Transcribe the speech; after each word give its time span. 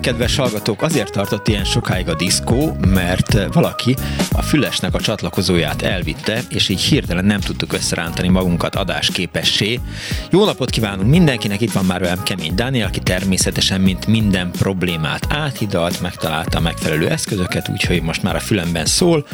Kedves 0.00 0.36
hallgatók! 0.36 0.82
Azért 0.82 1.12
tartott 1.12 1.48
ilyen 1.48 1.64
sokáig 1.64 2.08
a 2.08 2.14
diszkó, 2.14 2.76
mert 2.86 3.52
valaki 3.52 3.96
a 4.32 4.42
fülesnek 4.42 4.94
a 4.94 5.00
csatlakozóját 5.00 5.82
elvitte, 5.82 6.40
és 6.48 6.68
így 6.68 6.80
hirtelen 6.80 7.24
nem 7.24 7.40
tudtuk 7.40 7.72
összerántani 7.72 8.28
magunkat 8.28 8.74
adásképessé. 8.74 9.80
Jó 10.30 10.44
napot 10.44 10.70
kívánunk 10.70 11.10
mindenkinek, 11.10 11.60
itt 11.60 11.72
van 11.72 11.84
már 11.84 12.00
velem 12.00 12.22
Kemény 12.22 12.54
Dániel, 12.54 12.86
aki 12.86 13.00
természetesen, 13.00 13.80
mint 13.80 14.06
minden 14.06 14.50
problémát 14.50 15.26
áthidalt, 15.28 16.00
megtalálta 16.00 16.58
a 16.58 16.60
megfelelő 16.60 17.08
eszközöket, 17.08 17.68
úgyhogy 17.68 18.02
most 18.02 18.22
már 18.22 18.36
a 18.36 18.40
fülemben 18.40 18.86
szól 18.86 19.26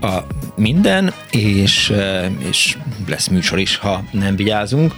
a 0.00 0.18
minden, 0.56 1.12
és, 1.30 1.92
és 2.38 2.76
lesz 3.06 3.28
műsor 3.28 3.58
is, 3.58 3.76
ha 3.76 4.04
nem 4.10 4.36
vigyázunk. 4.36 4.94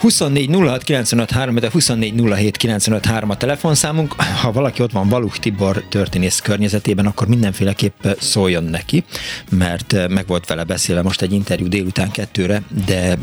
24 0.00 0.50
06 0.50 1.54
de 1.60 1.70
24 1.70 2.14
07 2.34 3.22
a 3.28 3.36
telefonszámunk. 3.36 4.14
Ha 4.40 4.52
valaki 4.52 4.82
ott 4.82 4.92
van 4.92 5.08
Valuk 5.08 5.38
Tibor 5.38 5.84
történész 5.88 6.40
környezetében, 6.40 7.06
akkor 7.06 7.28
mindenféleképp 7.28 8.06
szóljon 8.18 8.64
neki, 8.64 9.04
mert 9.50 9.92
eh, 9.92 10.08
meg 10.08 10.26
volt 10.26 10.46
vele 10.46 10.64
beszélve 10.64 11.02
most 11.02 11.22
egy 11.22 11.32
interjú 11.32 11.68
délután 11.68 12.10
kettőre, 12.10 12.62
de, 12.86 13.18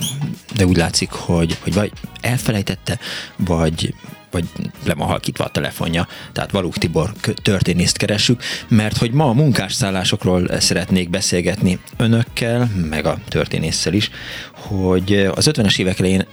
de 0.55 0.65
úgy 0.65 0.77
látszik, 0.77 1.11
hogy, 1.11 1.57
hogy 1.61 1.73
vagy 1.73 1.91
elfelejtette, 2.21 2.99
vagy 3.35 3.93
vagy 4.31 4.45
le 4.85 4.93
van 4.93 5.07
halkítva 5.07 5.43
a 5.43 5.49
telefonja, 5.49 6.07
tehát 6.31 6.51
Valuk 6.51 6.77
Tibor 6.77 7.11
történészt 7.41 7.97
keresünk, 7.97 8.43
mert 8.67 8.97
hogy 8.97 9.11
ma 9.11 9.29
a 9.29 9.33
munkásszállásokról 9.33 10.59
szeretnék 10.59 11.09
beszélgetni 11.09 11.79
önökkel, 11.97 12.71
meg 12.89 13.05
a 13.05 13.17
történésszel 13.27 13.93
is, 13.93 14.09
hogy 14.51 15.29
az 15.35 15.49
50-es 15.51 15.79
évek 15.79 15.99
elején 15.99 16.25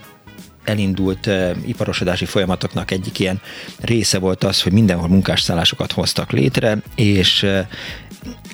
elindult 0.63 1.29
iparosodási 1.65 2.25
folyamatoknak 2.25 2.91
egyik 2.91 3.19
ilyen 3.19 3.41
része 3.79 4.19
volt 4.19 4.43
az, 4.43 4.61
hogy 4.61 4.71
mindenhol 4.71 5.07
munkásszállásokat 5.07 5.91
hoztak 5.91 6.31
létre, 6.31 6.77
és 6.95 7.47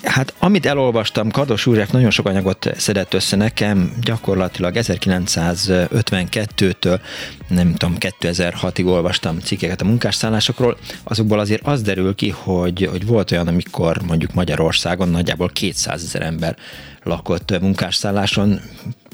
Hát 0.04 0.34
amit 0.40 0.66
elolvastam, 0.66 1.32
Kados 1.32 1.66
József 1.66 1.92
nagyon 1.92 2.10
sok 2.10 2.28
anyagot 2.28 2.70
szedett 2.78 3.14
össze 3.14 3.36
nekem, 3.36 3.94
gyakorlatilag 4.02 4.74
1952-től, 4.76 7.00
nem 7.48 7.76
tudom, 7.76 7.96
2006-ig 8.00 8.86
olvastam 8.86 9.40
cikkeket 9.40 9.82
a 9.82 9.86
munkásszállásokról, 9.86 10.78
azokból 11.04 11.40
azért 11.40 11.68
az 11.68 11.82
derül 11.82 12.16
ki, 12.16 12.30
hogy, 12.30 12.88
hogy 12.92 13.06
volt 13.06 13.32
olyan, 13.32 13.48
amikor 13.48 14.02
mondjuk 14.08 14.34
Magyarországon 14.34 15.10
nagyjából 15.10 15.50
200 15.50 16.04
ezer 16.04 16.22
ember 16.22 16.56
lakott 17.04 17.60
munkásszálláson, 17.60 18.62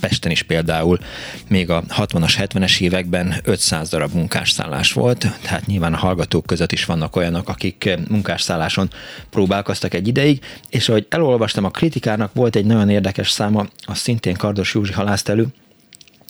Pesten 0.01 0.31
is 0.31 0.43
például 0.43 0.99
még 1.47 1.69
a 1.69 1.83
60-as, 1.89 2.33
70-es 2.37 2.79
években 2.79 3.35
500 3.43 3.89
darab 3.89 4.13
munkásszállás 4.13 4.93
volt, 4.93 5.27
tehát 5.41 5.65
nyilván 5.65 5.93
a 5.93 5.97
hallgatók 5.97 6.45
között 6.45 6.71
is 6.71 6.85
vannak 6.85 7.15
olyanok, 7.15 7.49
akik 7.49 7.89
munkásszálláson 8.09 8.89
próbálkoztak 9.29 9.93
egy 9.93 10.07
ideig, 10.07 10.39
és 10.69 10.89
ahogy 10.89 11.05
elolvastam 11.09 11.63
a 11.63 11.69
kritikának, 11.69 12.33
volt 12.33 12.55
egy 12.55 12.65
nagyon 12.65 12.89
érdekes 12.89 13.29
száma, 13.29 13.67
az 13.85 13.97
szintén 13.97 14.35
Kardos 14.35 14.73
Józsi 14.73 14.93
halászt 14.93 15.29
elő, 15.29 15.47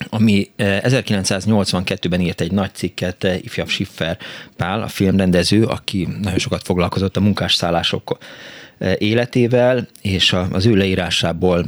ami 0.09 0.49
1982-ben 0.57 2.21
írt 2.21 2.41
egy 2.41 2.51
nagy 2.51 2.73
cikket 2.73 3.27
ifjabb 3.41 3.67
Schiffer 3.67 4.17
Pál, 4.57 4.81
a 4.81 4.87
filmrendező, 4.87 5.63
aki 5.63 6.07
nagyon 6.21 6.39
sokat 6.39 6.63
foglalkozott 6.63 7.17
a 7.17 7.21
munkásszállásokkal 7.21 8.17
életével, 8.97 9.87
és 10.01 10.35
az 10.51 10.65
ő 10.65 10.75
leírásából, 10.75 11.65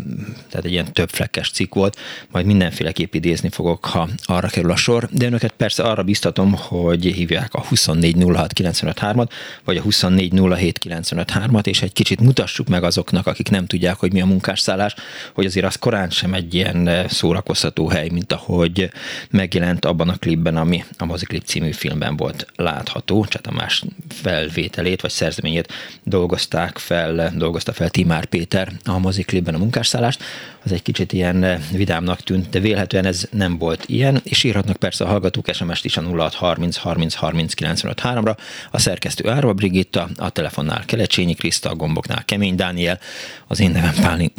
tehát 0.49 0.65
egy 0.65 0.71
ilyen 0.71 0.93
többflekkes 0.93 1.51
cikk 1.51 1.73
volt, 1.73 1.97
majd 2.31 2.45
mindenféleképp 2.45 3.13
idézni 3.13 3.49
fogok, 3.49 3.85
ha 3.85 4.09
arra 4.23 4.47
kerül 4.47 4.71
a 4.71 4.75
sor, 4.75 5.09
de 5.11 5.25
önöket 5.25 5.53
persze 5.57 5.83
arra 5.83 6.03
biztatom, 6.03 6.53
hogy 6.53 7.05
hívják 7.05 7.53
a 7.53 7.63
2406953-at, 7.63 9.29
vagy 9.63 9.77
a 9.77 9.81
2407953-at, 9.81 11.67
és 11.67 11.81
egy 11.81 11.93
kicsit 11.93 12.19
mutassuk 12.19 12.67
meg 12.67 12.83
azoknak, 12.83 13.27
akik 13.27 13.49
nem 13.49 13.65
tudják, 13.65 13.95
hogy 13.95 14.13
mi 14.13 14.21
a 14.21 14.25
munkásszállás, 14.25 14.95
hogy 15.33 15.45
azért 15.45 15.65
az 15.65 15.75
korán 15.75 16.09
sem 16.09 16.33
egy 16.33 16.53
ilyen 16.53 17.07
szórakoztató 17.07 17.87
hely, 17.87 18.09
mint 18.09 18.33
ahogy 18.33 18.91
megjelent 19.29 19.85
abban 19.85 20.09
a 20.09 20.17
klipben, 20.17 20.57
ami 20.57 20.83
a 20.97 21.05
Moziklip 21.05 21.43
című 21.43 21.71
filmben 21.71 22.15
volt 22.15 22.45
látható, 22.55 23.25
tehát 23.25 23.47
a 23.47 23.51
más 23.51 23.83
felvételét 24.09 25.01
vagy 25.01 25.11
szerzeményét 25.11 25.73
dolgozták 26.03 26.77
fel, 26.77 27.31
dolgozta 27.35 27.73
fel 27.73 27.89
Timár 27.89 28.25
Péter 28.25 28.71
a 28.85 28.97
moziklipben 28.97 29.53
a 29.53 29.57
munkásszállást. 29.57 30.23
Az 30.63 30.71
egy 30.71 30.81
kicsit 30.81 31.13
ilyen 31.13 31.61
vidámnak 31.71 32.19
tűnt, 32.19 32.49
de 32.49 32.59
vélhetően 32.59 33.05
ez 33.05 33.27
nem 33.31 33.57
volt 33.57 33.83
ilyen, 33.87 34.21
és 34.23 34.43
írhatnak 34.43 34.75
persze 34.77 35.03
a 35.03 35.07
hallgatók 35.07 35.53
SMS-t 35.53 35.85
is 35.85 35.97
a 35.97 36.01
0630 36.01 36.75
30 36.75 37.13
30 37.13 37.53
95 37.53 38.01
ra 38.01 38.35
a 38.71 38.79
szerkesztő 38.79 39.29
Árva 39.29 39.53
Brigitta, 39.53 40.07
a 40.17 40.29
telefonnál 40.29 40.85
Kelecsényi 40.85 41.33
Kriszta, 41.33 41.69
a 41.69 41.75
gomboknál 41.75 42.25
Kemény 42.25 42.55
Dániel, 42.55 42.99
az 43.47 43.59
én 43.59 43.71
nevem 43.71 43.93
Pálni 44.01 44.31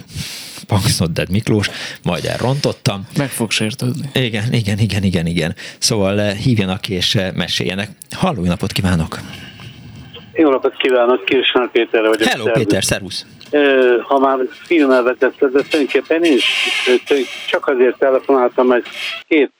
Paxnodded 0.66 1.30
Miklós, 1.30 1.70
majd 2.02 2.24
elrontottam. 2.24 3.06
Meg 3.16 3.28
fog 3.28 3.50
sértődni. 3.50 4.08
Igen, 4.14 4.52
igen, 4.52 4.78
igen, 4.78 5.02
igen, 5.02 5.26
igen. 5.26 5.54
Szóval 5.78 6.20
eh, 6.20 6.36
hívjanak 6.36 6.88
és 6.88 7.14
eh, 7.14 7.32
meséljenek. 7.32 7.88
Halló, 8.10 8.44
napot 8.44 8.72
kívánok! 8.72 9.18
Jó 10.32 10.50
napot 10.50 10.76
kívánok, 10.76 11.24
Kirsner 11.24 11.70
Péter 11.70 12.00
vagyok. 12.00 12.28
Hello 12.28 12.44
szervusz. 12.44 12.64
Péter, 12.64 12.84
szervusz. 12.84 13.26
Ha 14.02 14.18
már 14.18 14.38
filmmel 14.50 15.02
vetetted, 15.02 15.52
de 15.52 15.62
tulajdonképpen 15.62 16.24
én 16.24 16.32
is 16.32 16.44
csak 17.48 17.66
azért 17.66 17.98
telefonáltam, 17.98 18.66
mert 18.66 18.86
két 19.28 19.52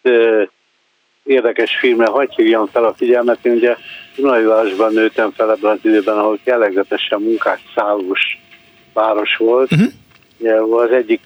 érdekes 1.23 1.77
filmre 1.77 2.07
hagyj 2.07 2.33
hívjam 2.35 2.67
fel 2.67 2.85
a 2.85 2.95
figyelmet. 2.95 3.39
Én 3.43 3.53
ugye 3.53 3.77
Dunajvárosban 4.17 4.93
nőttem 4.93 5.31
fel 5.31 5.51
ebben 5.51 5.71
az 5.71 5.79
időben, 5.83 6.19
ahol 6.19 6.39
jellegzetesen 6.45 7.21
munkás 7.21 7.61
szállós 7.75 8.39
város 8.93 9.37
volt. 9.37 9.71
Uh-huh. 9.73 10.81
Az 10.81 10.91
egyik 10.91 11.23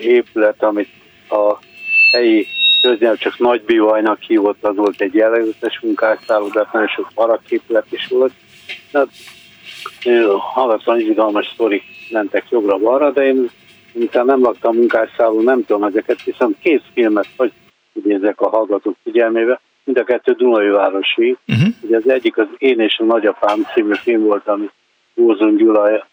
épület, 0.00 0.62
amit 0.62 0.88
a 1.28 1.58
helyi 2.12 2.46
köznyelv 2.82 3.18
csak 3.18 3.38
nagy 3.38 3.62
bivajnak 3.62 4.20
hívott, 4.20 4.64
az 4.64 4.76
volt 4.76 5.00
egy 5.00 5.14
jellegzetes 5.14 5.80
munkásszálló, 5.80 6.48
de 6.48 6.66
nagyon 6.72 6.88
sok 6.88 7.10
baraképület 7.14 7.86
is 7.90 8.06
volt. 8.06 8.32
Hát, 8.92 9.08
hallatlan 10.38 11.00
izgalmas 11.00 11.50
sztorik 11.54 11.82
mentek 12.10 12.44
jobbra-balra, 12.50 13.10
de 13.10 13.24
én 13.24 13.50
miután 13.92 14.26
nem 14.26 14.40
laktam 14.42 14.76
munkásszálló, 14.76 15.40
nem 15.40 15.64
tudom 15.64 15.82
ezeket, 15.82 16.22
viszont 16.22 16.58
két 16.58 16.82
filmet, 16.92 17.26
hogy 17.36 17.52
idézek 17.92 18.40
a 18.40 18.48
hallgatók 18.48 18.96
figyelmébe, 19.02 19.60
mind 19.84 19.98
a 19.98 20.04
kettő 20.04 20.32
Dunai 20.32 20.68
városi. 20.68 21.36
Uh-huh. 21.48 21.68
Ugye 21.82 21.96
az 21.96 22.08
egyik 22.08 22.38
az 22.38 22.46
Én 22.58 22.80
és 22.80 22.98
a 22.98 23.04
nagyapám 23.04 23.66
című 23.74 23.94
film 23.94 24.22
volt, 24.22 24.48
ami 24.48 24.70
Gózon 25.14 25.56
Gyula 25.56 26.06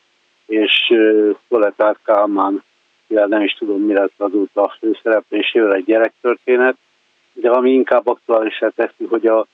és 0.46 0.94
Koletár 1.50 1.96
Kálmán, 2.06 2.64
mivel 3.08 3.28
nem 3.28 3.42
is 3.42 3.54
tudom, 3.54 3.82
mi 3.82 3.94
lett 3.94 4.14
azóta 4.18 4.62
a 4.62 4.76
főszereplésével 4.80 5.74
egy 5.74 5.86
gyerektörténet, 5.86 6.78
de 7.34 7.50
ami 7.50 7.72
inkább 7.72 8.08
aktuálisá 8.08 8.68
teszi, 8.76 9.06
hogy 9.10 9.26
a 9.26 9.48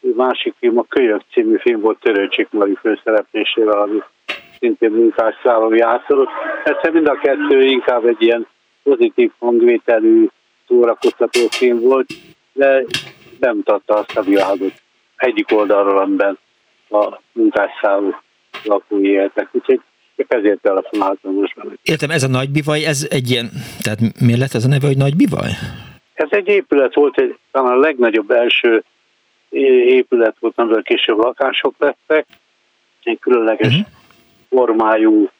másik 0.00 0.54
film, 0.58 0.78
a 0.78 0.84
Kölyök 0.88 1.22
című 1.32 1.56
film 1.56 1.80
volt 1.80 2.00
Törőcsik 2.00 2.48
Mari 2.50 2.74
főszereplésével, 2.80 3.80
ami 3.80 4.02
szintén 4.58 4.90
munkásszálló 4.90 5.74
játszott. 5.74 6.28
Persze 6.64 6.90
mind 6.90 7.08
a 7.08 7.18
kettő 7.18 7.64
inkább 7.64 8.04
egy 8.04 8.22
ilyen 8.22 8.46
pozitív 8.82 9.30
hangvételű, 9.38 10.26
szórakoztató 10.68 11.40
film 11.50 11.80
volt, 11.80 12.06
de 12.52 12.84
bemutatta 13.40 13.94
azt 13.94 14.16
a 14.16 14.22
világot 14.22 14.72
egyik 15.16 15.52
oldalról, 15.52 15.98
amiben 15.98 16.38
a 16.90 17.20
munkásszálló 17.32 18.14
lakói 18.64 19.08
éltek. 19.08 19.48
Úgyhogy 19.52 19.80
csak 20.16 20.34
ezért 20.34 20.60
telefonáltam 20.60 21.34
most 21.34 21.54
benne. 21.54 21.70
Értem, 21.82 22.10
ez 22.10 22.22
a 22.22 22.28
nagy 22.28 22.50
bivaj, 22.50 22.84
ez 22.84 23.06
egy 23.10 23.30
ilyen, 23.30 23.50
tehát 23.82 23.98
miért 24.20 24.40
lett 24.40 24.54
ez 24.54 24.64
a 24.64 24.68
neve, 24.68 24.86
hogy 24.86 24.96
nagy 24.96 25.16
bivaj? 25.16 25.50
Ez 26.14 26.28
egy 26.30 26.48
épület 26.48 26.94
volt, 26.94 27.20
egy, 27.20 27.38
talán 27.52 27.72
a 27.72 27.80
legnagyobb 27.80 28.30
első 28.30 28.84
épület 29.50 30.36
volt, 30.40 30.58
amiből 30.58 30.82
később 30.82 31.18
lakások 31.18 31.74
lettek. 31.78 32.26
Egy 33.02 33.18
különleges 33.18 33.74
uh-huh. 33.74 33.97
Formájú 34.48 35.30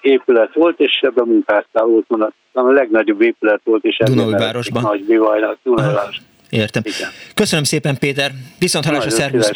épület 0.00 0.54
volt, 0.54 0.80
és 0.80 1.00
ebben 1.00 1.26
munkásztál 1.26 1.84
volt, 1.84 2.04
mondom, 2.08 2.32
a 2.52 2.62
legnagyobb 2.62 3.22
épület 3.22 3.60
volt, 3.64 3.84
és 3.84 3.96
Dunaújvárosban. 4.04 4.82
Nagy 4.82 5.04
bivajnak, 5.04 5.58
Dunaújváros. 5.62 6.16
Értem. 6.50 6.82
Igen. 6.86 7.10
Köszönöm 7.34 7.64
szépen, 7.64 7.98
Péter. 7.98 8.30
Viszont 8.58 8.84
hallásra, 8.84 9.10
szervusz. 9.10 9.50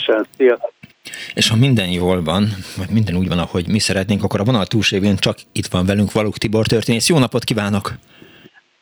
És 1.35 1.49
ha 1.49 1.57
minden 1.57 1.89
jól 1.89 2.23
van, 2.23 2.49
vagy 2.77 2.89
minden 2.91 3.17
úgy 3.17 3.29
van, 3.29 3.39
ahogy 3.39 3.69
mi 3.69 3.79
szeretnénk, 3.79 4.23
akkor 4.23 4.41
a 4.41 4.45
vonal 4.45 4.67
túlségén 4.67 5.17
csak 5.17 5.37
itt 5.53 5.67
van 5.67 5.87
velünk 5.87 6.13
Valuk 6.13 6.39
Tibor 6.39 6.67
történész. 6.67 7.09
Jó 7.09 7.19
napot 7.19 7.45
kívánok! 7.45 7.93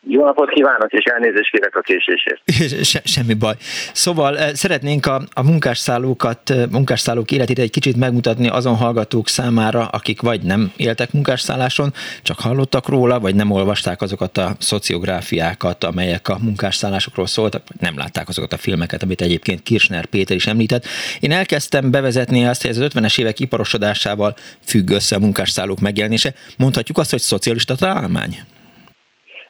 Jó 0.06 0.24
napot 0.24 0.50
kívánok, 0.50 0.92
és 0.92 1.04
elnézést 1.04 1.50
kérek 1.50 1.76
a 1.76 1.80
késésért. 1.80 2.42
Se, 2.84 3.00
semmi 3.04 3.34
baj. 3.34 3.54
Szóval 3.92 4.38
eh, 4.38 4.52
szeretnénk 4.52 5.06
a, 5.06 5.22
a 5.32 5.42
munkásszállókat, 5.42 6.50
eh, 6.50 6.66
munkásszállók 6.70 7.30
életét 7.30 7.58
egy 7.58 7.70
kicsit 7.70 7.96
megmutatni 7.96 8.48
azon 8.48 8.76
hallgatók 8.76 9.28
számára, 9.28 9.86
akik 9.86 10.20
vagy 10.20 10.42
nem 10.42 10.72
éltek 10.76 11.12
munkásszálláson, 11.12 11.92
csak 12.22 12.40
hallottak 12.40 12.88
róla, 12.88 13.20
vagy 13.20 13.34
nem 13.34 13.50
olvasták 13.50 14.02
azokat 14.02 14.38
a 14.38 14.54
szociográfiákat, 14.58 15.84
amelyek 15.84 16.28
a 16.28 16.38
munkásszállásokról 16.42 17.26
szóltak, 17.26 17.62
vagy 17.68 17.80
nem 17.80 17.98
látták 17.98 18.28
azokat 18.28 18.52
a 18.52 18.56
filmeket, 18.56 19.02
amit 19.02 19.20
egyébként 19.20 19.62
Kirchner 19.62 20.06
Péter 20.06 20.36
is 20.36 20.46
említett. 20.46 20.86
Én 21.20 21.32
elkezdtem 21.32 21.90
bevezetni 21.90 22.46
azt, 22.46 22.62
hogy 22.62 22.70
ez 22.70 22.78
az 22.78 22.90
50-es 22.94 23.20
évek 23.20 23.40
iparosodásával 23.40 24.34
függ 24.66 24.90
össze 24.90 25.16
a 25.16 25.18
munkásszállók 25.18 25.80
megjelenése. 25.80 26.34
Mondhatjuk 26.58 26.98
azt, 26.98 27.10
hogy 27.10 27.20
szocialista 27.20 27.74
találmány? 27.74 28.38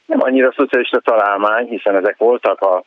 Nem 0.06 0.23
annyira 0.23 0.53
szocialista 0.56 1.01
találmány, 1.01 1.67
hiszen 1.67 1.97
ezek 1.97 2.17
voltak 2.17 2.61
a, 2.61 2.85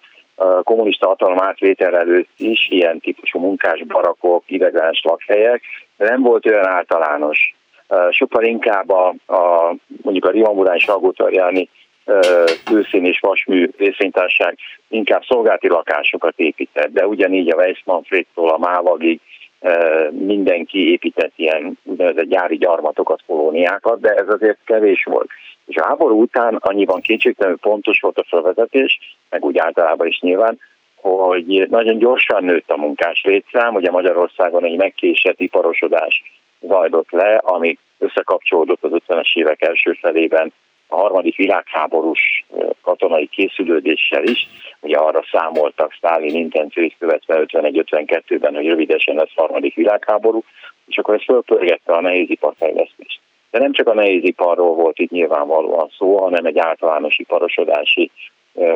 kommunista 0.63 1.07
hatalom 1.07 1.41
átvétel 1.41 1.97
előtt 1.97 2.29
is, 2.37 2.67
ilyen 2.69 2.99
típusú 2.99 3.39
munkás 3.39 3.83
barakok, 3.83 4.43
ideglenes 4.47 5.01
lakhelyek, 5.03 5.61
de 5.97 6.09
nem 6.09 6.21
volt 6.21 6.45
olyan 6.45 6.67
általános. 6.67 7.55
Sokkal 8.09 8.43
inkább 8.43 8.89
a, 8.89 9.07
a 9.25 9.75
mondjuk 10.01 10.25
a 10.25 10.29
Rimamurán 10.29 10.75
és 10.75 10.87
Ragótarjáni 10.87 11.69
kőszín 12.65 13.05
és 13.05 13.19
vasmű 13.19 13.69
részvénytárság 13.77 14.57
inkább 14.87 15.23
szolgálti 15.23 15.67
lakásokat 15.67 16.33
épített, 16.35 16.91
de 16.91 17.07
ugyanígy 17.07 17.49
a 17.49 17.55
Weissmanfrédtól 17.55 18.49
a 18.49 18.57
Mávagig 18.57 19.19
mindenki 20.11 20.91
épített 20.91 21.31
ilyen 21.35 21.77
úgynevezett 21.83 22.25
gyári 22.25 22.57
gyarmatokat, 22.57 23.21
kolóniákat, 23.25 23.99
de 23.99 24.13
ez 24.13 24.29
azért 24.29 24.57
kevés 24.65 25.03
volt. 25.03 25.29
És 25.65 25.75
a 25.75 25.85
háború 25.85 26.21
után 26.21 26.55
annyiban 26.55 27.01
kétségtelenül 27.01 27.57
pontos 27.57 27.99
volt 27.99 28.17
a 28.17 28.25
felvezetés, 28.27 28.99
meg 29.29 29.45
úgy 29.45 29.57
általában 29.57 30.07
is 30.07 30.19
nyilván, 30.19 30.59
hogy 31.01 31.67
nagyon 31.69 31.97
gyorsan 31.97 32.43
nőtt 32.43 32.69
a 32.69 32.77
munkás 32.77 33.23
létszám, 33.23 33.75
ugye 33.75 33.91
Magyarországon 33.91 34.63
egy 34.63 34.77
megkésett 34.77 35.39
iparosodás 35.39 36.21
zajlott 36.61 37.11
le, 37.11 37.35
ami 37.35 37.77
összekapcsolódott 37.97 38.83
az 38.83 38.91
50-es 39.07 39.33
évek 39.33 39.61
első 39.61 39.91
felében 39.91 40.53
a 40.87 40.95
harmadik 40.95 41.35
világháborús 41.35 42.45
katonai 42.81 43.27
készülődéssel 43.27 44.23
is. 44.23 44.47
Ugye 44.79 44.97
arra 44.97 45.23
számoltak 45.31 45.93
Sztálin 45.93 46.35
intencióit 46.35 46.95
követve 46.99 47.43
51-52-ben, 47.45 48.53
hogy 48.53 48.67
rövidesen 48.67 49.15
lesz 49.15 49.33
harmadik 49.35 49.75
világháború, 49.75 50.43
és 50.87 50.97
akkor 50.97 51.13
ez 51.13 51.23
fölpörgette 51.23 51.93
a 51.93 52.01
nehéziparfejlesztést. 52.01 53.19
De 53.51 53.59
nem 53.59 53.73
csak 53.73 53.87
a 53.87 53.93
nehéziparról 53.93 54.73
volt 54.73 54.99
itt 54.99 55.11
nyilvánvalóan 55.11 55.89
szó, 55.97 56.17
hanem 56.17 56.45
egy 56.45 56.57
általános 56.57 57.17
iparosodási 57.17 58.11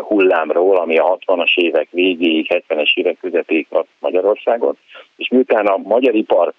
hullámról, 0.08 0.76
ami 0.76 0.98
a 0.98 1.18
60-as 1.26 1.56
évek 1.56 1.88
végéig, 1.92 2.64
70-es 2.68 2.94
évek 2.94 3.18
közepéig 3.22 3.68
Magyarországon. 4.00 4.78
És 5.16 5.28
miután 5.28 5.66
a 5.66 5.78
magyar 5.78 6.16
ipar 6.16 6.54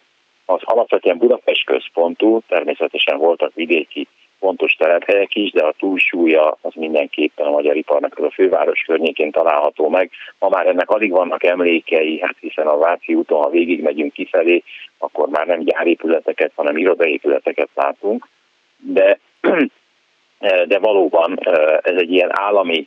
az 0.44 0.60
alapvetően 0.64 1.18
Budapest 1.18 1.64
központú, 1.64 2.40
természetesen 2.48 3.18
voltak 3.18 3.54
vidéki 3.54 4.08
fontos 4.42 4.72
telephelyek 4.72 5.34
is, 5.34 5.50
de 5.50 5.64
a 5.64 5.74
túlsúlya 5.78 6.58
az 6.60 6.72
mindenképpen 6.74 7.46
a 7.46 7.50
magyar 7.50 7.76
iparnak 7.76 8.18
az 8.18 8.24
a 8.24 8.30
főváros 8.30 8.80
környékén 8.80 9.30
található 9.30 9.88
meg. 9.88 10.10
Ma 10.38 10.48
már 10.48 10.66
ennek 10.66 10.90
alig 10.90 11.10
vannak 11.10 11.44
emlékei, 11.44 12.20
hát 12.20 12.36
hiszen 12.40 12.66
a 12.66 12.78
Váci 12.78 13.14
úton, 13.14 13.42
ha 13.42 13.50
végig 13.50 13.82
megyünk 13.82 14.12
kifelé, 14.12 14.62
akkor 14.98 15.28
már 15.28 15.46
nem 15.46 15.60
gyárépületeket, 15.60 16.52
hanem 16.54 16.76
irodaépületeket 16.76 17.68
látunk, 17.74 18.28
de, 18.76 19.18
de 20.70 20.78
valóban 20.78 21.38
ez 21.82 21.96
egy 21.96 22.12
ilyen 22.12 22.30
állami 22.32 22.86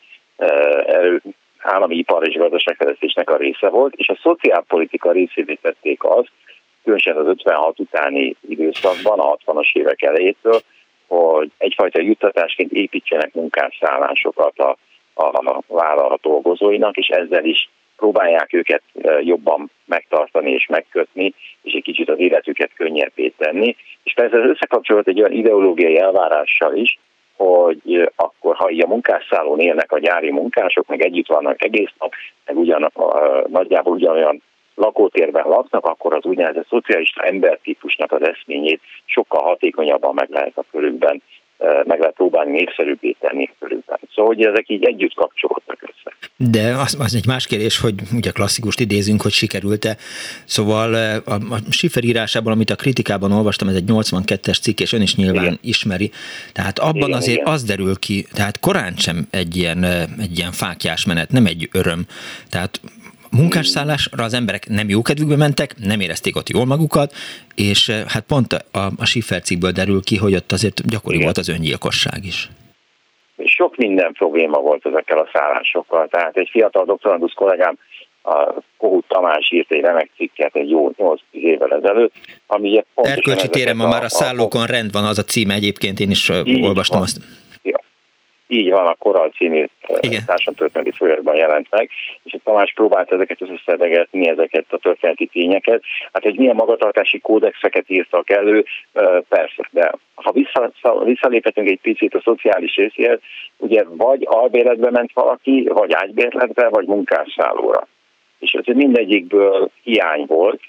erő, 0.85 1.21
állami 1.59 1.95
ipar 1.95 2.27
és 2.27 2.35
gazdaságfejlesztésnek 2.35 3.29
a 3.29 3.37
része 3.37 3.69
volt, 3.69 3.93
és 3.95 4.09
a 4.09 4.19
szociálpolitika 4.21 5.11
részévé 5.11 5.57
tették 5.61 6.03
azt, 6.03 6.31
különösen 6.83 7.17
az 7.17 7.27
56 7.27 7.79
utáni 7.79 8.35
időszakban, 8.49 9.19
a 9.19 9.35
60-as 9.35 9.71
évek 9.73 10.01
elejétől, 10.01 10.61
hogy 11.07 11.51
egyfajta 11.57 12.01
juttatásként 12.01 12.71
építsenek 12.71 13.33
munkásszállásokat 13.33 14.59
a, 14.59 14.77
a 15.13 15.63
vállalat 15.67 16.21
dolgozóinak, 16.21 16.97
és 16.97 17.07
ezzel 17.07 17.45
is 17.45 17.69
próbálják 17.97 18.53
őket 18.53 18.81
jobban 19.21 19.71
megtartani 19.85 20.51
és 20.51 20.67
megkötni, 20.67 21.33
és 21.61 21.73
egy 21.73 21.83
kicsit 21.83 22.09
az 22.09 22.19
életüket 22.19 22.71
könnyebbé 22.75 23.33
tenni. 23.37 23.75
És 24.03 24.13
persze 24.13 24.37
ez 24.37 24.49
összekapcsolódott 24.49 25.07
egy 25.07 25.19
olyan 25.19 25.31
ideológiai 25.31 25.97
elvárással 25.97 26.75
is, 26.75 26.99
hogy 27.35 28.11
akkor, 28.15 28.55
ha 28.55 28.69
így 28.69 28.83
a 28.83 28.87
munkásszállón 28.87 29.59
élnek 29.59 29.91
a 29.91 29.99
gyári 29.99 30.31
munkások, 30.31 30.87
meg 30.87 31.01
együtt 31.01 31.27
vannak 31.27 31.63
egész 31.63 31.91
nap, 31.99 32.13
meg 32.45 32.57
ugyan, 32.57 32.91
nagyjából 33.47 33.93
ugyanolyan 33.93 34.41
lakótérben 34.75 35.47
laknak, 35.47 35.85
akkor 35.85 36.13
az 36.15 36.25
úgynevezett 36.25 36.67
szocialista 36.67 37.23
embertípusnak 37.23 38.11
az 38.11 38.27
eszményét 38.27 38.81
sokkal 39.05 39.43
hatékonyabban 39.43 40.13
meg 40.13 40.29
lehet 40.29 40.57
a 40.57 40.65
körükben 40.71 41.21
meg 41.85 41.99
lehet 41.99 42.15
próbálni 42.15 42.51
népszerűbbé 42.51 43.15
tenni 43.19 43.49
körülben. 43.59 43.99
Szóval, 44.15 44.35
hogy 44.35 44.45
ezek 44.45 44.69
így 44.69 44.83
együtt 44.83 45.13
kapcsolódtak 45.13 45.81
össze. 45.81 46.15
De 46.37 46.73
az, 46.73 46.97
az 46.99 47.15
egy 47.15 47.25
más 47.27 47.47
kérdés, 47.47 47.79
hogy 47.79 47.93
ugye 48.15 48.31
klasszikust 48.31 48.79
idézünk, 48.79 49.21
hogy 49.21 49.31
sikerült-e. 49.31 49.97
Szóval 50.45 50.93
a, 51.25 51.33
a 51.33 51.57
Schiffer 51.69 52.03
írásában, 52.03 52.53
amit 52.53 52.69
a 52.69 52.75
kritikában 52.75 53.31
olvastam, 53.31 53.67
ez 53.67 53.75
egy 53.75 53.83
82-es 53.87 54.61
cikk, 54.61 54.79
és 54.79 54.93
ön 54.93 55.01
is 55.01 55.15
nyilván 55.15 55.43
igen. 55.43 55.59
ismeri. 55.61 56.11
Tehát 56.53 56.79
abban 56.79 57.07
igen, 57.07 57.17
azért 57.17 57.39
igen. 57.39 57.53
az 57.53 57.63
derül 57.63 57.99
ki, 57.99 58.25
tehát 58.33 58.59
korán 58.59 58.93
sem 58.95 59.27
egy 59.31 59.55
ilyen, 59.55 59.83
egy 60.19 60.37
ilyen 60.37 60.51
fákjás 60.51 61.05
menet, 61.05 61.31
nem 61.31 61.45
egy 61.45 61.69
öröm. 61.71 62.05
Tehát 62.49 62.79
munkásszállásra 63.41 64.23
az 64.23 64.33
emberek 64.33 64.67
nem 64.67 64.89
jó 64.89 65.01
kedvükbe 65.01 65.35
mentek, 65.35 65.75
nem 65.77 65.99
érezték 65.99 66.35
ott 66.35 66.49
jól 66.49 66.65
magukat, 66.65 67.13
és 67.55 67.89
eh, 67.89 68.03
hát 68.07 68.23
pont 68.27 68.53
a, 68.53 68.79
a 68.97 69.05
Schiffer 69.05 69.41
cikkből 69.41 69.71
derül 69.71 70.01
ki, 70.03 70.17
hogy 70.17 70.35
ott 70.35 70.51
azért 70.51 70.89
gyakori 70.89 71.15
Igen. 71.15 71.25
volt 71.25 71.37
az 71.37 71.49
öngyilkosság 71.49 72.25
is. 72.25 72.49
Sok 73.45 73.75
minden 73.75 74.13
probléma 74.13 74.59
volt 74.59 74.85
ezekkel 74.85 75.17
a 75.17 75.29
szállásokkal. 75.33 76.07
Tehát 76.07 76.37
egy 76.37 76.49
fiatal 76.51 76.85
doktorandusz 76.85 77.33
kollégám, 77.33 77.77
a 78.23 78.53
Kohut 78.77 79.05
Tamás 79.07 79.51
írt 79.51 79.71
egy 79.71 79.81
remek 79.81 80.09
cikket 80.15 80.55
egy 80.55 80.69
jó 80.69 80.91
8 80.97 81.21
évvel 81.31 81.73
ezelőtt, 81.73 82.13
ami 82.47 82.69
ugye 82.69 82.83
Erkölcsi 82.95 83.49
téren 83.49 83.75
ma 83.75 83.87
már 83.87 84.03
a 84.03 84.09
szállókon 84.09 84.65
rend 84.65 84.91
van, 84.91 85.03
az 85.03 85.17
a 85.17 85.23
címe 85.23 85.53
egyébként, 85.53 85.99
én 85.99 86.09
is 86.09 86.29
eh, 86.29 86.41
olvastam 86.61 86.97
van. 86.97 87.07
azt. 87.07 87.44
Így 88.47 88.69
van, 88.69 88.85
a 88.85 88.95
Koral 88.95 89.29
című 89.29 89.65
társadalmi 90.25 90.91
folyosban 90.91 91.35
jelent 91.35 91.67
meg, 91.69 91.89
és 92.23 92.33
a 92.33 92.39
Tamás 92.43 92.73
próbált 92.73 93.11
ezeket 93.11 93.41
összeszedegetni, 93.41 94.27
ezeket 94.27 94.65
a 94.69 94.77
történeti 94.77 95.25
tényeket. 95.25 95.81
Hát, 96.13 96.23
hogy 96.23 96.37
milyen 96.37 96.55
magatartási 96.55 97.19
kódexeket 97.19 97.83
írtak 97.87 98.29
elő, 98.29 98.65
persze, 99.29 99.69
de 99.71 99.91
ha 100.15 100.31
vissza, 100.31 100.71
visszaléphetünk 101.03 101.69
egy 101.69 101.79
picit 101.81 102.13
a 102.13 102.21
szociális 102.23 102.75
részéhez, 102.75 103.19
ugye 103.57 103.83
vagy 103.89 104.23
albérletbe 104.25 104.91
ment 104.91 105.11
valaki, 105.13 105.67
vagy 105.73 105.93
ágybérletbe, 105.93 106.69
vagy 106.69 106.85
munkásszállóra. 106.85 107.87
És 108.39 108.51
ez 108.51 108.75
mindegyikből 108.75 109.69
hiány 109.83 110.25
volt, 110.27 110.61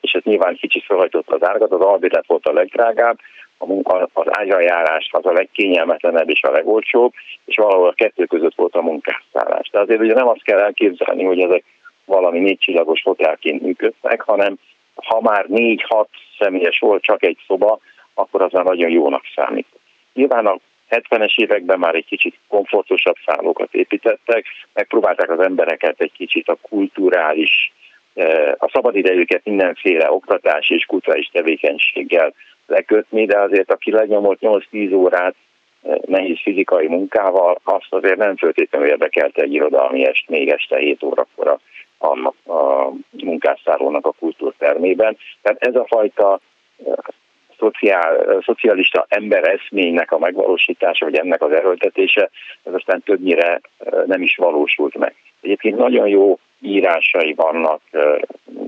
és 0.00 0.12
ez 0.12 0.22
nyilván 0.22 0.56
kicsit 0.56 0.84
felhajtott 0.84 1.28
az 1.28 1.48
árgat, 1.48 1.72
az 1.72 1.80
albérlet 1.80 2.26
volt 2.26 2.46
a 2.46 2.52
legdrágább, 2.52 3.18
a 3.58 3.66
munka, 3.66 4.08
az 4.12 4.38
ágyajárás 4.38 5.08
az 5.12 5.26
a 5.26 5.32
legkényelmetlenebb 5.32 6.30
és 6.30 6.42
a 6.42 6.50
legolcsóbb, 6.50 7.12
és 7.44 7.56
valahol 7.56 7.88
a 7.88 7.92
kettő 7.92 8.24
között 8.24 8.54
volt 8.54 8.74
a 8.74 8.82
munkásszállás. 8.82 9.68
De 9.70 9.80
azért 9.80 10.00
ugye 10.00 10.14
nem 10.14 10.28
azt 10.28 10.42
kell 10.42 10.58
elképzelni, 10.58 11.24
hogy 11.24 11.40
ezek 11.40 11.64
valami 12.04 12.38
négycsillagos 12.38 13.02
hotelként 13.02 13.62
működtek, 13.62 14.20
hanem 14.20 14.58
ha 14.94 15.20
már 15.20 15.44
négy-hat 15.46 16.08
személyes 16.38 16.78
volt 16.78 17.02
csak 17.02 17.22
egy 17.24 17.38
szoba, 17.46 17.78
akkor 18.14 18.42
az 18.42 18.52
már 18.52 18.64
nagyon 18.64 18.90
jónak 18.90 19.22
számít. 19.34 19.66
Nyilván 20.14 20.46
a 20.46 20.58
70-es 20.90 21.36
években 21.36 21.78
már 21.78 21.94
egy 21.94 22.04
kicsit 22.06 22.38
komfortosabb 22.48 23.16
szállókat 23.26 23.74
építettek, 23.74 24.44
megpróbálták 24.72 25.30
az 25.30 25.40
embereket 25.40 26.00
egy 26.00 26.12
kicsit 26.12 26.48
a 26.48 26.58
kulturális, 26.62 27.72
a 28.58 28.68
szabadidejüket 28.72 29.44
mindenféle 29.44 30.12
oktatási 30.12 30.74
és 30.74 30.84
kulturális 30.84 31.28
tevékenységgel 31.32 32.32
lekötni, 32.66 33.26
de 33.26 33.38
azért 33.38 33.72
aki 33.72 33.90
lenyomott 33.90 34.38
8-10 34.40 34.94
órát 34.94 35.34
eh, 35.82 35.96
nehéz 36.06 36.38
fizikai 36.42 36.86
munkával, 36.86 37.60
azt 37.64 37.86
azért 37.90 38.16
nem 38.16 38.36
feltétlenül 38.36 38.88
érdekelte 38.88 39.42
egy 39.42 39.52
irodalmi 39.52 40.06
est 40.06 40.28
még 40.28 40.48
este 40.48 40.78
7 40.78 41.02
órakor 41.02 41.48
a, 41.48 41.58
a, 41.98 42.32
a 42.52 42.92
munkásszállónak 43.10 44.06
a 44.06 44.14
kultúrtermében. 44.18 45.16
Tehát 45.42 45.66
ez 45.66 45.74
a 45.74 45.86
fajta 45.88 46.40
eh, 46.86 46.92
szociál, 47.58 48.42
szocialista 48.44 49.06
ember 49.08 49.48
eszménynek 49.48 50.12
a 50.12 50.18
megvalósítása, 50.18 51.04
vagy 51.04 51.16
ennek 51.16 51.42
az 51.42 51.52
erőltetése, 51.52 52.30
ez 52.62 52.74
aztán 52.74 53.02
többnyire 53.02 53.60
nem 54.06 54.22
is 54.22 54.36
valósult 54.36 54.94
meg. 54.98 55.14
Egyébként 55.40 55.78
nagyon 55.78 56.08
jó 56.08 56.38
írásai 56.60 57.34
vannak, 57.34 57.80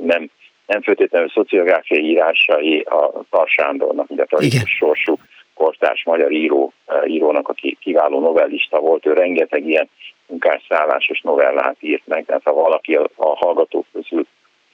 nem, 0.02 0.30
nem 0.66 0.82
feltétlenül 0.82 1.28
szociográfiai 1.28 2.04
írásai 2.04 2.80
a 2.80 3.12
Tarsándornak, 3.30 4.10
ugye 4.10 4.24
a 4.30 4.66
sorsú 4.66 5.18
kortárs 5.54 6.04
magyar 6.04 6.32
író, 6.32 6.72
írónak, 7.06 7.48
aki 7.48 7.76
kiváló 7.80 8.20
novellista 8.20 8.78
volt, 8.80 9.06
ő 9.06 9.12
rengeteg 9.12 9.66
ilyen 9.66 9.88
munkásszállásos 10.26 11.20
novellát 11.20 11.76
írt 11.80 12.06
meg, 12.06 12.24
tehát 12.24 12.42
ha 12.44 12.52
valaki 12.52 12.94
a, 12.94 13.08
a 13.16 13.36
hallgatók 13.36 13.86
közül 13.92 14.26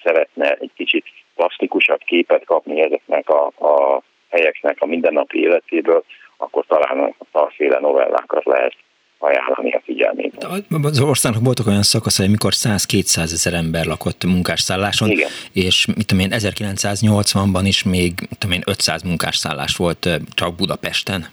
szeretne 0.02 0.52
egy 0.52 0.71
kicsit 0.76 1.04
plastikusabb 1.35 2.00
képet 2.04 2.44
kapni 2.44 2.80
ezeknek 2.80 3.28
a, 3.28 3.47
a 3.47 4.02
helyeknek 4.30 4.76
a 4.80 4.87
mindennapi 4.87 5.38
életéből, 5.38 6.04
akkor 6.37 6.64
talán 6.66 7.14
a 7.18 7.25
tarféle 7.33 7.78
novellákat 7.80 8.44
lehet 8.44 8.75
ajánlani 9.24 9.70
a 9.70 9.82
figyelmében. 9.84 10.64
Az 10.82 11.00
országnak 11.00 11.44
voltak 11.44 11.66
olyan 11.66 11.82
szakaszai, 11.82 12.26
amikor 12.26 12.52
100-200 12.54 13.32
ezer 13.32 13.54
ember 13.54 13.86
lakott 13.86 14.24
munkásszálláson, 14.24 15.10
Igen. 15.10 15.28
és 15.52 15.86
mit 15.86 16.06
tudom 16.06 16.24
én, 16.24 16.32
1980-ban 16.32 17.62
is 17.64 17.82
még 17.82 18.12
mit 18.20 18.38
tudom 18.38 18.56
én, 18.56 18.62
500 18.66 19.02
munkásszállás 19.02 19.76
volt 19.76 20.20
csak 20.34 20.54
Budapesten 20.54 21.26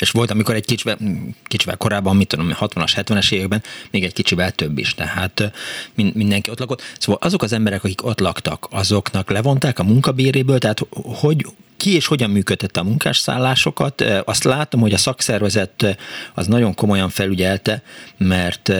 és 0.00 0.10
volt, 0.10 0.30
amikor 0.30 0.54
egy 0.54 0.64
kicsivel, 0.64 0.98
kicsivel 1.44 1.76
korábban, 1.76 2.16
mit 2.16 2.28
tudom, 2.28 2.50
60-as, 2.60 2.92
70-es 2.96 3.32
években 3.32 3.62
még 3.90 4.04
egy 4.04 4.12
kicsivel 4.12 4.52
több 4.52 4.78
is, 4.78 4.94
tehát 4.94 5.52
mindenki 5.94 6.50
ott 6.50 6.58
lakott. 6.58 6.82
Szóval 6.98 7.20
azok 7.22 7.42
az 7.42 7.52
emberek, 7.52 7.84
akik 7.84 8.04
ott 8.04 8.20
laktak, 8.20 8.66
azoknak 8.70 9.30
levonták 9.30 9.78
a 9.78 9.84
munkabéréből, 9.84 10.58
tehát 10.58 10.86
hogy 11.20 11.46
ki 11.80 11.94
és 11.94 12.06
hogyan 12.06 12.30
működtette 12.30 12.80
a 12.80 12.84
munkásszállásokat. 12.84 14.00
Azt 14.24 14.44
látom, 14.44 14.80
hogy 14.80 14.92
a 14.92 14.98
szakszervezet 14.98 15.96
az 16.34 16.46
nagyon 16.46 16.74
komolyan 16.74 17.08
felügyelte, 17.08 17.82
mert, 18.16 18.72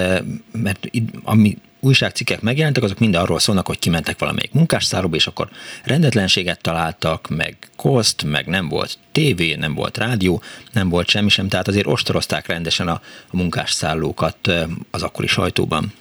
mert 0.52 0.90
ami 1.22 1.56
újságcikkek 1.80 2.40
megjelentek, 2.40 2.82
azok 2.82 2.98
mind 2.98 3.14
arról 3.14 3.38
szólnak, 3.38 3.66
hogy 3.66 3.78
kimentek 3.78 4.18
valamelyik 4.18 4.52
munkásszállóba, 4.52 5.16
és 5.16 5.26
akkor 5.26 5.48
rendetlenséget 5.84 6.60
találtak, 6.60 7.28
meg 7.28 7.56
koszt, 7.76 8.24
meg 8.24 8.46
nem 8.46 8.68
volt 8.68 8.98
tévé, 9.12 9.54
nem 9.54 9.74
volt 9.74 9.98
rádió, 9.98 10.42
nem 10.72 10.88
volt 10.88 11.08
semmi 11.08 11.28
sem, 11.28 11.48
tehát 11.48 11.68
azért 11.68 11.86
ostorozták 11.86 12.46
rendesen 12.46 12.88
a, 12.88 13.00
a 13.30 13.36
munkásszállókat 13.36 14.52
az 14.90 15.02
akkori 15.02 15.26
sajtóban. 15.26 15.92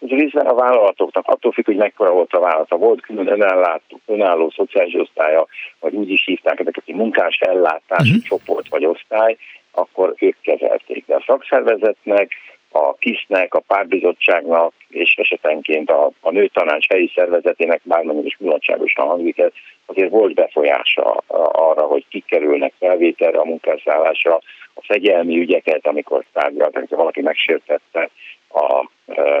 Részben 0.00 0.46
a 0.46 0.54
vállalatoknak 0.54 1.26
attól 1.26 1.52
függ, 1.52 1.64
hogy 1.64 1.76
mekkora 1.76 2.12
volt 2.12 2.32
a 2.32 2.40
vállalata. 2.40 2.76
Volt 2.76 3.00
külön 3.00 3.28
önálló, 3.28 3.80
önálló 4.06 4.50
szociális 4.50 4.94
osztálya, 4.94 5.46
vagy 5.80 5.94
úgy 5.94 6.10
is 6.10 6.24
hívták 6.24 6.60
ezeket, 6.60 6.84
hogy 6.84 6.94
munkás 6.94 7.38
ellátási 7.38 8.10
uh-huh. 8.10 8.24
csoport 8.24 8.68
vagy 8.68 8.86
osztály, 8.86 9.36
akkor 9.70 10.14
ők 10.18 10.36
kezelték. 10.40 11.06
De 11.06 11.14
a 11.14 11.24
szakszervezetnek 11.26 12.32
a 12.72 12.94
KISZ-nek, 12.94 13.54
a 13.54 13.60
párbizottságnak 13.60 14.72
és 14.88 15.14
esetenként 15.16 15.90
a, 15.90 16.10
a 16.20 16.30
nőtanács 16.30 16.88
helyi 16.88 17.12
szervezetének, 17.14 17.80
bármennyire 17.84 18.26
is 18.26 18.36
mulatságosan 18.38 19.06
hangzik 19.06 19.38
ez, 19.38 19.52
azért 19.86 20.10
volt 20.10 20.34
befolyása 20.34 21.22
arra, 21.52 21.82
hogy 21.82 22.04
kik 22.08 22.24
kerülnek 22.24 22.72
felvételre 22.78 23.38
a 23.38 23.44
munkászállásra, 23.44 24.38
a 24.74 24.82
fegyelmi 24.82 25.38
ügyeket, 25.38 25.86
amikor 25.86 26.24
tárgyaltak, 26.32 26.88
valaki 26.88 27.20
megsértette 27.20 28.10
a 28.48 28.88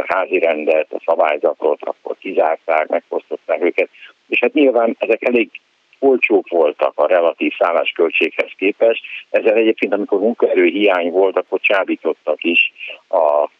házi 0.06 0.38
rendet, 0.38 0.92
a 0.92 1.02
szabályzatot, 1.04 1.82
akkor 1.82 2.16
kizárták, 2.18 2.88
megfosztották 2.88 3.62
őket. 3.62 3.88
És 4.28 4.38
hát 4.40 4.52
nyilván 4.52 4.96
ezek 4.98 5.24
elég 5.24 5.50
olcsók 5.98 6.48
voltak 6.48 6.92
a 6.94 7.06
relatív 7.06 7.52
szállásköltséghez 7.58 8.50
képest. 8.56 9.02
Ezzel 9.30 9.54
egyébként, 9.54 9.92
amikor 9.92 10.20
munkaerő 10.20 10.64
hiány 10.64 11.10
volt, 11.10 11.36
akkor 11.36 11.60
csábítottak 11.60 12.44
is 12.44 12.72
a, 13.08 13.50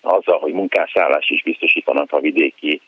azzal, 0.00 0.38
hogy 0.38 0.52
munkászállás 0.52 1.30
is 1.30 1.42
biztosítanak 1.42 2.12
a 2.12 2.20
vidéki 2.20 2.80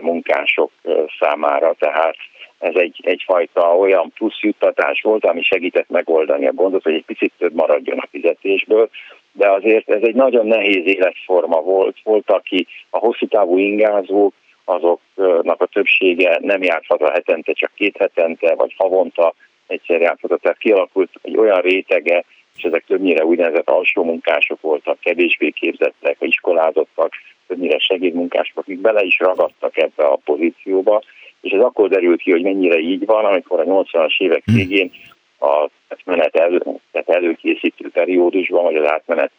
munkások 0.00 0.70
számára, 1.18 1.74
tehát 1.78 2.16
ez 2.58 2.74
egy, 2.74 3.00
egyfajta 3.02 3.76
olyan 3.76 4.12
plusz 4.14 4.40
juttatás 4.40 5.00
volt, 5.02 5.24
ami 5.24 5.42
segített 5.42 5.88
megoldani 5.88 6.46
a 6.46 6.52
gondot, 6.52 6.82
hogy 6.82 6.94
egy 6.94 7.04
picit 7.04 7.32
több 7.38 7.54
maradjon 7.54 7.98
a 7.98 8.08
fizetésből, 8.10 8.88
de 9.32 9.50
azért 9.50 9.90
ez 9.90 10.02
egy 10.02 10.14
nagyon 10.14 10.46
nehéz 10.46 10.86
életforma 10.86 11.60
volt. 11.60 11.96
Volt, 12.02 12.30
aki 12.30 12.66
a 12.90 12.98
hosszú 12.98 13.26
távú 13.26 13.58
ingázók, 13.58 14.34
azoknak 14.64 15.60
a 15.60 15.66
többsége 15.66 16.38
nem 16.40 16.62
járt 16.62 16.86
haza 16.86 17.10
hetente, 17.10 17.52
csak 17.52 17.70
két 17.74 17.96
hetente, 17.96 18.54
vagy 18.54 18.74
havonta 18.76 19.34
egyszer 19.66 20.00
járt 20.00 20.20
haza. 20.20 20.36
Tehát 20.36 20.58
kialakult 20.58 21.10
egy 21.22 21.36
olyan 21.36 21.60
rétege, 21.60 22.24
és 22.56 22.62
ezek 22.62 22.84
többnyire 22.86 23.24
úgynevezett 23.24 23.70
alsó 23.70 24.04
munkások 24.04 24.60
voltak, 24.60 25.00
kevésbé 25.00 25.50
képzettek, 25.50 26.16
iskolázottak, 26.20 27.12
többnyire 27.46 27.78
segédmunkások, 27.78 28.58
akik 28.58 28.80
bele 28.80 29.02
is 29.02 29.18
ragadtak 29.18 29.76
ebbe 29.76 30.04
a 30.04 30.18
pozícióba, 30.24 31.02
és 31.40 31.52
ez 31.52 31.60
akkor 31.60 31.88
derült 31.88 32.20
ki, 32.20 32.30
hogy 32.30 32.42
mennyire 32.42 32.78
így 32.78 33.06
van, 33.06 33.24
amikor 33.24 33.60
a 33.60 33.64
80-as 33.64 34.20
évek 34.20 34.42
hm. 34.44 34.54
végén 34.54 34.92
a 35.40 35.68
átmenet 35.88 36.36
elő, 36.36 36.62
tehát 36.92 37.08
előkészítő 37.08 37.88
periódusban, 37.90 38.64
vagy 38.64 38.76
az 38.76 38.88
átmenet 38.90 39.30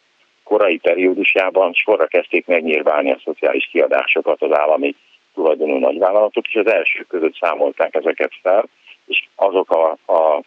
korai 0.42 0.76
periódusában 0.76 1.72
sorra 1.72 2.06
kezdték 2.06 2.46
megnyírválni 2.46 3.10
a 3.10 3.20
szociális 3.24 3.68
kiadásokat 3.72 4.42
az 4.42 4.58
állami 4.58 4.94
tulajdonú 5.34 5.78
nagyvállalatok, 5.78 6.46
és 6.48 6.54
az 6.54 6.66
első 6.66 7.04
között 7.08 7.36
számolták 7.40 7.94
ezeket 7.94 8.32
fel, 8.42 8.68
és 9.06 9.24
azok 9.34 9.70
a, 9.70 10.12
a, 10.12 10.42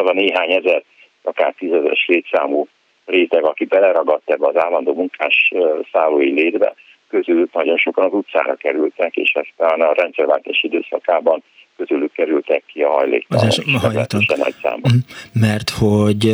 az 0.00 0.08
a 0.08 0.12
néhány 0.12 0.52
ezer, 0.52 0.82
akár 1.22 1.54
tízezeres 1.58 2.04
létszámú 2.06 2.68
réteg, 3.04 3.44
aki 3.44 3.64
beleragadt 3.64 4.30
ebbe 4.30 4.46
az 4.46 4.56
állandó 4.56 4.94
munkás 4.94 5.52
szállói 5.92 6.32
létbe, 6.32 6.74
közül 7.08 7.48
nagyon 7.52 7.76
sokan 7.76 8.04
az 8.04 8.12
utcára 8.12 8.54
kerültek, 8.54 9.16
és 9.16 9.34
aztán 9.34 9.80
a 9.80 9.92
rendszerváltás 9.92 10.62
időszakában 10.62 11.42
közülük 11.76 12.12
kerültek 12.12 12.62
ki 12.66 12.82
a 12.82 12.90
hajléktalanok 12.90 14.36
nagy 14.36 14.54
számban. 14.62 14.92
Mhm. 14.94 15.40
Mert 15.40 15.70
hogy, 15.70 16.32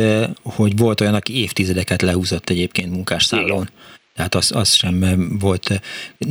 hogy 0.55 0.77
volt 0.77 1.01
olyan, 1.01 1.13
aki 1.13 1.41
évtizedeket 1.41 2.01
lehúzott 2.01 2.49
egyébként 2.49 2.91
munkásszállón. 2.91 3.49
Igen. 3.49 3.97
Tehát 4.19 4.35
az, 4.35 4.51
az 4.55 4.73
sem 4.73 5.27
volt. 5.39 5.81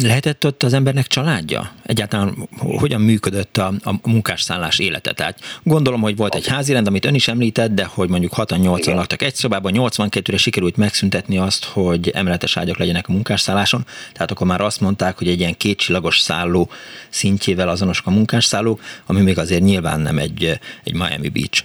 Lehetett 0.03 0.47
ott 0.47 0.63
az 0.63 0.73
embernek 0.73 1.07
családja? 1.07 1.71
Egyáltalán 1.87 2.49
hogyan 2.59 3.01
működött 3.01 3.57
a, 3.57 3.73
a 3.85 4.09
munkásszállás 4.09 4.79
élete? 4.79 5.13
Tehát 5.13 5.41
gondolom, 5.63 6.01
hogy 6.01 6.17
volt 6.17 6.35
egy 6.35 6.47
házirend, 6.47 6.87
amit 6.87 7.05
ön 7.05 7.15
is 7.15 7.29
említett, 7.29 7.71
de 7.71 7.85
hogy 7.85 8.09
mondjuk 8.09 8.33
6-8-an 8.37 8.95
laktak 8.95 9.23
egy 9.23 9.35
szobában, 9.35 9.73
82-re 9.77 10.37
sikerült 10.37 10.77
megszüntetni 10.77 11.39
azt, 11.39 11.65
hogy 11.65 12.09
emeletes 12.09 12.57
ágyak 12.57 12.79
legyenek 12.79 13.09
a 13.09 13.13
munkásszálláson. 13.13 13.85
Tehát 14.13 14.31
akkor 14.31 14.47
már 14.47 14.61
azt 14.61 14.81
mondták, 14.81 15.19
hogy 15.19 15.29
egy 15.29 15.41
ilyen 15.41 15.57
kétcsillagos 15.57 16.19
szálló 16.19 16.71
szintjével 17.09 17.69
azonosak 17.69 18.07
a 18.07 18.11
munkásszállók, 18.11 18.81
ami 19.07 19.21
még 19.21 19.39
azért 19.39 19.63
nyilván 19.63 20.01
nem 20.01 20.19
egy, 20.19 20.59
egy 20.85 20.95
Miami 20.95 21.29
Beach. 21.29 21.63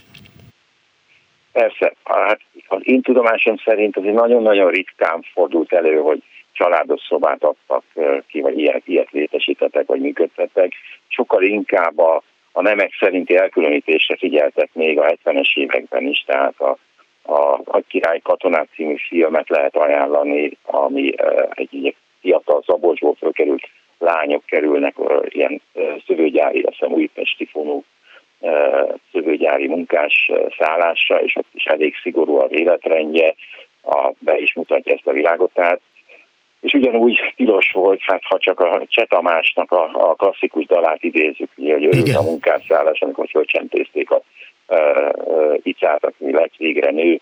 Persze, 1.52 1.94
hát 2.04 2.40
az 2.74 2.80
én 2.84 3.02
tudomásom 3.02 3.56
szerint 3.64 3.96
azért 3.96 4.14
nagyon-nagyon 4.14 4.70
ritkán 4.70 5.24
fordult 5.32 5.72
elő, 5.72 5.96
hogy 5.96 6.22
családos 6.52 7.00
szobát 7.08 7.42
adtak 7.44 7.84
ki, 8.26 8.40
vagy 8.40 8.58
ilyet, 8.58 8.82
ilyet 8.86 9.10
létesítettek, 9.10 9.86
vagy 9.86 10.00
működtettek. 10.00 10.72
Sokkal 11.08 11.42
inkább 11.42 11.98
a, 11.98 12.22
a 12.52 12.62
nemek 12.62 12.96
szerinti 12.98 13.36
elkülönítésre 13.36 14.16
figyeltek 14.16 14.70
még 14.72 14.98
a 14.98 15.16
70-es 15.24 15.56
években 15.56 16.06
is, 16.06 16.24
tehát 16.26 16.60
a, 16.60 16.76
a, 17.22 17.60
a 17.64 17.80
Király 17.88 18.20
Katonák 18.22 18.68
című 18.74 18.96
filmet 19.08 19.48
lehet 19.48 19.76
ajánlani, 19.76 20.56
ami 20.62 21.12
egy, 21.50 21.68
egy 21.72 21.96
fiatal 22.20 22.62
Szabolcsból 22.66 23.14
fölkerült 23.14 23.68
lányok 23.98 24.44
kerülnek 24.46 24.94
ilyen 25.28 25.60
szövőgyári, 26.06 26.62
a 26.62 26.70
hiszem 26.70 26.92
újpesti 26.92 27.44
fonó 27.44 27.84
szövőgyári 29.12 29.66
munkás 29.66 30.30
szállása, 30.58 31.20
és 31.22 31.36
ott 31.36 31.48
is 31.52 31.64
elég 31.64 31.94
szigorú 32.02 32.36
az 32.36 32.52
életrendje, 32.52 33.34
a, 33.82 34.12
be 34.18 34.38
is 34.38 34.54
mutatja 34.54 34.92
ezt 34.92 35.06
a 35.06 35.12
világot. 35.12 35.50
Tehát 35.54 35.80
és 36.60 36.72
ugyanúgy 36.72 37.32
tilos 37.36 37.72
volt, 37.72 38.00
hát 38.02 38.22
ha 38.24 38.38
csak 38.38 38.60
a 38.60 38.82
Csetamásnak 38.88 39.72
a, 39.72 39.90
a 39.92 40.14
klasszikus 40.14 40.66
dalát 40.66 41.02
idézzük, 41.02 41.50
ugye, 41.56 41.72
hogy 41.72 41.84
örült 41.84 42.14
a 42.14 42.22
munkásszállás, 42.22 43.00
amikor 43.00 43.28
fölcsempészték 43.28 44.10
a 44.10 44.22
uh, 44.68 45.08
uh, 45.24 45.58
icát, 45.62 46.04
aki 46.04 46.32
lett 46.32 46.56
végre 46.56 46.90
nő, 46.90 47.20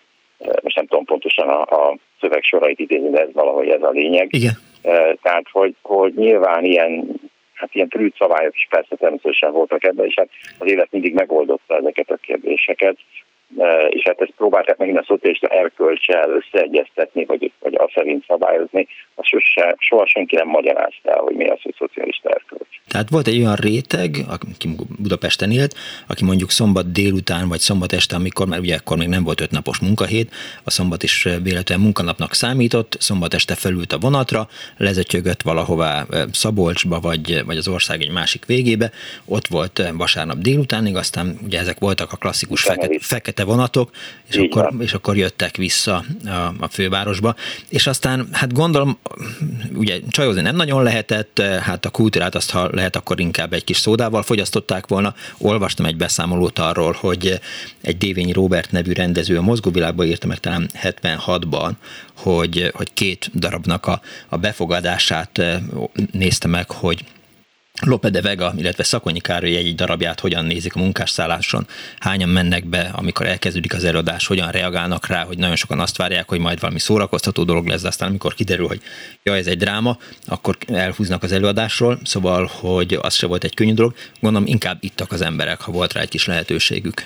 most 0.61 0.75
nem 0.75 0.87
tudom 0.87 1.05
pontosan 1.05 1.49
a, 1.49 1.61
a 1.61 1.97
szöveg 2.19 2.43
sorait 2.43 2.79
idézni, 2.79 3.09
de 3.09 3.21
ez 3.21 3.33
valahogy 3.33 3.69
ez 3.69 3.81
a 3.81 3.89
lényeg. 3.89 4.27
Igen. 4.29 4.53
Tehát, 5.21 5.45
hogy, 5.51 5.75
hogy 5.81 6.13
nyilván 6.13 6.63
ilyen 6.63 7.13
hát 7.63 7.75
ilyen 7.75 7.87
prűd 7.87 8.13
szabályok 8.17 8.55
is 8.55 8.67
persze 8.69 8.95
természetesen 8.95 9.51
voltak 9.51 9.83
ebben, 9.83 10.05
és 10.05 10.13
hát 10.15 10.29
az 10.59 10.71
élet 10.71 10.91
mindig 10.91 11.13
megoldotta 11.13 11.77
ezeket 11.77 12.09
a 12.11 12.15
kérdéseket 12.15 12.97
és 13.89 14.03
hát 14.03 14.21
ezt 14.21 14.33
próbálták 14.37 14.77
megint 14.77 14.97
a 14.97 15.03
szocialista 15.07 15.47
erkölcsel 15.47 16.29
összeegyeztetni, 16.29 17.25
vagy, 17.25 17.51
vagy 17.59 17.75
azt 17.77 17.93
szerint 17.93 18.25
szabályozni, 18.27 18.87
azt 19.15 19.27
sose, 19.27 19.75
soha 19.77 20.05
senki 20.05 20.35
nem 20.35 20.47
magyarázta 20.47 21.11
hogy 21.15 21.35
mi 21.35 21.49
az, 21.49 21.61
hogy 21.61 21.75
szocialista 21.77 22.29
erkölcs. 22.29 22.81
Tehát 22.87 23.09
volt 23.09 23.27
egy 23.27 23.39
olyan 23.39 23.55
réteg, 23.55 24.15
aki 24.29 24.69
Budapesten 24.99 25.51
élt, 25.51 25.73
aki 26.07 26.23
mondjuk 26.23 26.49
szombat 26.49 26.91
délután, 26.91 27.47
vagy 27.47 27.59
szombat 27.59 27.93
este, 27.93 28.15
amikor 28.15 28.47
már 28.47 28.59
ugye 28.59 28.75
akkor 28.75 28.97
még 28.97 29.07
nem 29.07 29.23
volt 29.23 29.41
öt 29.41 29.51
napos 29.51 29.79
munkahét, 29.79 30.31
a 30.63 30.71
szombat 30.71 31.03
is 31.03 31.27
véletlenül 31.43 31.83
munkanapnak 31.83 32.33
számított, 32.33 32.95
szombat 32.99 33.33
este 33.33 33.55
felült 33.55 33.91
a 33.91 33.97
vonatra, 33.99 34.47
lezötyögött 34.77 35.41
valahová 35.41 36.05
Szabolcsba, 36.31 36.99
vagy, 36.99 37.45
vagy 37.45 37.57
az 37.57 37.67
ország 37.67 38.01
egy 38.01 38.11
másik 38.11 38.45
végébe, 38.45 38.91
ott 39.25 39.47
volt 39.47 39.81
vasárnap 39.93 40.37
délutánig, 40.37 40.95
aztán 40.95 41.37
ugye 41.43 41.59
ezek 41.59 41.79
voltak 41.79 42.11
a 42.11 42.17
klasszikus 42.17 42.63
fekete, 42.63 42.97
fekete 42.99 43.32
fekete 43.33 43.43
vonatok, 43.43 43.89
és, 44.29 44.35
akkor, 44.35 44.73
és 44.79 44.93
akkor 44.93 45.17
jöttek 45.17 45.57
vissza 45.57 46.03
a, 46.25 46.29
a 46.59 46.67
fővárosba. 46.69 47.35
És 47.69 47.87
aztán, 47.87 48.27
hát 48.31 48.53
gondolom, 48.53 48.97
ugye 49.75 49.99
csajozni 50.09 50.41
nem 50.41 50.55
nagyon 50.55 50.83
lehetett, 50.83 51.41
hát 51.41 51.85
a 51.85 51.89
kultúrát 51.89 52.35
azt, 52.35 52.51
ha 52.51 52.69
lehet, 52.71 52.95
akkor 52.95 53.19
inkább 53.19 53.53
egy 53.53 53.63
kis 53.63 53.77
szódával 53.77 54.23
fogyasztották 54.23 54.87
volna. 54.87 55.15
Olvastam 55.37 55.85
egy 55.85 55.97
beszámolót 55.97 56.59
arról, 56.59 56.95
hogy 56.99 57.39
egy 57.81 57.97
Dévényi 57.97 58.31
Robert 58.31 58.71
nevű 58.71 58.91
rendező 58.91 59.37
a 59.37 59.41
mozgóvilágban 59.41 60.05
írta 60.05 60.27
meg 60.27 60.39
talán 60.39 60.69
76-ban, 60.81 61.71
hogy, 62.17 62.71
hogy 62.73 62.93
két 62.93 63.29
darabnak 63.33 63.85
a, 63.85 64.01
a 64.29 64.37
befogadását 64.37 65.41
nézte 66.11 66.47
meg, 66.47 66.71
hogy 66.71 67.03
Lope 67.81 68.09
de 68.09 68.21
Vega, 68.21 68.51
illetve 68.57 68.83
Szakonyi 68.83 69.19
Károly 69.19 69.55
egy 69.55 69.75
darabját 69.75 70.19
hogyan 70.19 70.45
nézik 70.45 70.75
a 70.75 70.79
munkásszálláson, 70.79 71.63
hányan 71.99 72.29
mennek 72.29 72.65
be, 72.65 72.91
amikor 72.95 73.25
elkezdődik 73.25 73.73
az 73.73 73.85
előadás, 73.85 74.27
hogyan 74.27 74.51
reagálnak 74.51 75.07
rá, 75.07 75.23
hogy 75.23 75.37
nagyon 75.37 75.55
sokan 75.55 75.79
azt 75.79 75.97
várják, 75.97 76.29
hogy 76.29 76.39
majd 76.39 76.59
valami 76.59 76.79
szórakoztató 76.79 77.43
dolog 77.43 77.65
lesz, 77.67 77.81
de 77.81 77.87
aztán 77.87 78.09
amikor 78.09 78.33
kiderül, 78.33 78.67
hogy 78.67 78.81
ja, 79.23 79.35
ez 79.35 79.47
egy 79.47 79.57
dráma, 79.57 79.97
akkor 80.27 80.55
elhúznak 80.67 81.23
az 81.23 81.31
előadásról, 81.31 81.97
szóval, 82.03 82.49
hogy 82.61 82.97
az 83.01 83.13
se 83.13 83.27
volt 83.27 83.43
egy 83.43 83.55
könnyű 83.55 83.73
dolog, 83.73 83.93
gondolom 84.21 84.47
inkább 84.47 84.77
ittak 84.79 85.11
az 85.11 85.21
emberek, 85.21 85.61
ha 85.61 85.71
volt 85.71 85.93
rá 85.93 86.01
egy 86.01 86.09
kis 86.09 86.27
lehetőségük. 86.27 87.01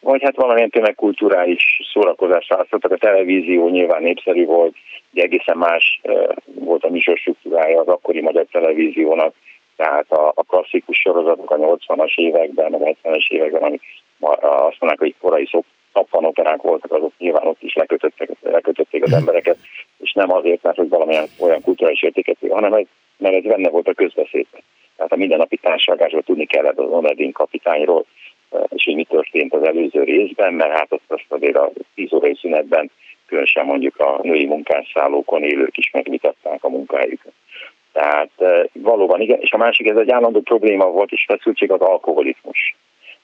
Vagy 0.00 0.22
hát 0.22 0.36
valamilyen 0.36 0.70
tömegkulturális 0.70 1.80
szórakozást 1.92 2.48
választottak, 2.48 2.92
a 2.92 2.96
televízió 2.96 3.68
nyilván 3.68 4.02
népszerű 4.02 4.44
volt, 4.44 4.74
de 5.10 5.22
egészen 5.22 5.56
más 5.56 6.00
volt 6.44 6.84
a 6.84 6.90
műsor 6.90 7.16
struktúrája 7.16 7.80
az 7.80 7.88
akkori 7.88 8.20
magyar 8.20 8.46
televíziónak, 8.50 9.34
tehát 9.76 10.10
a, 10.10 10.32
a 10.34 10.42
klasszikus 10.42 10.98
sorozatok 10.98 11.50
a 11.50 11.56
80-as 11.56 12.14
években, 12.14 12.72
a 12.72 12.78
70-es 12.78 13.28
években, 13.28 13.62
amik 13.62 13.82
azt 14.40 14.80
mondják, 14.80 14.98
hogy 14.98 15.14
korai 15.20 15.46
szok, 15.50 15.64
operák 16.10 16.62
voltak, 16.62 16.92
azok 16.92 17.12
nyilván 17.18 17.46
ott 17.46 17.62
is 17.62 17.74
lekötöttek, 17.74 18.30
lekötötték 18.42 19.02
az 19.04 19.12
embereket, 19.12 19.58
és 19.98 20.12
nem 20.12 20.32
azért, 20.32 20.62
mert 20.62 20.76
hogy 20.76 20.88
valamilyen 20.88 21.26
olyan 21.38 21.60
kulturális 21.60 22.02
értéket, 22.02 22.36
hanem 22.50 22.72
egy, 22.72 22.88
mert 23.16 23.34
ez 23.34 23.42
benne 23.42 23.68
volt 23.70 23.88
a 23.88 23.94
közbeszédben. 23.94 24.60
Tehát 24.96 25.12
a 25.12 25.16
mindennapi 25.16 25.56
társadalmásról 25.56 26.22
tudni 26.22 26.46
kellett 26.46 26.78
az 26.78 26.90
Onedin 26.90 27.32
kapitányról, 27.32 28.04
és 28.68 28.84
hogy 28.84 28.94
mi 28.94 29.04
történt 29.04 29.54
az 29.54 29.62
előző 29.62 30.02
részben, 30.02 30.54
mert 30.54 30.78
hát 30.78 30.92
azt, 30.92 31.02
azt 31.06 31.24
azért 31.28 31.56
a 31.56 31.70
10 31.94 32.12
órai 32.12 32.36
szünetben 32.40 32.90
különösen 33.26 33.64
mondjuk 33.64 33.98
a 33.98 34.18
női 34.22 34.46
munkásszállókon 34.46 35.42
élők 35.42 35.76
is 35.76 35.90
megvitatták 35.90 36.64
a 36.64 36.68
munkahelyüket. 36.68 37.32
Tehát 37.92 38.30
e, 38.38 38.66
valóban 38.72 39.20
igen, 39.20 39.40
és 39.40 39.52
a 39.52 39.56
másik, 39.56 39.86
ez 39.86 39.96
egy 39.96 40.10
állandó 40.10 40.40
probléma 40.40 40.86
volt, 40.86 41.12
és 41.12 41.24
feszültség 41.28 41.70
az 41.70 41.80
alkoholizmus. 41.80 42.76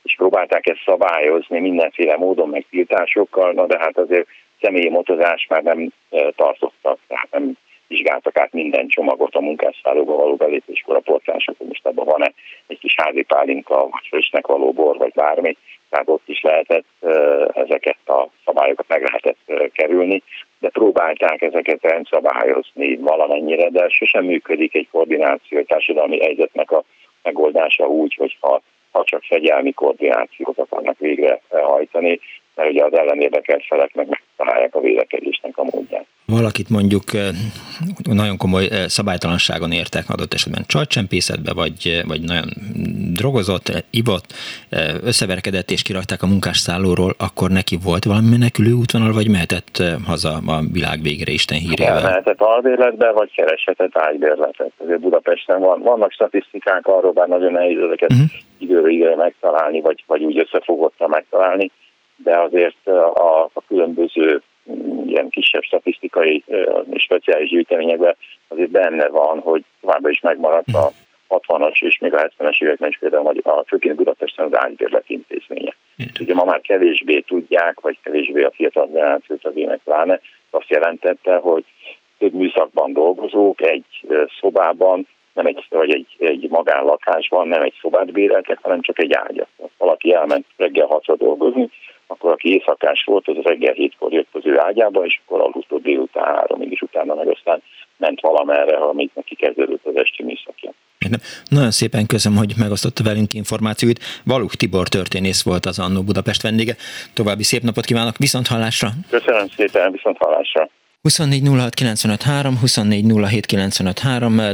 És 0.02 0.14
próbálták 0.16 0.68
ezt 0.68 0.82
szabályozni 0.84 1.60
mindenféle 1.60 2.16
módon, 2.16 2.48
meg 2.48 2.66
tiltásokkal, 2.70 3.52
na 3.52 3.66
de 3.66 3.78
hát 3.78 3.98
azért 3.98 4.26
személyi 4.60 4.88
motozás 4.88 5.46
már 5.48 5.62
nem 5.62 5.92
e, 6.10 6.30
tartottak, 6.36 6.98
tehát 7.08 7.28
nem 7.30 7.56
vizsgáltak 7.92 8.38
át 8.38 8.52
minden 8.52 8.88
csomagot 8.88 9.34
a 9.34 9.40
munkásszállóba 9.40 10.16
való 10.16 10.34
belépéskor 10.34 10.96
a 10.96 11.00
portások, 11.00 11.54
hogy 11.58 11.66
most 11.66 11.86
abban 11.86 12.04
van-e 12.04 12.32
egy 12.66 12.78
kis 12.78 12.94
házi 12.96 13.22
pálinka, 13.22 13.76
vagy 13.76 14.06
frissnek 14.08 14.46
való 14.46 14.72
bor, 14.72 14.96
vagy 14.96 15.12
bármi, 15.14 15.56
tehát 15.90 16.08
ott 16.08 16.22
is 16.26 16.40
lehetett 16.42 16.84
ezeket 17.52 18.08
a 18.08 18.28
szabályokat 18.44 18.88
meg 18.88 19.02
lehetett 19.02 19.70
kerülni, 19.72 20.22
de 20.58 20.68
próbálták 20.68 21.42
ezeket 21.42 21.82
rendszabályozni 21.82 22.96
valamennyire, 22.96 23.68
de 23.68 23.88
sosem 23.88 24.24
működik 24.24 24.74
egy 24.74 24.88
koordináció, 24.90 25.58
egy 25.58 25.66
társadalmi 25.66 26.20
helyzetnek 26.20 26.70
a 26.70 26.84
megoldása 27.22 27.86
úgy, 27.86 28.14
hogy 28.14 28.36
ha, 28.40 28.62
ha 28.90 29.04
csak 29.04 29.22
fegyelmi 29.22 29.72
koordinációt 29.72 30.58
akarnak 30.58 30.98
végrehajtani, 30.98 32.20
mert 32.54 32.70
ugye 32.70 32.84
az 32.84 32.92
ellenérdekelt 32.94 33.64
felek 33.66 33.94
meg 33.94 34.08
megtalálják 34.08 34.74
a 34.74 34.80
védekezésnek 34.80 35.58
a 35.58 35.62
módját. 35.62 36.06
Valakit 36.26 36.68
mondjuk 36.68 37.04
nagyon 38.02 38.36
komoly 38.36 38.68
szabálytalanságon 38.86 39.72
értek 39.72 40.04
adott 40.08 40.34
esetben 40.34 40.64
csajcsempészetbe, 40.66 41.52
vagy, 41.52 42.02
vagy 42.06 42.20
nagyon 42.20 42.48
drogozott, 43.14 43.84
ivott, 43.90 44.26
összeverkedett 45.02 45.70
és 45.70 45.82
kirakták 45.82 46.22
a 46.22 46.26
munkásszállóról, 46.26 47.14
akkor 47.18 47.50
neki 47.50 47.76
volt 47.84 48.04
valami 48.04 48.28
menekülő 48.30 48.72
útvonal, 48.72 49.12
vagy 49.12 49.30
mehetett 49.30 49.82
haza 50.06 50.32
a 50.46 50.60
világ 50.72 51.02
végére 51.02 51.32
Isten 51.32 51.58
hírével? 51.58 52.02
Mehetett 52.02 52.40
albérletbe, 52.40 53.10
vagy 53.10 53.30
kereshetett 53.34 53.98
ágybérletet. 53.98 54.72
Azért 54.84 55.00
Budapesten 55.00 55.60
van, 55.60 55.80
vannak 55.82 56.12
statisztikák 56.12 56.86
arról, 56.86 57.12
bár 57.12 57.28
nagyon 57.28 57.52
nehéz 57.52 57.78
ezeket 57.78 58.12
uh-huh. 58.12 58.26
időről 58.58 58.90
időre 58.90 59.16
megtalálni, 59.16 59.80
vagy, 59.80 60.04
vagy 60.06 60.22
úgy 60.22 60.38
összefogottan 60.38 61.08
megtalálni, 61.08 61.70
de 62.22 62.38
azért 62.38 62.86
a, 62.86 63.44
a 63.52 63.62
különböző 63.68 64.42
mm, 64.70 65.08
ilyen 65.08 65.28
kisebb 65.28 65.62
statisztikai 65.62 66.44
és 66.90 67.02
speciális 67.02 67.48
gyűjteményekben 67.50 68.16
azért 68.48 68.70
benne 68.70 69.08
van, 69.08 69.38
hogy 69.38 69.64
továbbra 69.80 70.10
is 70.10 70.20
megmaradt 70.20 70.74
a 70.74 70.90
60-as 71.28 71.82
és 71.82 71.98
még 71.98 72.14
a 72.14 72.30
70-es 72.38 72.62
években 72.62 72.88
is 72.88 72.98
például 72.98 73.34
a 73.42 73.64
főként 73.66 73.96
Budapesten 73.96 74.46
az 74.46 74.64
ágybérlet 74.64 75.04
intézménye. 75.06 75.74
Ugye 76.20 76.34
ma 76.34 76.44
már 76.44 76.60
kevésbé 76.60 77.20
tudják, 77.20 77.80
vagy 77.80 77.98
kevésbé 78.02 78.42
a 78.42 78.50
fiatal 78.50 78.86
generáció 78.86 79.36
tagjének 79.36 79.80
pláne, 79.84 80.20
azt 80.50 80.68
jelentette, 80.68 81.36
hogy 81.36 81.64
több 82.18 82.32
műszakban 82.32 82.92
dolgozók 82.92 83.62
egy 83.62 83.84
szobában, 84.40 85.06
nem 85.32 85.46
egy, 85.46 85.66
vagy 85.68 85.90
egy, 85.90 86.16
egy 86.18 86.48
magánlakásban 86.48 87.48
nem 87.48 87.62
egy 87.62 87.74
szobát 87.80 88.12
béreltek, 88.12 88.58
hanem 88.62 88.80
csak 88.80 88.98
egy 88.98 89.12
ágyat. 89.12 89.48
Valaki 89.78 90.14
elment 90.14 90.46
reggel 90.56 90.86
hatra 90.86 91.16
dolgozni, 91.16 91.70
akkor 92.12 92.32
aki 92.32 92.52
éjszakás 92.52 93.04
volt, 93.04 93.28
az 93.28 93.36
reggel 93.42 93.72
hétkor 93.72 94.12
jött 94.12 94.28
az 94.32 94.46
ő 94.46 94.58
ágyába, 94.58 95.04
és 95.04 95.20
akkor 95.24 95.40
aludt 95.40 95.82
délután 95.82 96.24
háromig, 96.24 96.70
és 96.72 96.80
utána 96.80 97.14
meg 97.14 97.28
aztán 97.28 97.62
ment 97.96 98.20
valamerre, 98.20 98.76
amit 98.76 99.14
neki 99.14 99.34
kezdődött 99.34 99.84
az 99.84 99.96
esti 99.96 100.22
műszakja. 100.22 100.72
Nagyon 101.48 101.70
szépen 101.70 102.06
köszönöm, 102.06 102.38
hogy 102.38 102.54
megosztotta 102.58 103.04
velünk 103.04 103.34
információit. 103.34 104.00
Valuk 104.24 104.54
Tibor 104.54 104.88
történész 104.88 105.42
volt 105.42 105.66
az 105.66 105.78
Annó 105.78 106.02
Budapest 106.02 106.42
vendége. 106.42 106.74
További 107.14 107.42
szép 107.42 107.62
napot 107.62 107.84
kívánok, 107.84 108.16
viszont 108.16 108.46
hallásra! 108.46 108.88
Köszönöm 109.10 109.46
szépen, 109.48 109.92
viszont 109.92 110.16
hallásra! 110.18 110.68
24 111.02 111.42
24 112.56 113.04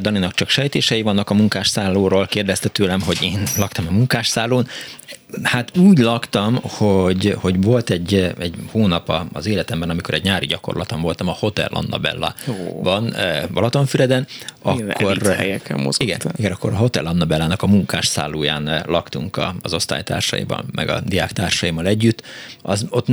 Daninak 0.01 0.35
csak 0.35 0.49
sejtései 0.49 1.03
vannak 1.03 1.31
a 1.31 1.35
munkásszállóról, 1.35 2.27
kérdezte 2.27 2.69
tőlem, 2.69 3.01
hogy 3.01 3.19
én 3.23 3.43
laktam 3.57 3.87
a 3.89 3.91
munkásszállón. 3.91 4.67
Hát 5.43 5.77
úgy 5.77 5.99
laktam, 5.99 6.59
hogy, 6.63 7.37
hogy 7.41 7.63
volt 7.63 7.91
egy, 7.91 8.15
egy 8.39 8.55
hónap 8.71 9.27
az 9.33 9.47
életemben, 9.47 9.91
amikor 9.91 10.15
egy 10.15 10.23
nyári 10.23 10.47
gyakorlatom 10.47 11.01
voltam 11.01 11.29
a 11.29 11.37
Hotel 11.39 11.69
Annabella 11.73 12.35
van 12.83 13.15
eh, 13.15 13.45
Balatonfüreden, 13.53 14.27
akkor, 14.63 15.17
igen, 15.99 16.21
igen, 16.37 16.53
akkor 16.53 16.73
a 16.73 16.77
Hotel 16.77 17.07
Annabellának 17.07 17.63
a 17.63 17.67
munkásszállóján 17.67 18.69
eh, 18.69 18.83
laktunk 18.87 19.41
az 19.63 19.73
osztálytársaival, 19.75 20.65
meg 20.73 20.89
a 20.89 21.01
diáktársaimmal 21.01 21.87
együtt. 21.87 22.23
Az, 22.63 22.87
ott 22.91 23.07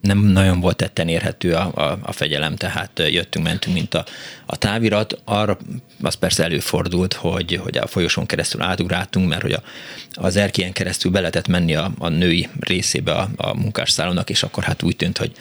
nem 0.00 0.18
nagyon 0.18 0.60
volt 0.60 0.76
tetten 0.76 1.08
érhető 1.08 1.52
a, 1.54 1.70
a, 1.74 1.98
a 2.02 2.12
fegyelem, 2.12 2.56
tehát 2.56 2.90
jöttünk, 3.10 3.44
mentünk, 3.44 3.76
mint 3.76 3.94
a, 3.94 4.04
a 4.46 4.56
távirat. 4.56 5.20
Arra 5.24 5.58
az 6.02 6.14
persze 6.14 6.44
előfordult, 6.44 7.12
hogy, 7.12 7.54
hogy 7.54 7.78
a 7.78 7.86
folyosón 7.86 8.26
keresztül 8.26 8.62
átugráltunk, 8.62 9.28
mert 9.28 9.42
hogy 9.42 9.52
a, 9.52 9.62
az 10.12 10.36
erkélyen 10.36 10.72
keresztül 10.72 11.10
be 11.10 11.18
lehetett 11.18 11.48
menni 11.48 11.74
a, 11.74 11.92
a 11.98 12.08
női 12.08 12.48
részébe 12.60 13.12
a, 13.12 13.28
a 13.36 13.54
munkásszállonak, 13.54 14.30
és 14.30 14.42
akkor 14.42 14.64
hát 14.64 14.82
úgy 14.82 14.96
tűnt, 14.96 15.18
hogy 15.18 15.32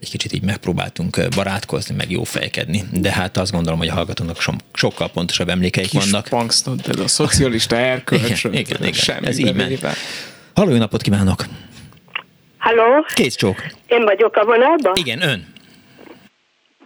egy 0.00 0.10
kicsit 0.10 0.32
így 0.32 0.42
megpróbáltunk 0.42 1.28
barátkozni, 1.34 1.94
meg 1.94 2.10
jó 2.10 2.24
fejkedni, 2.24 2.84
de 2.92 3.12
hát 3.12 3.36
azt 3.36 3.52
gondolom, 3.52 3.78
hogy 3.78 3.88
a 3.88 3.92
hallgatónak 3.92 4.40
so, 4.40 4.52
sokkal 4.72 5.10
pontosabb 5.10 5.48
emlékeik 5.48 5.88
Kis 5.88 6.04
vannak. 6.04 6.28
Punksnod, 6.28 6.80
ez 6.88 6.98
a 6.98 7.08
szocialista 7.08 7.76
erkölcsről. 7.76 8.52
igen, 8.58 8.76
igen, 8.84 8.94
igen, 8.94 9.24
ez 9.24 9.38
így 9.38 9.54
ment. 9.54 9.86
Halló, 10.54 10.76
napot 10.76 11.02
kívánok! 11.02 11.46
Halló? 12.64 13.04
Kész 13.14 13.34
csók. 13.34 13.64
Én 13.86 14.04
vagyok 14.04 14.36
a 14.36 14.44
vonalban? 14.44 14.92
Igen, 14.96 15.22
ön. 15.22 15.52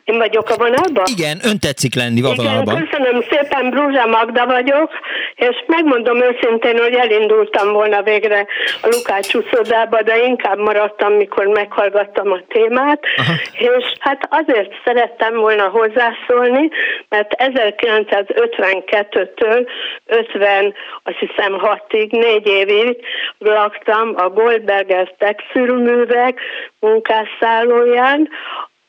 Én 0.09 0.19
vagyok 0.19 0.51
a 0.51 0.57
vonalban? 0.57 1.05
Igen, 1.17 1.39
ön 1.45 1.59
tetszik 1.59 1.95
lenni 1.95 2.23
a 2.23 2.33
vonalban. 2.37 2.77
Igen, 2.77 2.89
köszönöm 2.89 3.23
szépen, 3.31 3.71
Brúzsa 3.71 4.07
Magda 4.07 4.47
vagyok, 4.47 4.91
és 5.35 5.65
megmondom 5.67 6.23
őszintén, 6.23 6.79
hogy 6.79 6.95
elindultam 6.95 7.73
volna 7.73 8.03
végre 8.03 8.47
a 8.83 8.89
Lukács 8.91 9.35
úszodába, 9.35 10.03
de 10.03 10.25
inkább 10.25 10.59
maradtam, 10.59 11.13
mikor 11.13 11.47
meghallgattam 11.47 12.33
a 12.33 12.41
témát, 12.49 13.01
Aha. 13.17 13.33
és 13.53 13.93
hát 13.99 14.29
azért 14.31 14.73
szerettem 14.85 15.35
volna 15.35 15.69
hozzászólni, 15.69 16.71
mert 17.09 17.35
1952-től 17.37 19.69
50, 20.07 20.75
azt 21.03 21.19
hiszem 21.19 21.61
6-ig, 21.63 22.11
4 22.11 22.47
évig 22.47 22.97
laktam 23.39 24.15
a 24.17 24.29
Goldberger 24.29 25.15
textilművek 25.19 26.41
munkásszállóján, 26.81 28.29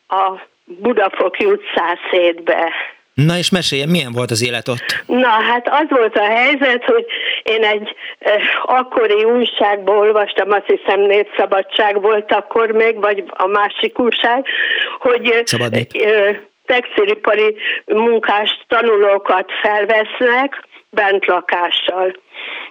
a 0.08 0.48
Budafoki 0.78 1.46
utcán 1.46 1.98
szétbe. 2.12 2.74
Na 3.14 3.38
és 3.38 3.50
mesélje, 3.50 3.86
milyen 3.86 4.12
volt 4.12 4.32
az 4.32 4.44
élet 4.44 4.68
ott? 4.68 5.04
Na 5.06 5.28
hát 5.28 5.68
az 5.68 5.86
volt 5.90 6.16
a 6.16 6.24
helyzet, 6.24 6.84
hogy 6.84 7.06
én 7.44 7.64
egy 7.64 7.96
eh, 8.20 8.42
akkori 8.64 9.24
újságból 9.24 9.98
olvastam, 9.98 10.52
azt 10.52 10.66
hiszem 10.66 11.00
Népszabadság 11.00 12.02
volt 12.02 12.32
akkor 12.32 12.72
még, 12.72 13.00
vagy 13.00 13.24
a 13.28 13.48
másik 13.48 14.00
újság, 14.00 14.46
hogy 15.00 15.46
eh, 15.92 16.38
textilipari 16.66 17.56
munkás 17.86 18.60
tanulókat 18.68 19.52
felvesznek 19.62 20.68
bentlakással. 20.90 22.14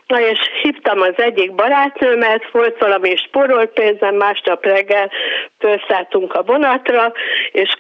Na 0.09 0.21
és 0.21 0.39
hívtam 0.63 1.01
az 1.01 1.15
egyik 1.17 1.55
barátnőmet, 1.55 2.51
volt 2.51 2.79
valami 2.79 3.17
spórolpénzem, 3.17 4.15
másnap 4.15 4.65
reggel 4.65 5.11
felszálltunk 5.59 6.33
a 6.33 6.43
vonatra, 6.43 7.13
és 7.53 7.77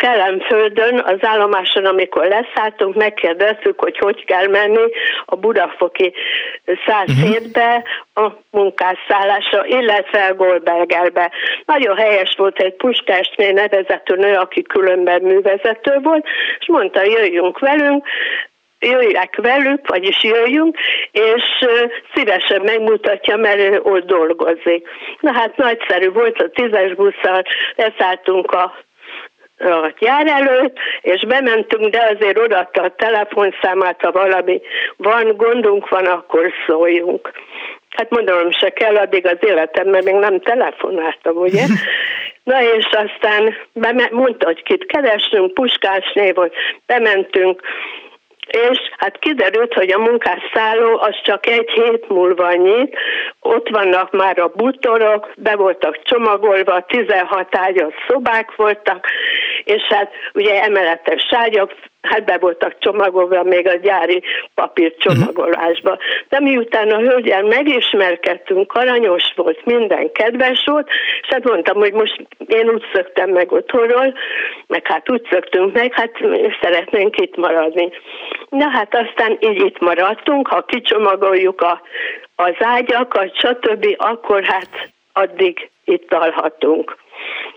földön 0.46 1.02
az 1.04 1.18
állomáson, 1.20 1.84
amikor 1.84 2.26
leszálltunk, 2.26 2.94
megkérdeztük, 2.94 3.80
hogy 3.80 3.98
hogy 3.98 4.24
kell 4.24 4.46
menni 4.46 4.84
a 5.24 5.36
Budafoki 5.36 6.12
százszétbe 6.86 7.84
a 8.14 8.30
munkásszállásra, 8.50 9.64
illetve 9.64 10.24
a 10.24 10.34
Goldbergerbe. 10.34 11.30
Nagyon 11.64 11.96
helyes 11.96 12.34
volt 12.36 12.58
egy 12.58 12.74
Puskásné 12.74 13.50
nevezető 13.50 14.16
nő, 14.16 14.34
aki 14.34 14.62
különben 14.62 15.22
művezető 15.22 15.98
volt, 16.02 16.26
és 16.58 16.66
mondta, 16.66 17.02
jöjjünk 17.02 17.58
velünk, 17.58 18.06
jöjjek 18.80 19.36
velük, 19.36 19.88
vagyis 19.88 20.22
jöjjünk, 20.22 20.76
és 21.10 21.42
szívesen 22.14 22.60
megmutatja, 22.62 23.36
mert 23.36 23.58
ő 23.58 23.80
ott 23.82 24.06
dolgozik. 24.06 24.88
Na 25.20 25.32
hát 25.32 25.56
nagyszerű 25.56 26.10
volt, 26.10 26.40
a 26.40 26.48
tízes 26.48 26.94
busszal 26.94 27.42
leszálltunk 27.76 28.50
a 28.50 28.74
a 29.60 29.94
jár 29.98 30.26
előtt, 30.26 30.76
és 31.00 31.24
bementünk, 31.26 31.86
de 31.88 32.14
azért 32.14 32.38
odaadta 32.38 32.82
a 32.82 32.94
telefonszámát, 32.96 34.00
ha 34.00 34.12
valami 34.12 34.60
van, 34.96 35.36
gondunk 35.36 35.88
van, 35.88 36.06
akkor 36.06 36.52
szóljunk. 36.66 37.32
Hát 37.88 38.10
mondanom 38.10 38.50
se 38.50 38.70
kell, 38.70 38.96
addig 38.96 39.26
az 39.26 39.36
életemben 39.40 40.02
még 40.04 40.14
nem 40.14 40.40
telefonáltam, 40.40 41.36
ugye? 41.36 41.62
Na 42.44 42.62
és 42.62 42.84
aztán 42.84 43.54
mondta, 44.10 44.46
hogy 44.46 44.62
kit 44.62 44.86
keresünk, 44.86 45.54
Puskás 45.54 46.12
név 46.14 46.34
volt, 46.34 46.54
bementünk, 46.86 47.62
és 48.48 48.78
hát 48.96 49.18
kiderült, 49.18 49.74
hogy 49.74 49.92
a 49.92 49.98
munkásszálló 49.98 50.98
az 51.00 51.20
csak 51.22 51.46
egy 51.46 51.70
hét 51.70 52.08
múlva 52.08 52.52
nyit, 52.52 52.96
ott 53.40 53.68
vannak 53.68 54.12
már 54.12 54.38
a 54.38 54.52
butorok, 54.56 55.32
be 55.36 55.56
voltak 55.56 56.02
csomagolva, 56.02 56.80
16 56.80 57.56
ágyas 57.56 57.94
szobák 58.08 58.56
voltak, 58.56 59.06
és 59.64 59.82
hát 59.82 60.12
ugye 60.34 60.62
emeletes 60.62 61.26
ságyak, 61.30 61.74
hát 62.02 62.24
be 62.24 62.38
voltak 62.38 62.78
csomagolva 62.78 63.42
még 63.42 63.68
a 63.68 63.76
gyári 63.76 64.22
papír 64.54 64.94
csomagolásba. 64.98 65.98
De 66.28 66.40
miután 66.40 66.90
a 66.90 66.98
hölgyel 66.98 67.42
megismerkedtünk, 67.42 68.72
aranyos 68.72 69.32
volt, 69.36 69.64
minden 69.64 70.12
kedves 70.12 70.64
volt, 70.64 70.88
és 71.22 71.28
hát 71.28 71.44
mondtam, 71.44 71.76
hogy 71.76 71.92
most 71.92 72.26
én 72.46 72.68
úgy 72.68 72.84
szöktem 72.92 73.30
meg 73.30 73.52
otthonról, 73.52 74.14
meg 74.66 74.86
hát 74.86 75.10
úgy 75.10 75.26
szöktünk 75.30 75.74
meg, 75.74 75.92
hát 75.94 76.12
szeretnénk 76.60 77.16
itt 77.16 77.36
maradni. 77.36 77.90
Na 78.48 78.68
hát 78.68 78.94
aztán 78.94 79.36
így 79.40 79.64
itt 79.64 79.78
maradtunk, 79.78 80.48
ha 80.48 80.62
kicsomagoljuk 80.62 81.60
a, 81.60 81.80
az 82.36 82.54
ágyakat, 82.58 83.36
stb., 83.36 83.94
akkor 83.96 84.44
hát 84.44 84.90
addig 85.12 85.70
itt 85.84 86.12
alhatunk. 86.12 86.96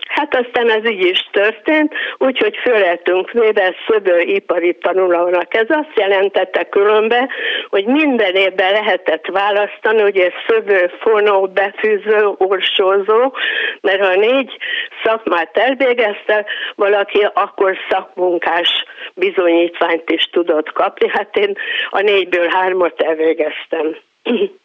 Hát 0.08 0.36
aztán 0.36 0.70
ez 0.70 0.90
így 0.90 1.04
is 1.04 1.28
történt, 1.30 1.94
úgyhogy 2.18 2.56
fölettünk 2.56 3.30
véve 3.30 3.74
ipari 4.22 4.74
tanulónak. 4.74 5.54
Ez 5.54 5.66
azt 5.68 5.96
jelentette 5.96 6.64
különben, 6.64 7.28
hogy 7.68 7.84
minden 7.84 8.34
évben 8.34 8.72
lehetett 8.72 9.26
választani, 9.26 10.00
hogy 10.00 10.18
ez 10.18 10.32
szövő, 10.48 10.90
fonó, 11.00 11.46
befűző, 11.46 12.30
orsózó, 12.36 13.34
mert 13.80 14.04
ha 14.04 14.14
négy 14.14 14.56
szakmát 15.04 15.56
elvégezte 15.56 16.46
valaki, 16.74 17.26
akkor 17.34 17.76
szakmunkás 17.88 18.84
bizonyítványt 19.14 20.10
is 20.10 20.28
tudott 20.32 20.72
kapni. 20.72 21.08
Hát 21.08 21.36
én 21.36 21.56
a 21.90 22.00
négyből 22.00 22.48
hármat 22.48 23.00
elvégeztem. 23.00 23.96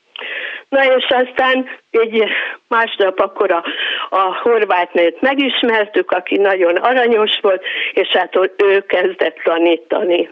Na 0.69 0.83
és 0.83 1.05
aztán 1.09 1.69
így 1.91 2.23
másnap 2.67 3.19
akkor 3.19 3.51
a, 3.51 3.63
a 4.09 4.39
horvátnőt 4.41 5.21
megismertük, 5.21 6.11
aki 6.11 6.37
nagyon 6.37 6.75
aranyos 6.75 7.39
volt, 7.41 7.63
és 7.91 8.07
hát 8.07 8.35
ő 8.57 8.85
kezdett 8.85 9.37
tanítani. 9.43 10.29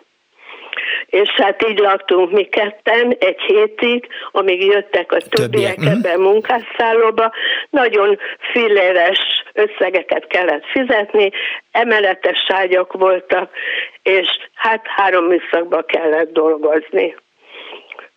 És 1.06 1.30
hát 1.30 1.68
így 1.70 1.78
laktunk 1.78 2.32
mi 2.32 2.44
ketten 2.44 3.16
egy 3.20 3.40
hétig, 3.40 4.08
amíg 4.32 4.66
jöttek 4.66 5.12
a 5.12 5.18
többiek 5.18 5.78
mhm. 5.78 5.88
ebbe 5.88 6.12
a 6.14 6.18
munkásszállóba. 6.18 7.32
Nagyon 7.70 8.18
filléres 8.52 9.20
összegeket 9.54 10.28
kellett 10.28 10.66
fizetni, 10.66 11.32
emeletes 11.72 12.46
ágyak 12.48 12.94
voltak, 12.94 13.50
és 14.04 14.28
hát 14.54 14.86
három 14.88 15.26
műszakba 15.26 15.82
kellett 15.82 16.34
dolgozni. 16.34 17.16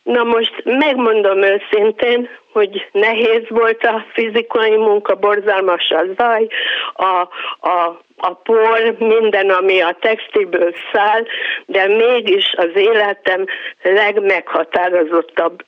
Na 0.09 0.25
most 0.25 0.63
megmondom 0.65 1.43
őszintén, 1.43 2.29
hogy 2.53 2.89
nehéz 2.93 3.43
volt 3.49 3.85
a 3.85 4.05
fizikai 4.13 4.77
munka, 4.77 5.15
borzalmas 5.15 5.91
a 5.91 6.05
zaj, 6.17 6.47
a, 6.95 7.29
a, 7.69 8.01
a 8.17 8.35
por, 8.35 8.97
minden, 8.99 9.51
ami 9.51 9.81
a 9.81 9.97
textilből 10.01 10.75
száll, 10.93 11.23
de 11.67 11.87
mégis 11.87 12.55
az 12.57 12.71
életem 12.75 13.45
legmeghatározottabb 13.83 15.65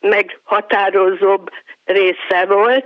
meghatározóbb 0.00 1.50
része 1.84 2.44
volt. 2.48 2.84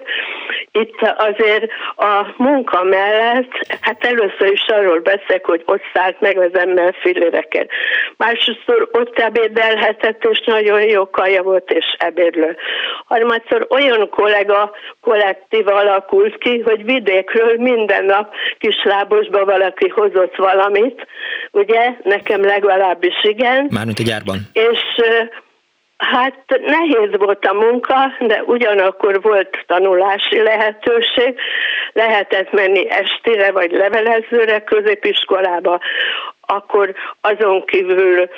Itt 0.72 1.00
azért 1.16 1.70
a 1.96 2.26
munka 2.36 2.82
mellett, 2.82 3.50
hát 3.80 4.04
először 4.04 4.52
is 4.52 4.66
arról 4.66 5.00
beszélek, 5.00 5.44
hogy 5.44 5.62
ott 5.66 5.82
szállt 5.94 6.20
meg 6.20 6.38
az 6.38 6.58
ember 6.58 6.94
filléreket. 7.00 7.70
Másodszor 8.16 8.88
ott 8.92 9.18
ebédelhetett, 9.18 10.24
és 10.24 10.42
nagyon 10.46 10.82
jó 10.82 11.10
kaja 11.10 11.42
volt, 11.42 11.70
és 11.70 11.84
ebédlő. 11.98 12.56
Harmadszor 13.04 13.66
olyan 13.70 14.08
kollega 14.10 14.70
kollektív 15.00 15.68
alakult 15.68 16.38
ki, 16.38 16.58
hogy 16.58 16.84
vidékről 16.84 17.56
minden 17.56 18.04
nap 18.04 18.34
kislábosba 18.58 19.44
valaki 19.44 19.88
hozott 19.88 20.36
valamit, 20.36 21.06
ugye, 21.50 21.90
nekem 22.02 22.44
legalábbis 22.44 23.14
igen. 23.22 23.68
Mármint 23.70 23.98
a 23.98 24.02
gyárban. 24.02 24.36
És 24.52 24.78
Hát 25.98 26.44
nehéz 26.66 27.16
volt 27.16 27.44
a 27.44 27.52
munka, 27.52 28.12
de 28.20 28.42
ugyanakkor 28.42 29.22
volt 29.22 29.64
tanulási 29.66 30.42
lehetőség. 30.42 31.38
Lehetett 31.92 32.52
menni 32.52 32.90
estére 32.90 33.50
vagy 33.52 33.70
levelezőre 33.70 34.64
középiskolába. 34.64 35.80
Akkor 36.50 36.94
azon 37.20 37.64
kívül 37.64 38.28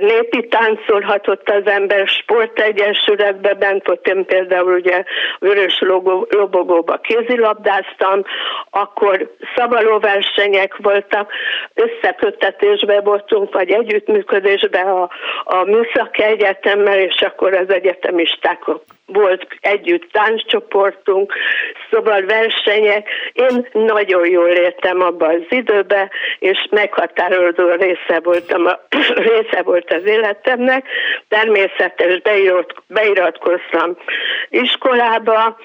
népi 0.00 0.48
táncolhatott 0.48 1.48
az 1.48 1.66
ember, 1.66 2.06
sportegyesületbe 2.06 3.54
bent 3.54 3.86
volt, 3.86 4.06
én 4.06 4.24
például 4.24 4.72
ugye 4.72 5.04
vörös 5.38 5.82
lobogóba 6.28 6.96
kézilabdáztam, 6.96 8.22
akkor 8.70 9.34
szabalóversenyek 9.56 10.76
voltak, 10.76 11.32
összeköttetésbe 11.74 13.00
voltunk, 13.00 13.52
vagy 13.54 13.70
együttműködésbe 13.70 14.80
a, 14.80 15.10
a 15.44 15.64
Műszaki 15.64 16.22
Egyetemmel, 16.22 16.98
és 16.98 17.20
akkor 17.20 17.54
az 17.54 17.70
egyetemisták 17.70 18.68
volt 19.12 19.46
együtt 19.60 20.12
tánccsoportunk, 20.12 21.32
szóval 21.90 22.24
versenyek. 22.24 23.08
Én 23.32 23.68
nagyon 23.72 24.28
jól 24.28 24.48
értem 24.48 25.00
abba 25.00 25.26
az 25.26 25.42
időbe, 25.48 26.10
és 26.38 26.66
meghatározó 26.70 27.68
része, 27.70 28.20
voltam 28.22 28.66
a, 28.66 28.80
része 29.30 29.62
volt 29.62 29.92
az 29.92 30.04
életemnek. 30.04 30.86
Természetes 31.28 32.20
beirat, 32.20 32.74
beiratkoztam 32.86 33.96
iskolába, 34.48 35.56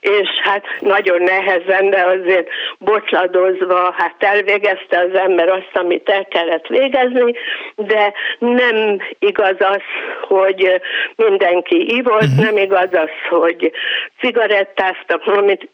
és 0.00 0.28
hát 0.42 0.64
nagyon 0.78 1.22
nehezen, 1.22 1.90
de 1.90 2.04
azért 2.04 2.48
botladozva, 2.78 3.94
hát 3.96 4.14
elvégezte 4.18 4.98
az 4.98 5.18
ember 5.18 5.48
azt, 5.48 5.70
amit 5.72 6.08
el 6.08 6.26
kellett 6.26 6.66
végezni, 6.66 7.34
de 7.76 8.12
nem 8.38 8.98
igaz 9.18 9.56
az, 9.58 9.82
hogy 10.28 10.80
mindenki 11.16 11.96
ivott, 11.96 12.22
uh-huh. 12.22 12.44
nem 12.44 12.56
igaz 12.56 12.88
az, 12.92 13.38
hogy 13.38 13.72
cigarettáztak, 14.20 15.24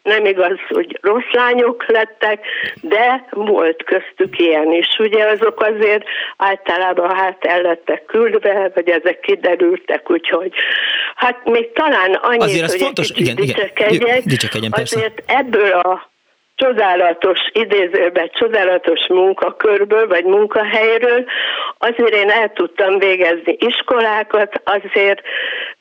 nem 0.03 0.25
igaz, 0.25 0.57
hogy 0.67 0.99
rossz 1.01 1.31
lányok 1.31 1.85
lettek, 1.87 2.45
de 2.81 3.25
volt 3.29 3.83
köztük 3.83 4.39
ilyen 4.39 4.71
is. 4.71 4.87
Ugye 4.99 5.25
azok 5.25 5.61
azért 5.61 6.03
általában 6.37 7.15
hát 7.15 7.45
el 7.45 7.61
lettek 7.61 8.05
küldve, 8.05 8.71
vagy 8.73 8.89
ezek 8.89 9.19
kiderültek, 9.19 10.11
úgyhogy 10.11 10.51
hát 11.15 11.45
még 11.45 11.71
talán 11.71 12.13
annyit, 12.13 12.41
azért 12.41 12.71
hogy 12.71 12.81
fontos, 12.81 13.11
igen, 13.15 13.37
igen, 13.37 14.16
Dicsekedjen, 14.25 14.71
Azért 14.75 15.23
ebből 15.25 15.71
a 15.71 16.09
csodálatos, 16.55 17.39
idézőben 17.53 18.29
csodálatos 18.33 19.07
munkakörből, 19.07 20.07
vagy 20.07 20.23
munkahelyről, 20.23 21.25
azért 21.77 22.13
én 22.13 22.29
el 22.29 22.51
tudtam 22.53 22.99
végezni 22.99 23.57
iskolákat, 23.59 24.61
azért 24.63 25.21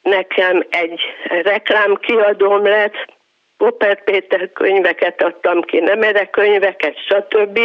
nekem 0.03 0.67
egy 0.71 1.01
reklámkiadóm 1.43 2.65
lett, 2.65 3.15
Popper 3.57 4.05
Péter 4.05 4.53
könyveket 4.53 5.23
adtam 5.23 5.63
ki, 5.63 5.79
Nemere 5.79 6.27
könyveket, 6.27 6.97
stb. 7.09 7.59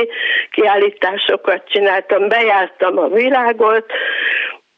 kiállításokat 0.52 1.70
csináltam, 1.70 2.28
bejártam 2.28 2.98
a 2.98 3.08
világot, 3.08 3.86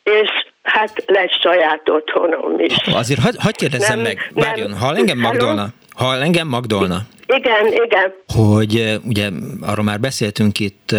és 0.03 0.29
hát 0.63 1.03
lesz 1.05 1.39
saját 1.41 1.89
otthonom 1.89 2.59
is. 2.59 2.75
Azért 2.93 3.19
hagyj 3.19 3.37
hagy 3.39 3.55
kérdezzem 3.55 3.99
nem, 3.99 4.05
meg, 4.05 4.31
várjon, 4.33 4.77
hall 4.77 4.95
engem 4.95 5.17
Magdolna? 5.17 5.67
Hall 5.93 6.21
engem 6.21 6.47
Magdolna? 6.47 7.05
Igen, 7.27 7.67
igen. 7.85 8.13
Hogy 8.27 8.99
ugye 9.05 9.29
arról 9.61 9.85
már 9.85 9.99
beszéltünk 9.99 10.59
itt 10.59 10.95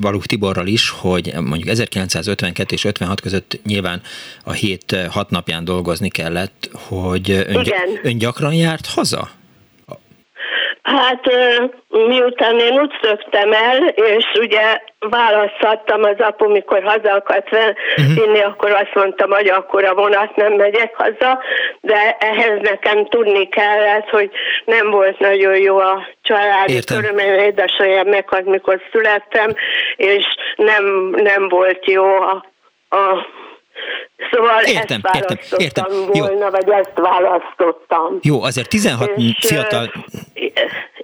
Valuk 0.00 0.26
Tiborral 0.26 0.66
is, 0.66 0.90
hogy 0.90 1.32
mondjuk 1.34 1.68
1952 1.68 2.74
és 2.74 2.84
56 2.84 3.20
között 3.20 3.60
nyilván 3.64 4.02
a 4.44 4.52
hét 4.52 4.96
hat 5.10 5.30
napján 5.30 5.64
dolgozni 5.64 6.08
kellett, 6.08 6.70
hogy 6.72 7.30
ön, 7.30 7.66
ön 8.02 8.18
gyakran 8.18 8.54
járt 8.54 8.86
haza? 8.86 9.30
Hát 10.84 11.24
miután 11.88 12.58
én 12.58 12.80
úgy 12.80 12.92
szöktem 13.02 13.52
el, 13.52 13.86
és 13.86 14.24
ugye 14.40 14.80
választhattam 14.98 16.02
az 16.02 16.18
apu, 16.18 16.50
mikor 16.50 16.82
haza 16.82 17.14
akart 17.14 17.50
mhm. 17.50 18.14
vinni, 18.14 18.38
uh-huh. 18.38 18.52
akkor 18.52 18.70
azt 18.70 18.94
mondtam, 18.94 19.30
hogy 19.30 19.48
akkor 19.48 19.84
a 19.84 19.94
vonat 19.94 20.36
nem 20.36 20.52
megyek 20.52 20.94
haza, 20.96 21.42
de 21.80 22.16
ehhez 22.18 22.60
nekem 22.60 23.06
tudni 23.06 23.48
kellett, 23.48 24.08
hogy 24.08 24.30
nem 24.64 24.90
volt 24.90 25.18
nagyon 25.18 25.56
jó 25.56 25.78
a 25.78 26.08
családi 26.22 26.78
körülmény, 26.84 27.38
édesanyám 27.38 28.06
meghalt, 28.06 28.44
mikor 28.44 28.80
születtem, 28.92 29.54
és 29.96 30.24
nem, 30.56 30.84
nem 31.16 31.48
volt 31.48 31.90
jó 31.90 32.04
a, 32.04 32.44
a 32.88 33.26
Szóval 34.30 34.62
értem, 34.62 35.00
ezt 35.02 35.14
értem, 35.14 35.36
értem. 35.56 35.84
volna, 36.06 36.44
Jó. 36.44 36.50
vagy 36.50 36.68
ezt 36.68 36.92
választottam. 36.94 38.18
Jó, 38.22 38.42
azért 38.42 38.68
16 38.68 39.10
és, 39.16 39.34
fiatal... 39.38 39.92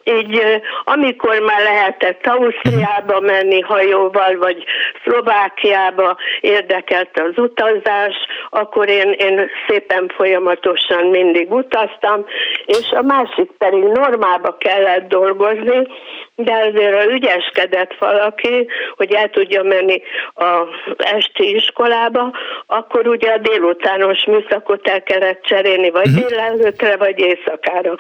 Így, 0.05 0.42
amikor 0.85 1.38
már 1.38 1.62
lehetett 1.62 2.26
Ausztriába 2.26 3.20
menni 3.20 3.61
hajóval, 3.61 4.37
vagy 4.38 4.64
Szlovákiába 5.05 6.16
érdekelt 6.40 7.20
az 7.20 7.38
utazás, 7.38 8.14
akkor 8.50 8.88
én, 8.88 9.12
én 9.12 9.50
szépen 9.68 10.12
folyamatosan 10.16 11.07
mindig 11.07 11.53
utaztam, 11.53 12.24
és 12.66 12.90
a 12.90 13.03
másik 13.03 13.50
pedig 13.59 13.83
normába 13.83 14.57
kellett 14.57 15.09
dolgozni, 15.09 15.87
de 16.35 16.53
azért 16.53 16.94
a 16.94 17.11
ügyeskedett 17.11 17.94
valaki, 17.98 18.66
hogy 18.96 19.12
el 19.12 19.31
tudja 19.31 19.62
menni 19.62 20.03
az 20.35 20.68
esti 20.96 21.55
iskolába, 21.55 22.33
akkor 22.66 23.07
ugye 23.07 23.33
a 23.33 23.38
délutános 23.38 24.24
műszakot 24.24 24.88
el 24.88 25.03
kellett 25.03 25.42
cserélni, 25.42 25.90
vagy 25.90 26.09
uh-huh. 26.09 26.26
délelőtre, 26.26 26.96
vagy 26.96 27.18
éjszakára. 27.18 27.94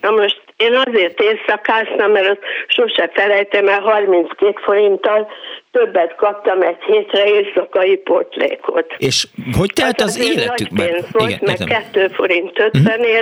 Na 0.00 0.10
most 0.10 0.42
én 0.56 0.74
azért 0.74 1.20
éjszakáztam, 1.20 2.10
mert 2.10 2.28
azt 2.28 2.40
sose 2.66 3.10
felejtem 3.12 3.68
el, 3.68 3.80
32 3.80 4.60
forinttal 4.62 5.30
többet 5.70 6.14
kaptam 6.14 6.62
egy 6.62 6.82
hétre 6.86 7.24
éjszakai 7.24 7.96
potlékot. 7.96 8.94
És 8.98 9.26
hogy 9.58 9.72
telt 9.74 10.00
az, 10.00 10.06
az 10.06 10.30
életükben? 10.30 11.04
Volt, 11.12 11.30
Igen, 11.30 11.38
meg 11.42 11.82
2 11.92 12.08
forint 12.08 12.58
50 12.58 13.00
uh-huh. 13.00 13.18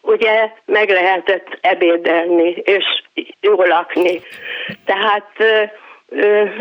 ugye 0.00 0.50
meg 0.64 0.88
lehetett 0.88 1.58
ebédelni, 1.60 2.50
és 2.50 2.84
jól 3.40 3.66
lakni. 3.66 4.20
Tehát 4.84 5.32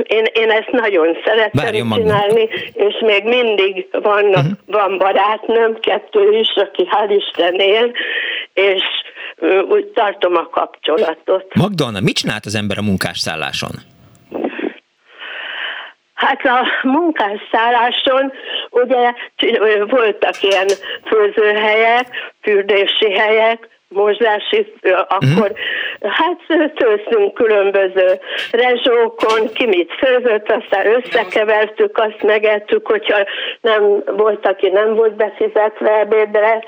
én, 0.03 0.25
én 0.33 0.49
ezt 0.49 0.71
nagyon 0.71 1.17
szeretem 1.25 1.91
csinálni, 1.91 2.49
és 2.73 2.95
még 2.99 3.23
mindig 3.23 3.87
vannak, 3.91 4.43
uh-huh. 4.43 4.51
van 4.65 4.97
barátnőm, 4.97 5.79
kettő 5.79 6.37
is, 6.37 6.53
aki 6.55 6.87
hál' 6.91 7.21
Isten 7.21 7.53
él, 7.53 7.91
és 8.53 8.83
úgy 9.69 9.85
tartom 9.85 10.35
a 10.35 10.49
kapcsolatot. 10.49 11.55
Magdalna, 11.55 11.99
mit 11.99 12.15
csinált 12.15 12.45
az 12.45 12.55
ember 12.55 12.77
a 12.77 12.81
munkásszálláson? 12.81 13.71
Hát 16.13 16.45
a 16.45 16.87
munkásszálláson 16.87 18.33
ugye 18.69 19.13
voltak 19.85 20.43
ilyen 20.43 20.67
főzőhelyek, 21.05 22.07
fürdési 22.41 23.11
helyek, 23.11 23.74
mozási, 23.89 24.73
akkor 25.07 25.51
uh-huh. 25.51 26.11
hát 26.11 26.71
tőztünk 26.75 27.33
különböző 27.33 28.19
rezsókon, 28.51 29.53
ki 29.53 29.65
mit 29.65 29.91
főzött, 29.93 30.51
aztán 30.51 30.85
összekevertük, 30.85 31.97
azt 31.97 32.21
megettük, 32.21 32.87
hogyha 32.87 33.17
nem 33.61 34.03
volt, 34.05 34.47
aki 34.47 34.69
nem 34.69 34.95
volt 34.95 35.15
befizetve 35.15 35.99
ebédre, 35.99 36.63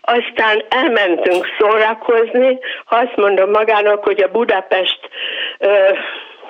aztán 0.00 0.64
elmentünk 0.68 1.46
szórakozni, 1.58 2.58
ha 2.84 2.96
azt 2.96 3.16
mondom 3.16 3.50
magának, 3.50 4.04
hogy 4.04 4.22
a 4.22 4.30
Budapest 4.30 5.00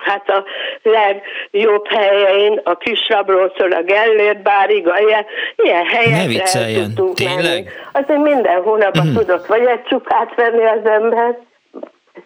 hát 0.04 0.30
a 0.30 0.44
legjobb 0.82 1.86
helyein, 1.88 2.60
a 2.64 2.76
Kisrablótól 2.76 3.72
a 3.72 3.82
Gellért 3.82 4.42
bárig, 4.42 4.88
a 4.88 4.98
ilyen, 4.98 5.24
ilyen 5.56 5.84
helyekre 5.84 6.60
el 6.60 6.74
tudtunk 6.74 7.14
Tényleg? 7.14 7.42
menni. 7.42 7.64
Azért 7.92 8.22
minden 8.22 8.62
hónapban 8.62 9.06
mm. 9.06 9.14
tudott 9.14 9.46
vagy 9.46 9.64
egy 9.64 9.82
csukát 9.82 10.34
venni 10.34 10.64
az 10.64 10.84
ember, 10.84 11.38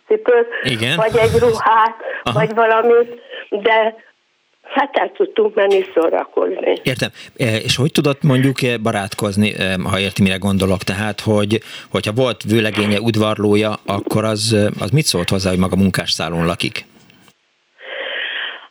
cipőt, 0.07 0.47
Igen. 0.63 0.97
vagy 0.97 1.17
egy 1.17 1.39
ruhát, 1.39 1.97
Aha. 2.23 2.39
vagy 2.39 2.55
valamit, 2.55 3.21
de 3.49 4.05
Hát 4.75 4.97
el 4.97 5.13
tudtunk 5.17 5.55
menni 5.55 5.85
szórakozni. 5.95 6.81
Értem. 6.83 7.11
E, 7.37 7.57
és 7.57 7.77
hogy 7.77 7.93
tudott 7.93 8.23
mondjuk 8.23 8.63
e, 8.63 8.77
barátkozni, 8.77 9.55
e, 9.59 9.77
ha 9.85 9.99
érti, 9.99 10.23
mire 10.23 10.37
gondolok? 10.37 10.83
Tehát, 10.83 11.21
hogy 11.21 11.61
hogyha 11.91 12.13
volt 12.13 12.43
vőlegénye, 12.43 13.01
udvarlója, 13.01 13.79
akkor 13.87 14.25
az, 14.25 14.57
az 14.81 14.91
mit 14.91 15.05
szólt 15.05 15.29
hozzá, 15.29 15.51
hogy 15.51 15.59
maga 15.59 15.77
munkásszálon 15.77 16.47
lakik? 16.47 16.85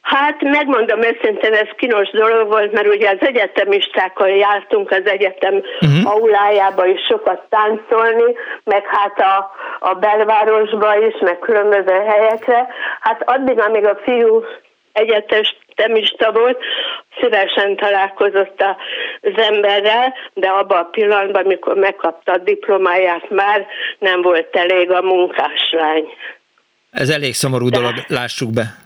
Hát 0.06 0.42
megmondom 0.42 1.02
őszintén, 1.02 1.54
ez 1.54 1.68
kínos 1.76 2.10
dolog 2.10 2.48
volt, 2.48 2.72
mert 2.72 2.88
ugye 2.88 3.10
az 3.10 3.28
egyetemistákkal 3.28 4.30
jártunk 4.30 4.92
az 4.92 5.02
egyetem 5.06 5.54
uh-huh. 5.56 6.12
aulájába 6.14 6.86
is 6.86 7.02
sokat 7.10 7.42
táncolni, 7.50 8.34
meg 8.64 8.84
hát 8.86 9.20
a, 9.20 9.52
a 9.80 9.94
belvárosba 9.94 10.98
is, 10.98 11.16
meg 11.22 11.40
különböző 11.40 11.94
helyekre. 12.08 12.68
Hát 13.00 13.22
addig, 13.26 13.60
amíg 13.60 13.86
a 13.86 14.00
fiú 14.04 14.44
egyetes 14.92 15.58
temista 15.76 16.32
volt, 16.32 16.58
szívesen 17.20 17.76
találkozott 17.76 18.64
az 19.22 19.38
emberrel, 19.38 20.14
de 20.34 20.48
abban 20.48 20.78
a 20.78 20.90
pillanatban, 20.90 21.44
amikor 21.44 21.76
megkapta 21.76 22.32
a 22.32 22.38
diplomáját, 22.38 23.30
már 23.30 23.66
nem 24.00 24.22
volt 24.22 24.56
elég 24.56 24.92
a 24.92 25.02
munkáslány. 25.02 26.06
Ez 26.92 27.10
elég 27.10 27.34
szomorú 27.34 27.70
dolog, 27.70 27.94
lássuk 28.08 28.54
be. 28.54 28.84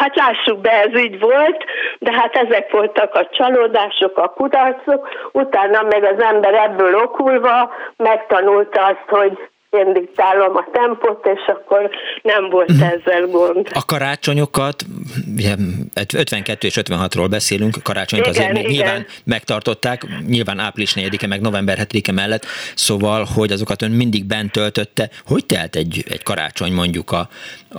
Hát 0.00 0.16
lássuk 0.16 0.60
be, 0.60 0.70
ez 0.70 1.00
így 1.00 1.18
volt, 1.18 1.64
de 1.98 2.12
hát 2.12 2.36
ezek 2.36 2.70
voltak 2.70 3.14
a 3.14 3.28
csalódások, 3.32 4.18
a 4.18 4.28
kudarcok, 4.28 5.08
utána 5.32 5.82
meg 5.82 6.04
az 6.04 6.22
ember 6.22 6.54
ebből 6.54 6.94
okulva 6.94 7.70
megtanulta 7.96 8.84
azt, 8.84 9.08
hogy 9.08 9.38
én 9.70 9.92
diktálom 9.92 10.56
a 10.56 10.66
tempót, 10.72 11.26
és 11.26 11.46
akkor 11.46 11.90
nem 12.22 12.50
volt 12.50 12.70
uh-huh. 12.70 12.88
ezzel 12.88 13.26
gond. 13.26 13.68
A 13.74 13.84
karácsonyokat, 13.84 14.84
52 16.14 16.66
és 16.66 16.78
56-ról 16.82 17.26
beszélünk, 17.30 17.76
karácsonyt 17.82 18.26
igen, 18.26 18.34
azért 18.34 18.52
még 18.52 18.62
igen. 18.62 18.72
nyilván 18.72 19.06
megtartották, 19.24 20.06
nyilván 20.26 20.58
április 20.58 20.92
4-e, 20.96 21.26
meg 21.26 21.40
november 21.40 21.78
7-e 21.80 22.12
mellett, 22.12 22.46
szóval, 22.74 23.26
hogy 23.34 23.52
azokat 23.52 23.82
ön 23.82 23.90
mindig 23.90 24.24
bent 24.24 24.52
töltötte. 24.52 25.08
Hogy 25.26 25.46
telt 25.46 25.76
egy, 25.76 26.04
egy 26.08 26.22
karácsony 26.22 26.72
mondjuk 26.72 27.10
a, 27.10 27.28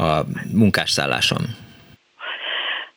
a 0.01 0.25
munkásszálláson? 0.53 1.69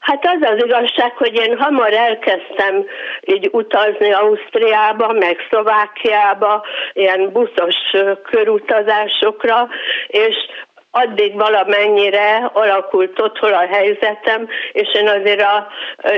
Hát 0.04 0.26
az 0.26 0.48
az 0.50 0.64
igazság, 0.64 1.16
hogy 1.16 1.34
én 1.34 1.58
hamar 1.58 1.92
elkezdtem 1.92 2.86
így 3.20 3.48
utazni 3.52 4.12
Ausztriába, 4.12 5.12
meg 5.12 5.36
Szlovákiába, 5.48 6.64
ilyen 6.92 7.32
buszos 7.32 7.76
körutazásokra, 8.22 9.68
és 10.06 10.36
addig 10.96 11.34
valamennyire 11.34 12.50
alakult 12.52 13.20
otthon 13.20 13.52
a 13.52 13.66
helyzetem, 13.66 14.48
és 14.72 14.94
én 14.94 15.08
azért 15.08 15.40
a 15.40 15.66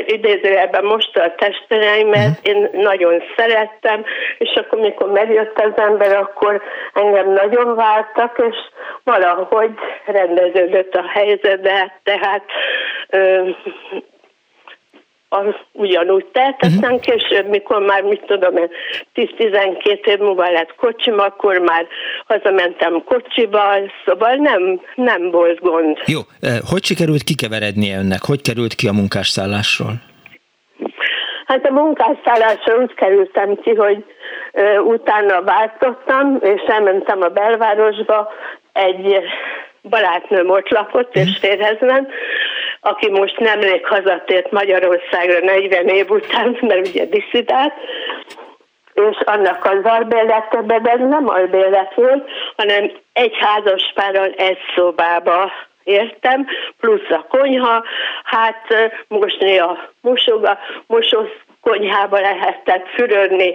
idézőjelben 0.06 0.84
most 0.84 1.16
a 1.16 1.34
testereimet 1.36 2.38
uh-huh. 2.38 2.38
én 2.42 2.68
nagyon 2.72 3.22
szerettem, 3.36 4.04
és 4.38 4.54
akkor 4.54 4.78
mikor 4.78 5.10
megjött 5.10 5.58
az 5.58 5.72
ember, 5.76 6.16
akkor 6.16 6.62
engem 6.92 7.32
nagyon 7.32 7.74
vártak, 7.74 8.42
és 8.50 8.56
valahogy 9.04 9.70
rendeződött 10.06 10.94
a 10.94 11.04
helyzet, 11.08 11.60
de 11.60 12.00
tehát 12.02 12.44
ö, 13.08 13.48
az 15.28 15.54
ugyanúgy 15.72 16.24
telt, 16.24 16.56
mhm. 16.60 16.72
aztán 16.72 16.92
uh-huh. 16.92 17.00
később, 17.00 17.48
mikor 17.48 17.80
már, 17.82 18.02
mit 18.02 18.22
tudom 18.26 18.56
én, 18.56 18.70
10-12 19.14 20.06
év 20.06 20.18
múlva 20.18 20.50
lett 20.50 20.74
kocsim, 20.74 21.18
akkor 21.18 21.58
már 21.58 21.86
hazamentem 22.26 23.04
kocsival, 23.04 23.92
szóval 24.04 24.34
nem, 24.34 24.80
nem 24.94 25.30
volt 25.30 25.60
gond. 25.60 25.98
Jó, 26.04 26.20
hogy 26.70 26.84
sikerült 26.84 27.22
kikeverednie 27.22 27.98
önnek? 27.98 28.22
Hogy 28.26 28.40
került 28.42 28.74
ki 28.74 28.88
a 28.88 28.92
munkásszállásról? 28.92 29.92
Hát 31.46 31.66
a 31.66 31.72
munkásszállásra 31.72 32.76
úgy 32.76 32.94
kerültem 32.94 33.54
ki, 33.54 33.74
hogy 33.74 34.04
ö, 34.52 34.78
utána 34.78 35.42
váltottam, 35.42 36.38
és 36.40 36.62
elmentem 36.66 37.22
a 37.22 37.28
belvárosba, 37.28 38.32
egy 38.72 39.20
barátnőm 39.82 40.50
ott 40.50 40.68
lakott, 40.68 41.14
és 41.14 41.30
mhm. 41.30 41.38
férhez 41.40 41.80
ment, 41.80 42.08
aki 42.86 43.10
most 43.10 43.38
nemrég 43.38 43.86
hazatért 43.86 44.50
Magyarországra 44.50 45.38
40 45.38 45.86
év 45.86 46.10
után, 46.10 46.58
mert 46.68 46.88
ugye 46.88 47.04
diszidált, 47.04 47.72
és 48.94 49.16
annak 49.24 49.64
az 49.64 49.84
ez 50.84 50.98
nem 50.98 51.28
albérlet 51.28 51.94
volt, 51.94 52.30
hanem 52.56 52.90
egy 53.12 53.36
házas 53.38 53.92
párral 53.94 54.32
egy 54.36 54.58
szobába 54.76 55.52
értem, 55.84 56.46
plusz 56.80 57.10
a 57.10 57.26
konyha, 57.28 57.84
hát 58.24 58.92
most 59.08 59.42
a 59.42 59.90
mosoga, 60.00 60.58
mosós 60.86 61.28
konyhába 61.60 62.20
lehetett 62.20 62.88
fürödni, 62.88 63.54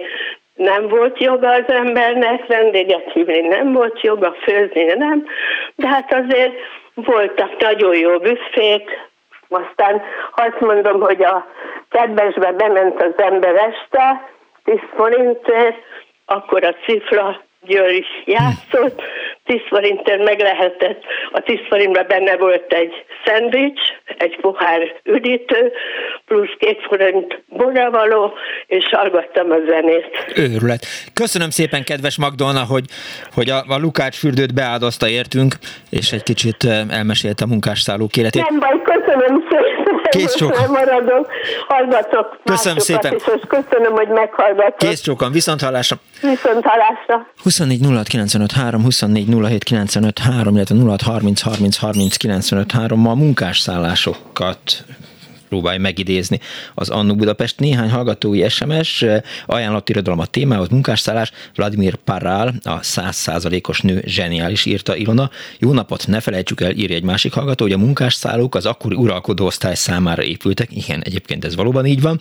nem 0.54 0.88
volt 0.88 1.20
joga 1.20 1.50
az 1.50 1.64
embernek, 1.66 2.46
vendéget 2.46 3.12
hívni 3.12 3.40
nem 3.40 3.72
volt 3.72 4.00
joga, 4.00 4.36
főzni 4.42 4.84
nem, 4.84 5.26
de 5.74 5.88
hát 5.88 6.14
azért 6.14 6.52
voltak 6.94 7.60
nagyon 7.60 7.96
jó 7.96 8.18
büszkék, 8.18 9.10
aztán 9.54 10.02
azt 10.34 10.60
mondom, 10.60 11.00
hogy 11.00 11.22
a 11.22 11.46
kedvesbe 11.90 12.52
bement 12.52 13.02
az 13.02 13.12
ember 13.16 13.54
este, 13.54 14.30
10 14.64 14.78
forintért, 14.96 15.76
akkor 16.24 16.64
a 16.64 16.74
cifra 16.86 17.40
Győr 17.66 17.90
is 17.90 18.22
játszott, 18.24 19.02
10 19.44 19.60
forintért 19.68 20.24
meg 20.24 20.40
lehetett, 20.40 21.02
a 21.32 21.40
10 21.40 21.58
forintban 21.68 22.04
benne 22.08 22.36
volt 22.36 22.72
egy 22.72 23.04
szendvics, 23.24 23.80
egy 24.18 24.36
pohár 24.40 25.00
üdítő, 25.04 25.72
plusz 26.24 26.54
két 26.58 26.82
forint 26.88 27.42
boravaló, 27.48 28.32
és 28.66 28.88
hallgattam 28.90 29.50
a 29.50 29.56
zenét. 29.68 30.32
Őrület. 30.36 30.86
Köszönöm 31.14 31.50
szépen, 31.50 31.84
kedves 31.84 32.18
Magdolna, 32.18 32.64
hogy, 32.64 32.84
hogy 33.34 33.50
a, 33.50 33.56
a 33.68 33.78
Lukács 33.78 34.16
fürdőt 34.16 34.54
beáldozta 34.54 35.08
értünk, 35.08 35.54
és 35.90 36.12
egy 36.12 36.22
kicsit 36.22 36.64
elmesélte 36.90 37.44
a 37.44 37.48
munkásszálló 37.48 38.06
kéretét. 38.06 38.48
Nem 38.48 38.58
baj, 38.58 38.82
köszönöm 39.12 39.44
szépen. 39.50 40.10
Kész 40.10 40.34
csók. 40.34 40.68
maradok, 40.68 41.28
hallgatok 41.68 42.38
Köszönöm 42.44 42.78
szépen. 42.78 43.14
Is, 43.14 43.22
és 43.22 43.40
köszönöm, 43.48 43.92
hogy 43.92 44.08
meghallgatok. 44.08 44.76
Kész 44.76 45.00
csókan, 45.00 45.32
viszont 45.32 45.60
hallásra. 45.60 45.96
Viszont 46.20 46.64
hallásra. 46.64 47.26
24 47.42 47.80
06 47.86 48.06
95 48.06 48.52
3, 48.52 48.82
24 48.82 49.28
07 49.28 49.64
95 49.64 50.18
3, 50.18 50.54
illetve 50.54 50.76
06 50.76 51.02
30 51.02 51.40
30 51.40 51.76
30 51.76 52.16
95 52.16 52.72
3. 52.72 53.00
Ma 53.00 53.10
a 53.10 53.14
munkásszállásokat 53.14 54.84
próbálj 55.52 55.78
megidézni 55.78 56.40
az 56.74 56.88
Annu 56.88 57.14
Budapest. 57.14 57.58
Néhány 57.58 57.90
hallgatói 57.90 58.48
SMS, 58.48 59.04
ajánlott 59.46 59.88
irodalom 59.88 60.18
a 60.18 60.26
témához, 60.26 60.68
munkásszállás, 60.68 61.30
Vladimir 61.54 61.94
Parál, 61.94 62.54
a 62.62 62.80
100%-os 62.80 63.80
nő 63.80 64.02
zseniális, 64.06 64.64
írta 64.64 64.96
Ilona. 64.96 65.30
Jó 65.58 65.72
napot, 65.72 66.06
ne 66.06 66.20
felejtsük 66.20 66.60
el, 66.60 66.70
írja 66.70 66.96
egy 66.96 67.02
másik 67.02 67.32
hallgató, 67.32 67.64
hogy 67.64 67.72
a 67.72 67.78
munkásszállók 67.78 68.54
az 68.54 68.66
akkori 68.66 68.94
uralkodó 68.94 69.46
osztály 69.46 69.74
számára 69.74 70.22
épültek. 70.22 70.76
Igen, 70.76 71.02
egyébként 71.02 71.44
ez 71.44 71.54
valóban 71.54 71.86
így 71.86 72.00
van. 72.00 72.20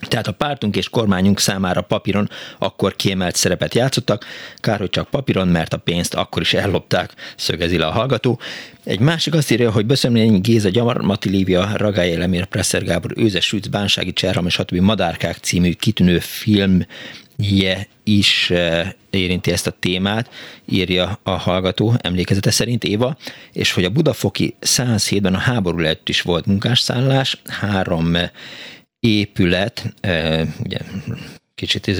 Tehát 0.00 0.26
a 0.26 0.32
pártunk 0.32 0.76
és 0.76 0.88
kormányunk 0.88 1.38
számára 1.38 1.80
papíron 1.80 2.30
akkor 2.58 2.96
kiemelt 2.96 3.36
szerepet 3.36 3.74
játszottak, 3.74 4.24
kár, 4.56 4.78
hogy 4.78 4.90
csak 4.90 5.10
papíron, 5.10 5.48
mert 5.48 5.72
a 5.72 5.76
pénzt 5.76 6.14
akkor 6.14 6.42
is 6.42 6.54
ellopták, 6.54 7.14
szögezi 7.36 7.76
le 7.76 7.86
a 7.86 7.90
hallgató. 7.90 8.40
Egy 8.84 9.00
másik 9.00 9.34
azt 9.34 9.50
írja, 9.50 9.70
hogy 9.70 9.86
Böszömlény 9.86 10.40
Géza, 10.40 10.68
Gyarmati 10.68 11.28
Lívia, 11.28 11.70
Ragály 11.74 12.14
Elemér, 12.14 12.44
Presser 12.44 12.84
Gábor, 12.84 13.12
Őzes 13.16 13.44
Sütz, 13.44 13.66
Bánsági 13.66 14.12
Cserham 14.12 14.46
és 14.46 14.52
stb. 14.52 14.76
Madárkák 14.76 15.36
című 15.36 15.72
kitűnő 15.72 16.18
filmje 16.18 17.88
is 18.04 18.50
eh, 18.50 18.90
érinti 19.10 19.50
ezt 19.50 19.66
a 19.66 19.76
témát, 19.80 20.30
írja 20.64 21.18
a 21.22 21.30
hallgató 21.30 21.94
emlékezete 21.98 22.50
szerint 22.50 22.84
Éva, 22.84 23.16
és 23.52 23.72
hogy 23.72 23.84
a 23.84 23.90
Budafoki 23.90 24.54
107-ben 24.60 25.34
a 25.34 25.38
háború 25.38 25.78
előtt 25.78 26.08
is 26.08 26.22
volt 26.22 26.46
munkásszállás, 26.46 27.42
három 27.46 28.16
épület, 29.06 29.94
ugye 30.64 30.78
kicsit 31.54 31.90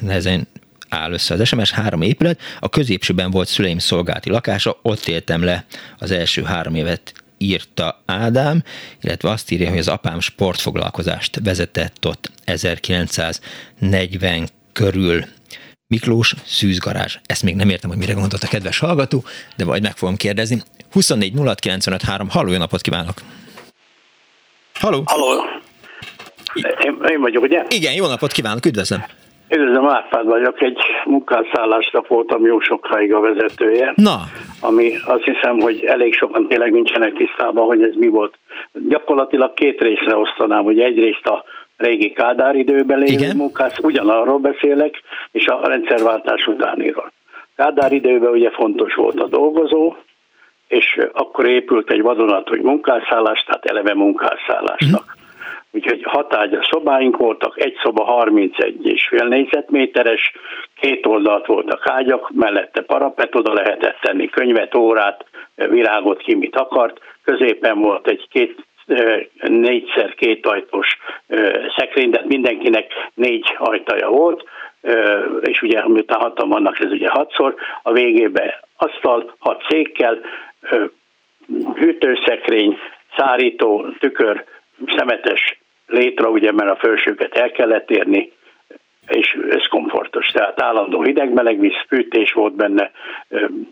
nehezen 0.00 0.48
áll 0.88 1.12
össze 1.12 1.34
az 1.34 1.46
SMS, 1.46 1.70
három 1.70 2.02
épület, 2.02 2.40
a 2.60 2.68
középsőben 2.68 3.30
volt 3.30 3.48
szüleim 3.48 3.78
szolgálati 3.78 4.30
lakása, 4.30 4.78
ott 4.82 5.06
éltem 5.06 5.44
le 5.44 5.64
az 5.98 6.10
első 6.10 6.42
három 6.42 6.74
évet 6.74 7.12
írta 7.38 8.02
Ádám, 8.06 8.62
illetve 9.00 9.30
azt 9.30 9.50
írja, 9.50 9.68
hogy 9.68 9.78
az 9.78 9.88
apám 9.88 10.20
sportfoglalkozást 10.20 11.40
vezetett 11.44 12.06
ott 12.06 12.30
1940 12.44 14.48
körül. 14.72 15.24
Miklós 15.86 16.34
szűzgarázs. 16.46 17.16
Ezt 17.26 17.42
még 17.42 17.54
nem 17.54 17.70
értem, 17.70 17.90
hogy 17.90 17.98
mire 17.98 18.12
gondolt 18.12 18.42
a 18.42 18.48
kedves 18.48 18.78
hallgató, 18.78 19.24
de 19.56 19.64
majd 19.64 19.82
meg 19.82 19.96
fogom 19.96 20.16
kérdezni. 20.16 20.62
24 20.90 21.32
06 21.80 22.02
Halló, 22.28 22.50
jó 22.50 22.58
napot 22.58 22.80
kívánok! 22.80 23.22
Halló! 24.74 25.02
Halló! 25.06 25.58
Én, 26.84 26.98
én 27.10 27.20
vagyok, 27.20 27.42
ugye? 27.42 27.64
Igen, 27.68 27.94
jó 27.94 28.06
napot 28.06 28.32
kívánok, 28.32 28.66
üdvözlöm. 28.66 29.00
Üdvözlöm, 29.50 29.88
Árpád 29.88 30.26
vagyok, 30.26 30.62
egy 30.62 30.78
munkásszállásnak 31.04 32.06
voltam 32.06 32.46
jó 32.46 32.60
sokáig 32.60 33.14
a 33.14 33.20
vezetője. 33.20 33.92
Na. 33.94 34.16
Ami 34.60 34.92
azt 35.06 35.22
hiszem, 35.22 35.58
hogy 35.58 35.84
elég 35.84 36.14
sokan 36.14 36.46
tényleg 36.48 36.72
nincsenek 36.72 37.12
tisztában, 37.12 37.66
hogy 37.66 37.82
ez 37.82 37.94
mi 37.94 38.06
volt. 38.06 38.38
Gyakorlatilag 38.88 39.54
két 39.54 39.80
részre 39.80 40.16
osztanám, 40.16 40.64
hogy 40.64 40.80
egyrészt 40.80 41.26
a 41.26 41.44
régi 41.76 42.12
Kádár 42.12 42.54
időben 42.54 42.98
lévő 42.98 43.12
Igen? 43.12 43.36
munkász, 43.36 43.78
ugyanarról 43.82 44.38
beszélek, 44.38 45.02
és 45.32 45.46
a 45.46 45.68
rendszerváltás 45.68 46.46
utániról. 46.46 47.12
Kádár 47.56 47.92
időben 47.92 48.30
ugye 48.30 48.50
fontos 48.50 48.94
volt 48.94 49.20
a 49.20 49.28
dolgozó, 49.28 49.94
és 50.68 51.00
akkor 51.12 51.46
épült 51.46 51.90
egy 51.90 52.02
vadonatúj 52.02 52.60
munkásszállás, 52.62 53.44
tehát 53.44 53.64
eleve 53.64 53.94
munkásszállásnak. 53.94 55.00
Uh-huh 55.00 55.16
úgyhogy 55.72 56.02
hatágyas 56.02 56.66
szobáink 56.66 57.16
voltak, 57.16 57.60
egy 57.62 57.76
szoba 57.82 58.04
31 58.04 58.86
és 58.86 59.06
fél 59.08 59.26
négyzetméteres, 59.26 60.32
két 60.80 61.06
oldalt 61.06 61.46
voltak 61.46 61.88
ágyak, 61.88 62.30
mellette 62.34 62.80
parapet, 62.80 63.34
oda 63.34 63.52
lehetett 63.52 63.98
tenni 64.00 64.28
könyvet, 64.28 64.74
órát, 64.74 65.24
virágot, 65.54 66.18
ki 66.18 66.34
mit 66.34 66.56
akart, 66.56 67.00
középen 67.24 67.78
volt 67.78 68.08
egy 68.08 68.26
két 68.30 68.66
négyszer 69.40 70.14
két 70.14 70.46
ajtós 70.46 70.98
szekrény, 71.76 72.10
de 72.10 72.22
mindenkinek 72.26 72.92
négy 73.14 73.56
ajtaja 73.58 74.08
volt, 74.08 74.44
és 75.40 75.62
ugye 75.62 75.88
miután 75.88 76.20
hatan 76.20 76.48
vannak, 76.48 76.80
ez 76.80 76.90
ugye 76.90 77.08
hatszor, 77.08 77.54
a 77.82 77.92
végébe 77.92 78.60
asztal, 78.76 79.34
hat 79.38 79.64
székkel, 79.68 80.18
hűtőszekrény, 81.74 82.78
szárító, 83.16 83.86
tükör, 83.98 84.44
szemetes 84.86 85.58
létre, 85.86 86.28
ugye, 86.28 86.52
mert 86.52 86.70
a 86.70 86.76
felsőket 86.76 87.34
el 87.34 87.50
kellett 87.50 87.90
érni, 87.90 88.32
és 89.08 89.38
ez 89.50 89.66
komfortos. 89.66 90.26
Tehát 90.26 90.62
állandó 90.62 91.02
hideg-meleg 91.02 91.60
víz, 91.60 91.84
fűtés 91.88 92.32
volt 92.32 92.54
benne, 92.54 92.90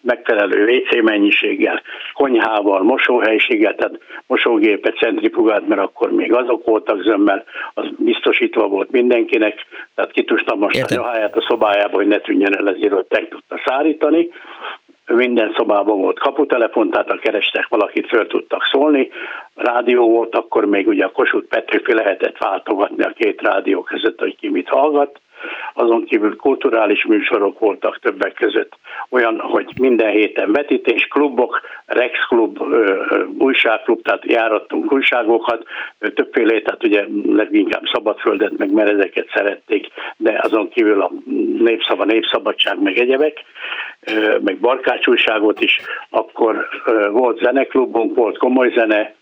megfelelő 0.02 0.76
WC 0.76 1.02
mennyiséggel, 1.02 1.82
konyhával, 2.12 2.82
mosóhelyiséggel, 2.82 3.74
tehát 3.74 3.98
mosógépet, 4.26 4.96
centrifugát, 4.96 5.66
mert 5.68 5.80
akkor 5.80 6.12
még 6.12 6.32
azok 6.32 6.64
voltak 6.64 7.02
zömmel, 7.02 7.44
az 7.74 7.86
biztosítva 7.98 8.68
volt 8.68 8.90
mindenkinek, 8.90 9.66
tehát 9.94 10.10
ki 10.10 10.24
tudtam 10.24 10.58
most 10.58 10.82
a 10.82 10.94
ruháját 10.96 11.36
a 11.36 11.46
szobájába, 11.48 11.96
hogy 11.96 12.06
ne 12.06 12.18
tűnjön 12.18 12.54
el, 12.54 12.68
ezért 12.68 12.92
ott 12.92 13.12
meg 13.12 13.28
tudta 13.28 13.60
szárítani 13.64 14.30
minden 15.14 15.52
szobában 15.56 16.00
volt 16.00 16.18
kaputelefon, 16.18 16.90
tehát 16.90 17.08
ha 17.10 17.16
kerestek 17.16 17.68
valakit, 17.68 18.08
föl 18.08 18.26
tudtak 18.26 18.62
szólni. 18.72 19.10
Rádió 19.54 20.10
volt, 20.10 20.34
akkor 20.34 20.64
még 20.64 20.86
ugye 20.86 21.04
a 21.04 21.10
Kossuth 21.10 21.48
Petőfi 21.48 21.94
lehetett 21.94 22.38
váltogatni 22.38 23.02
a 23.02 23.12
két 23.16 23.40
rádió 23.40 23.82
között, 23.82 24.18
hogy 24.18 24.36
ki 24.36 24.48
mit 24.48 24.68
hallgat. 24.68 25.20
Azon 25.74 26.04
kívül 26.04 26.36
kulturális 26.36 27.04
műsorok 27.04 27.58
voltak 27.58 27.98
többek 27.98 28.34
között, 28.34 28.78
olyan, 29.08 29.40
hogy 29.40 29.72
minden 29.80 30.10
héten 30.10 30.52
vetítés, 30.52 31.06
klubok, 31.06 31.60
Rex 31.86 32.18
klub, 32.28 32.58
újságklub, 33.38 34.02
tehát 34.02 34.24
járattunk 34.24 34.92
újságokat, 34.92 35.64
többféle, 35.98 36.60
tehát 36.60 36.84
ugye 36.84 37.04
leginkább 37.26 37.82
szabadföldet, 37.92 38.58
meg 38.58 38.72
merezeket 38.72 39.30
szerették, 39.34 39.86
de 40.16 40.40
azon 40.42 40.68
kívül 40.68 41.02
a 41.02 41.10
népszava, 41.58 42.04
népszabadság, 42.04 42.82
meg 42.82 42.98
egyebek, 42.98 43.44
meg 44.40 44.56
barkács 44.58 45.06
újságot 45.06 45.60
is, 45.60 45.80
akkor 46.10 46.68
volt 47.10 47.38
zeneklubunk, 47.38 48.14
volt 48.16 48.38
komoly 48.38 48.72
zene, 48.74 49.14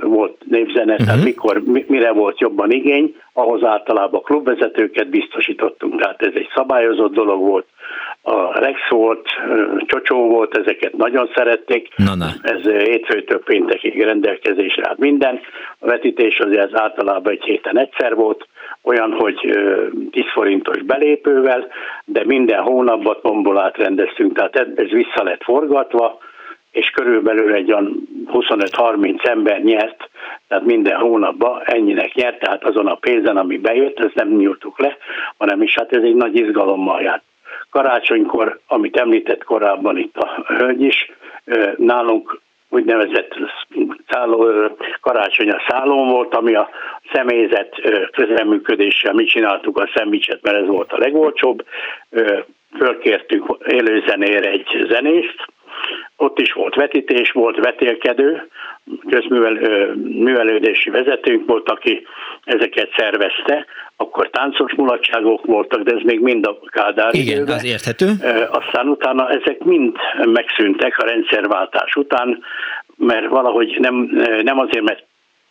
volt 0.00 0.36
népzene, 0.48 0.92
uh-huh. 0.92 1.06
tehát 1.06 1.24
mikor, 1.24 1.62
mire 1.86 2.12
volt 2.12 2.40
jobban 2.40 2.70
igény, 2.70 3.16
ahhoz 3.32 3.64
általában 3.64 4.22
klubvezetőket 4.22 5.08
biztosítottunk, 5.08 6.00
tehát 6.00 6.22
ez 6.22 6.32
egy 6.34 6.48
szabályozott 6.54 7.12
dolog 7.12 7.40
volt. 7.40 7.66
A 8.22 8.58
Rex 8.58 8.78
volt, 8.88 9.28
Csocsó 9.86 10.28
volt, 10.28 10.56
ezeket 10.56 10.96
nagyon 10.96 11.30
szerették. 11.34 11.88
Na, 11.96 12.14
na. 12.14 12.26
Ez 12.42 12.60
hétfőtől 12.62 13.42
péntekig 13.42 14.02
rendelkezésre 14.02 14.88
állt 14.88 14.98
minden. 14.98 15.40
A 15.78 15.86
vetítés 15.86 16.38
azért 16.38 16.78
általában 16.78 17.32
egy 17.32 17.42
héten 17.42 17.78
egyszer 17.78 18.14
volt, 18.14 18.48
olyan, 18.82 19.12
hogy 19.12 19.58
10 20.10 20.24
forintos 20.32 20.82
belépővel, 20.82 21.66
de 22.04 22.24
minden 22.24 22.62
hónapban 22.62 23.16
tombolát 23.22 23.76
rendeztünk, 23.76 24.32
tehát 24.32 24.56
ez 24.56 24.88
vissza 24.88 25.22
lett 25.22 25.42
forgatva, 25.42 26.18
és 26.70 26.90
körülbelül 26.90 27.54
egy 27.54 27.72
olyan 27.72 28.08
25-30 28.32 29.26
ember 29.26 29.62
nyert, 29.62 30.10
tehát 30.48 30.64
minden 30.64 30.98
hónapban 30.98 31.62
ennyinek 31.64 32.14
nyert, 32.14 32.38
tehát 32.38 32.64
azon 32.64 32.86
a 32.86 32.94
pénzen, 32.94 33.36
ami 33.36 33.58
bejött, 33.58 33.98
ezt 33.98 34.14
nem 34.14 34.28
nyújtuk 34.28 34.78
le, 34.78 34.96
hanem 35.38 35.62
is 35.62 35.74
hát 35.74 35.92
ez 35.92 36.02
egy 36.02 36.14
nagy 36.14 36.36
izgalommal 36.36 37.00
járt. 37.02 37.22
Karácsonykor, 37.70 38.60
amit 38.66 38.96
említett 38.96 39.44
korábban 39.44 39.98
itt 39.98 40.16
a 40.16 40.44
hölgy 40.46 40.82
is, 40.82 41.10
nálunk 41.76 42.40
úgynevezett 42.68 43.34
szálló, 44.08 44.46
karácsony 45.00 45.50
a 45.50 45.62
szállón 45.68 46.08
volt, 46.08 46.34
ami 46.34 46.54
a 46.54 46.68
személyzet 47.12 47.80
közreműködéssel 48.12 49.12
mi 49.12 49.24
csináltuk 49.24 49.78
a 49.78 49.90
szendvicset, 49.94 50.42
mert 50.42 50.56
ez 50.56 50.66
volt 50.66 50.92
a 50.92 50.98
legolcsóbb. 50.98 51.64
Fölkértünk 52.78 53.56
élőzenére 53.66 54.50
egy 54.50 54.86
zenészt, 54.88 55.46
ott 56.16 56.38
is 56.38 56.52
volt 56.52 56.74
vetítés, 56.74 57.30
volt 57.30 57.56
vetélkedő, 57.56 58.48
közművelődési 59.08 60.90
vezetőnk 60.90 61.46
volt, 61.46 61.68
aki 61.70 62.06
ezeket 62.44 62.88
szervezte, 62.96 63.66
akkor 63.96 64.30
táncos 64.30 64.74
mulatságok 64.74 65.46
voltak, 65.46 65.82
de 65.82 65.94
ez 65.94 66.02
még 66.02 66.20
mind 66.20 66.46
a 66.46 66.58
Kádár 66.66 67.14
Igen, 67.14 67.34
időben. 67.34 67.54
az 67.54 67.64
érthető. 67.64 68.06
Aztán 68.50 68.88
utána 68.88 69.30
ezek 69.30 69.64
mind 69.64 69.96
megszűntek 70.24 70.98
a 70.98 71.04
rendszerváltás 71.04 71.94
után, 71.94 72.42
mert 72.96 73.28
valahogy 73.28 73.76
nem, 73.78 73.94
nem 74.42 74.58
azért, 74.58 74.84
mert 74.84 75.04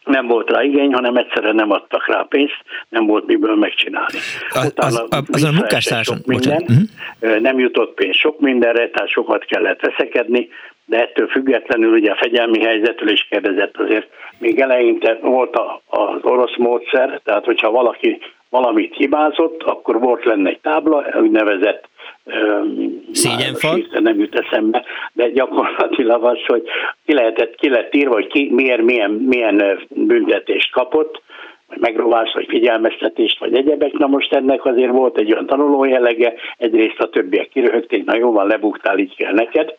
nem 0.06 0.28
volt 0.28 0.50
rá 0.50 0.64
igény, 0.64 0.94
hanem 0.94 1.16
egyszerűen 1.16 1.56
nem 1.56 1.72
adtak 1.72 2.08
rá 2.08 2.26
pénzt, 2.30 2.64
nem 2.90 3.06
volt 3.06 3.26
miből 3.26 3.56
megcsinálni. 3.56 4.18
Az, 4.50 4.74
az, 4.76 5.04
az, 5.10 5.24
az 5.32 5.44
a 5.44 5.52
munkástárson, 5.52 6.18
minden, 6.26 6.62
uh-huh. 6.62 7.40
nem 7.40 7.60
jutott 7.60 7.94
pénz 7.94 8.16
sok 8.16 8.40
mindenre, 8.40 8.90
tehát 8.90 9.10
sokat 9.10 9.46
kellett 9.46 9.82
veszekedni, 9.82 10.50
de 10.86 11.02
ettől 11.02 11.28
függetlenül 11.28 11.94
ugye 11.94 12.12
a 12.12 12.18
fegyelmi 12.20 12.60
helyzetről 12.64 13.10
is 13.10 13.28
kérdezett 13.30 13.78
azért, 13.78 14.08
még 14.38 14.60
eleinte 14.60 15.18
volt 15.22 15.56
a, 15.56 15.82
az 15.88 16.20
orosz 16.22 16.58
módszer, 16.58 17.22
tehát 17.24 17.46
hogyha 17.46 17.72
valaki 17.72 18.20
valamit 18.50 18.96
hibázott, 18.96 19.64
akkor 19.64 20.00
volt 20.00 20.26
lenne 20.26 20.50
egy 20.50 20.60
tábla, 20.60 21.06
úgynevezett 21.22 21.90
Szégyenfal? 23.12 23.86
Nem 24.00 24.20
jut 24.20 24.36
eszembe, 24.36 24.86
de 25.14 25.30
gyakorlatilag 25.30 26.24
az, 26.24 26.38
hogy 26.46 26.64
ki 27.06 27.14
lehetett, 27.14 27.56
ki 27.56 27.70
lett 27.70 27.96
írva, 27.96 28.14
hogy 28.14 28.28
ki 28.28 28.50
miért, 28.52 28.82
milyen, 28.82 29.12
milyen 29.12 29.80
büntetést 29.90 30.72
kapott, 30.72 31.22
vagy 31.68 31.80
megrovás, 31.80 32.32
vagy 32.34 32.46
figyelmeztetést, 32.50 33.40
vagy 33.40 33.56
egyebek. 33.56 33.92
Na 33.92 34.08
most 34.08 34.34
ennek 34.34 34.66
azért 34.66 34.92
volt 34.92 35.18
egy 35.18 35.32
olyan 35.32 35.46
tanuló 35.46 35.86
jellege, 35.86 36.34
egyrészt 36.58 37.00
a 37.00 37.10
többiek 37.10 37.50
kiröhögték, 37.50 38.06
na 38.06 38.16
jó 38.16 38.32
van, 38.32 38.48
lebuktál, 38.48 38.98
így 38.98 39.16
kell 39.16 39.34
neked. 39.34 39.76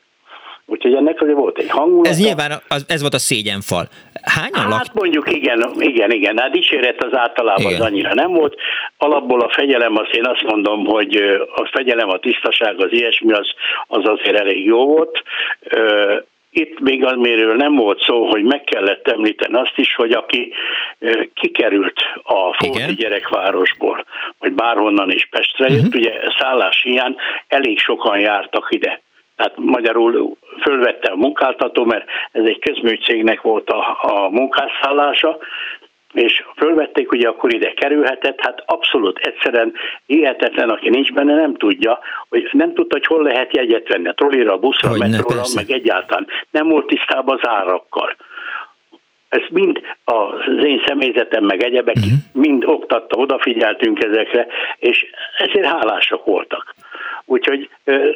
Úgyhogy 0.67 0.95
ennek 0.95 1.21
azért 1.23 1.37
volt 1.37 1.59
egy 1.59 1.71
hangulat. 1.71 2.07
Ez 2.07 2.19
nyilván, 2.19 2.53
az, 2.69 2.85
ez 2.89 3.01
volt 3.01 3.15
a 3.15 3.19
szégyenfal. 3.19 3.89
Hányan 4.23 4.73
Hát 4.73 4.87
lak... 4.87 4.95
mondjuk 4.95 5.33
igen, 5.33 5.73
igen, 5.79 6.11
igen. 6.11 6.39
Hát 6.39 6.51
dicséret 6.51 7.05
az 7.05 7.17
általában 7.17 7.63
igen. 7.63 7.81
az 7.81 7.87
annyira 7.87 8.15
nem 8.15 8.33
volt. 8.33 8.57
Alapból 8.97 9.41
a 9.41 9.49
fegyelem, 9.49 9.97
azt 9.97 10.13
én 10.13 10.27
azt 10.27 10.43
mondom, 10.43 10.85
hogy 10.85 11.17
a 11.55 11.69
fegyelem, 11.73 12.09
a 12.09 12.19
tisztaság, 12.19 12.81
az 12.81 12.93
ilyesmi, 12.93 13.33
az, 13.33 13.49
az 13.87 14.03
azért 14.05 14.39
elég 14.39 14.65
jó 14.65 14.87
volt. 14.87 15.23
Itt 16.53 16.81
még 16.81 17.05
amiről 17.05 17.55
nem 17.55 17.75
volt 17.77 18.01
szó, 18.01 18.27
hogy 18.27 18.43
meg 18.43 18.65
kellett 18.65 19.09
említeni 19.09 19.55
azt 19.55 19.77
is, 19.77 19.95
hogy 19.95 20.13
aki 20.13 20.53
kikerült 21.35 22.01
a 22.23 22.55
Fóti 22.55 22.95
gyerekvárosból, 22.95 24.05
vagy 24.39 24.53
bárhonnan 24.53 25.11
is 25.11 25.27
Pestre 25.31 25.69
jött, 25.69 25.87
uh-huh. 25.87 25.95
ugye 25.95 26.13
szállás 26.39 26.83
hiány 26.83 27.17
elég 27.49 27.79
sokan 27.79 28.19
jártak 28.19 28.67
ide 28.71 29.01
tehát 29.41 29.57
magyarul 29.57 30.37
fölvette 30.63 31.11
a 31.11 31.17
munkáltató, 31.17 31.85
mert 31.85 32.05
ez 32.33 32.45
egy 32.45 32.59
közműcégnek 32.59 33.41
volt 33.41 33.71
a, 33.71 33.99
a 34.01 34.29
munkásszállása, 34.31 35.39
és 36.13 36.45
fölvették, 36.57 37.13
ugye 37.13 37.29
akkor 37.29 37.55
ide 37.55 37.73
kerülhetett, 37.73 38.41
hát 38.41 38.63
abszolút 38.67 39.19
egyszerűen 39.19 39.73
hihetetlen, 40.07 40.69
aki 40.69 40.89
nincs 40.89 41.13
benne, 41.13 41.35
nem 41.35 41.55
tudja, 41.55 41.99
hogy 42.29 42.49
nem 42.53 42.75
tudta, 42.75 42.97
hogy 42.97 43.07
hol 43.07 43.23
lehet 43.23 43.57
jegyet 43.57 43.89
venni, 43.89 44.09
a 44.09 44.13
trollira, 44.13 44.53
a 44.53 44.59
buszra, 44.59 44.91
a 44.91 44.97
metróra, 44.97 45.43
meg 45.55 45.71
egyáltalán. 45.71 46.27
Nem 46.51 46.69
volt 46.69 46.87
tisztában 46.87 47.39
az 47.41 47.49
árakkal. 47.49 48.17
Ez 49.29 49.43
mind 49.51 49.81
az 50.05 50.65
én 50.65 50.83
személyzetem, 50.87 51.45
meg 51.45 51.63
egyebek, 51.63 51.97
uh-huh. 51.97 52.13
mind 52.33 52.65
oktatta, 52.67 53.17
odafigyeltünk 53.17 54.05
ezekre, 54.05 54.47
és 54.79 55.07
ezért 55.39 55.67
hálások 55.67 56.25
voltak. 56.25 56.75
Úgyhogy 57.31 57.69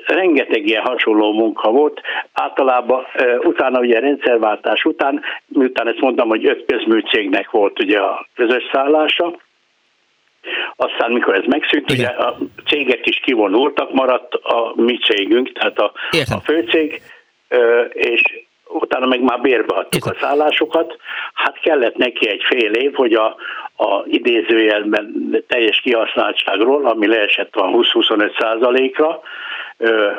rengeteg 0.07 0.67
ilyen 0.67 0.83
hasonló 0.83 1.33
munka 1.33 1.71
volt. 1.71 2.01
Általában 2.33 3.05
utána 3.39 3.81
ugye 3.81 4.01
rendszerváltás 4.01 4.85
után, 4.85 5.23
miután 5.47 5.89
ezt 5.89 6.01
mondtam, 6.01 6.29
hogy 6.29 6.47
öt 6.47 6.65
közműcégnek 6.67 7.51
volt 7.51 7.81
ugye 7.81 7.99
a 7.99 8.27
közös 8.35 8.62
szállása, 8.73 9.37
aztán, 10.77 11.12
mikor 11.12 11.35
ez 11.35 11.45
megszűnt, 11.47 11.91
ugye 11.91 12.07
a 12.07 12.39
cégek 12.67 13.07
is 13.07 13.21
kivonultak, 13.21 13.93
maradt 13.93 14.35
a 14.35 14.73
mi 14.77 14.99
cégünk, 14.99 15.53
tehát 15.53 15.79
a, 15.79 15.93
a 16.31 16.41
főcég, 16.45 17.03
és 17.93 18.43
utána 18.75 19.07
meg 19.07 19.22
már 19.22 19.41
bérbe 19.41 19.75
adtuk 19.75 20.07
a 20.07 20.16
szállásokat, 20.20 20.97
hát 21.35 21.59
kellett 21.61 21.97
neki 21.97 22.29
egy 22.29 22.43
fél 22.49 22.72
év, 22.72 22.95
hogy 22.95 23.14
a, 23.14 23.27
a 23.77 24.03
idézőjelben 24.07 25.45
teljes 25.49 25.81
kihasználtságról, 25.81 26.87
ami 26.87 27.07
leesett 27.07 27.55
van 27.55 27.72
20-25 27.77 28.41
százalékra, 28.41 29.20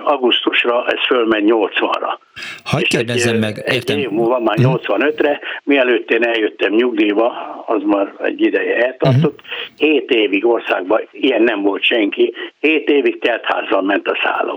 augusztusra 0.04 0.86
ez 0.88 1.06
fölmegy 1.08 1.44
80-ra. 1.48 2.18
Hagyj 2.64 2.86
kérdezzem 2.86 3.38
meg, 3.38 3.64
értem. 3.66 3.98
Egy 3.98 4.04
év 4.04 4.10
múlva 4.10 4.40
már 4.40 4.58
85-re, 4.62 5.30
mhm. 5.30 5.40
mielőtt 5.64 6.12
én 6.12 6.24
eljöttem 6.24 6.74
nyugdíjba, 6.74 7.34
az 7.68 7.82
már 7.86 8.14
egy 8.24 8.42
ideje 8.42 8.86
eltartott, 8.86 9.42
uh-huh. 9.78 9.90
7 9.90 10.10
évig 10.10 10.46
országban 10.46 11.02
ilyen 11.12 11.42
nem 11.42 11.62
volt 11.62 11.84
senki, 11.84 12.34
7 12.60 12.90
évig 12.90 13.20
teltházzal 13.20 13.82
ment 13.82 14.08
a 14.08 14.18
szálló. 14.24 14.54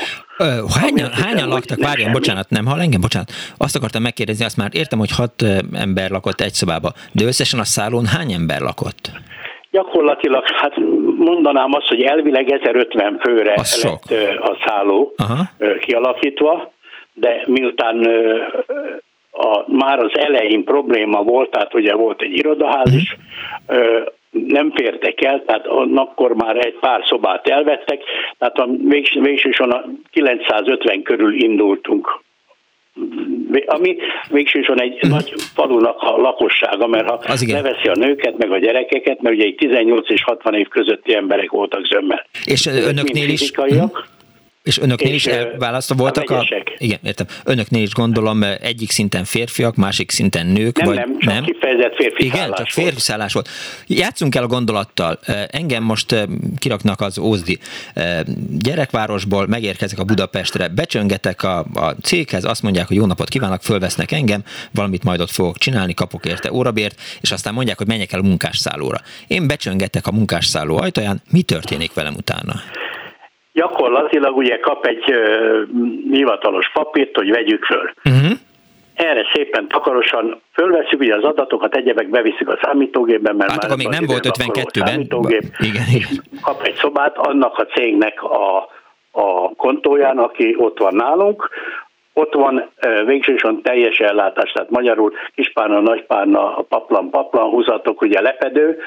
hányan, 0.81 1.11
hányan 1.11 1.49
laktak? 1.49 1.79
Várjon, 1.79 2.13
bocsánat, 2.13 2.51
nem 2.51 2.67
hall 2.67 2.81
engem, 2.81 3.01
bocsánat. 3.01 3.31
Azt 3.57 3.77
akartam 3.77 4.03
megkérdezni, 4.03 4.45
azt 4.45 4.57
már 4.57 4.71
értem, 4.73 4.99
hogy 4.99 5.11
hat 5.17 5.45
ember 5.73 6.11
lakott 6.11 6.41
egy 6.41 6.53
szobába, 6.53 6.93
de 7.13 7.25
összesen 7.25 7.61
a 7.61 7.65
szállón 7.65 8.07
hány 8.07 8.33
ember 8.33 8.61
lakott? 8.61 9.11
Gyakorlatilag, 9.71 10.45
hát 10.47 10.75
mondanám 11.29 11.73
azt, 11.73 11.89
hogy 11.89 12.03
elvileg 12.03 12.51
1050 12.51 13.19
főre 13.19 13.55
az 13.57 13.83
lett 13.83 13.93
sok. 13.93 14.19
a 14.41 14.57
szálló 14.67 15.15
Aha. 15.17 15.43
kialakítva, 15.81 16.73
de 17.13 17.43
miután 17.47 18.07
a 19.33 19.65
már 19.67 19.99
az 19.99 20.19
elején 20.19 20.65
probléma 20.65 21.23
volt, 21.23 21.51
tehát 21.51 21.75
ugye 21.75 21.95
volt 21.95 22.23
egy 22.23 22.37
irodaház 22.37 22.95
is, 22.95 23.17
nem 24.31 24.73
fértek 24.75 25.25
el, 25.25 25.43
tehát 25.47 25.67
akkor 25.95 26.35
már 26.35 26.57
egy 26.57 26.79
pár 26.81 27.03
szobát 27.07 27.49
elvettek, 27.49 28.03
tehát 28.39 28.59
a 28.59 28.69
végsősorban 29.21 29.79
a 29.79 29.91
950 30.11 31.03
körül 31.03 31.43
indultunk 31.43 32.21
ami 33.67 33.97
végsősorban 34.31 34.85
egy 34.85 35.07
mm. 35.07 35.11
nagy 35.11 35.33
falunak 35.55 36.03
a 36.03 36.17
lakossága, 36.17 36.87
mert 36.87 37.09
ha 37.09 37.35
leveszi 37.47 37.89
a 37.89 37.95
nőket, 37.95 38.39
meg 38.39 38.53
a 38.53 38.59
gyerekeket, 38.59 39.21
mert 39.21 39.35
ugye 39.35 39.45
egy 39.45 39.55
18 39.55 40.11
és 40.11 40.23
60 40.23 40.55
év 40.55 40.69
közötti 40.69 41.15
emberek 41.15 41.51
voltak 41.51 41.87
zömmel. 41.87 42.27
És 42.45 42.67
önöknél 42.67 43.29
is? 43.29 43.51
És 44.69 44.79
önöknél 44.79 45.13
és 45.13 45.27
is 45.27 45.33
elválasztva 45.33 45.95
voltak 45.95 46.31
a... 46.31 46.39
a 46.39 46.49
igen, 46.79 46.99
értem. 47.03 47.27
Önöknél 47.45 47.83
is 47.83 47.93
gondolom 47.93 48.43
egyik 48.43 48.91
szinten 48.91 49.25
férfiak, 49.25 49.77
másik 49.77 50.11
szinten 50.11 50.47
nők, 50.47 50.77
nem, 50.77 50.87
vagy 50.87 50.97
nem? 50.97 51.19
Csak 51.19 51.33
nem? 51.33 51.45
kifejezett 51.45 51.95
férfi 51.95 52.25
Igen, 52.25 52.53
csak 52.53 52.67
férfi 52.67 53.01
szállás 53.01 53.33
volt. 53.33 53.49
Játszunk 53.87 54.35
el 54.35 54.43
a 54.43 54.47
gondolattal. 54.47 55.19
Engem 55.51 55.83
most 55.83 56.27
kiraknak 56.59 57.01
az 57.01 57.19
Ózdi 57.19 57.59
gyerekvárosból, 58.59 59.47
megérkezek 59.47 59.99
a 59.99 60.05
Budapestre, 60.05 60.69
becsöngetek 60.69 61.43
a, 61.43 61.59
a 61.59 61.95
céghez, 62.03 62.45
azt 62.45 62.63
mondják, 62.63 62.87
hogy 62.87 62.97
jó 62.97 63.07
napot 63.07 63.29
kívánok, 63.29 63.63
fölvesznek 63.63 64.13
engem, 64.13 64.45
valamit 64.71 65.05
majd 65.05 65.21
ott 65.21 65.31
fogok 65.31 65.59
csinálni, 65.59 65.95
kapok 65.95 66.27
érte 66.27 66.53
órabért, 66.53 67.01
és 67.21 67.31
aztán 67.31 67.55
mondják, 67.55 67.79
hogy 67.79 67.87
menjek 67.87 68.13
el 68.13 68.21
a 68.21 68.23
munkásszállóra. 68.23 69.01
Én 69.27 69.47
becsöngetek 69.47 70.07
a 70.07 70.13
munkásszálló 70.13 70.77
ajtaján, 70.77 71.23
mi 71.31 71.43
történik 71.43 71.95
velem 71.95 72.15
utána? 72.15 72.61
Gyakorlatilag 73.59 74.37
ugye 74.37 74.59
kap 74.59 74.87
egy 74.87 75.05
uh, 75.11 75.63
hivatalos 76.11 76.71
papírt, 76.73 77.17
hogy 77.17 77.31
vegyük 77.31 77.65
föl. 77.65 77.93
Uh-huh. 78.05 78.39
Erre 78.95 79.27
szépen 79.35 79.69
takarosan 79.69 80.41
fölveszünk, 80.53 81.03
ugye 81.03 81.15
az 81.15 81.25
adatokat, 81.25 81.77
egyebek 81.77 82.09
beviszik 82.09 82.49
a 82.49 82.59
számítógépben, 82.63 83.37
mert 83.37 83.51
hát 83.51 83.69
már 83.69 83.77
még 83.77 83.89
nem 83.89 84.05
volt 84.07 84.29
52-ben. 84.39 85.01
Igen, 85.59 85.85
igen. 85.95 86.25
Kap 86.43 86.63
egy 86.63 86.75
szobát 86.75 87.17
annak 87.17 87.59
a 87.59 87.65
cégnek 87.65 88.23
a, 88.23 88.69
a 89.11 89.55
kontóján, 89.57 90.19
aki 90.19 90.57
ott 90.59 90.79
van 90.79 90.95
nálunk, 90.95 91.49
ott 92.19 92.35
van 92.35 92.71
végsősorban 93.07 93.63
teljes 93.63 93.99
ellátás, 93.99 94.53
tehát 94.53 94.71
magyarul 94.71 95.13
kispárna, 95.35 95.81
nagypárna, 95.81 96.65
paplan, 96.69 97.11
paplan 97.11 97.51
húzatok, 97.51 98.03
ugye 98.03 98.21
lepedő, 98.21 98.79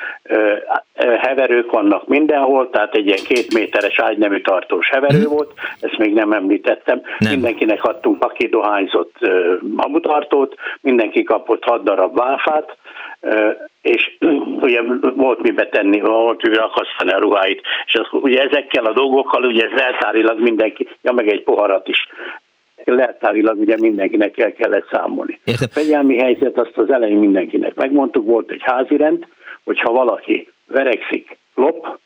heverők 0.96 1.72
vannak 1.72 2.08
mindenhol, 2.08 2.70
tehát 2.70 2.96
egy 2.96 3.06
ilyen 3.06 3.24
két 3.28 3.54
méteres 3.54 4.00
ágynemű 4.00 4.42
tartós 4.42 4.90
heverő 4.90 5.28
mm. 5.28 5.30
volt, 5.30 5.52
ezt 5.80 5.98
még 5.98 6.14
nem 6.14 6.32
említettem. 6.32 7.02
Nem. 7.20 7.32
Mindenkinek 7.32 7.84
adtunk, 7.84 8.24
aki 8.24 8.48
dohányzott 8.48 9.16
mamutartót, 9.76 10.56
mindenki 10.82 11.24
kapott 11.24 11.64
hat 11.64 11.84
darab 11.84 12.16
válfát, 12.16 12.78
és 13.82 14.18
ugye 14.66 14.82
volt 15.16 15.42
mibe 15.42 15.68
tenni, 15.68 16.00
volt 16.00 16.42
mibe 16.42 16.62
akasztani 16.62 17.12
a 17.12 17.20
ruháit, 17.20 17.62
és 17.86 17.96
az, 17.96 18.08
ugye 18.12 18.42
ezekkel 18.42 18.86
a 18.86 18.94
dolgokkal 18.94 19.44
ugye 19.44 19.68
ez 19.68 20.38
mindenki, 20.38 20.88
ja 21.02 21.12
meg 21.12 21.28
egy 21.28 21.44
poharat 21.44 21.88
is 21.88 22.08
leltárilag 22.86 23.60
ugye 23.60 23.76
mindenkinek 23.80 24.38
el 24.38 24.52
kellett 24.52 24.88
számolni. 24.92 25.40
Értem. 25.44 25.68
A 25.70 25.74
fegyelmi 25.74 26.18
helyzet 26.18 26.58
azt 26.58 26.78
az 26.78 26.92
elején 26.92 27.18
mindenkinek 27.18 27.76
megmondtuk, 27.76 28.26
volt 28.26 28.52
egy 28.52 28.62
házirend, 28.64 29.28
hogyha 29.64 29.92
valaki 29.92 30.48
verekszik, 30.68 31.38
lop, 31.56 32.00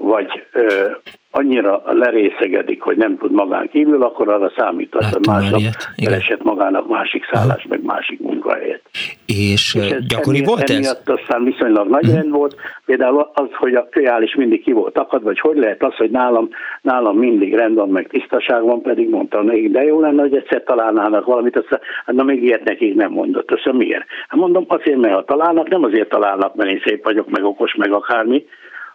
vagy 0.00 0.42
ö, 0.52 0.90
annyira 1.30 1.82
lerészegedik, 1.86 2.82
hogy 2.82 2.96
nem 2.96 3.18
tud 3.18 3.32
magán 3.32 3.68
kívül, 3.68 4.02
akkor 4.02 4.28
arra 4.28 4.52
számíthat, 4.56 5.04
hogy 5.04 5.26
másnap 5.26 5.60
keresett 5.96 6.42
magának 6.42 6.88
másik 6.88 7.24
szállás, 7.32 7.66
meg 7.68 7.82
másik 7.84 8.20
munkahelyet. 8.20 8.80
És, 9.26 9.74
és 9.74 9.94
gyakori 10.08 10.36
emiatt, 10.36 10.48
volt 10.48 10.70
ez? 10.70 10.76
Emiatt 10.76 11.08
aztán 11.08 11.44
viszonylag 11.44 11.88
nagy 11.88 12.04
hmm. 12.04 12.14
rend 12.14 12.30
volt, 12.30 12.56
például 12.84 13.30
az, 13.34 13.48
hogy 13.52 13.74
a 13.74 13.88
kölyál 13.90 14.22
is 14.22 14.34
mindig 14.34 14.62
ki 14.62 14.72
volt 14.72 14.98
akad, 14.98 15.22
vagy 15.22 15.40
hogy 15.40 15.56
lehet 15.56 15.82
az, 15.82 15.94
hogy 15.94 16.10
nálam, 16.10 16.48
nálam 16.82 17.16
mindig 17.16 17.54
rend 17.54 17.74
van, 17.74 17.88
meg 17.88 18.06
tisztaság 18.08 18.62
van, 18.62 18.82
pedig 18.82 19.08
mondtam 19.08 19.44
nekik, 19.44 19.70
de 19.70 19.82
jó 19.82 20.00
lenne, 20.00 20.20
hogy 20.20 20.34
egyszer 20.34 20.62
találnának 20.62 21.24
valamit, 21.24 21.56
aztán, 21.56 21.80
hát 22.06 22.14
na 22.14 22.22
még 22.22 22.42
ilyet 22.42 22.64
nekik 22.64 22.94
nem 22.94 23.10
mondott, 23.10 23.50
azt 23.50 23.72
miért? 23.72 24.04
Hát 24.28 24.40
mondom, 24.40 24.64
azért, 24.68 24.98
mert 24.98 25.14
ha 25.14 25.24
találnak, 25.24 25.68
nem 25.68 25.84
azért 25.84 26.08
találnak, 26.08 26.54
mert 26.54 26.70
én 26.70 26.82
szép 26.84 27.04
vagyok, 27.04 27.30
meg 27.30 27.44
okos, 27.44 27.74
meg 27.74 27.92
akármi, 27.92 28.44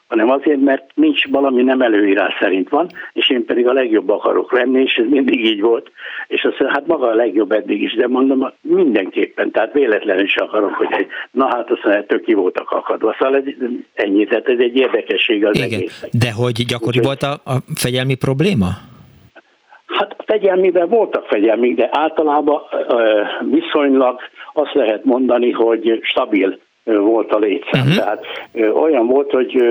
hanem 0.08 0.30
azért, 0.30 0.62
mert 0.62 0.84
nincs 0.94 1.28
valami 1.28 1.64
nem 1.64 1.82
előírás 1.82 2.34
szerint 2.40 2.70
van, 2.70 2.88
és 3.14 3.30
én 3.30 3.46
pedig 3.46 3.68
a 3.68 3.74
legjobb 3.74 4.10
akarok 4.10 4.52
lenni, 4.52 4.82
és 4.82 4.94
ez 4.94 5.06
mindig 5.10 5.46
így 5.46 5.62
volt, 5.62 5.92
és 6.28 6.44
azt 6.44 6.60
mondja, 6.60 6.80
hát 6.80 6.88
maga 6.88 7.08
a 7.08 7.16
legjobb 7.16 7.52
eddig 7.52 7.82
is, 7.82 7.94
de 7.94 8.08
mondom, 8.08 8.52
mindenképpen, 8.62 9.52
tehát 9.52 9.74
véletlenül 9.74 10.24
is 10.24 10.36
akarok, 10.36 10.74
hogy 10.74 10.88
egy, 10.92 11.08
na 11.32 11.46
hát 11.46 11.72
azt 11.72 11.84
mondja, 11.84 12.06
tök 12.06 12.24
ki 12.24 12.34
voltak 12.34 12.72
akadva, 12.72 13.16
szóval 13.20 13.36
ez, 13.36 13.44
ennyi, 13.94 14.26
tehát 14.26 14.48
ez 14.48 14.60
egy 14.60 14.76
érdekesség 14.76 15.46
az 15.46 15.58
Igen, 15.58 15.72
egész. 15.72 16.06
de 16.12 16.32
hogy 16.32 16.66
gyakori 16.66 17.00
volt 17.04 17.22
a, 17.22 17.32
a 17.32 17.56
fegyelmi 17.76 18.16
probléma? 18.16 18.68
Hát 19.86 20.16
fegyelmiben 20.26 20.90
voltak 20.90 21.26
fegyelmi, 21.26 21.74
de 21.74 21.90
általában 21.92 22.62
viszonylag 23.52 24.20
azt 24.54 24.74
lehet 24.74 25.04
mondani, 25.04 25.52
hogy 25.52 26.00
stabil 26.02 26.60
volt 26.86 27.32
a 27.32 27.38
létszám. 27.38 27.82
Uh-huh. 27.82 27.96
Tehát 27.96 28.26
olyan 28.74 29.08
volt, 29.08 29.32
hogy 29.32 29.64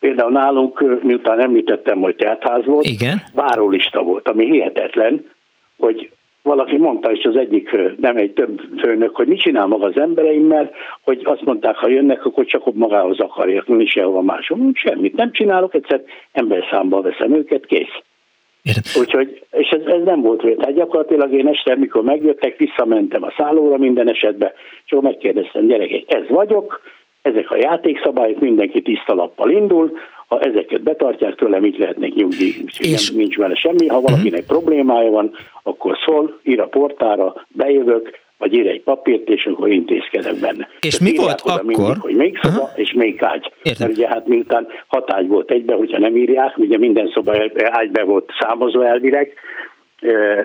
például 0.00 0.30
nálunk, 0.30 1.02
miután 1.02 1.40
említettem, 1.40 2.00
hogy 2.00 2.16
teltház 2.16 2.64
volt, 2.64 2.84
Igen. 2.84 3.22
várólista 3.34 4.02
volt, 4.02 4.28
ami 4.28 4.44
hihetetlen, 4.44 5.30
hogy 5.78 6.10
valaki 6.42 6.76
mondta 6.76 7.12
is 7.12 7.24
az 7.24 7.36
egyik, 7.36 7.76
nem 8.00 8.16
egy 8.16 8.32
több 8.32 8.60
főnök, 8.78 9.16
hogy 9.16 9.26
mit 9.26 9.40
csinál 9.40 9.66
maga 9.66 9.86
az 9.86 9.98
embereimmel, 9.98 10.70
hogy 11.02 11.20
azt 11.24 11.44
mondták, 11.44 11.76
ha 11.76 11.88
jönnek, 11.88 12.24
akkor 12.24 12.44
csak 12.44 12.66
ott 12.66 12.74
magához 12.74 13.20
akarják, 13.20 13.64
is 13.78 13.90
sehova 13.90 14.22
máshol. 14.22 14.58
Semmit 14.72 15.16
nem 15.16 15.32
csinálok, 15.32 15.74
egyszer 15.74 16.02
emberszámba 16.32 17.00
veszem 17.00 17.34
őket, 17.34 17.66
kész. 17.66 18.02
Értem. 18.68 19.02
Úgyhogy, 19.02 19.42
és 19.50 19.68
ez, 19.68 19.80
ez 19.86 20.02
nem 20.04 20.20
volt 20.20 20.42
vélet. 20.42 20.64
Hát 20.64 20.74
gyakorlatilag 20.74 21.32
én 21.32 21.46
este, 21.46 21.76
mikor 21.76 22.02
megjöttek, 22.02 22.56
visszamentem 22.56 23.22
a 23.22 23.34
szállóra 23.36 23.76
minden 23.76 24.08
esetben, 24.08 24.52
és 24.84 24.92
akkor 24.92 25.04
megkérdeztem, 25.04 25.66
gyerekek, 25.66 26.02
ez 26.06 26.28
vagyok, 26.28 26.80
ezek 27.22 27.50
a 27.50 27.56
játékszabályok, 27.56 28.40
mindenki 28.40 28.82
tiszta 28.82 29.14
lappal 29.14 29.50
indul, 29.50 29.92
ha 30.28 30.40
ezeket 30.40 30.82
betartják 30.82 31.34
tőlem, 31.34 31.64
így 31.64 31.78
lehetnek 31.78 32.12
nyugdíj, 32.14 32.54
és... 32.78 33.08
nem, 33.08 33.18
nincs 33.18 33.36
vele 33.36 33.54
semmi. 33.54 33.86
Ha 33.86 34.00
valakinek 34.00 34.40
uh-huh. 34.40 34.58
problémája 34.58 35.10
van, 35.10 35.30
akkor 35.62 35.98
szól, 36.04 36.38
ír 36.42 36.60
a 36.60 36.66
portára, 36.66 37.46
bejövök, 37.48 38.18
vagy 38.38 38.54
ír 38.54 38.66
egy 38.66 38.82
papírt, 38.82 39.28
és 39.28 39.46
akkor 39.46 39.70
intézkedek 39.70 40.34
benne. 40.40 40.68
És 40.80 40.96
Tehát 40.96 41.12
mi 41.12 41.18
volt 41.18 41.40
akkor? 41.40 41.64
Mindig, 41.64 42.00
hogy 42.00 42.14
még 42.14 42.38
szoba, 42.42 42.62
uh-huh. 42.62 42.78
és 42.78 42.92
még 42.92 43.22
ágy. 43.22 43.52
Értem. 43.62 43.86
Mert 43.86 43.98
ugye 43.98 44.08
hát 44.08 44.26
miután 44.26 44.66
hat 44.86 45.12
ágy 45.12 45.28
volt 45.28 45.50
egybe, 45.50 45.74
hogyha 45.74 45.98
nem 45.98 46.16
írják, 46.16 46.58
ugye 46.58 46.78
minden 46.78 47.10
szoba 47.14 47.32
ágybe 47.70 48.02
volt 48.02 48.30
számozva 48.38 48.86
elvileg, 48.86 49.32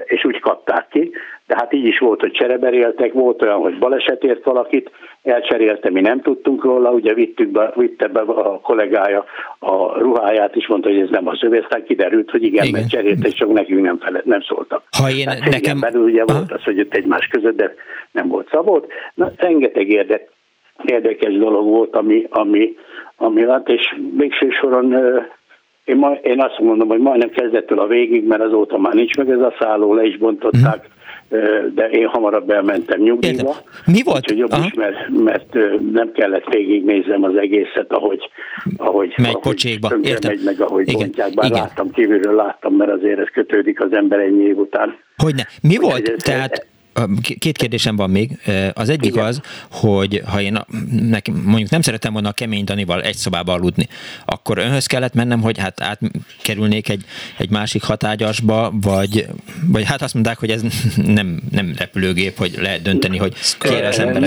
és 0.05 0.25
úgy 0.25 0.39
kapták 0.39 0.87
ki. 0.89 1.11
De 1.47 1.55
hát 1.57 1.73
így 1.73 1.85
is 1.85 1.99
volt, 1.99 2.19
hogy 2.19 2.31
csereberéltek, 2.31 3.13
volt 3.13 3.41
olyan, 3.41 3.59
hogy 3.59 3.77
baleset 3.77 4.23
ért 4.23 4.43
valakit, 4.43 4.91
elcserélte, 5.23 5.89
mi 5.89 6.01
nem 6.01 6.21
tudtunk 6.21 6.63
róla, 6.63 6.91
ugye 6.91 7.13
vittük 7.13 7.49
be, 7.49 7.73
vitte 7.75 8.07
be 8.07 8.19
a 8.19 8.59
kollégája 8.59 9.25
a 9.59 9.99
ruháját, 9.99 10.55
és 10.55 10.67
mondta, 10.67 10.89
hogy 10.89 10.99
ez 10.99 11.09
nem 11.09 11.27
az 11.27 11.43
övé, 11.43 11.59
aztán 11.59 11.83
kiderült, 11.83 12.31
hogy 12.31 12.43
igen, 12.43 12.65
igen. 12.65 12.79
mert 12.79 12.91
cserélte, 12.91 13.27
és 13.27 13.33
csak 13.33 13.53
nekünk 13.53 13.81
nem, 13.81 13.97
felett, 13.97 14.25
nem 14.25 14.41
szóltak. 14.41 14.83
Ha 14.97 15.09
én 15.09 15.27
hát 15.27 15.49
nekem... 15.49 15.79
belül 15.79 16.03
ugye 16.03 16.23
Aha. 16.25 16.37
volt 16.37 16.51
az, 16.51 16.63
hogy 16.63 16.79
ott 16.79 16.93
egymás 16.93 17.27
között, 17.27 17.55
de 17.55 17.73
nem 18.11 18.27
volt 18.27 18.49
szabott. 18.51 18.91
Na, 19.13 19.31
rengeteg 19.35 19.89
érdek, 19.89 20.29
érdekes 20.85 21.37
dolog 21.37 21.65
volt, 21.67 21.95
ami, 21.95 22.27
ami, 22.29 22.75
ami 23.15 23.45
lett, 23.45 23.69
és 23.69 23.95
végső 24.17 24.49
soron 24.49 24.95
én, 25.85 25.95
ma, 25.95 26.11
én 26.11 26.41
azt 26.41 26.59
mondom, 26.59 26.87
hogy 26.87 26.99
majdnem 26.99 27.29
kezdettől 27.29 27.79
a 27.79 27.87
végig, 27.87 28.27
mert 28.27 28.41
azóta 28.41 28.77
már 28.77 28.93
nincs 28.93 29.15
meg 29.15 29.29
ez 29.29 29.39
a 29.39 29.53
szálló, 29.59 29.93
le 29.93 30.03
is 30.03 30.17
bontották, 30.17 30.89
uh-huh. 31.29 31.73
de 31.73 31.89
én 31.89 32.07
hamarabb 32.07 32.49
elmentem 32.49 33.01
nyugdíjba. 33.01 33.47
Értem. 33.47 33.63
Mi 33.85 34.01
volt? 34.03 34.17
Úgyhogy 34.17 34.37
jobb 34.37 34.51
Aha. 34.51 34.65
is, 34.65 34.73
mert, 34.73 35.09
mert 35.09 35.53
nem 35.91 36.11
kellett 36.11 36.53
végignéznem 36.53 37.23
az 37.23 37.35
egészet, 37.35 37.91
ahogy, 37.91 38.29
ahogy, 38.77 39.13
megy 39.17 39.25
ahogy 39.25 39.41
pocsékba. 39.41 39.91
Értem. 40.01 40.31
megy, 40.31 40.43
meg 40.45 40.61
ahogy 40.61 40.87
Igen. 40.87 40.99
bontják. 40.99 41.33
Bár 41.33 41.45
Igen. 41.45 41.61
láttam, 41.61 41.91
kívülről 41.91 42.35
láttam, 42.35 42.75
mert 42.75 42.91
azért 42.91 43.19
ez 43.19 43.29
kötődik 43.33 43.81
az 43.81 43.93
ember 43.93 44.19
ennyi 44.19 44.43
év 44.43 44.57
után. 44.57 44.97
Hogyne. 45.17 45.47
Mi 45.61 45.77
Úgy 45.77 45.81
volt? 45.81 46.07
Ez, 46.07 46.23
Tehát 46.23 46.65
Két 47.39 47.57
kérdésem 47.57 47.95
van 47.95 48.09
még. 48.09 48.29
Az 48.73 48.89
egyik 48.89 49.11
Igen. 49.11 49.25
az, 49.25 49.41
hogy 49.71 50.21
ha 50.31 50.41
én 50.41 50.57
nekem, 51.09 51.43
mondjuk 51.45 51.69
nem 51.69 51.81
szeretem 51.81 52.13
volna 52.13 52.29
a 52.29 52.31
kemény 52.31 52.63
Danival 52.63 53.01
egy 53.01 53.15
szobába 53.15 53.53
aludni, 53.53 53.87
akkor 54.25 54.57
önhöz 54.57 54.85
kellett 54.85 55.13
mennem, 55.13 55.41
hogy 55.41 55.57
hát 55.57 55.81
átkerülnék 55.81 56.89
egy, 56.89 57.03
egy 57.37 57.49
másik 57.49 57.83
hatágyasba, 57.83 58.71
vagy, 58.81 59.25
vagy 59.71 59.83
hát 59.83 60.01
azt 60.01 60.13
mondták, 60.13 60.39
hogy 60.39 60.49
ez 60.49 60.61
nem, 61.17 61.39
nem 61.51 61.73
repülőgép, 61.77 62.37
hogy 62.37 62.53
lehet 62.61 62.81
dönteni, 62.81 63.17
hogy 63.17 63.33
kér 63.59 63.83
az 63.83 63.99
ember. 63.99 64.23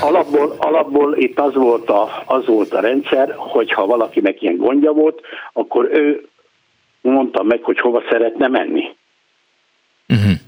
Alapból, 0.00 0.54
alapból 0.58 1.16
itt 1.16 1.38
az 1.38 1.54
volt, 1.54 1.88
a, 1.88 2.22
az 2.26 2.46
volt 2.46 2.72
a 2.72 2.80
rendszer, 2.80 3.34
hogy 3.36 3.72
ha 3.72 3.86
valakinek 3.86 4.42
ilyen 4.42 4.56
gondja 4.56 4.92
volt, 4.92 5.20
akkor 5.52 5.88
ő 5.92 6.26
mondta 7.00 7.42
meg, 7.42 7.62
hogy 7.62 7.80
hova 7.80 8.02
szeretne 8.10 8.48
menni. 8.48 8.82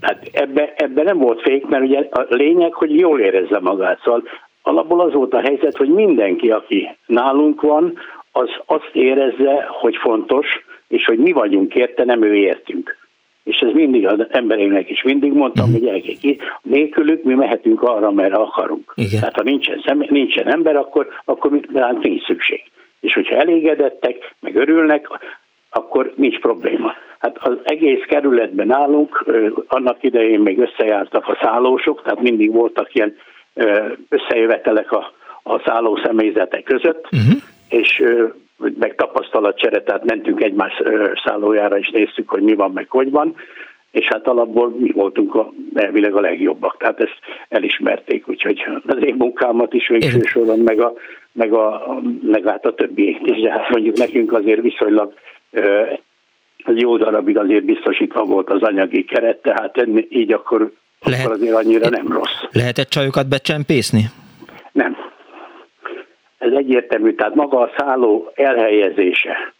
Tehát 0.05 0.29
ebbe, 0.31 0.73
ebbe 0.75 1.03
nem 1.03 1.17
volt 1.17 1.41
fék, 1.41 1.65
mert 1.65 1.83
ugye 1.83 2.07
a 2.11 2.25
lényeg, 2.29 2.73
hogy 2.73 2.99
jól 2.99 3.19
érezze 3.19 3.59
magát. 3.59 3.99
Szóval 4.03 4.23
alapból 4.61 5.01
az 5.01 5.13
volt 5.13 5.33
a 5.33 5.41
helyzet, 5.41 5.77
hogy 5.77 5.89
mindenki, 5.89 6.51
aki 6.51 6.97
nálunk 7.05 7.61
van, 7.61 7.99
az 8.31 8.49
azt 8.65 8.89
érezze, 8.93 9.67
hogy 9.69 9.95
fontos, 9.95 10.47
és 10.87 11.05
hogy 11.05 11.17
mi 11.17 11.31
vagyunk 11.31 11.75
érte, 11.75 12.03
nem 12.03 12.23
ő 12.23 12.35
értünk. 12.35 12.97
És 13.43 13.57
ez 13.57 13.71
mindig 13.73 14.07
az 14.07 14.27
embereinknek 14.29 14.89
is 14.89 15.03
mindig 15.03 15.33
mondtam, 15.33 15.65
uh-huh. 15.65 15.81
hogy 15.81 16.01
gyerekek, 16.03 16.43
nélkülük 16.61 17.23
mi 17.23 17.33
mehetünk 17.33 17.81
arra, 17.81 18.11
merre 18.11 18.35
akarunk. 18.35 18.93
Igen. 18.95 19.19
Tehát 19.19 19.35
ha 19.35 19.43
nincsen, 19.43 19.81
szem, 19.85 20.05
nincsen 20.09 20.47
ember, 20.47 20.75
akkor, 20.75 21.07
akkor 21.25 21.59
ránk 21.73 22.03
nincs 22.03 22.25
szükség. 22.25 22.61
És 22.99 23.13
hogyha 23.13 23.35
elégedettek, 23.35 24.35
meg 24.39 24.55
örülnek, 24.55 25.07
akkor 25.75 26.13
nincs 26.15 26.39
probléma. 26.39 26.93
Hát 27.19 27.37
az 27.37 27.57
egész 27.63 28.03
kerületben 28.07 28.71
állunk, 28.71 29.25
annak 29.67 30.03
idején 30.03 30.39
még 30.39 30.59
összejártak 30.59 31.27
a 31.27 31.37
szállósok, 31.41 32.01
tehát 32.03 32.21
mindig 32.21 32.51
voltak 32.51 32.93
ilyen 32.93 33.15
összejövetelek 34.09 34.91
a, 34.91 35.13
a 35.43 35.59
szálló 35.65 35.99
személyzetek 36.03 36.63
között, 36.63 37.07
uh-huh. 37.11 37.41
és 37.69 38.03
meg 38.79 38.95
tapasztalatcsere, 38.95 39.83
tehát 39.83 40.05
mentünk 40.05 40.43
egymás 40.43 40.81
szállójára, 41.25 41.77
és 41.77 41.89
néztük, 41.89 42.29
hogy 42.29 42.41
mi 42.41 42.53
van, 42.53 42.71
meg 42.71 42.89
hogy 42.89 43.11
van, 43.11 43.35
és 43.91 44.05
hát 44.05 44.27
alapból 44.27 44.69
mi 44.79 44.91
voltunk 44.91 45.35
a, 45.35 45.53
elvileg 45.73 46.15
a 46.15 46.19
legjobbak, 46.19 46.77
tehát 46.77 46.99
ezt 46.99 47.19
elismerték, 47.49 48.27
úgyhogy 48.27 48.65
az 48.85 49.05
én 49.05 49.15
munkámat 49.17 49.73
is 49.73 49.87
végső 49.87 50.21
soron, 50.21 50.59
meg 50.59 50.79
a, 50.79 50.93
meg 51.31 51.53
a, 51.53 51.97
meg 52.21 52.43
hát 52.45 52.65
a 52.65 52.73
többi 52.73 53.17
is, 53.23 53.41
de 53.41 53.51
hát 53.51 53.69
mondjuk 53.69 53.97
nekünk 53.97 54.33
azért 54.33 54.61
viszonylag 54.61 55.13
jó 56.73 56.97
darabig 56.97 57.37
azért 57.37 57.63
biztosítva 57.63 58.23
volt 58.23 58.49
az 58.49 58.61
anyagi 58.61 59.03
keret, 59.03 59.41
tehát 59.41 59.87
így 60.09 60.31
akkor, 60.31 60.71
Lehet, 61.03 61.25
akkor 61.25 61.37
azért 61.37 61.55
annyira 61.55 61.89
nem 61.89 62.07
rossz. 62.07 62.43
Lehetett 62.51 62.89
csajokat 62.89 63.27
becsempészni? 63.27 64.03
Nem. 64.71 64.97
Ez 66.37 66.51
egyértelmű, 66.51 67.13
tehát 67.13 67.35
maga 67.35 67.59
a 67.59 67.71
szálló 67.77 68.31
elhelyezése 68.35 69.53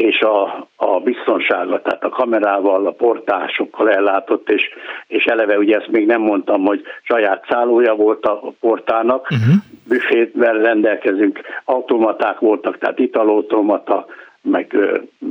és 0.00 0.20
a, 0.20 0.68
a 0.76 1.00
biztonsága, 1.00 1.82
tehát 1.82 2.04
a 2.04 2.08
kamerával, 2.08 2.86
a 2.86 2.90
portásokkal 2.90 3.90
ellátott, 3.90 4.50
és, 4.50 4.62
és 5.06 5.24
eleve 5.24 5.58
ugye 5.58 5.76
ezt 5.76 5.90
még 5.90 6.06
nem 6.06 6.20
mondtam, 6.20 6.64
hogy 6.64 6.82
saját 7.02 7.46
szállója 7.48 7.94
volt 7.94 8.24
a 8.24 8.52
portának, 8.60 9.28
uh-huh. 9.30 9.54
büfétvel 9.88 10.58
rendelkezünk, 10.58 11.40
automaták 11.64 12.38
voltak, 12.38 12.78
tehát 12.78 12.98
italautomata, 12.98 14.06
meg 14.42 14.76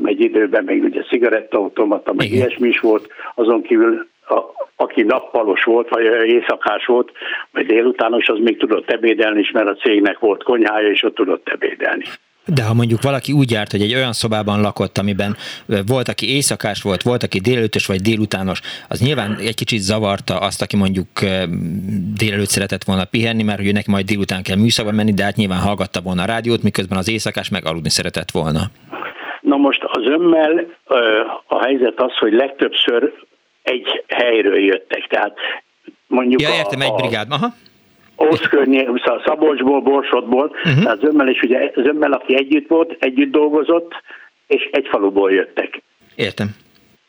egy 0.04 0.22
időben 0.22 0.64
még 0.64 0.84
ugye 0.84 1.02
cigarettaautomata, 1.04 2.14
meg 2.14 2.26
Igen. 2.26 2.38
ilyesmi 2.38 2.68
is 2.68 2.80
volt, 2.80 3.08
azon 3.36 3.62
kívül 3.62 4.08
a, 4.28 4.40
aki 4.76 5.02
nappalos 5.02 5.64
volt, 5.64 5.90
vagy 5.90 6.04
éjszakás 6.26 6.86
volt, 6.86 7.12
vagy 7.52 7.66
délutános, 7.66 8.30
az 8.30 8.40
még 8.40 8.58
tudott 8.58 8.90
ebédelni 8.90 9.40
is, 9.40 9.52
mert 9.52 9.68
a 9.68 9.76
cégnek 9.76 10.20
volt 10.20 10.44
konyhája, 10.44 10.90
és 10.90 11.04
ott 11.04 11.16
tudott 11.16 11.50
ebédelni. 11.50 12.04
De 12.54 12.64
ha 12.64 12.74
mondjuk 12.74 13.02
valaki 13.02 13.32
úgy 13.32 13.52
járt, 13.52 13.72
hogy 13.72 13.82
egy 13.82 13.96
olyan 13.96 14.14
szobában 14.14 14.62
lakott, 14.62 14.98
amiben 14.98 15.36
volt, 15.86 16.08
aki 16.08 16.34
éjszakás 16.36 16.82
volt, 16.82 17.02
volt, 17.02 17.24
aki 17.24 17.40
délelőtös 17.40 17.86
vagy 17.86 18.02
délutános, 18.02 18.62
az 18.88 19.00
nyilván 19.02 19.38
egy 19.40 19.56
kicsit 19.56 19.80
zavarta 19.80 20.38
azt, 20.38 20.62
aki 20.62 20.76
mondjuk 20.76 21.08
délelőtt 22.18 22.48
szeretett 22.48 22.84
volna 22.84 23.06
pihenni, 23.06 23.44
mert 23.44 23.60
ugye 23.60 23.72
neki 23.72 23.92
majd 23.92 24.06
délután 24.06 24.44
kell 24.44 24.58
műszakba 24.58 24.92
menni, 24.92 25.14
de 25.14 25.24
hát 25.24 25.36
nyilván 25.36 25.60
hallgatta 25.60 26.02
volna 26.02 26.22
a 26.22 26.26
rádiót, 26.26 26.64
miközben 26.64 26.98
az 26.98 27.10
éjszakás 27.10 27.50
meg 27.50 27.66
aludni 27.66 27.90
szeretett 27.90 28.32
volna. 28.32 28.60
Na 29.42 29.56
most 29.58 29.84
az 29.84 30.04
ömmel 30.06 30.66
a 31.48 31.64
helyzet 31.64 32.02
az, 32.02 32.18
hogy 32.18 32.34
legtöbbször 32.34 33.14
egy 33.64 34.04
helyről 34.08 34.60
jöttek, 34.60 35.08
tehát 35.08 35.34
mondjuk 36.08 36.42
ja, 36.42 36.50
értem, 36.50 36.80
a, 36.80 36.84
egy 36.84 36.94
brigád, 36.94 37.32
aha. 37.32 37.48
Ósz 38.20 38.42
Szabolcsból, 39.26 39.82
Borsodból, 39.82 40.52
uh-huh. 40.64 40.84
tehát 40.84 41.00
Zömmel 41.00 41.28
is 41.28 41.42
ugye, 41.42 41.72
Zömmel, 41.76 42.12
aki 42.12 42.36
együtt 42.36 42.68
volt, 42.68 42.96
együtt 43.00 43.32
dolgozott, 43.32 43.92
és 44.48 44.70
egy 44.72 44.88
faluból 44.88 45.32
jöttek. 45.32 45.82
Értem. 46.16 46.48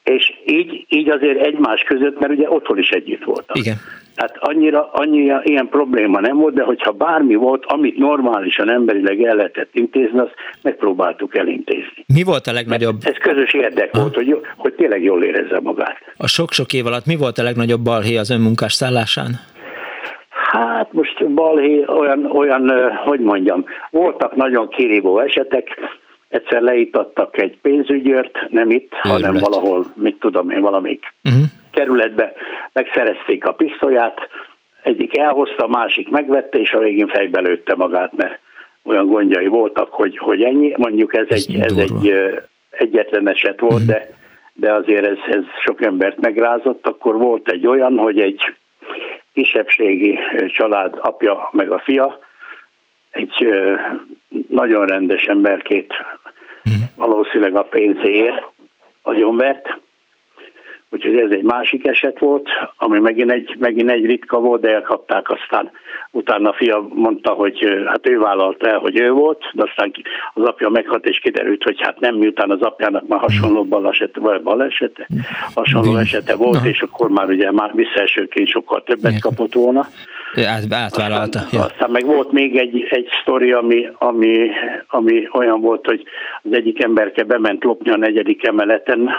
És 0.04 0.32
így, 0.46 0.86
így 0.88 1.11
azért 1.11 1.40
egymás 1.40 1.82
között, 1.82 2.20
mert 2.20 2.32
ugye 2.32 2.50
otthon 2.50 2.78
is 2.78 2.90
együtt 2.90 3.24
voltak. 3.24 3.58
Igen. 3.58 3.76
Tehát 4.14 4.36
annyira, 4.40 4.90
annyira 4.92 5.40
ilyen 5.44 5.68
probléma 5.68 6.20
nem 6.20 6.36
volt, 6.36 6.54
de 6.54 6.62
hogyha 6.62 6.92
bármi 6.92 7.34
volt, 7.34 7.64
amit 7.66 7.96
normálisan 7.96 8.70
emberileg 8.70 9.22
el 9.22 9.36
lehetett 9.36 9.70
intézni, 9.72 10.18
azt 10.18 10.34
megpróbáltuk 10.62 11.36
elintézni. 11.36 12.04
Mi 12.06 12.22
volt 12.22 12.46
a 12.46 12.52
legnagyobb? 12.52 13.02
Mert 13.04 13.16
ez 13.16 13.22
közös 13.22 13.52
érdek 13.52 13.88
ha? 13.92 14.00
volt, 14.00 14.14
hogy, 14.14 14.40
hogy 14.56 14.72
tényleg 14.74 15.02
jól 15.02 15.24
érezze 15.24 15.61
magát. 15.61 15.96
A 16.16 16.26
sok-sok 16.26 16.72
év 16.72 16.86
alatt 16.86 17.06
mi 17.06 17.16
volt 17.16 17.38
a 17.38 17.42
legnagyobb 17.42 17.80
balhé 17.80 18.16
az 18.16 18.30
önmunkás 18.30 18.72
szállásán? 18.72 19.40
Hát 20.53 20.92
most 20.92 21.28
balhé 21.28 21.84
olyan, 21.86 22.26
olyan, 22.26 22.92
hogy 22.96 23.20
mondjam, 23.20 23.64
voltak 23.90 24.34
nagyon 24.34 24.68
kirívó 24.68 25.18
esetek, 25.18 25.78
egyszer 26.28 26.62
leítattak 26.62 27.38
egy 27.38 27.59
pénzügyőrt, 27.62 28.38
nem 28.48 28.70
itt, 28.70 28.92
Őrület. 28.92 29.22
hanem 29.22 29.40
valahol, 29.40 29.84
mit 29.94 30.18
tudom 30.20 30.51
én, 30.51 30.61
valamik 30.61 31.14
uh-huh. 31.24 31.42
kerületbe, 31.72 32.32
megszerezték 32.72 33.46
a 33.46 33.53
pisztolyát, 33.53 34.18
egyik 34.82 35.18
elhozta, 35.18 35.66
másik 35.66 36.09
megvette, 36.09 36.59
és 36.59 36.72
a 36.72 36.78
végén 36.78 37.09
fejbe 37.09 37.40
lőtte 37.40 37.74
magát, 37.74 38.12
mert 38.16 38.38
olyan 38.84 39.07
gondjai 39.07 39.46
voltak, 39.46 39.92
hogy, 39.92 40.18
hogy 40.18 40.42
ennyi. 40.42 40.74
Mondjuk 40.76 41.16
ez, 41.16 41.26
ez 41.28 41.46
egy, 41.48 41.61
ez 41.61 41.76
egy 41.76 42.14
egyetlen 42.70 43.28
eset 43.28 43.61
volt, 43.61 43.72
uh-huh. 43.72 43.88
de, 43.88 44.11
de 44.55 44.72
azért 44.72 45.07
ez, 45.07 45.18
ez 45.30 45.44
sok 45.64 45.82
embert 45.82 46.20
megrázott. 46.20 46.86
Akkor 46.86 47.16
volt 47.16 47.48
egy 47.48 47.66
olyan, 47.66 47.98
hogy 47.98 48.20
egy 48.20 48.55
kisebbségi 49.33 50.18
család 50.47 50.99
apja 51.01 51.49
meg 51.53 51.70
a 51.70 51.78
fia, 51.78 52.18
egy 53.11 53.49
nagyon 54.49 54.87
rendes 54.87 55.22
emberkét 55.22 55.93
uh-huh. 56.64 56.83
valószínűleg 56.97 57.57
a 57.57 57.62
pénzéért 57.62 58.45
agyonvert, 59.03 59.81
Úgyhogy 60.93 61.16
ez 61.16 61.30
egy 61.30 61.43
másik 61.43 61.86
eset 61.86 62.18
volt, 62.18 62.49
ami 62.76 62.99
megint 62.99 63.30
egy, 63.30 63.57
megint 63.59 63.91
egy 63.91 64.05
ritka 64.05 64.38
volt, 64.38 64.61
de 64.61 64.72
elkapták 64.72 65.30
aztán. 65.30 65.70
Utána 66.11 66.49
a 66.49 66.53
fia 66.53 66.88
mondta, 66.95 67.30
hogy 67.30 67.84
hát 67.86 68.09
ő 68.09 68.18
vállalta 68.18 68.68
el, 68.68 68.78
hogy 68.78 69.01
ő 69.01 69.11
volt, 69.11 69.45
de 69.53 69.62
aztán 69.62 69.93
az 70.34 70.45
apja 70.45 70.68
meghalt, 70.68 71.07
és 71.07 71.18
kiderült, 71.18 71.62
hogy 71.62 71.80
hát 71.80 72.01
nem, 72.01 72.14
miután 72.14 72.51
az 72.51 72.61
apjának 72.61 73.09
már 73.09 73.20
hasonló 73.20 73.64
balesete, 73.64 74.20
vagy 74.20 74.43
balesete, 74.43 75.09
hasonló 75.55 75.97
esete 75.97 76.36
volt, 76.36 76.62
Na. 76.62 76.68
és 76.68 76.82
akkor 76.82 77.11
már 77.11 77.28
ugye 77.28 77.53
már 77.53 77.74
visszaesőként 77.74 78.49
sokkal 78.49 78.82
többet 78.82 79.20
kapott 79.20 79.55
volna. 79.55 79.86
Át, 80.34 80.72
átvállalta. 80.72 81.38
Aztán, 81.38 81.61
ja. 81.61 81.66
aztán 81.66 81.91
meg 81.91 82.05
volt 82.05 82.32
még 82.32 82.57
egy, 82.57 82.86
egy 82.91 83.09
sztori, 83.22 83.53
ami, 83.53 83.88
ami, 83.99 84.51
ami 84.86 85.28
olyan 85.32 85.61
volt, 85.61 85.86
hogy 85.86 86.03
az 86.43 86.53
egyik 86.53 86.82
emberke 86.82 87.24
bement 87.24 87.64
lopni 87.64 87.91
a 87.91 87.97
negyedik 87.97 88.47
emeleten, 88.47 89.11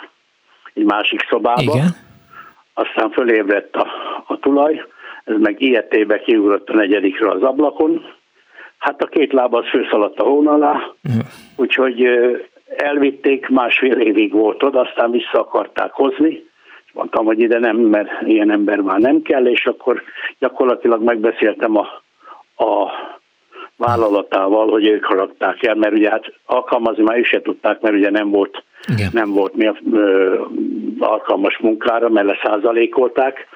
egy 0.82 0.88
másik 0.88 1.28
szobába. 1.30 1.62
Igen. 1.62 1.96
Aztán 2.74 3.12
fölébredt 3.12 3.76
a, 3.76 3.88
a 4.28 4.38
tulaj, 4.40 4.86
ez 5.24 5.36
meg 5.40 5.62
ilyetébe 5.62 6.20
kiugrott 6.20 6.70
a 6.70 6.74
negyedikre 6.74 7.30
az 7.30 7.42
ablakon. 7.42 8.06
Hát 8.78 9.02
a 9.02 9.08
két 9.08 9.34
lába 9.34 9.58
az 9.58 9.70
főszaladt 9.70 10.20
a 10.20 10.24
hón 10.24 10.48
alá, 10.48 10.72
uh-huh. 10.72 11.24
úgyhogy 11.56 12.08
elvitték, 12.78 13.48
másfél 13.48 14.00
évig 14.00 14.32
volt 14.32 14.64
oda, 14.64 14.80
aztán 14.80 15.12
vissza 15.12 15.40
akarták 15.40 15.92
hozni, 15.92 16.30
és 16.86 16.92
mondtam, 16.94 17.26
hogy 17.26 17.40
ide 17.40 17.60
nem, 17.60 17.78
mert 17.78 18.22
ilyen 18.22 18.52
ember 18.52 18.80
már 18.80 19.00
nem 19.00 19.22
kell, 19.22 19.46
és 19.46 19.66
akkor 19.66 20.02
gyakorlatilag 20.40 21.04
megbeszéltem 21.04 21.78
a, 21.78 21.88
a 22.64 22.92
vállalatával, 23.82 24.70
hogy 24.70 24.88
ők 24.88 25.06
haragták 25.06 25.64
el, 25.64 25.76
mert 25.76 25.94
ugye 25.94 26.10
hát 26.10 26.34
alkalmazni 26.46 27.04
már 27.04 27.18
is 27.18 27.28
se 27.28 27.42
tudták, 27.42 27.82
mert 27.82 27.96
ugye 27.96 28.10
nem 28.10 28.30
volt 28.30 28.64
igen. 28.88 29.10
nem 29.14 29.32
volt 29.32 29.56
mi 29.56 29.72
ö, 29.94 30.36
alkalmas 31.00 31.58
munkára, 31.58 32.10
mert 32.10 32.28
leszázalékolták, 32.28 33.48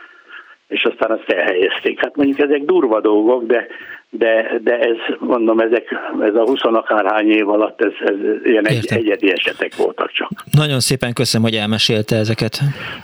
és 0.67 0.84
aztán 0.84 1.11
azt 1.11 1.30
elhelyezték. 1.30 1.99
Hát 1.99 2.15
mondjuk 2.15 2.39
ezek 2.39 2.61
durva 2.61 3.01
dolgok, 3.01 3.45
de, 3.45 3.67
de, 4.09 4.59
de 4.63 4.80
ez, 4.80 4.97
mondom, 5.19 5.59
ezek, 5.59 5.84
ez 6.21 6.36
a 6.36 6.45
20 6.45 6.59
akárhány 6.63 7.30
év 7.30 7.49
alatt 7.49 7.82
ez, 7.82 7.91
ez 7.99 8.15
ilyen 8.43 8.67
egy, 8.67 8.86
egyedi 8.89 9.32
esetek 9.32 9.76
voltak 9.76 10.11
csak. 10.11 10.32
Nagyon 10.51 10.80
szépen 10.80 11.13
köszönöm, 11.13 11.47
hogy 11.47 11.57
elmesélte 11.57 12.15
ezeket. 12.15 12.59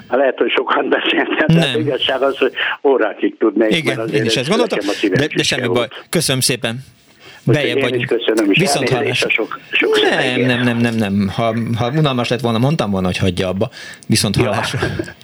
Hát 0.09 0.19
lehet, 0.19 0.37
hogy 0.37 0.51
sokan 0.51 0.89
beszéltem, 0.89 1.47
de 1.47 1.59
az 1.59 1.79
igazság 1.79 2.21
az, 2.21 2.37
hogy 2.37 2.53
órákig 2.83 3.37
tudnék. 3.37 3.75
Igen, 3.75 4.09
én 4.09 4.25
is 4.25 4.35
ezt 4.35 4.49
gondoltam, 4.49 4.79
de, 5.13 5.27
de 5.35 5.43
semmi 5.43 5.67
baj. 5.67 5.87
Köszönöm 6.09 6.41
szépen. 6.41 6.75
Bejebb 7.43 7.79
vagyunk. 7.79 8.05
köszönöm 8.05 8.51
is. 8.51 8.59
Viszont 8.59 8.89
hallásra. 8.89 9.29
Sok, 9.29 9.59
sok 9.71 9.99
nem, 10.01 10.41
nem, 10.41 10.63
nem, 10.63 10.77
nem, 10.77 10.95
nem. 10.95 11.27
Ha, 11.27 11.55
ha 11.75 11.89
unalmas 11.89 12.27
lett 12.27 12.39
volna, 12.39 12.57
mondtam 12.57 12.91
volna, 12.91 13.07
hogy 13.07 13.17
hagyja 13.17 13.47
abba. 13.47 13.69
Viszont 14.07 14.35
hallásra. 14.35 14.79
Ja. 14.81 15.15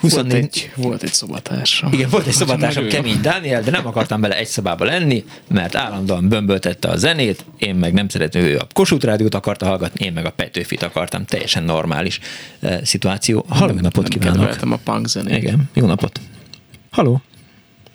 24... 0.00 0.30
Volt 0.30 0.44
egy, 0.44 0.70
volt 0.76 1.02
egy 1.02 1.12
szobatársam. 1.12 1.92
Igen, 1.92 2.08
volt 2.10 2.26
egy 2.26 2.32
szobatársam, 2.32 2.88
kemény 2.88 3.20
Dániel, 3.20 3.62
de 3.62 3.70
nem 3.70 3.86
akartam 3.86 4.20
bele 4.20 4.36
egy 4.36 4.46
szobába 4.46 4.84
lenni, 4.84 5.24
mert 5.48 5.74
állandóan 5.74 6.28
bömböltette 6.28 6.88
a 6.88 6.96
zenét, 6.96 7.44
én 7.58 7.74
meg 7.74 7.92
nem 7.92 8.08
szeretem, 8.08 8.42
ő 8.42 8.58
a 8.58 8.66
Kossuth 8.72 9.04
Rádiót 9.04 9.34
akarta 9.34 9.66
hallgatni, 9.66 10.04
én 10.04 10.12
meg 10.12 10.24
a 10.24 10.30
Petőfit 10.30 10.82
akartam, 10.82 11.24
teljesen 11.24 11.62
normális 11.62 12.20
uh, 12.60 12.82
szituáció. 12.82 13.44
Halló, 13.48 13.72
jó 13.72 13.80
napot 13.80 14.08
nem 14.08 14.18
kívánok! 14.18 14.60
Nem 14.60 14.72
a 14.72 14.78
punk 14.84 15.06
zenét. 15.06 15.42
Igen, 15.42 15.70
jó 15.74 15.86
napot! 15.86 16.20
Halló! 16.90 17.22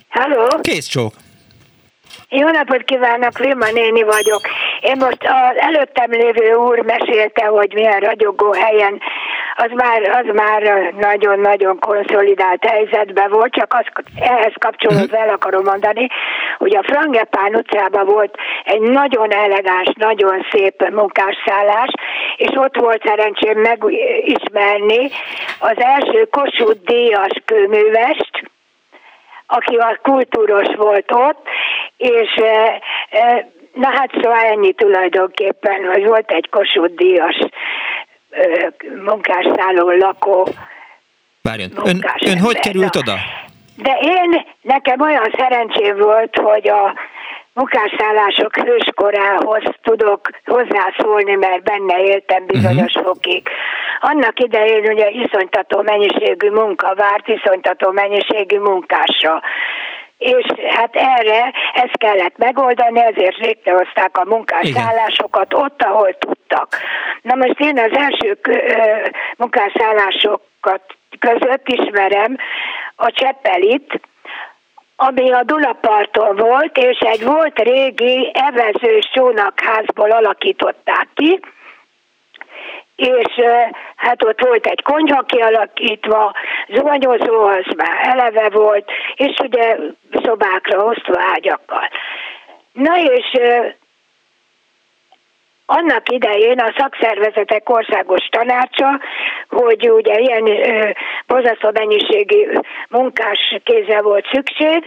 Halló! 0.08 0.60
Kész 0.62 0.86
csók! 0.86 1.14
Jó 2.36 2.48
napot 2.50 2.84
kívánok, 2.84 3.38
Vilma 3.38 3.66
néni 3.74 4.04
vagyok. 4.04 4.42
Én 4.80 4.98
most 5.00 5.22
az 5.22 5.56
előttem 5.56 6.12
lévő 6.12 6.54
úr 6.54 6.80
mesélte, 6.80 7.46
hogy 7.46 7.74
milyen 7.74 8.00
ragyogó 8.00 8.54
helyen, 8.54 9.02
az 9.56 9.72
már, 9.74 10.02
az 10.02 10.26
már 10.34 10.62
nagyon-nagyon 11.00 11.80
konszolidált 11.80 12.66
helyzetben 12.66 13.30
volt, 13.30 13.54
csak 13.54 13.74
az, 13.74 14.04
ehhez 14.20 14.54
kapcsolódva 14.60 15.18
el 15.18 15.30
akarom 15.30 15.64
mondani, 15.64 16.08
hogy 16.58 16.76
a 16.76 16.84
Frangepán 16.84 17.56
utcában 17.56 18.06
volt 18.06 18.36
egy 18.64 18.82
nagyon 18.82 19.32
elegáns, 19.32 19.92
nagyon 19.96 20.46
szép 20.52 20.90
munkásszállás, 20.90 21.90
és 22.38 22.52
ott 22.56 22.76
volt 22.76 23.04
szerencsém 23.06 23.60
megismerni 23.60 25.10
az 25.60 25.76
első 25.78 26.28
Kossuth 26.32 26.84
díjas 26.86 27.42
kőművest, 27.46 28.53
aki 29.48 29.76
a 29.76 30.00
kultúros 30.02 30.76
volt 30.76 31.12
ott, 31.12 31.48
és 31.98 32.42
na 33.74 33.88
hát 33.88 34.10
szóval 34.22 34.40
ennyi 34.40 34.74
tulajdonképpen, 34.74 35.86
hogy 35.86 36.06
volt 36.06 36.32
egy 36.32 36.50
Kossuth 36.50 36.96
díjas 36.96 37.38
munkásszálló 39.06 39.90
lakó. 39.90 40.48
Várjon, 41.42 41.70
ön, 41.86 42.06
ön 42.26 42.40
hogy 42.40 42.60
került 42.60 42.96
oda? 42.96 43.16
De 43.78 43.98
én, 44.02 44.46
nekem 44.62 45.02
olyan 45.02 45.34
szerencsém 45.38 45.98
volt, 45.98 46.36
hogy 46.36 46.68
a 46.68 46.94
munkásszállások 47.54 48.56
hőskorához 48.56 49.64
tudok 49.82 50.30
hozzászólni, 50.46 51.36
mert 51.36 51.64
benne 51.64 52.04
éltem 52.04 52.46
bizonyos 52.46 52.94
uh-huh. 52.94 53.06
fokig. 53.06 53.48
Annak 54.00 54.40
idején 54.40 54.92
ugye 54.92 55.10
iszonytató 55.10 55.82
mennyiségű 55.82 56.50
munka 56.50 56.96
várt, 56.96 57.28
iszonytató 57.28 57.92
mennyiségű 57.92 58.60
munkásra 58.60 59.42
és 60.24 60.46
hát 60.70 60.96
erre 60.96 61.52
ezt 61.74 61.98
kellett 61.98 62.38
megoldani, 62.38 63.00
ezért 63.00 63.38
létrehozták 63.38 64.18
a 64.18 64.26
munkásszállásokat 64.26 65.54
ott, 65.54 65.82
ahol 65.82 66.18
tudtak. 66.18 66.78
Na 67.22 67.36
most 67.36 67.60
én 67.60 67.80
az 67.80 67.92
első 67.98 68.40
munkásszállásokat 69.38 70.82
között 71.20 71.68
ismerem 71.68 72.38
a 72.96 73.12
Cseppelit, 73.12 74.02
ami 74.96 75.32
a 75.32 75.44
Dunaparton 75.44 76.36
volt, 76.36 76.78
és 76.78 77.00
egy 77.00 77.24
volt 77.24 77.60
régi 77.60 78.32
evezős 78.34 79.10
csónakházból 79.14 80.12
alakították 80.12 81.08
ki, 81.14 81.40
és 82.96 83.34
hát 83.96 84.24
ott 84.24 84.42
volt 84.42 84.66
egy 84.66 84.82
konyha 84.82 85.22
kialakítva, 85.22 86.34
zuhanyozó 86.68 87.44
az 87.44 87.66
már 87.76 87.98
eleve 88.02 88.50
volt, 88.50 88.92
és 89.16 89.38
ugye 89.44 89.78
szobákra 90.24 90.84
osztva 90.84 91.22
ágyakkal. 91.34 91.90
Na 92.72 92.98
és 92.98 93.40
annak 95.78 96.10
idején 96.12 96.60
a 96.60 96.74
szakszervezetek 96.78 97.70
országos 97.70 98.28
tanácsa, 98.32 99.00
hogy 99.50 99.90
ugye 99.90 100.14
ilyen 100.20 100.46
bozasztó 101.28 101.70
mennyiségű 101.74 102.52
munkás 102.90 103.60
kézzel 103.64 104.02
volt 104.02 104.26
szükség, 104.32 104.86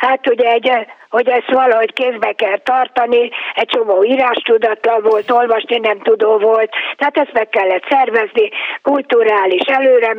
Hát 0.00 0.30
ugye, 0.30 0.50
egy, 0.50 0.70
hogy 1.10 1.28
ezt 1.28 1.50
valahogy 1.50 1.92
kézbe 1.92 2.32
kell 2.32 2.58
tartani, 2.58 3.30
egy 3.54 3.68
csomó 3.68 4.04
írástudatlan 4.04 5.02
volt, 5.02 5.30
olvasni 5.30 5.78
nem 5.78 6.00
tudó 6.00 6.38
volt, 6.38 6.70
tehát 6.96 7.18
ezt 7.18 7.32
meg 7.32 7.48
kellett 7.48 7.84
szervezni, 7.88 8.50
kulturális 8.82 9.62
előre 9.66 10.16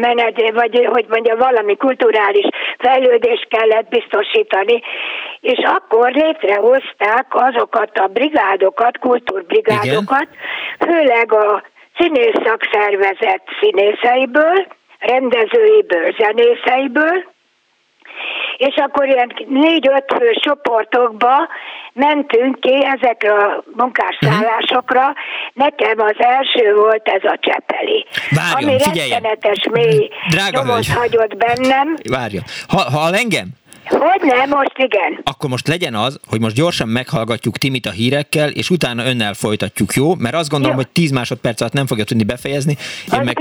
menet, 0.00 0.50
vagy 0.50 0.88
hogy 0.92 1.06
mondja, 1.08 1.36
valami 1.36 1.76
kulturális 1.76 2.46
fejlődést 2.78 3.48
kellett 3.48 3.88
biztosítani, 3.88 4.82
és 5.40 5.58
akkor 5.64 6.10
létrehozták 6.10 7.26
azokat 7.30 7.98
a 7.98 8.06
brigádokat, 8.06 8.98
kultúrbrigádokat, 8.98 10.28
Igen. 10.78 10.94
főleg 10.94 11.32
a 11.32 11.62
színész 11.98 12.38
szakszervezet 12.44 13.42
színészeiből, 13.60 14.66
rendezőiből, 14.98 16.14
zenészeiből, 16.18 17.24
és 18.56 18.74
akkor 18.76 19.06
ilyen 19.06 19.32
négy-öt 19.48 20.04
fő 20.18 20.30
csoportokba 20.40 21.48
mentünk 21.92 22.60
ki 22.60 22.84
ezekre 22.84 23.32
a 23.32 23.64
munkászállásokra. 23.76 25.00
Uh-huh. 25.00 25.16
Nekem 25.52 25.94
az 25.98 26.16
első 26.18 26.74
volt 26.74 27.08
ez 27.08 27.24
a 27.24 27.38
Csepeli. 27.40 28.06
Várjon, 28.30 28.70
ami 28.70 28.78
rettenetes 28.78 29.68
mély 29.70 30.10
nyomot 30.50 30.86
hagyott 30.86 31.36
bennem. 31.36 31.96
Várjon. 32.10 32.42
Ha, 32.68 32.80
ha 32.90 33.16
engem? 33.16 33.59
Hogy 33.84 34.20
nem, 34.22 34.48
most 34.48 34.72
igen. 34.76 35.20
Akkor 35.24 35.50
most 35.50 35.68
legyen 35.68 35.94
az, 35.94 36.18
hogy 36.26 36.40
most 36.40 36.54
gyorsan 36.54 36.88
meghallgatjuk 36.88 37.58
Timit 37.58 37.86
a 37.86 37.90
hírekkel, 37.90 38.48
és 38.48 38.70
utána 38.70 39.06
önnel 39.06 39.34
folytatjuk, 39.34 39.92
jó? 39.92 40.14
Mert 40.14 40.34
azt 40.34 40.48
gondolom, 40.48 40.76
jó. 40.76 40.82
hogy 40.82 40.92
10 40.92 41.10
másodperc 41.10 41.60
alatt 41.60 41.72
nem 41.72 41.86
fogja 41.86 42.04
tudni 42.04 42.24
befejezni. 42.24 42.76
Én 43.12 43.20
meg, 43.20 43.38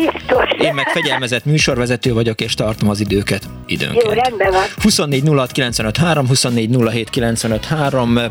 én 0.60 0.74
meg 0.74 0.88
fegyelmezett 0.88 1.46
műsorvezető 1.46 2.14
vagyok, 2.14 2.42
és 2.42 2.54
tartom 2.54 2.90
az 2.90 3.00
időket 3.00 3.50
időnként. 3.66 4.04
Jó, 4.04 4.12
rendben 4.12 4.52
van. 4.52 4.64
24 4.82 5.24
06 5.98 6.28
24 6.28 6.70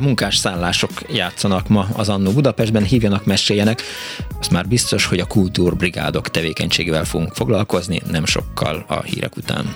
munkásszállások 0.00 0.90
játszanak 1.08 1.68
ma 1.68 1.86
az 1.96 2.08
Annó 2.08 2.30
Budapestben, 2.30 2.82
hívjanak, 2.82 3.24
meséljenek. 3.24 3.82
Az 4.40 4.48
már 4.48 4.66
biztos, 4.66 5.06
hogy 5.06 5.18
a 5.18 5.26
kultúrbrigádok 5.26 6.28
tevékenységével 6.28 7.04
fogunk 7.04 7.34
foglalkozni, 7.34 8.00
nem 8.10 8.24
sokkal 8.24 8.84
a 8.86 9.02
hírek 9.02 9.36
után. 9.36 9.72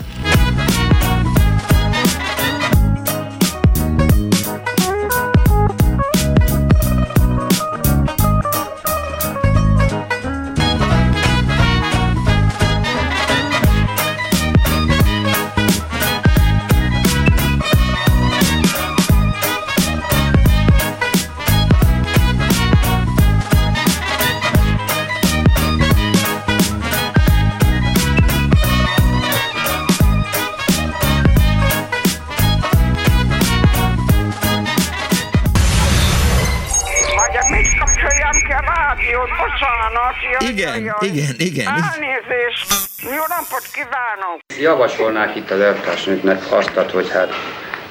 Igen, 41.03 41.15
igen, 41.15 41.35
igen. 41.39 41.67
Elnézést! 41.67 42.73
Jó 43.03 43.25
napot 43.29 43.67
kívánok! 43.73 44.39
Javasolnák 44.61 45.37
itt 45.37 45.51
az 45.51 45.61
elvtársnőknek 45.61 46.53
azt, 46.53 46.71
hogy 46.93 47.11
hát 47.11 47.33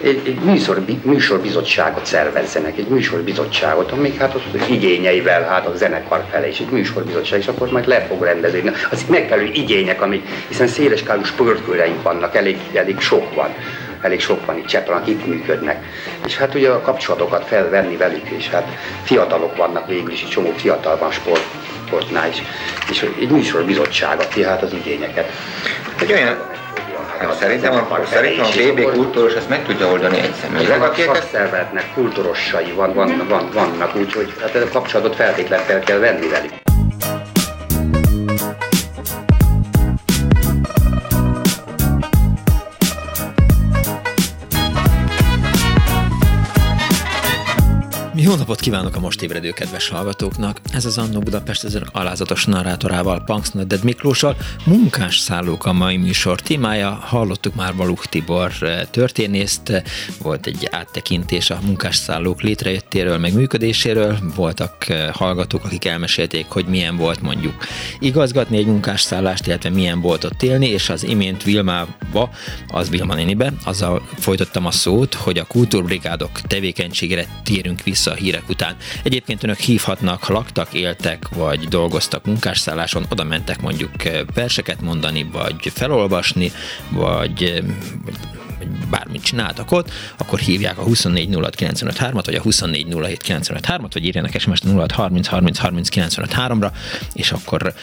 egy, 0.04 0.22
egy 0.26 0.40
műsor, 0.40 0.84
műsorbizottságot 1.04 2.06
szervezzenek, 2.06 2.78
egy 2.78 2.88
műsorbizottságot, 2.88 3.92
amik 3.92 4.18
hát 4.18 4.34
az 4.34 4.70
igényeivel, 4.70 5.44
hát 5.44 5.66
a 5.66 5.76
zenekar 5.76 6.26
fele 6.32 6.48
is 6.48 6.60
egy 6.60 6.70
műsorbizottság, 6.70 7.40
és 7.40 7.48
akkor 7.48 7.72
majd 7.72 7.88
le 7.88 8.06
fog 8.06 8.24
rendezni. 8.24 8.72
Az 8.92 9.06
megfelelő 9.08 9.50
igények, 9.54 10.02
amik, 10.02 10.28
hiszen 10.48 10.68
széleskálú 10.68 11.24
sportkőreink 11.24 12.02
vannak, 12.02 12.36
elég, 12.36 12.58
elég 12.74 13.00
sok 13.00 13.36
van 13.36 13.56
elég 14.02 14.20
sok 14.20 14.46
van 14.46 14.58
itt 14.58 14.66
Cseppel, 14.66 14.96
akik 14.96 15.26
működnek. 15.26 15.86
És 16.26 16.38
hát 16.38 16.56
ugye 16.56 16.70
a 16.70 16.82
kapcsolatokat 16.82 17.48
felvenni 17.48 17.98
velük, 17.98 18.30
és 18.30 18.50
hát 18.50 18.68
fiatalok 19.04 19.56
vannak 19.56 19.88
végül 19.88 20.12
is, 20.12 20.22
egy 20.22 20.30
csomó 20.30 20.52
fiatal 20.52 20.98
van 20.98 21.12
sport, 21.12 21.46
sportnál 21.92 22.30
is, 22.30 22.42
és 22.90 23.08
egy 23.20 23.30
műsorbizottság 23.30 24.20
adja 24.20 24.48
hát 24.48 24.62
az 24.62 24.74
igényeket. 24.74 25.32
Egy 26.00 26.12
olyan 26.12 26.38
Hát 27.20 27.34
szerintem 27.34 27.74
a, 27.74 28.06
szerintem 28.06 28.46
a 28.46 28.50
BB 28.50 28.94
kultúros 28.94 29.34
ezt 29.34 29.50
meg 29.50 29.64
tudja 29.66 29.88
oldani 29.88 30.20
egy 30.20 30.34
személyben. 30.42 30.82
A 30.82 30.94
szakszervezetnek 30.94 31.94
kultúrossai 31.94 32.72
van, 32.72 32.94
van, 32.94 33.26
van, 33.28 33.50
vannak, 33.54 33.96
úgyhogy 33.96 34.34
hát 34.42 34.56
a 34.56 34.68
kapcsolatot 34.72 35.16
feltétlenül 35.16 35.66
fel 35.66 35.80
kell 35.80 35.98
venni 35.98 36.28
velük. 36.28 36.61
Jó 48.32 48.38
napot 48.38 48.60
kívánok 48.60 48.96
a 48.96 49.00
most 49.00 49.22
ébredő 49.22 49.52
kedves 49.52 49.90
hallgatóknak! 49.90 50.60
Ez 50.74 50.86
az 50.86 50.98
Annó 50.98 51.20
Budapest 51.20 51.64
az 51.64 51.82
alázatos 51.92 52.46
narrátorával, 52.46 53.24
Punks 53.26 53.50
Dead 53.54 53.84
Miklóssal. 53.84 54.38
Munkás 54.66 55.18
szállók 55.18 55.66
a 55.66 55.74
mai 55.74 55.98
műsor 55.98 56.42
témája. 56.42 56.90
Hallottuk 56.90 57.56
már 57.56 57.76
Baluk 57.76 58.06
Tibor 58.06 58.52
eh, 58.60 58.82
történészt, 58.92 59.84
volt 60.22 60.46
egy 60.46 60.68
áttekintés 60.72 61.50
a 61.50 61.60
munkásszállók 61.66 62.42
létrejöttéről, 62.42 63.18
meg 63.18 63.34
működéséről. 63.34 64.18
Voltak 64.36 64.90
eh, 64.90 65.10
hallgatók, 65.14 65.66
akik 65.66 65.86
elmesélték, 65.86 66.46
hogy 66.50 66.66
milyen 66.66 66.98
volt 66.98 67.22
mondjuk 67.22 67.54
igazgatni 68.00 68.58
egy 68.58 68.66
munkásszállást, 68.66 69.48
illetve 69.48 69.70
milyen 69.70 70.02
volt 70.02 70.24
ott 70.24 70.44
élni, 70.44 70.68
és 70.68 70.90
az 70.90 71.04
imént 71.04 71.44
Vilmába, 71.44 72.30
az 72.68 72.90
Vilma 72.90 73.16
nénibe, 73.16 73.54
azzal 73.64 74.08
folytattam 74.18 74.66
a 74.66 74.72
szót, 74.72 75.14
hogy 75.14 75.38
a 75.38 75.46
kultúrbrigádok 75.46 76.42
tevékenységére 76.42 77.28
térünk 77.44 77.84
vissza 77.84 78.20
hírek 78.22 78.50
után. 78.50 78.76
Egyébként 79.04 79.44
önök 79.44 79.60
hívhatnak, 79.60 80.28
laktak, 80.28 80.74
éltek, 80.74 81.28
vagy 81.30 81.68
dolgoztak 81.68 82.26
munkásszálláson, 82.26 83.06
oda 83.10 83.24
mentek 83.24 83.62
mondjuk 83.62 84.06
eh, 84.06 84.20
verseket 84.34 84.82
mondani, 84.82 85.24
vagy 85.32 85.72
felolvasni, 85.74 86.52
vagy 86.90 87.64
vagy 88.62 88.90
bármit 88.90 89.24
csináltak 89.24 89.72
ott, 89.72 89.92
akkor 90.18 90.40
hívják 90.40 90.78
a 90.78 90.82
24 90.82 91.36
at 91.36 92.12
vagy 92.12 92.36
a 92.36 92.42
24 92.42 92.94
at 92.94 93.94
vagy 93.94 94.06
írjanak 94.06 94.40
SMS-t 94.40 94.64
06 94.64 94.92
30 94.92 95.28
30 95.28 95.60
30 95.60 96.16
ra 96.16 96.72
és 97.14 97.32
akkor 97.32 97.74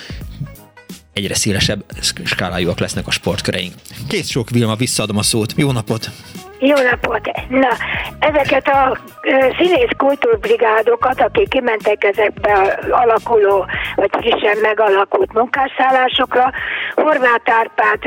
egyre 1.12 1.34
szélesebb 1.34 1.84
skálájúak 2.24 2.78
lesznek 2.78 3.06
a 3.06 3.10
sportköreink. 3.10 3.74
Kész 4.08 4.28
sok 4.28 4.50
Vilma, 4.50 4.76
visszaadom 4.76 5.16
a 5.16 5.22
szót. 5.22 5.52
Jó 5.56 5.72
napot! 5.72 6.10
Jó 6.58 6.74
napot! 6.90 7.30
Na, 7.48 7.68
ezeket 8.18 8.68
a 8.68 8.96
színész 9.58 9.90
kultúrbrigádokat, 9.96 11.20
akik 11.20 11.48
kimentek 11.48 12.04
ezekbe 12.04 12.52
a 12.52 12.96
alakuló, 12.96 13.66
vagy 13.94 14.10
frissen 14.10 14.56
megalakult 14.62 15.32
munkásszállásokra, 15.32 16.52
Horváth 16.94 17.58
Árpád 17.58 17.98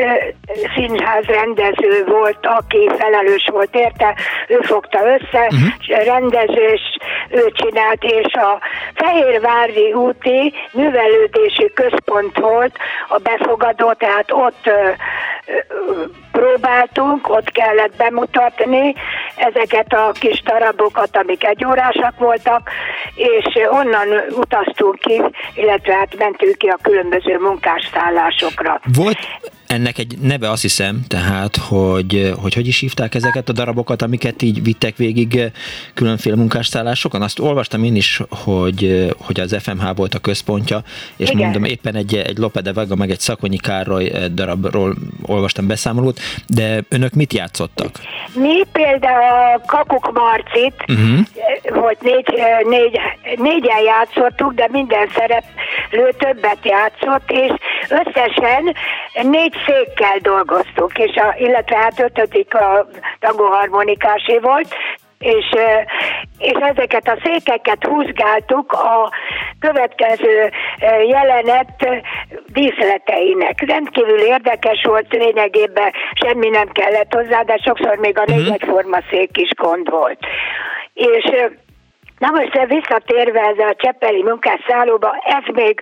színház 0.76 1.26
rendező 1.26 2.06
volt, 2.06 2.46
aki 2.46 2.90
felelős 2.98 3.48
volt 3.52 3.76
érte, 3.76 4.16
ő 4.48 4.60
fogta 4.62 5.00
össze, 5.00 5.42
uh-huh. 5.42 6.06
rendezés 6.06 6.98
ő 7.30 7.52
csinált, 7.54 8.04
és 8.04 8.34
a 8.34 8.60
Fehérvári 8.94 9.94
úti 9.94 10.54
művelődési 10.72 11.72
központ 11.74 12.40
volt 12.40 12.78
a 13.08 13.18
befogadó, 13.18 13.94
tehát 13.94 14.32
ott 14.32 14.70
próbáltunk, 16.32 17.30
ott 17.30 17.52
kellett 17.52 17.96
bemutatni 17.96 18.41
ezeket 19.36 19.94
a 19.94 20.12
kis 20.20 20.42
darabokat, 20.42 21.18
amik 21.18 21.44
egyórásak 21.44 22.18
voltak, 22.18 22.70
és 23.16 23.46
onnan 23.72 24.08
utaztunk 24.36 25.00
ki, 25.00 25.22
illetve 25.54 25.94
hát 25.94 26.18
mentünk 26.18 26.58
ki 26.58 26.68
a 26.68 26.78
különböző 26.82 27.38
munkásszállásokra. 27.40 28.80
Volt 28.96 29.18
ennek 29.72 29.98
egy 29.98 30.18
neve 30.22 30.50
azt 30.50 30.62
hiszem, 30.62 31.00
tehát, 31.08 31.56
hogy, 31.56 32.34
hogy 32.42 32.54
hogy 32.54 32.68
is 32.68 32.80
hívták 32.80 33.16
ezeket 33.16 33.50
a 33.50 33.52
darabokat, 33.52 34.02
amiket 34.02 34.42
így 34.42 34.64
vittek 34.64 34.96
végig 34.96 35.52
különféle 35.94 36.36
munkásszállásokon. 36.36 37.22
Azt 37.22 37.40
olvastam 37.40 37.84
én 37.84 37.96
is, 37.96 38.22
hogy, 38.30 39.10
hogy 39.18 39.40
az 39.40 39.56
FMH 39.62 39.96
volt 39.96 40.14
a 40.14 40.20
központja, 40.20 40.82
és 41.18 41.30
Igen. 41.30 41.42
mondom, 41.42 41.64
éppen 41.64 41.96
egy, 41.96 42.16
egy 42.16 42.38
Lope 42.38 42.62
de 42.62 42.74
Vega, 42.74 42.96
meg 42.96 43.10
egy 43.10 43.20
Szakonyi 43.20 43.58
Károly 43.58 44.12
darabról 44.34 44.96
olvastam 45.26 45.68
beszámolót, 45.68 46.20
de 46.48 46.80
önök 46.90 47.14
mit 47.14 47.34
játszottak? 47.34 47.92
Mi 48.34 48.64
például 48.72 49.62
Kakuk 49.66 50.12
Marcit, 50.14 50.74
uh-huh. 50.88 51.84
hogy 51.84 51.98
négy, 52.02 52.34
négy, 52.70 53.00
négyen 53.36 53.82
játszottuk, 53.84 54.54
de 54.54 54.68
minden 54.72 55.08
szereplő 55.16 56.12
többet 56.18 56.60
játszott, 56.64 57.32
és 57.32 57.52
összesen 57.90 58.76
négy 59.24 59.56
székkel 59.66 60.18
dolgoztunk, 60.22 60.98
és 60.98 61.16
a, 61.16 61.36
illetve 61.38 61.78
hát 61.78 62.00
ötödik 62.00 62.56
a 62.56 62.88
tangóharmonikásé 63.20 64.38
volt, 64.38 64.76
és, 65.20 65.46
és 66.38 66.58
ezeket 66.60 67.08
a 67.08 67.20
székeket 67.24 67.86
húzgáltuk 67.86 68.72
a 68.72 69.12
következő 69.60 70.52
jelenet 71.08 72.02
díszleteinek. 72.48 73.64
Rendkívül 73.68 74.20
érdekes 74.20 74.84
volt, 74.84 75.14
lényegében 75.14 75.92
semmi 76.14 76.50
nem 76.50 76.68
kellett 76.68 77.14
hozzá, 77.14 77.42
de 77.42 77.58
sokszor 77.58 77.98
még 77.98 78.18
a 78.18 78.24
mhm. 78.28 78.70
forma 78.70 78.98
szék 79.10 79.38
is 79.38 79.50
gond 79.56 79.90
volt. 79.90 80.20
És 80.94 81.26
Na 82.22 82.30
most 82.30 82.66
visszatérve 82.68 83.40
ezzel 83.40 83.68
a 83.68 83.76
Csepeli 83.76 84.24
munkásszállóba, 84.24 85.16
ez 85.24 85.54
még 85.54 85.82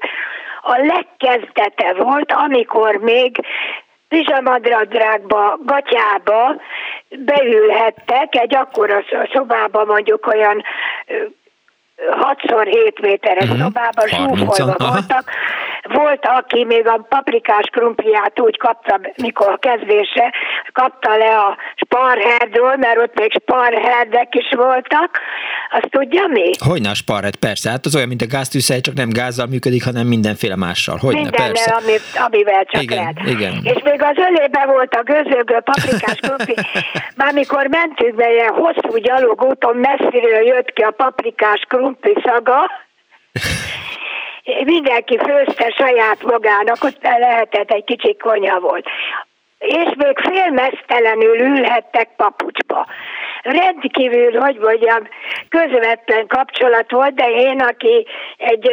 a 0.62 0.78
legkezdete 0.78 1.93
volt, 1.93 2.32
amikor 2.32 2.95
még 2.95 3.38
pizsamadradrágba, 4.07 5.57
gatyába 5.66 6.62
beülhettek 7.10 8.36
egy 8.36 8.55
akkora 8.55 9.03
szobába, 9.34 9.86
mondjuk 9.86 10.28
olyan 10.28 10.64
6x7 12.11 13.01
méteres 13.01 13.43
uh-huh. 13.43 13.59
szobában 13.59 14.07
zsúfolva 14.07 14.75
voltak. 14.77 15.31
Volt, 15.83 16.25
aki 16.25 16.63
még 16.63 16.87
a 16.87 17.05
paprikás 17.09 17.67
krumpliát 17.71 18.39
úgy 18.39 18.57
kapta, 18.57 18.99
mikor 19.15 19.47
a 19.47 19.57
kezdése, 19.57 20.33
kapta 20.71 21.17
le 21.17 21.37
a 21.37 21.57
sparherdről, 21.75 22.75
mert 22.75 22.97
ott 22.97 23.19
még 23.19 23.31
sparherdek 23.31 24.35
is 24.35 24.49
voltak. 24.55 25.19
Azt 25.71 25.89
tudja 25.89 26.27
mi? 26.27 26.51
Hogyne 26.65 26.89
a 26.89 26.93
sparherd, 26.93 27.35
persze. 27.35 27.69
Hát 27.69 27.85
az 27.85 27.95
olyan, 27.95 28.07
mint 28.07 28.21
a 28.21 28.27
gáztűzhely, 28.27 28.81
csak 28.81 28.93
nem 28.93 29.09
gázzal 29.09 29.47
működik, 29.47 29.83
hanem 29.83 30.07
mindenféle 30.07 30.55
mással. 30.55 30.97
Hogyne, 30.97 31.21
Mindennel, 31.21 31.47
persze. 31.47 31.71
Ami, 31.71 31.95
amivel 32.25 32.65
csak 32.65 32.81
igen, 32.81 32.97
lehet. 32.97 33.15
Igen. 33.25 33.53
És 33.63 33.81
még 33.83 34.01
az 34.01 34.17
ölébe 34.29 34.65
volt 34.65 34.93
a 34.95 35.03
gőzögő 35.03 35.59
paprikás 35.59 36.19
krumpli. 36.19 36.55
Már 37.21 37.33
mikor 37.33 37.67
mentünk 37.67 38.15
be 38.15 38.31
ilyen 38.31 38.53
hosszú 38.53 38.97
gyalogúton, 38.97 39.75
messziről 39.75 40.45
jött 40.45 40.71
ki 40.73 40.81
a 40.81 40.91
paprikás 40.91 41.61
krumpli, 41.67 41.88
krumpli 41.89 42.21
szaga, 42.23 42.69
mindenki 44.63 45.17
főzte 45.17 45.69
saját 45.69 46.23
magának, 46.23 46.83
ott 46.83 47.01
lehetett 47.01 47.71
egy 47.71 47.83
kicsi 47.83 48.17
konya 48.17 48.59
volt. 48.59 48.85
És 49.59 49.89
még 49.95 50.19
félmeztelenül 50.19 51.39
ülhettek 51.39 52.09
papucsba. 52.15 52.85
Rendkívül, 53.41 54.39
hogy 54.39 54.57
mondjam, 54.57 55.07
közvetlen 55.49 56.27
kapcsolat 56.27 56.91
volt, 56.91 57.13
de 57.13 57.29
én, 57.29 57.59
aki 57.59 58.07
egy 58.37 58.69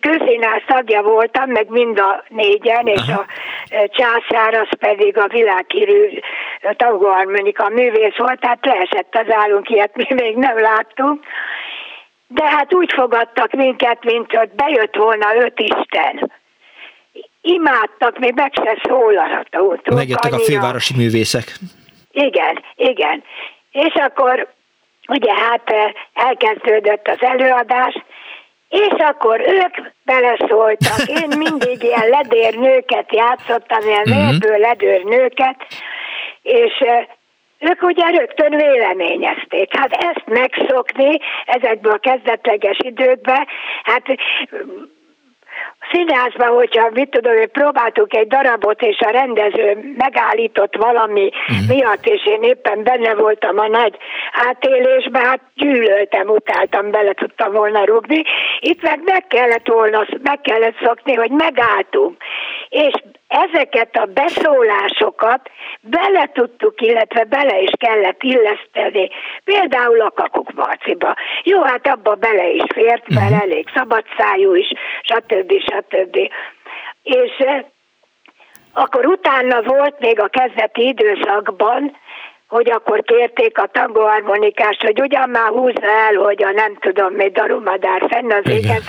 közénás 0.00 0.64
tagja 0.66 1.02
voltam, 1.02 1.50
meg 1.50 1.68
mind 1.68 1.98
a 1.98 2.24
négyen, 2.28 2.86
és 2.86 3.08
a 3.08 3.26
császár 3.68 4.54
az 4.54 4.68
pedig 4.78 5.18
a 5.18 5.28
világhírű 5.28 6.18
tangóharmonika 6.76 7.68
művész 7.68 8.16
volt, 8.16 8.40
tehát 8.40 8.66
leesett 8.66 9.14
az 9.14 9.34
állunk, 9.34 9.70
ilyet 9.70 9.96
mi 9.96 10.06
még 10.14 10.36
nem 10.36 10.60
láttunk 10.60 11.24
de 12.34 12.44
hát 12.44 12.74
úgy 12.74 12.92
fogadtak 12.92 13.52
minket, 13.52 14.04
mint 14.04 14.34
hogy 14.34 14.48
bejött 14.48 14.96
volna 14.96 15.36
öt 15.36 15.60
Isten. 15.60 16.32
Imádtak, 17.40 18.18
még 18.18 18.34
meg 18.34 18.52
se 18.54 18.78
szólalhatott. 18.82 19.88
Megjöttek 19.88 20.32
annyira. 20.32 20.48
a 20.48 20.52
fővárosi 20.52 20.94
művészek. 20.96 21.54
Igen, 22.10 22.64
igen. 22.74 23.22
És 23.70 23.94
akkor 23.94 24.48
ugye 25.08 25.34
hát 25.34 25.70
eh, 25.70 25.92
elkezdődött 26.14 27.08
az 27.08 27.22
előadás, 27.22 27.94
és 28.68 28.94
akkor 28.98 29.40
ők 29.40 29.92
beleszóltak. 30.04 31.06
Én 31.06 31.38
mindig 31.44 31.82
ilyen 31.82 32.08
ledérnőket 32.08 33.14
játszottam, 33.14 33.86
ilyen 33.86 34.04
vérből 34.04 34.58
ledőr 34.58 35.04
és 36.42 36.72
eh, 36.78 37.06
ők 37.58 37.82
ugye 37.82 38.10
rögtön 38.10 38.56
véleményezték. 38.56 39.76
Hát 39.76 39.92
ezt 39.92 40.26
megszokni 40.26 41.18
ezekből 41.46 41.92
a 41.92 41.98
kezdetleges 41.98 42.78
időkben, 42.78 43.46
hát 43.82 44.02
színházban, 45.92 46.48
hogyha 46.48 46.90
mit 46.92 47.10
tudom, 47.10 47.36
hogy 47.36 47.46
próbáltuk 47.46 48.16
egy 48.16 48.26
darabot, 48.26 48.82
és 48.82 48.98
a 48.98 49.10
rendező 49.10 49.94
megállított 49.96 50.76
valami 50.76 51.30
uh-huh. 51.48 51.76
miatt, 51.76 52.06
és 52.06 52.26
én 52.26 52.42
éppen 52.42 52.82
benne 52.82 53.14
voltam 53.14 53.58
a 53.58 53.68
nagy 53.68 53.96
átélésben, 54.46 55.24
hát 55.24 55.40
gyűlöltem, 55.54 56.28
utáltam, 56.28 56.90
bele 56.90 57.12
tudtam 57.12 57.52
volna 57.52 57.84
rúgni. 57.84 58.22
Itt 58.60 58.82
meg 58.82 59.00
meg 59.04 59.26
kellett 59.26 59.68
volna, 59.68 60.06
meg 60.22 60.40
kellett 60.40 60.76
szokni, 60.82 61.14
hogy 61.14 61.30
megálltunk. 61.30 62.16
És 62.74 62.92
ezeket 63.28 63.96
a 63.96 64.04
beszólásokat 64.04 65.50
bele 65.80 66.30
tudtuk, 66.32 66.80
illetve 66.80 67.24
bele 67.24 67.60
is 67.60 67.70
kellett 67.78 68.22
illeszteni. 68.22 69.10
Például 69.44 70.00
a 70.00 70.10
Kakuk 70.10 70.52
Marciba. 70.52 71.14
Jó, 71.42 71.62
hát 71.62 71.86
abba 71.88 72.14
bele 72.14 72.48
is 72.50 72.62
fért, 72.74 73.08
mert 73.08 73.30
uh-huh. 73.30 73.42
elég 73.42 73.68
szabadszájú 73.74 74.54
is, 74.54 74.72
stb. 75.02 75.52
stb. 75.52 76.16
És 77.02 77.32
eh, 77.38 77.64
akkor 78.72 79.06
utána 79.06 79.62
volt 79.62 79.98
még 79.98 80.20
a 80.20 80.28
kezdeti 80.28 80.86
időszakban 80.86 81.96
hogy 82.48 82.70
akkor 82.70 83.02
kérték 83.02 83.58
a 83.58 83.70
tangóharmonikást, 83.72 84.82
hogy 84.82 85.00
ugyan 85.00 85.28
már 85.28 85.48
húzza 85.48 85.90
el, 86.08 86.14
hogy 86.14 86.42
a 86.42 86.50
nem 86.50 86.76
tudom 86.80 87.14
mi 87.14 87.28
darumadár 87.30 88.06
fenn 88.10 88.32
az 88.32 88.50
égen, 88.50 88.80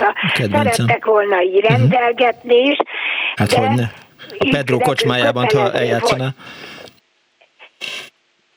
szerettek 0.51 1.06
volna 1.06 1.41
így 1.41 1.64
mhm. 1.64 1.74
rendelgetni 1.74 2.56
is. 2.56 2.78
Hát 3.36 3.49
de 3.49 3.58
hogy 3.58 3.76
ne. 3.76 3.84
A 4.39 4.47
Pedro 4.51 4.78
kocsmájában, 4.78 5.47
ha 5.53 5.72
eljátszaná. 5.72 6.28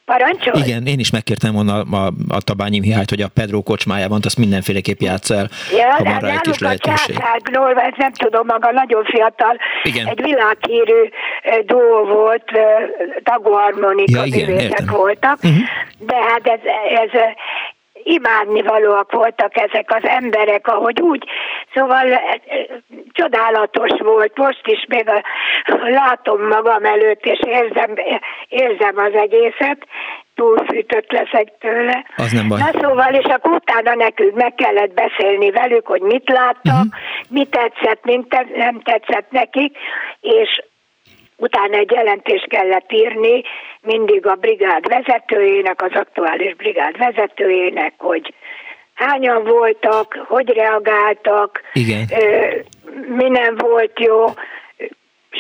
Parancsolj? 0.09 0.62
Igen, 0.64 0.86
én 0.86 0.98
is 0.98 1.11
megkértem 1.11 1.52
volna 1.52 1.80
a, 1.80 2.12
a, 2.28 2.40
Tabányi 2.40 2.78
Mihályt, 2.78 3.11
hogy 3.11 3.20
a 3.20 3.28
Pedro 3.34 3.62
kocsmájában 3.62 4.20
azt 4.24 4.38
mindenféleképp 4.38 5.00
játsz 5.00 5.30
el, 5.30 5.48
ja, 5.78 5.92
ha 5.92 6.04
van 6.04 6.18
rá 6.18 6.32
egy 6.32 6.40
kis 6.40 6.59
lehetőség. 6.59 7.18
Ez 7.76 7.94
nem 7.96 8.12
tudom, 8.12 8.46
maga 8.46 8.72
nagyon 8.72 9.04
fiatal, 9.04 9.56
igen. 9.82 10.06
egy 10.06 10.22
világhírű 10.22 11.00
duó 11.66 12.04
volt, 12.04 12.44
tagóharmonika 13.22 14.24
ja, 14.24 14.68
voltak, 14.86 15.38
uh-huh. 15.42 15.59
de 15.98 16.16
hát 16.16 16.46
ez, 16.46 16.61
ez 17.04 17.20
imádnivalóak 18.03 19.12
voltak 19.12 19.57
ezek 19.57 19.94
az 19.94 20.09
emberek, 20.09 20.66
ahogy 20.66 21.01
úgy, 21.01 21.24
szóval 21.74 22.20
csodálatos 23.12 23.90
volt, 23.99 24.36
most 24.36 24.66
is 24.66 24.84
még 24.88 25.09
a, 25.09 25.22
látom 25.90 26.46
magam 26.46 26.84
előtt, 26.84 27.24
és 27.24 27.38
érzem, 27.46 27.94
érzem 28.49 28.96
az 28.96 29.14
egészet, 29.14 29.86
túlfűtött 30.34 31.12
leszek 31.12 31.53
tőle. 31.61 32.05
Az 32.16 32.32
nem 32.32 32.49
baj. 32.49 32.59
Na 32.59 32.80
szóval, 32.80 33.14
és 33.14 33.24
akkor 33.24 33.53
utána 33.53 33.94
nekünk 33.94 34.34
meg 34.34 34.55
kellett 34.55 34.94
beszélni 34.94 35.51
velük, 35.51 35.86
hogy 35.86 36.01
mit 36.01 36.28
láttak, 36.28 36.84
uh-huh. 36.84 37.28
mi 37.28 37.46
tetszett, 37.46 38.05
mit 38.05 38.57
nem 38.57 38.80
tetszett 38.80 39.30
nekik, 39.30 39.76
és 40.20 40.62
utána 41.39 41.76
egy 41.76 41.91
jelentést 41.91 42.49
kellett 42.49 42.93
írni 42.93 43.43
mindig 43.80 44.26
a 44.26 44.34
brigád 44.34 44.89
vezetőjének, 44.89 45.82
az 45.82 45.93
aktuális 45.95 46.55
brigád 46.55 46.99
vezetőjének, 46.99 47.93
hogy 47.97 48.34
hányan 48.95 49.45
voltak, 49.45 50.24
hogy 50.28 50.49
reagáltak, 50.49 51.61
Igen. 51.72 52.05
mi 53.09 53.28
nem 53.28 53.57
volt 53.57 54.01
jó, 54.01 54.24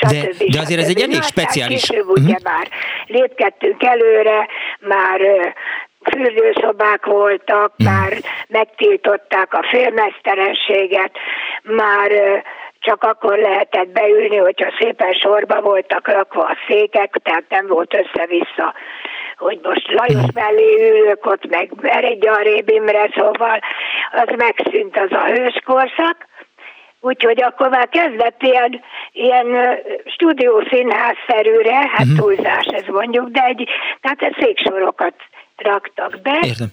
de, 0.00 0.28
de 0.50 0.60
azért 0.60 0.80
ez 0.80 0.88
egy 0.88 1.00
elég 1.00 1.22
speciális... 1.22 1.86
Később 1.88 2.08
uh-huh. 2.08 2.24
ugye 2.24 2.36
már 2.42 2.68
lépkedtünk 3.06 3.82
előre, 3.82 4.48
már 4.80 5.20
fürdőszobák 6.10 7.06
voltak, 7.06 7.72
uh-huh. 7.78 7.94
már 7.94 8.12
megtiltották 8.48 9.54
a 9.54 9.66
félmeszterenséget, 9.70 11.10
már 11.62 12.10
csak 12.80 13.02
akkor 13.02 13.38
lehetett 13.38 13.88
beülni, 13.88 14.36
hogyha 14.36 14.74
szépen 14.78 15.12
sorba 15.12 15.60
voltak 15.60 16.08
rakva 16.08 16.42
a 16.42 16.56
székek, 16.66 17.16
tehát 17.22 17.44
nem 17.48 17.66
volt 17.66 17.94
össze-vissza 17.94 18.74
hogy 19.38 19.60
most 19.62 19.92
Lajos 19.92 20.32
mellé 20.34 20.90
ülök 21.00 21.26
ott, 21.26 21.48
meg 21.48 21.70
Eredj 21.82 22.26
a 22.26 22.36
Rébimre, 22.36 23.10
szóval 23.14 23.60
az 24.12 24.28
megszűnt 24.36 24.98
az 24.98 25.12
a 25.12 25.24
hőskorszak, 25.24 26.26
Úgyhogy 27.00 27.42
akkor 27.42 27.68
már 27.68 27.88
kezdett 27.88 28.42
ilyen, 28.42 28.80
ilyen 29.12 29.78
stúdiószínházszerűre, 30.04 31.74
hát 31.74 32.06
uh-huh. 32.06 32.18
túlzás 32.18 32.64
ez 32.66 32.84
mondjuk, 32.86 33.28
de 33.28 33.44
egy, 33.44 33.68
tehát 34.00 34.36
széksorokat 34.40 35.14
raktak 35.56 36.20
be. 36.22 36.38
Értem. 36.42 36.66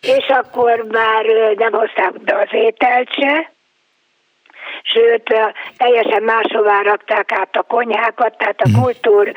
És 0.00 0.26
akkor 0.28 0.84
már 0.90 1.24
nem 1.56 1.72
hozták 1.72 2.20
be 2.20 2.36
az 2.36 2.48
ételt 2.50 3.12
se, 3.12 3.52
sőt, 4.82 5.34
teljesen 5.76 6.22
máshová 6.22 6.82
rakták 6.82 7.32
át 7.32 7.56
a 7.56 7.62
konyhákat, 7.62 8.38
tehát 8.38 8.60
a 8.60 8.68
mhm. 8.68 8.80
kultúr 8.80 9.32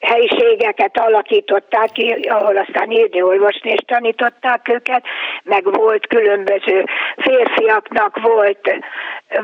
helyiségeket 0.00 0.98
alakították 0.98 1.92
ki, 1.92 2.10
ahol 2.12 2.56
aztán 2.56 2.90
írni, 2.90 3.22
olvasni 3.22 3.70
és 3.70 3.80
tanították 3.86 4.68
őket, 4.68 5.04
meg 5.42 5.64
volt 5.64 6.06
különböző 6.06 6.84
férfiaknak 7.16 8.20
volt 8.20 8.78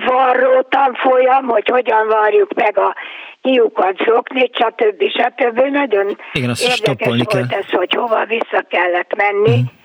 varró 0.06 0.62
tanfolyam, 0.62 1.48
hogy 1.48 1.68
hogyan 1.68 2.06
varjuk 2.06 2.54
meg 2.54 2.78
a 2.78 2.94
hiukat 3.40 3.96
zokni, 4.06 4.50
stb. 4.52 5.02
stb. 5.10 5.60
Nagyon 5.60 6.16
Igen, 6.32 6.54
érdekes 6.60 7.06
volt 7.06 7.26
kell. 7.26 7.58
ez, 7.58 7.70
hogy 7.70 7.94
hova 7.94 8.24
vissza 8.24 8.64
kellett 8.68 9.14
menni. 9.16 9.56
Mm 9.56 9.80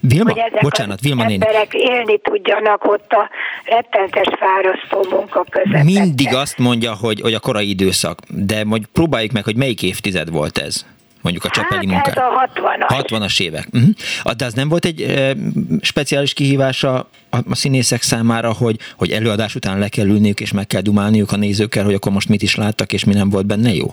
Vilma, 0.00 0.30
hogy 0.30 0.40
ezek 0.50 0.62
bocsánat, 0.62 1.00
Vilma 1.00 1.24
néni. 1.24 1.44
emberek 1.44 1.74
élni 1.74 2.18
tudjanak 2.18 2.84
ott 2.84 3.12
a 3.12 3.30
rettentes 3.64 4.26
fárasztó 4.38 5.16
munka 5.16 5.44
közepette. 5.50 5.84
Mindig 5.84 6.34
azt 6.34 6.58
mondja, 6.58 6.94
hogy, 6.94 7.20
hogy 7.20 7.34
a 7.34 7.40
korai 7.40 7.68
időszak, 7.68 8.18
de 8.28 8.64
majd 8.64 8.86
próbáljuk 8.92 9.32
meg, 9.32 9.44
hogy 9.44 9.56
melyik 9.56 9.82
évtized 9.82 10.30
volt 10.30 10.58
ez 10.58 10.86
mondjuk 11.26 11.44
a 11.44 11.48
csepeli 11.48 11.92
hát 11.92 12.06
ez 12.06 12.16
a 12.16 12.50
60-as. 12.54 13.04
60-as 13.08 13.40
évek. 13.42 13.66
Uh-huh. 13.72 14.34
De 14.36 14.44
az 14.44 14.54
nem 14.54 14.68
volt 14.68 14.84
egy 14.84 15.00
e, 15.02 15.32
speciális 15.80 16.32
kihívása 16.32 16.94
a, 17.30 17.36
a 17.50 17.54
színészek 17.54 18.02
számára, 18.02 18.52
hogy, 18.52 18.76
hogy 18.96 19.10
előadás 19.10 19.54
után 19.54 19.78
le 19.78 19.88
kell 19.88 20.06
ülniük, 20.06 20.40
és 20.40 20.52
meg 20.52 20.66
kell 20.66 20.80
dumálniuk 20.80 21.32
a 21.32 21.36
nézőkkel, 21.36 21.84
hogy 21.84 21.94
akkor 21.94 22.12
most 22.12 22.28
mit 22.28 22.42
is 22.42 22.56
láttak, 22.56 22.92
és 22.92 23.04
mi 23.04 23.14
nem 23.14 23.30
volt 23.30 23.46
benne 23.46 23.72
jó? 23.72 23.86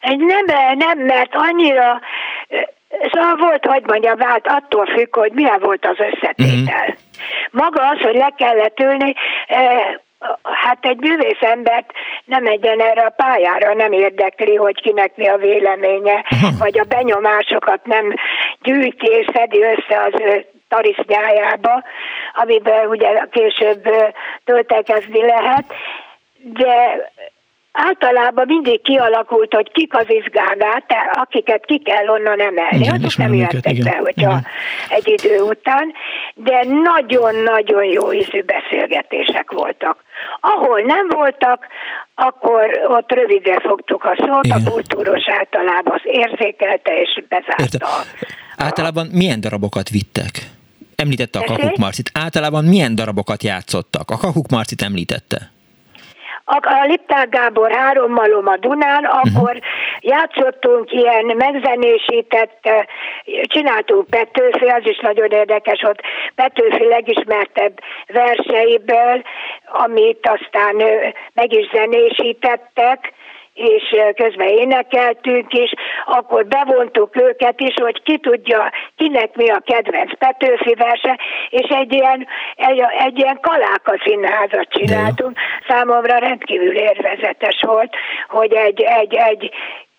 Nem, 0.00 0.76
nem, 0.78 0.98
mert 0.98 1.30
annyira 1.32 2.00
Szóval 3.12 3.36
volt, 3.36 3.66
hogy 3.66 3.82
mondjam, 3.86 4.16
vált 4.16 4.46
attól 4.46 4.86
függ, 4.86 5.14
hogy 5.14 5.32
milyen 5.32 5.60
volt 5.60 5.86
az 5.86 5.96
összetétel. 5.98 6.88
Uh-huh. 6.88 6.96
Maga 7.50 7.88
az, 7.88 8.00
hogy 8.00 8.14
le 8.14 8.32
kellett 8.36 8.80
ülni, 8.80 9.14
eh, 9.46 9.94
hát 10.42 10.78
egy 10.84 10.98
művész 10.98 11.40
embert 11.40 11.92
nem 12.24 12.46
egyen 12.46 12.80
erre 12.80 13.02
a 13.02 13.14
pályára 13.16 13.74
nem 13.74 13.92
érdekli, 13.92 14.54
hogy 14.54 14.80
kinek 14.80 15.16
mi 15.16 15.28
a 15.28 15.36
véleménye, 15.36 16.24
uh-huh. 16.30 16.58
vagy 16.58 16.78
a 16.78 16.84
benyomásokat 16.84 17.86
nem 17.86 18.14
gyűjti 18.62 19.06
és 19.06 19.26
szedi 19.34 19.62
össze 19.62 20.02
az 20.02 20.20
ő 20.20 20.46
tarisznyájába, 20.68 21.82
amiben 22.34 22.86
ugye 22.86 23.26
később 23.30 23.88
töltekezni 24.44 25.26
lehet, 25.26 25.64
de 26.42 27.10
általában 27.86 28.44
mindig 28.46 28.82
kialakult, 28.82 29.54
hogy 29.54 29.72
kik 29.72 29.94
az 29.94 30.06
izgágát, 30.08 30.84
akiket 31.12 31.64
ki 31.64 31.78
kell 31.78 32.08
onnan 32.08 32.40
emelni. 32.40 32.78
Igen, 32.78 32.94
Azok 32.94 33.16
nem 33.16 33.34
jöttek 33.34 33.82
be, 33.82 33.96
hogyha 33.96 34.30
igen. 34.30 34.46
egy 34.88 35.08
idő 35.08 35.40
után, 35.40 35.92
de 36.34 36.64
nagyon-nagyon 36.64 37.84
jó 37.84 38.12
ízű 38.12 38.42
beszélgetések 38.42 39.50
voltak. 39.50 39.96
Ahol 40.40 40.80
nem 40.80 41.08
voltak, 41.08 41.66
akkor 42.14 42.64
ott 42.88 43.12
rövidre 43.12 43.60
fogtuk 43.60 44.04
a 44.04 44.14
szót, 44.26 44.46
igen. 44.46 44.62
a 44.66 44.70
kultúros 44.70 45.28
általában 45.38 45.94
az 45.94 46.02
érzékelte 46.04 47.00
és 47.00 47.22
bezárta. 47.28 47.88
Általában 48.56 49.06
milyen 49.12 49.40
darabokat 49.40 49.88
vittek? 49.88 50.32
Említette 50.96 51.38
a 51.38 51.42
Kakuk 51.42 51.76
Marcit. 51.76 52.10
Általában 52.14 52.64
milyen 52.64 52.94
darabokat 52.94 53.42
játszottak? 53.42 54.10
A 54.10 54.16
Kakuk 54.16 54.48
Marcit 54.50 54.82
említette 54.82 55.50
a 56.48 56.84
Lipták 56.86 57.28
Gábor 57.28 57.72
három 57.72 58.12
malom 58.12 58.46
a 58.46 58.56
Dunán, 58.56 59.04
uh-huh. 59.04 59.18
akkor 59.18 59.60
játszottunk 60.00 60.92
ilyen 60.92 61.24
megzenésített, 61.36 62.68
csináltunk 63.42 64.06
Petőfi, 64.10 64.66
az 64.66 64.82
is 64.86 64.98
nagyon 64.98 65.30
érdekes, 65.30 65.82
ott 65.82 66.00
Petőfi 66.34 66.84
legismertebb 66.84 67.78
verseiből, 68.06 69.22
amit 69.64 70.28
aztán 70.28 70.76
meg 71.32 71.52
is 71.52 71.68
zenésítettek, 71.72 73.12
és 73.58 73.96
közben 74.14 74.48
énekeltünk 74.48 75.52
is, 75.52 75.72
akkor 76.06 76.46
bevontuk 76.46 77.16
őket 77.16 77.60
is, 77.60 77.74
hogy 77.74 78.02
ki 78.02 78.18
tudja, 78.18 78.72
kinek 78.96 79.36
mi 79.36 79.50
a 79.50 79.62
kedvenc 79.64 80.18
Petőfi 80.18 80.74
verse, 80.74 81.18
és 81.48 81.68
egy 81.68 81.92
ilyen, 81.92 82.26
egy, 82.56 82.82
egy 82.98 83.18
ilyen 83.18 83.38
kaláka 83.40 83.98
színházat 84.04 84.68
csináltunk. 84.68 85.38
Számomra 85.68 86.18
rendkívül 86.18 86.76
érvezetes 86.76 87.62
volt, 87.66 87.94
hogy 88.28 88.52
egy, 88.52 88.80
egy, 88.80 89.14
egy 89.14 89.50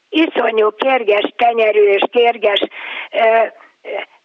iszonyú 0.09 0.69
kérges 0.75 1.33
tenyerű 1.35 1.81
és 1.81 2.01
kérges 2.11 2.59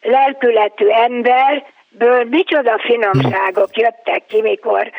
lelkületű 0.02 0.86
ember 0.88 1.64
ből 1.98 2.24
micsoda 2.24 2.78
finomságok 2.78 3.76
jöttek 3.76 4.26
ki, 4.26 4.40
mikor 4.40 4.90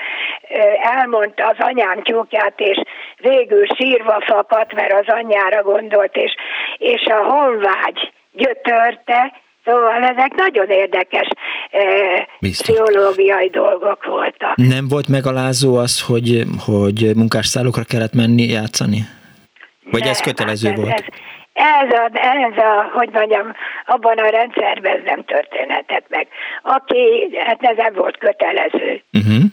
elmondta 0.82 1.48
az 1.48 1.56
anyám 1.60 2.02
tyúkját, 2.04 2.60
és 2.60 2.82
végül 3.18 3.66
sírva 3.76 4.22
fakadt, 4.26 4.74
mert 4.74 4.94
az 4.94 5.14
anyjára 5.14 5.64
gondolt, 5.64 6.16
és, 6.16 6.36
és 6.78 7.06
a 7.06 7.24
honvágy 7.24 8.14
gyötörte, 8.32 9.44
Szóval 9.66 10.04
ezek 10.04 10.34
nagyon 10.36 10.70
érdekes 10.70 11.28
eh, 11.72 12.26
pszichológiai 12.40 13.50
dolgok 13.50 14.06
voltak. 14.06 14.56
Nem 14.56 14.88
volt 14.88 15.08
megalázó 15.08 15.76
az, 15.76 16.02
hogy, 16.02 16.44
hogy 16.66 17.12
munkásszállókra 17.16 17.84
kellett 17.84 18.14
menni 18.14 18.44
játszani? 18.44 19.00
Vagy 19.92 20.02
nem, 20.02 20.10
ez 20.10 20.22
kötelező 20.22 20.68
hát 20.68 20.78
ez, 20.78 20.84
volt? 20.84 20.94
Ez, 20.94 21.06
ez 21.56 21.92
a, 21.92 22.10
ez 22.14 22.58
a, 22.58 22.90
hogy 22.94 23.10
mondjam, 23.12 23.54
abban 23.86 24.18
a 24.18 24.30
rendszerben 24.30 25.02
nem 25.06 25.24
történhetett 25.24 26.06
meg. 26.10 26.28
Aki, 26.62 27.30
hát 27.38 27.64
ez 27.64 27.78
nem 27.78 27.94
volt 27.94 28.18
kötelező. 28.18 29.04
Uh-huh. 29.14 29.44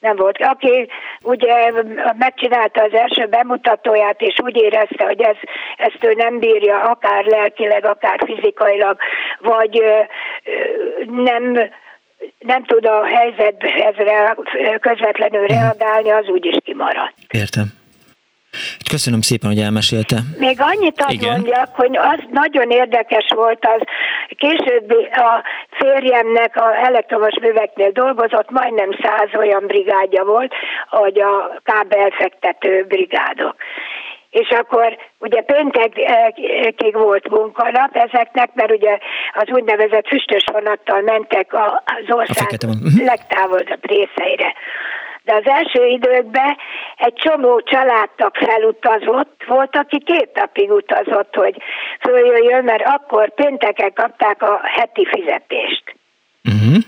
nem 0.00 0.16
volt. 0.16 0.42
Aki 0.42 0.88
ugye 1.22 1.72
megcsinálta 2.18 2.82
az 2.82 2.92
első 2.92 3.26
bemutatóját, 3.26 4.20
és 4.20 4.34
úgy 4.42 4.56
érezte, 4.56 5.04
hogy 5.04 5.20
ez, 5.20 5.36
ezt 5.76 6.04
ő 6.04 6.12
nem 6.12 6.38
bírja, 6.38 6.82
akár 6.82 7.24
lelkileg, 7.24 7.84
akár 7.84 8.20
fizikailag, 8.26 8.98
vagy 9.38 9.82
nem 11.06 11.70
nem 12.38 12.64
tud 12.64 12.86
a 12.86 13.04
helyzethez 13.04 13.94
közvetlenül 14.80 15.46
reagálni, 15.46 16.10
az 16.10 16.28
úgyis 16.28 16.56
kimaradt. 16.64 17.14
Értem. 17.30 17.79
Köszönöm 18.90 19.20
szépen, 19.20 19.48
hogy 19.50 19.58
elmesélte. 19.58 20.16
Még 20.38 20.60
annyit 20.60 21.00
azt 21.00 21.12
Igen. 21.12 21.30
mondjak, 21.30 21.68
hogy 21.74 21.96
az 21.96 22.18
nagyon 22.30 22.70
érdekes 22.70 23.26
volt 23.34 23.66
az, 23.66 23.80
később 24.36 24.90
a 25.12 25.42
férjemnek 25.70 26.56
a 26.56 26.76
elektromos 26.84 27.34
műveknél 27.40 27.90
dolgozott, 27.90 28.50
majdnem 28.50 28.90
száz 29.02 29.28
olyan 29.38 29.66
brigádja 29.66 30.24
volt, 30.24 30.52
hogy 30.88 31.20
a 31.20 31.60
kábelfektető 31.62 32.84
brigádok 32.88 33.54
és 34.30 34.48
akkor 34.48 34.96
ugye 35.18 35.42
péntekig 35.42 36.92
volt 36.92 37.28
munkanap 37.28 37.96
ezeknek, 37.96 38.50
mert 38.54 38.70
ugye 38.70 38.98
az 39.34 39.48
úgynevezett 39.48 40.06
füstös 40.06 40.44
vonattal 40.52 41.00
mentek 41.00 41.52
az 41.84 42.14
ország 42.14 42.58
mhm. 42.66 43.04
legtávolabb 43.04 43.86
részeire. 43.86 44.54
De 45.22 45.34
az 45.34 45.46
első 45.46 45.86
időkben 45.86 46.56
egy 46.96 47.14
csomó 47.14 47.60
családtag 47.60 48.36
felutazott, 48.36 49.44
volt, 49.46 49.76
aki 49.76 50.00
két 50.00 50.30
napig 50.34 50.70
utazott, 50.70 51.34
hogy 51.34 51.62
följöjjön, 52.00 52.64
mert 52.64 52.84
akkor 52.84 53.34
pénteken 53.34 53.92
kapták 53.92 54.42
a 54.42 54.60
heti 54.64 55.06
fizetést. 55.06 55.94
Uh-huh 56.44 56.82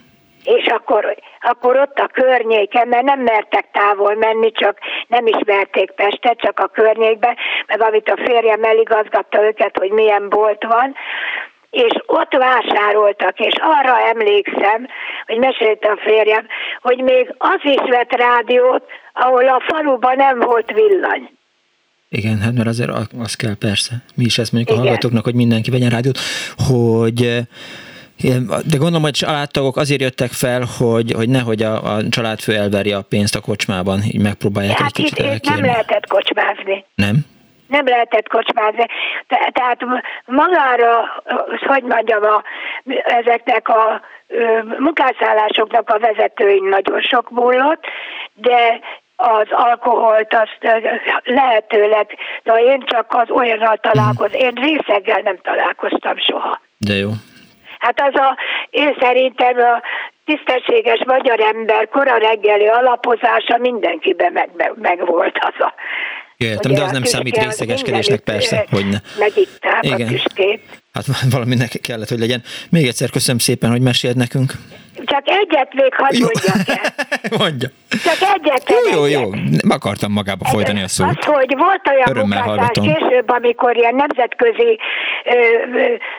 és 0.45 0.67
akkor, 0.67 1.17
akkor 1.41 1.77
ott 1.77 1.99
a 1.99 2.07
környéken, 2.13 2.89
mert 2.89 3.05
nem 3.05 3.21
mertek 3.21 3.67
távol 3.73 4.15
menni, 4.15 4.53
csak 4.53 4.79
nem 5.07 5.27
ismerték 5.27 5.91
Pestet, 5.91 6.39
csak 6.39 6.61
a 6.61 6.67
környékbe, 6.67 7.37
meg 7.67 7.83
amit 7.83 8.09
a 8.09 8.23
férjem 8.25 8.63
eligazgatta 8.63 9.45
őket, 9.45 9.79
hogy 9.79 9.91
milyen 9.91 10.29
bolt 10.29 10.65
van, 10.65 10.95
és 11.73 11.93
ott 12.07 12.33
vásároltak, 12.33 13.39
és 13.39 13.55
arra 13.61 14.09
emlékszem, 14.09 14.87
hogy 15.27 15.39
mesélte 15.39 15.89
a 15.89 15.99
férjem, 16.05 16.47
hogy 16.81 16.99
még 16.99 17.35
az 17.39 17.61
is 17.63 17.91
vett 17.91 18.13
rádiót, 18.13 18.83
ahol 19.13 19.49
a 19.49 19.63
faluban 19.67 20.17
nem 20.17 20.39
volt 20.39 20.73
villany. 20.73 21.31
Igen, 22.09 22.41
hát 22.41 22.53
mert 22.53 22.69
azért 22.69 22.91
az 23.19 23.35
kell 23.35 23.57
persze. 23.59 23.95
Mi 24.15 24.25
is 24.25 24.39
ezt 24.39 24.53
mondjuk 24.53 24.71
Igen. 24.73 24.83
a 24.83 24.87
hallgatóknak, 24.87 25.25
hogy 25.25 25.35
mindenki 25.35 25.71
vegyen 25.71 25.91
rádiót, 25.91 26.19
hogy 26.57 27.47
de 28.65 28.77
gondolom, 28.77 29.03
hogy 29.03 29.13
családtagok 29.13 29.77
azért 29.77 30.01
jöttek 30.01 30.31
fel, 30.31 30.63
hogy, 30.79 31.13
hogy 31.13 31.29
nehogy 31.29 31.63
a, 31.63 31.95
a 31.95 32.09
családfő 32.09 32.55
elverje 32.55 32.97
a 32.97 33.03
pénzt 33.03 33.35
a 33.35 33.41
kocsmában, 33.41 34.03
így 34.03 34.21
megpróbálják 34.21 34.79
hát 34.79 34.87
egy 34.87 34.93
kicsit 34.93 35.19
itt, 35.19 35.35
itt 35.35 35.49
nem 35.49 35.65
lehetett 35.65 36.07
kocsmázni. 36.07 36.85
Nem? 36.95 37.17
Nem 37.73 37.87
lehetett 37.87 38.29
kocsmázni. 38.29 38.87
Te, 39.27 39.51
tehát 39.53 39.79
magára, 40.25 41.23
hogy 41.67 41.83
mondjam, 41.83 42.23
a, 42.23 42.43
ezeknek 43.05 43.69
a 43.69 44.01
munkászállásoknak 44.79 45.91
a 45.91 45.99
vezetőin 45.99 46.65
nagyon 46.65 47.01
sok 47.01 47.31
múlott, 47.31 47.85
de 48.35 48.81
az 49.17 49.47
alkoholt 49.51 50.35
azt 50.35 50.81
lehetőleg, 51.25 52.19
de 52.43 52.53
én 52.53 52.83
csak 52.87 53.07
az 53.09 53.31
olyannal 53.31 53.77
találkozom, 53.77 54.41
én 54.41 54.55
részeggel 54.55 55.21
nem 55.21 55.39
találkoztam 55.43 56.19
soha. 56.19 56.61
De 56.79 56.95
jó. 56.95 57.09
Hát 57.79 58.01
az 58.01 58.15
a, 58.15 58.37
én 58.71 58.97
szerintem 59.01 59.57
a 59.59 59.83
tisztességes 60.25 61.05
magyar 61.07 61.41
ember 61.41 61.89
kora 61.89 62.17
reggeli 62.17 62.67
alapozása 62.67 63.59
mindenkiben 63.59 64.33
meg, 64.33 64.51
meg, 64.57 64.73
meg 64.77 65.07
volt 65.07 65.39
az 65.41 65.65
a 65.65 65.75
Értem, 66.37 66.73
de 66.73 66.83
az 66.83 66.91
nem 66.91 67.05
számít 67.05 67.37
részegeskedésnek, 67.37 68.21
persze, 68.21 68.67
hogy 68.71 68.87
ne. 68.89 68.99
Igen. 69.81 70.21
Hát 70.93 71.05
valaminek 71.31 71.79
kellett, 71.83 72.09
hogy 72.09 72.19
legyen. 72.19 72.43
Még 72.71 72.87
egyszer 72.87 73.11
köszönöm 73.11 73.39
szépen, 73.39 73.71
hogy 73.71 73.81
mesélt 73.81 74.17
nekünk. 74.17 74.53
Csak 75.05 75.23
egyet 75.25 75.75
még 75.75 75.95
hadd 75.95 76.15
mondjak 76.21 76.69
el. 76.69 76.95
Mondja. 77.39 77.69
Csak 77.89 78.29
egyet. 78.35 78.75
Jó, 78.93 79.07
jó, 79.07 79.07
jó. 79.07 79.31
Nem 79.31 79.71
akartam 79.71 80.13
magába 80.13 80.45
folytani 80.45 80.83
a 80.83 80.89
szót. 80.89 81.09
Az, 81.09 81.25
hogy 81.25 81.55
volt 81.57 81.89
olyan 81.89 82.09
Örömmel 82.11 82.45
munkásás 82.45 82.71
később, 82.83 83.31
amikor 83.31 83.77
ilyen 83.77 83.95
nemzetközi 83.95 84.79
ö, 85.25 85.35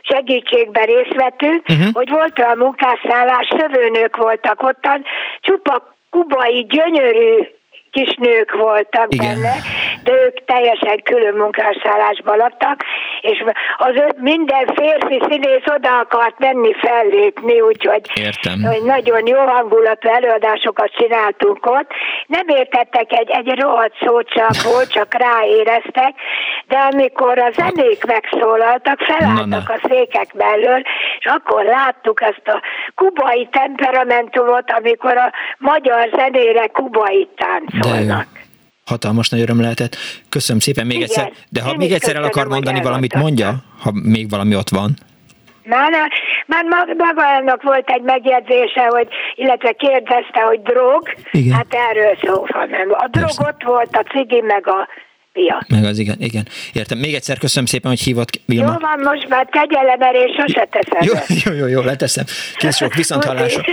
segítségben 0.01 0.86
részt 0.86 1.14
vettünk, 1.16 1.70
uh-huh. 1.70 1.93
hogy 1.93 2.09
volt 2.09 2.39
olyan 2.39 2.57
munkásszállás, 2.57 3.47
szövőnők 3.57 4.18
voltak 4.18 4.64
ottan, 4.64 5.03
csupa 5.41 5.95
kubai 6.09 6.66
gyönyörű 6.70 7.47
kis 7.91 8.16
nők 8.16 8.51
voltak 8.55 9.14
Igen. 9.14 9.41
benne, 9.41 9.55
de 10.04 10.12
ők 10.12 10.45
teljesen 10.45 11.01
külön 11.04 11.36
munkásszállásban 11.36 12.38
laktak, 12.38 12.84
és 13.22 13.43
az 13.78 13.93
minden 14.18 14.66
férfi 14.76 15.22
színész 15.30 15.68
oda 15.76 15.99
akart 15.99 16.39
menni 16.39 16.74
fellépni, 16.74 17.62
úgyhogy 17.62 18.01
Értem. 18.14 18.64
Hogy 18.64 18.84
nagyon 18.84 19.28
jó 19.28 19.39
hangulatú 19.39 20.08
előadásokat 20.10 20.91
csináltunk 20.95 21.66
ott. 21.66 21.91
Nem 22.28 22.47
értettek 22.47 23.12
egy, 23.12 23.30
egy 23.30 23.60
rohadt 23.60 23.95
szót 24.01 24.30
csak 24.30 24.62
volt, 24.64 24.91
csak 24.91 25.14
ráéreztek, 25.14 26.14
de 26.68 26.78
amikor 26.78 27.39
a 27.39 27.51
zenék 27.51 28.06
megszólaltak, 28.06 28.99
felálltak 28.99 29.70
a 29.70 29.88
székek 29.88 30.34
mellől, 30.34 30.82
és 31.20 31.26
akkor 31.26 31.64
láttuk 31.64 32.22
ezt 32.22 32.47
a 32.47 32.62
kubai 32.95 33.47
temperamentumot, 33.51 34.72
amikor 34.72 35.18
a 35.18 35.32
magyar 35.58 36.10
zenére 36.16 36.68
kubai 36.68 37.30
táncolnak. 37.36 38.28
Hatalmas 38.86 39.30
nagy 39.30 39.42
öröm 39.42 39.62
lehetett. 39.62 39.98
Köszönöm 40.30 40.62
szépen 40.62 40.86
még 40.86 40.96
Igen, 40.96 41.08
egyszer. 41.10 41.32
De 41.50 41.62
ha 41.62 41.76
még 41.76 41.92
egyszer 41.92 42.16
el 42.16 42.24
akar 42.24 42.48
mondani 42.48 42.82
valamit, 42.82 43.14
mondja, 43.16 43.56
ha 43.80 43.92
még 44.04 44.30
valami 44.30 44.56
ott 44.56 44.70
van. 44.70 44.94
Már, 45.66 45.92
már 46.48 46.66
magának 46.98 47.64
volt 47.64 47.90
egy 47.90 48.02
megjegyzése, 48.02 48.86
hogy, 48.88 49.08
illetve 49.36 49.72
kérdezte, 49.72 50.42
hogy 50.42 50.62
drog. 50.62 51.16
Igen. 51.32 51.54
Hát 51.54 51.74
erről 51.90 52.18
szó 52.26 52.46
van. 52.54 52.70
Nem. 52.70 52.90
A 52.90 53.08
drog 53.12 53.26
Persze. 53.26 53.44
ott 53.48 53.64
volt, 53.64 53.96
a 53.96 54.04
cigi, 54.12 54.42
meg 54.42 54.68
a 54.68 54.88
pia. 55.34 55.66
Meg 55.68 55.84
az 55.84 55.98
igen, 55.98 56.16
igen. 56.20 56.48
Értem. 56.74 56.98
Még 56.98 57.14
egyszer 57.14 57.38
köszönöm 57.38 57.66
szépen, 57.66 57.90
hogy 57.90 58.00
hívott 58.00 58.40
Vilma. 58.46 58.72
Jó 58.72 58.78
van, 58.78 59.14
most 59.14 59.28
már 59.28 59.48
kegyelemerés 59.50 60.36
sose 60.38 60.68
teszem. 60.72 61.02
Jó, 61.02 61.14
jó, 61.46 61.60
jó, 61.60 61.68
jó, 61.68 61.82
leteszem. 61.82 62.26
Kész 62.58 62.78
sok, 62.78 62.94
viszont 62.94 63.24
hallásra. 63.24 63.64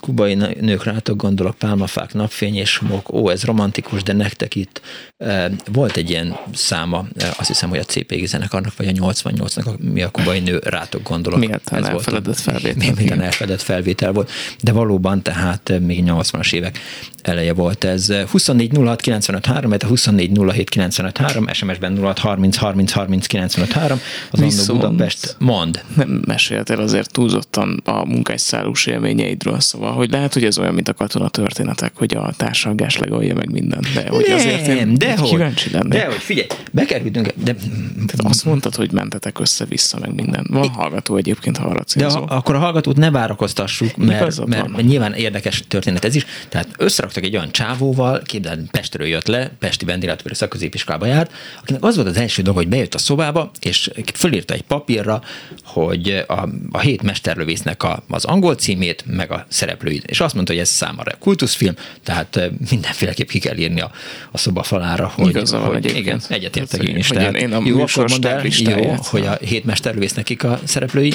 Kubai 0.00 0.34
nők 0.60 0.84
rátok 0.84 1.16
gondolok, 1.16 1.54
pálmafák, 1.54 2.14
napfény 2.14 2.56
és 2.56 2.76
homok, 2.76 3.12
ó, 3.12 3.30
ez 3.30 3.44
romantikus, 3.44 4.02
de 4.02 4.12
nektek 4.12 4.54
itt 4.54 4.80
e, 5.16 5.50
volt 5.72 5.96
egy 5.96 6.10
ilyen 6.10 6.36
száma, 6.54 7.04
e, 7.16 7.34
azt 7.38 7.48
hiszem, 7.48 7.68
hogy 7.68 7.78
a 7.78 7.84
CPG 7.84 8.26
zenekarnak, 8.26 8.76
vagy 8.76 8.86
a 8.86 8.92
88-nak, 8.92 9.78
mi 9.78 10.02
a 10.02 10.10
kubai 10.10 10.40
nő 10.40 10.58
rátok 10.64 11.02
gondolok. 11.02 11.38
Miután 11.38 11.84
elfeledett 11.84 12.40
felvétel. 12.40 12.92
Miután 12.94 13.20
elfeledett 13.20 13.62
felvétel 13.62 14.12
volt, 14.12 14.30
de 14.60 14.72
valóban 14.72 15.22
tehát 15.22 15.68
e, 15.68 15.78
még 15.78 16.04
80-as 16.06 16.52
évek 16.52 16.78
eleje 17.22 17.52
volt 17.52 17.84
ez. 17.84 18.12
24 18.30 18.76
06 18.76 19.00
95 19.00 19.46
3, 19.46 19.72
a 19.72 19.86
24 19.86 20.38
07 20.50 20.68
95 20.68 21.18
3, 21.18 21.48
SMS-ben 21.52 21.98
06 21.98 22.18
30 22.18 22.56
30 22.56 22.92
30 22.92 23.26
95 23.26 23.72
3, 23.72 24.00
az 24.30 24.40
Viszont 24.40 24.80
Budapest 24.80 25.36
mond. 25.38 25.84
Nem 25.96 26.22
meséltél 26.26 26.80
azért 26.80 27.12
túlzottan 27.12 27.80
a 27.84 28.04
munkásszállós 28.04 28.86
élményeidről, 28.86 29.60
szóval, 29.74 29.92
hogy 29.92 30.10
lehet, 30.10 30.32
hogy 30.32 30.44
ez 30.44 30.58
olyan, 30.58 30.74
mint 30.74 30.88
a 30.88 30.94
katona 30.94 31.28
történetek, 31.28 31.92
hogy 31.94 32.14
a 32.14 32.32
társalgás 32.36 32.98
legolja 32.98 33.34
meg 33.34 33.50
minden, 33.50 33.84
de 33.94 34.08
hogy 34.08 34.24
nem, 34.26 34.36
azért 34.36 34.66
én 34.66 34.94
de 34.94 35.16
hogy, 35.16 35.28
kíváncsi 35.28 35.70
lennék. 35.70 35.92
De 35.92 36.06
hogy, 36.06 36.14
figyelj, 36.14 36.46
bekerültünk, 36.72 37.32
de... 37.44 37.54
Tehát 37.94 38.20
azt 38.22 38.44
mondtad, 38.44 38.74
hogy 38.74 38.92
mentetek 38.92 39.38
össze-vissza 39.38 39.98
meg 40.00 40.14
minden. 40.14 40.46
Van 40.50 40.68
hallgató 40.68 41.16
egyébként, 41.16 41.56
ha 41.56 41.68
arra 41.68 41.82
De 41.96 42.06
a, 42.06 42.24
akkor 42.26 42.54
a 42.54 42.58
hallgatót 42.58 42.96
ne 42.96 43.10
várakoztassuk, 43.10 43.96
mert, 43.96 44.46
mert, 44.46 44.68
mert 44.68 44.86
nyilván 44.86 45.12
érdekes 45.12 45.64
történet 45.68 46.04
ez 46.04 46.14
is. 46.14 46.26
Tehát 46.48 46.68
összeraktak 46.78 47.24
egy 47.24 47.36
olyan 47.36 47.52
csávóval, 47.52 48.22
képzeld, 48.24 48.70
Pestről 48.70 49.06
jött 49.06 49.26
le, 49.26 49.50
Pesti 49.58 49.84
vendéglátóipari 49.84 50.34
szakközépiskolába 50.34 51.06
járt, 51.06 51.32
akinek 51.62 51.84
az 51.84 51.96
volt 51.96 52.08
az 52.08 52.16
első 52.16 52.42
dolog, 52.42 52.58
hogy 52.58 52.68
bejött 52.68 52.94
a 52.94 52.98
szobába, 52.98 53.50
és 53.60 53.90
fölírta 54.14 54.54
egy 54.54 54.62
papírra, 54.62 55.22
hogy 55.64 56.24
a, 56.26 56.48
a 56.70 56.78
hét 56.78 57.02
mesterlövésznek 57.02 57.82
a, 57.82 58.02
az 58.08 58.24
angol 58.24 58.54
címét, 58.54 59.04
meg 59.06 59.30
a 59.32 59.46
szereplőit. 59.64 60.04
És 60.04 60.20
azt 60.20 60.34
mondta, 60.34 60.52
hogy 60.52 60.60
ez 60.60 60.68
számára 60.68 61.12
kultuszfilm, 61.18 61.74
tehát 62.02 62.50
mindenféleképp 62.70 63.28
ki 63.28 63.38
kell 63.38 63.56
írni 63.56 63.80
a, 63.80 63.90
a 64.30 64.38
szoba 64.38 64.62
falára, 64.62 65.12
hogy, 65.14 65.28
Igaza 65.28 65.58
van 65.58 65.68
hogy 65.68 65.96
igen, 65.96 66.20
egyetértek 66.28 66.82
én 66.82 66.96
is. 66.96 67.08
Tehát, 67.08 67.36
én 67.36 67.52
a 67.52 67.60
jó, 67.64 67.80
akkor 67.80 68.10
mondd 68.10 68.26
el, 68.26 68.42
jó, 68.46 68.94
hogy 68.98 69.26
a 69.26 69.32
hét 69.32 69.64
mesterlövész 69.64 70.14
nekik 70.14 70.44
a 70.44 70.60
szereplői 70.64 71.12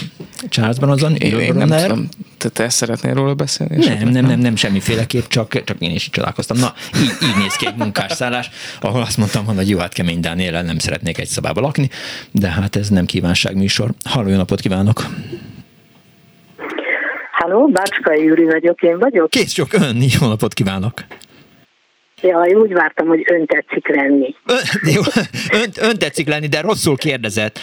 Charles 0.49 0.77
Bronson, 0.77 1.15
én, 1.15 1.39
én 1.39 1.53
nem 1.53 1.69
tudom, 1.69 2.09
te, 2.38 2.49
te 2.49 2.69
szeretnél 2.69 3.13
róla 3.13 3.34
beszélni? 3.34 3.85
Nem, 3.85 4.09
nem, 4.09 4.26
nem, 4.26 4.39
nem, 4.39 4.55
semmiféleképp, 4.55 5.27
csak, 5.27 5.63
csak 5.63 5.77
én 5.80 5.91
is 5.91 6.09
csodálkoztam. 6.09 6.57
Na, 6.57 6.73
így, 7.01 7.30
így 7.30 7.35
néz 7.38 7.53
ki 7.53 7.67
egy 7.67 7.76
munkásszállás, 7.76 8.49
ahol 8.81 9.01
azt 9.01 9.17
mondtam, 9.17 9.45
hogy 9.45 9.69
jó, 9.69 9.77
hát 9.77 9.93
kemény 9.93 10.19
Dániel, 10.19 10.63
nem 10.63 10.80
szeretnék 10.80 11.17
egy 11.17 11.27
szobába 11.27 11.61
lakni, 11.61 11.89
de 12.31 12.49
hát 12.49 12.76
ez 12.76 12.89
nem 12.89 13.05
kívánságműsor. 13.05 13.93
Halló, 14.03 14.30
jó 14.30 14.35
napot 14.35 14.59
kívánok! 14.59 15.07
Háló, 17.49 17.67
Bácskai 17.67 18.23
Júri 18.23 18.45
vagyok, 18.45 18.81
én 18.81 18.99
vagyok. 18.99 19.30
Kész 19.30 19.51
csak 19.51 19.73
ön, 19.73 19.97
jó 20.19 20.27
napot 20.27 20.53
kívánok! 20.53 20.93
Ja, 22.21 22.41
én 22.41 22.55
úgy 22.55 22.73
vártam, 22.73 23.07
hogy 23.07 23.23
ön 23.31 23.45
tetszik 23.45 23.88
lenni. 23.88 24.35
Ön, 24.45 24.91
jó, 24.93 25.01
ön, 25.59 25.69
ön 25.81 25.97
tetszik 25.97 26.27
lenni, 26.27 26.47
de 26.47 26.61
rosszul 26.61 26.97
kérdezett. 26.97 27.59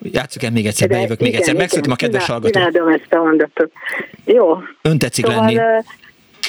Játsszuk 0.00 0.42
el 0.42 0.50
még 0.50 0.66
egyszer, 0.66 0.88
bejövök 0.88 1.20
még 1.20 1.34
egyszer. 1.34 1.54
Megszültem 1.54 1.92
a 1.92 1.96
kedves 1.96 2.26
hallgató. 2.26 2.58
Imádom 2.58 2.88
ezt 2.88 3.12
a 3.12 3.16
mondatot. 3.16 3.72
Jó. 4.24 4.58
Ön 4.82 4.98
tetszik 4.98 5.26
szóval, 5.26 5.44
lenni. 5.44 5.56
Uh, 5.56 5.84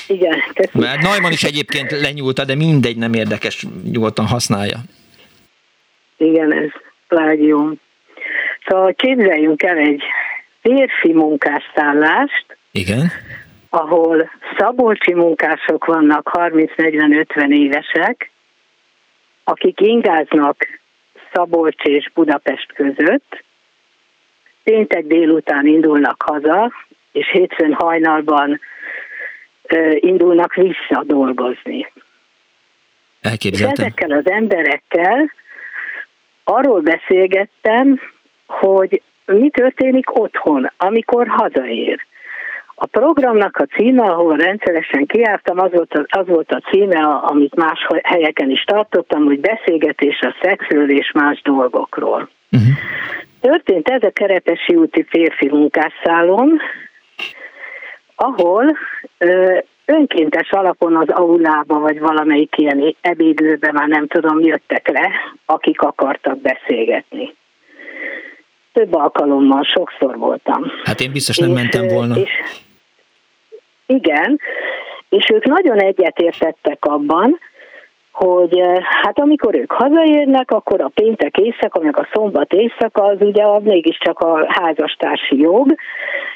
igen, 0.07 0.39
köszönöm. 0.53 0.87
Mert 0.87 1.01
Najman 1.01 1.31
is 1.31 1.43
egyébként 1.43 1.91
lenyúlta, 1.91 2.45
de 2.45 2.55
mindegy, 2.55 2.97
nem 2.97 3.13
érdekes, 3.13 3.65
nyugodtan 3.91 4.25
használja. 4.25 4.77
Igen, 6.17 6.53
ez 6.53 6.69
plágium. 7.07 7.79
Szóval 8.65 8.93
képzeljünk 8.93 9.63
el 9.63 9.77
egy 9.77 10.01
férfi 10.67 11.13
munkásszállást. 11.13 12.57
Igen. 12.71 13.11
Ahol 13.69 14.29
szabolcsi 14.57 15.13
munkások 15.13 15.85
vannak 15.85 16.31
30-40-50 16.33 17.49
évesek, 17.49 18.31
akik 19.43 19.81
ingáznak 19.81 20.65
Szabolcs 21.33 21.83
és 21.83 22.11
Budapest 22.13 22.73
között, 22.73 23.43
péntek 24.63 25.05
délután 25.05 25.65
indulnak 25.65 26.21
haza, 26.25 26.71
és 27.11 27.29
hétfőn 27.31 27.73
hajnalban 27.73 28.59
ö, 29.63 29.91
indulnak 29.95 30.53
vissza 30.53 31.03
dolgozni. 31.05 31.91
És 33.41 33.61
ezekkel 33.61 34.11
az 34.11 34.29
emberekkel 34.29 35.31
arról 36.43 36.81
beszélgettem, 36.81 37.99
hogy 38.45 39.01
mi 39.33 39.49
történik 39.49 40.19
otthon, 40.19 40.71
amikor 40.77 41.27
hazaér. 41.27 42.05
A 42.79 42.85
programnak 42.85 43.57
a 43.57 43.63
címe, 43.63 44.03
ahol 44.03 44.35
rendszeresen 44.35 45.05
kiártam, 45.05 45.59
az 45.59 45.71
volt, 45.71 45.93
a, 45.93 46.05
az 46.19 46.27
volt 46.27 46.51
a 46.51 46.61
címe, 46.69 46.99
amit 47.03 47.55
más 47.55 47.87
helyeken 48.03 48.49
is 48.49 48.63
tartottam, 48.63 49.25
hogy 49.25 49.39
beszélgetés 49.39 50.19
a 50.21 50.35
szexről 50.41 50.91
és 50.91 51.11
más 51.11 51.41
dolgokról. 51.41 52.29
Uh-huh. 52.51 52.69
Történt 53.41 53.89
ez 53.89 54.03
a 54.03 54.11
Kerepesi 54.11 54.75
úti 54.75 55.03
férfi 55.03 55.49
munkásszálon, 55.49 56.59
ahol 58.15 58.77
ö, 59.17 59.57
önkéntes 59.85 60.51
alapon 60.51 60.95
az 60.95 61.09
aulába, 61.09 61.79
vagy 61.79 61.99
valamelyik 61.99 62.57
ilyen 62.57 62.95
ebédlőbe, 63.01 63.71
már 63.71 63.87
nem 63.87 64.07
tudom, 64.07 64.39
jöttek 64.39 64.87
le, 64.87 65.11
akik 65.45 65.81
akartak 65.81 66.41
beszélgetni. 66.41 67.35
Több 68.77 68.93
alkalommal, 68.93 69.63
sokszor 69.63 70.17
voltam. 70.17 70.63
Hát 70.83 70.99
én 70.99 71.11
biztos 71.11 71.37
nem 71.37 71.49
és, 71.49 71.55
mentem 71.55 71.87
volna. 71.87 72.15
És, 72.15 72.29
igen, 73.85 74.39
és 75.09 75.29
ők 75.33 75.45
nagyon 75.45 75.79
egyetértettek 75.79 76.85
abban, 76.85 77.39
hogy 78.17 78.59
eh, 78.59 78.77
hát 78.81 79.19
amikor 79.19 79.55
ők 79.55 79.71
hazaérnek, 79.71 80.51
akkor 80.51 80.81
a 80.81 80.91
péntek 80.93 81.37
éjszaka, 81.37 81.79
meg 81.79 81.99
a 81.99 82.07
szombat 82.13 82.53
éjszaka 82.53 83.03
az 83.03 83.17
ugye 83.19 83.43
az 83.43 83.63
mégiscsak 83.63 84.19
a 84.19 84.45
házastársi 84.47 85.39
jog, 85.39 85.75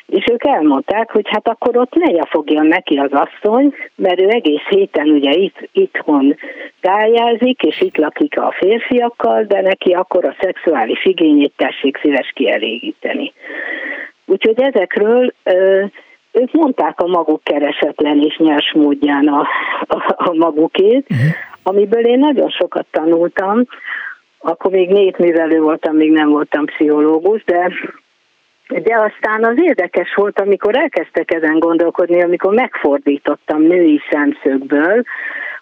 és 0.06 0.26
ők 0.32 0.46
elmondták, 0.46 1.12
hogy 1.12 1.28
hát 1.30 1.48
akkor 1.48 1.78
ott 1.78 1.94
ne 1.94 2.26
fogjon 2.30 2.66
neki 2.66 2.98
az 2.98 3.12
asszony, 3.12 3.74
mert 3.96 4.22
ő 4.22 4.28
egész 4.30 4.66
héten 4.70 5.08
ugye 5.08 5.32
itt, 5.32 5.70
itthon 5.72 6.36
gályázik, 6.82 7.62
és 7.62 7.82
itt 7.82 7.98
lakik 7.98 8.40
a 8.40 8.56
férfiakkal, 8.58 9.44
de 9.44 9.62
neki 9.62 9.92
akkor 9.92 10.26
a 10.26 10.36
szexuális 10.40 11.06
igényét 11.06 11.54
tessék 11.56 11.98
szíves 11.98 12.32
kielégíteni. 12.36 13.34
Úgyhogy 14.26 14.62
ezekről 14.62 15.34
ők 16.32 16.52
mondták 16.52 17.00
a 17.00 17.08
maguk 17.08 17.44
keresetlen 17.44 18.20
és 18.22 18.38
nyers 18.38 18.74
módján 18.74 19.28
a, 19.28 19.48
a, 19.88 20.16
a 20.18 20.34
magukét, 20.34 21.06
uh-huh. 21.10 21.50
Amiből 21.64 22.06
én 22.06 22.20
nagyon 22.20 22.50
sokat 22.50 22.86
tanultam. 22.92 23.64
Akkor 24.40 24.72
még 24.72 24.90
népművelő 24.90 25.60
voltam, 25.60 25.96
még 25.96 26.12
nem 26.12 26.30
voltam 26.30 26.66
pszichológus, 26.66 27.44
de 27.44 27.72
de 28.80 28.96
aztán 28.96 29.44
az 29.44 29.62
érdekes 29.62 30.14
volt, 30.16 30.40
amikor 30.40 30.78
elkezdtek 30.78 31.34
ezen 31.34 31.60
gondolkodni, 31.60 32.22
amikor 32.22 32.54
megfordítottam 32.54 33.62
női 33.62 34.02
szemszögből, 34.10 35.04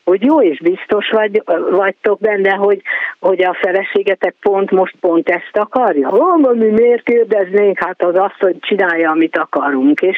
hogy 0.10 0.24
jó 0.24 0.42
és 0.42 0.60
biztos 0.60 1.10
vagy, 1.10 1.44
vagytok 1.70 2.20
benne, 2.20 2.52
hogy, 2.52 2.82
hogy 3.20 3.44
a 3.44 3.58
feleségetek 3.62 4.36
pont 4.42 4.72
most 4.72 4.96
pont 5.00 5.30
ezt 5.30 5.58
akarja. 5.58 6.10
Van, 6.10 6.58
mi 6.58 6.68
miért 6.68 7.04
kérdeznénk, 7.04 7.84
hát 7.84 8.04
az 8.04 8.16
azt, 8.16 8.40
hogy 8.40 8.56
csinálja, 8.60 9.10
amit 9.10 9.38
akarunk. 9.38 10.02
És, 10.02 10.18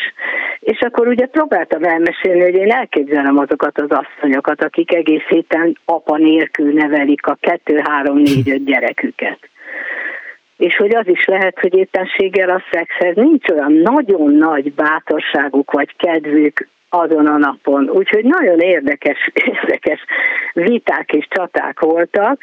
és 0.59 0.80
akkor 0.80 1.07
ugye 1.07 1.26
próbáltam 1.26 1.84
elmesélni, 1.84 2.41
hogy 2.41 2.55
én 2.55 2.72
elképzelem 2.72 3.38
azokat 3.38 3.80
az 3.80 3.89
asszonyokat, 3.89 4.63
akik 4.63 4.93
egész 4.93 5.26
héten 5.27 5.77
apa 5.85 6.18
nélkül 6.18 6.73
nevelik 6.73 7.26
a 7.26 7.38
kettő, 7.39 7.81
három, 7.84 8.18
négy, 8.18 8.49
öt 8.49 8.65
gyereküket 8.65 9.39
és 10.61 10.75
hogy 10.75 10.95
az 10.95 11.07
is 11.07 11.25
lehet, 11.25 11.59
hogy 11.59 11.75
éppenséggel 11.75 12.49
a 12.49 12.63
szexhez 12.71 13.15
nincs 13.15 13.49
olyan 13.49 13.73
nagyon 13.73 14.33
nagy 14.33 14.73
bátorságuk 14.73 15.71
vagy 15.71 15.95
kedvük 15.95 16.67
azon 16.89 17.27
a 17.27 17.38
napon. 17.38 17.89
Úgyhogy 17.89 18.23
nagyon 18.23 18.59
érdekes, 18.59 19.31
érdekes 19.61 19.99
viták 20.53 21.11
és 21.11 21.27
csaták 21.29 21.79
voltak. 21.79 22.41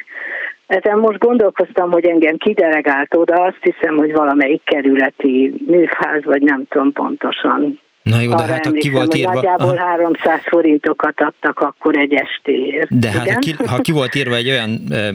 Ezen 0.67 0.99
most 0.99 1.19
gondolkoztam, 1.19 1.91
hogy 1.91 2.07
engem 2.07 2.37
kidelegált 2.37 3.15
oda, 3.15 3.35
azt 3.35 3.63
hiszem, 3.63 3.97
hogy 3.97 4.13
valamelyik 4.13 4.63
kerületi 4.65 5.55
műfáz, 5.67 6.25
vagy 6.25 6.43
nem 6.43 6.65
tudom 6.69 6.93
pontosan 6.93 7.81
Na 8.09 8.21
jó, 8.21 8.35
de 8.35 8.43
hát 8.43 8.67
ha 8.67 8.73
ki 8.73 8.91
volt 8.91 9.15
írva... 9.15 9.33
Nagyjából 9.33 9.79
aha. 9.79 9.87
300 9.87 10.41
forintokat 10.45 11.21
adtak 11.21 11.59
akkor 11.59 11.97
egy 11.97 12.15
estéért. 12.15 12.99
De 12.99 13.11
hát 13.11 13.33
ha 13.33 13.39
ki, 13.39 13.53
ha 13.67 13.79
ki 13.79 13.93
volt 13.93 14.15
írva 14.15 14.35
egy 14.35 14.49
olyan 14.49 14.81
e, 14.91 15.13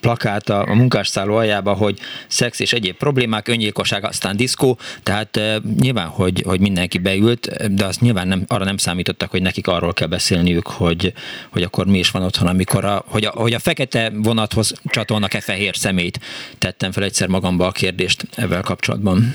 plakát 0.00 0.48
a, 0.48 0.64
a 0.68 0.74
munkásszálló 0.74 1.34
aljába, 1.34 1.72
hogy 1.72 1.98
szex 2.26 2.60
és 2.60 2.72
egyéb 2.72 2.96
problémák, 2.96 3.48
öngyilkosság, 3.48 4.04
aztán 4.04 4.36
diszkó, 4.36 4.78
tehát 5.02 5.36
e, 5.36 5.60
nyilván, 5.80 6.06
hogy, 6.06 6.42
hogy 6.46 6.60
mindenki 6.60 6.98
beült, 6.98 7.74
de 7.74 7.84
azt 7.84 8.00
nyilván 8.00 8.28
nem, 8.28 8.44
arra 8.46 8.64
nem 8.64 8.76
számítottak, 8.76 9.30
hogy 9.30 9.42
nekik 9.42 9.66
arról 9.66 9.92
kell 9.92 10.08
beszélniük, 10.08 10.66
hogy, 10.66 11.12
hogy 11.52 11.62
akkor 11.62 11.86
mi 11.86 11.98
is 11.98 12.10
van 12.10 12.22
otthon, 12.22 12.48
amikor 12.48 12.84
a, 12.84 13.04
hogy, 13.06 13.24
a, 13.24 13.30
hogy 13.34 13.54
a 13.54 13.58
fekete 13.58 14.12
vonathoz 14.14 14.74
csatolnak-e 14.84 15.40
fehér 15.40 15.76
szemét. 15.76 16.20
Tettem 16.58 16.92
fel 16.92 17.04
egyszer 17.04 17.28
magamba 17.28 17.66
a 17.66 17.70
kérdést 17.70 18.26
ebben 18.36 18.62
kapcsolatban. 18.62 19.34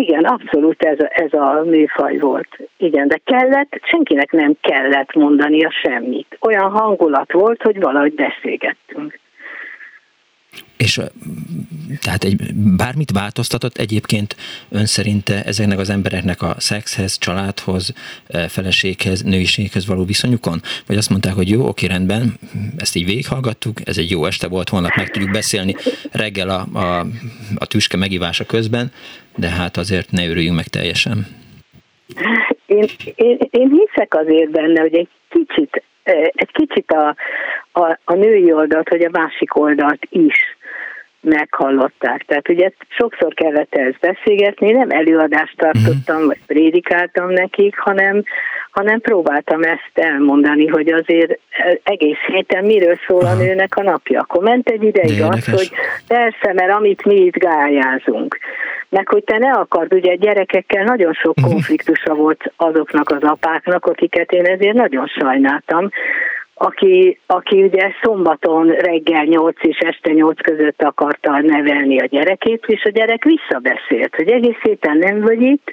Igen, 0.00 0.24
abszolút 0.24 0.82
ez 0.82 0.98
a, 1.00 1.08
ez 1.10 1.32
a 1.32 1.62
műfaj 1.64 2.18
volt. 2.18 2.58
Igen, 2.76 3.08
de 3.08 3.20
kellett, 3.24 3.80
senkinek 3.82 4.32
nem 4.32 4.56
kellett 4.60 5.14
mondania 5.14 5.70
semmit. 5.70 6.38
Olyan 6.40 6.70
hangulat 6.70 7.32
volt, 7.32 7.62
hogy 7.62 7.80
valahogy 7.80 8.14
beszélgettünk. 8.14 9.18
És 10.76 11.00
tehát 12.00 12.24
egy, 12.24 12.54
bármit 12.54 13.10
változtatott 13.10 13.76
egyébként 13.76 14.36
ön 14.68 14.86
szerint 14.86 15.28
ezeknek 15.28 15.78
az 15.78 15.90
embereknek 15.90 16.42
a 16.42 16.54
szexhez, 16.58 17.18
családhoz, 17.18 17.92
feleséghez, 18.48 19.22
nőiséghez 19.22 19.86
való 19.86 20.04
viszonyukon? 20.04 20.60
Vagy 20.86 20.96
azt 20.96 21.10
mondták, 21.10 21.34
hogy 21.34 21.48
jó, 21.48 21.66
oké, 21.66 21.86
rendben, 21.86 22.38
ezt 22.76 22.96
így 22.96 23.04
végighallgattuk, 23.04 23.78
ez 23.84 23.98
egy 23.98 24.10
jó 24.10 24.24
este 24.24 24.48
volt, 24.48 24.68
holnap 24.68 24.94
meg 24.96 25.10
tudjuk 25.10 25.30
beszélni 25.30 25.74
reggel 26.12 26.48
a, 26.48 26.78
a, 26.78 27.06
a 27.54 27.66
tüske 27.66 27.96
megívása 27.96 28.44
közben, 28.44 28.92
de 29.36 29.48
hát 29.48 29.76
azért 29.76 30.10
ne 30.10 30.28
örüljünk 30.28 30.56
meg 30.56 30.68
teljesen. 30.68 31.26
Én, 32.66 32.86
én, 33.14 33.38
én 33.50 33.68
hiszek 33.68 34.14
azért 34.14 34.50
benne, 34.50 34.80
hogy 34.80 34.94
egy 34.94 35.08
kicsit, 35.28 35.82
egy 36.34 36.52
kicsit 36.52 36.90
a, 36.90 37.14
a, 37.72 37.98
a 38.04 38.14
női 38.14 38.52
oldalt, 38.52 38.88
vagy 38.88 39.04
a 39.04 39.10
másik 39.12 39.56
oldalt 39.56 40.06
is 40.10 40.56
meghallották. 41.20 42.24
Tehát 42.24 42.48
ugye 42.48 42.70
sokszor 42.88 43.34
kellett 43.34 43.74
ezt 43.74 43.98
beszélgetni, 44.00 44.70
nem 44.70 44.90
előadást 44.90 45.56
tartottam, 45.56 46.26
vagy 46.26 46.40
prédikáltam 46.46 47.30
nekik, 47.30 47.78
hanem, 47.78 48.22
hanem 48.70 49.00
próbáltam 49.00 49.62
ezt 49.62 49.90
elmondani, 49.94 50.66
hogy 50.66 50.92
azért 50.92 51.38
egész 51.82 52.18
héten 52.26 52.64
miről 52.64 52.98
szól 53.06 53.24
a 53.24 53.34
nőnek 53.34 53.76
a 53.76 53.82
napja. 53.82 54.20
Akkor 54.20 54.42
ment 54.42 54.68
egy 54.68 54.82
ideig 54.82 55.22
az, 55.22 55.44
hogy 55.50 55.70
persze, 56.06 56.52
mert 56.52 56.72
amit 56.72 57.04
mi 57.04 57.14
itt 57.14 57.36
gályázunk. 57.36 58.38
Meg 58.88 59.08
hogy 59.08 59.24
te 59.24 59.38
ne 59.38 59.50
akard, 59.50 59.94
ugye 59.94 60.14
gyerekekkel 60.14 60.84
nagyon 60.84 61.12
sok 61.12 61.36
mhm. 61.36 61.46
konfliktusa 61.50 62.14
volt 62.14 62.52
azoknak 62.56 63.10
az 63.10 63.22
apáknak, 63.22 63.86
akiket 63.86 64.32
én 64.32 64.44
ezért 64.44 64.74
nagyon 64.74 65.06
sajnáltam, 65.06 65.90
aki, 66.62 67.20
aki 67.26 67.62
ugye 67.62 67.92
szombaton 68.02 68.68
reggel 68.68 69.24
8 69.24 69.56
és 69.60 69.78
este 69.78 70.12
8 70.12 70.40
között 70.42 70.82
akarta 70.82 71.40
nevelni 71.40 72.00
a 72.00 72.06
gyerekét, 72.06 72.64
és 72.66 72.84
a 72.84 72.90
gyerek 72.90 73.24
visszabeszélt, 73.24 74.14
hogy 74.14 74.30
egész 74.30 74.60
héten 74.62 74.96
nem 74.96 75.20
vagy 75.20 75.40
itt, 75.40 75.70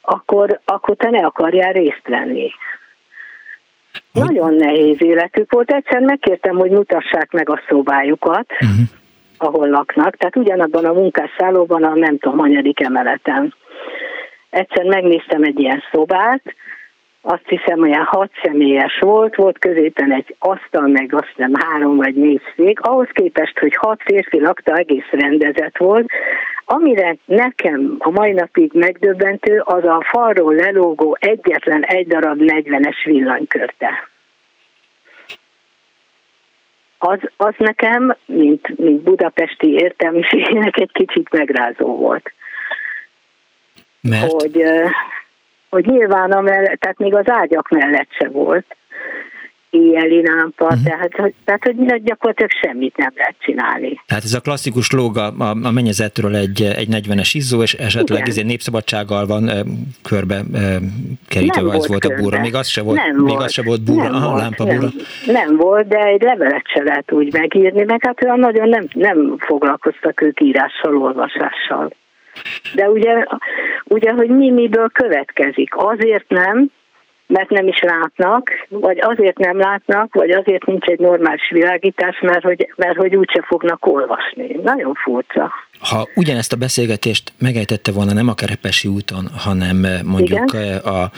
akkor, 0.00 0.60
akkor 0.64 0.96
te 0.96 1.10
ne 1.10 1.26
akarjál 1.26 1.72
részt 1.72 2.08
venni. 2.08 2.50
Nagyon 4.12 4.54
nehéz 4.54 5.02
életük 5.02 5.52
volt. 5.52 5.72
Egyszer 5.72 6.00
megkértem, 6.00 6.56
hogy 6.56 6.70
mutassák 6.70 7.30
meg 7.32 7.50
a 7.50 7.62
szobájukat, 7.68 8.46
uh-huh. 8.52 8.86
ahol 9.38 9.68
laknak, 9.68 10.16
tehát 10.16 10.36
ugyanabban 10.36 10.84
a 10.84 10.92
munkásszállóban 10.92 11.82
a 11.82 11.94
nem 11.94 12.18
tudom, 12.18 12.38
hanyadik 12.38 12.80
emeleten. 12.80 13.54
egyszer 14.50 14.84
megnéztem 14.84 15.42
egy 15.42 15.58
ilyen 15.58 15.82
szobát, 15.92 16.42
azt 17.26 17.48
hiszem 17.48 17.80
olyan 17.80 18.04
hat 18.04 18.30
személyes 18.42 18.98
volt, 19.00 19.34
volt 19.34 19.58
középen 19.58 20.12
egy 20.12 20.36
asztal, 20.38 20.86
meg 20.86 21.14
azt 21.14 21.28
hiszem 21.34 21.52
három 21.54 21.96
vagy 21.96 22.14
négy 22.14 22.42
szék, 22.56 22.80
ahhoz 22.80 23.08
képest, 23.12 23.58
hogy 23.58 23.74
hat 23.74 24.02
férfi 24.04 24.40
lakta, 24.40 24.76
egész 24.76 25.08
rendezett 25.10 25.76
volt. 25.76 26.10
Amire 26.64 27.16
nekem 27.24 27.96
a 27.98 28.10
mai 28.10 28.32
napig 28.32 28.70
megdöbbentő, 28.72 29.62
az 29.64 29.84
a 29.84 30.04
falról 30.10 30.54
lelógó 30.54 31.16
egyetlen 31.20 31.82
egy 31.82 32.06
darab 32.06 32.38
40-es 32.40 32.96
villanykörte. 33.04 34.08
Az, 36.98 37.18
az 37.36 37.54
nekem, 37.58 38.16
mint, 38.26 38.78
mint 38.78 39.02
budapesti 39.02 39.72
értelmiségének 39.72 40.76
egy 40.76 40.92
kicsit 40.92 41.30
megrázó 41.30 41.96
volt. 41.96 42.32
Mert? 44.00 44.30
Hogy, 44.30 44.64
hogy 45.74 45.86
nyilván 45.86 46.30
amellett, 46.30 46.80
tehát 46.80 46.98
még 46.98 47.14
az 47.14 47.30
ágyak 47.30 47.68
mellett 47.68 48.08
se 48.18 48.28
volt 48.28 48.76
éjjeli 49.74 50.22
lámpa, 50.26 50.64
uh-huh. 50.64 50.82
tehát, 50.82 51.34
tehát 51.44 51.64
hogy 51.64 52.02
gyakorlatilag 52.02 52.50
semmit 52.50 52.96
nem 52.96 53.12
lehet 53.16 53.34
csinálni. 53.38 54.00
Tehát 54.06 54.24
ez 54.24 54.34
a 54.34 54.40
klasszikus 54.40 54.90
lóg 54.90 55.16
a, 55.16 55.26
a 55.62 55.70
mennyezetről 55.70 56.36
egy, 56.36 56.62
egy 56.62 56.88
40-es 56.90 57.30
izzó, 57.32 57.62
és 57.62 57.74
esetleg 57.74 58.28
ezért 58.28 58.46
népszabadsággal 58.46 59.26
van 59.26 59.48
e, 59.48 59.62
körbe 60.02 60.34
e, 60.34 60.78
kerítve, 61.28 61.60
nem 61.60 61.70
az 61.70 61.88
volt, 61.88 62.04
volt 62.04 62.04
a 62.04 62.22
búra. 62.22 62.40
Még 62.40 62.54
az 62.54 62.68
se 62.68 62.82
volt, 62.82 62.96
nem 62.96 63.16
még 63.16 63.34
volt. 63.34 63.44
az 63.44 63.52
se 63.52 63.62
volt 63.62 63.82
búra, 63.84 64.02
nem 64.02 64.14
aha, 64.14 64.28
volt, 64.30 64.40
lámpa 64.40 64.64
búra. 64.64 64.88
Nem, 65.26 65.32
nem 65.32 65.56
volt, 65.56 65.88
de 65.88 65.98
egy 65.98 66.22
levelet 66.22 66.66
se 66.74 66.82
lehet 66.82 67.12
úgy 67.12 67.32
megírni, 67.32 67.84
meg 67.84 68.04
hát 68.04 68.24
olyan 68.24 68.38
nagyon 68.38 68.68
nem, 68.68 68.86
nem 68.92 69.36
foglalkoztak 69.38 70.22
ők 70.22 70.40
írással, 70.40 70.96
olvasással. 70.96 71.90
De 72.74 72.88
ugye, 72.90 73.26
ugye, 73.84 74.12
hogy 74.12 74.28
mi 74.28 74.50
miből 74.50 74.88
következik. 74.92 75.74
Azért 75.76 76.28
nem, 76.28 76.70
mert 77.26 77.50
nem 77.50 77.66
is 77.66 77.80
látnak, 77.80 78.50
vagy 78.68 79.00
azért 79.00 79.38
nem 79.38 79.58
látnak, 79.58 80.14
vagy 80.14 80.30
azért 80.30 80.64
nincs 80.64 80.86
egy 80.86 80.98
normális 80.98 81.50
világítás, 81.50 82.20
mert 82.20 82.42
hogy, 82.42 82.68
mert 82.76 82.96
hogy 82.96 83.16
úgyse 83.16 83.42
fognak 83.46 83.86
olvasni. 83.86 84.60
Nagyon 84.62 84.94
furcsa. 84.94 85.52
Ha 85.80 86.08
ugyanezt 86.14 86.52
a 86.52 86.56
beszélgetést 86.56 87.32
megejtette 87.38 87.92
volna 87.92 88.12
nem 88.12 88.28
a 88.28 88.34
Kerepesi 88.34 88.88
úton, 88.88 89.24
hanem 89.44 89.86
mondjuk 90.04 90.52
Igen? 90.52 90.76
a 90.78 91.10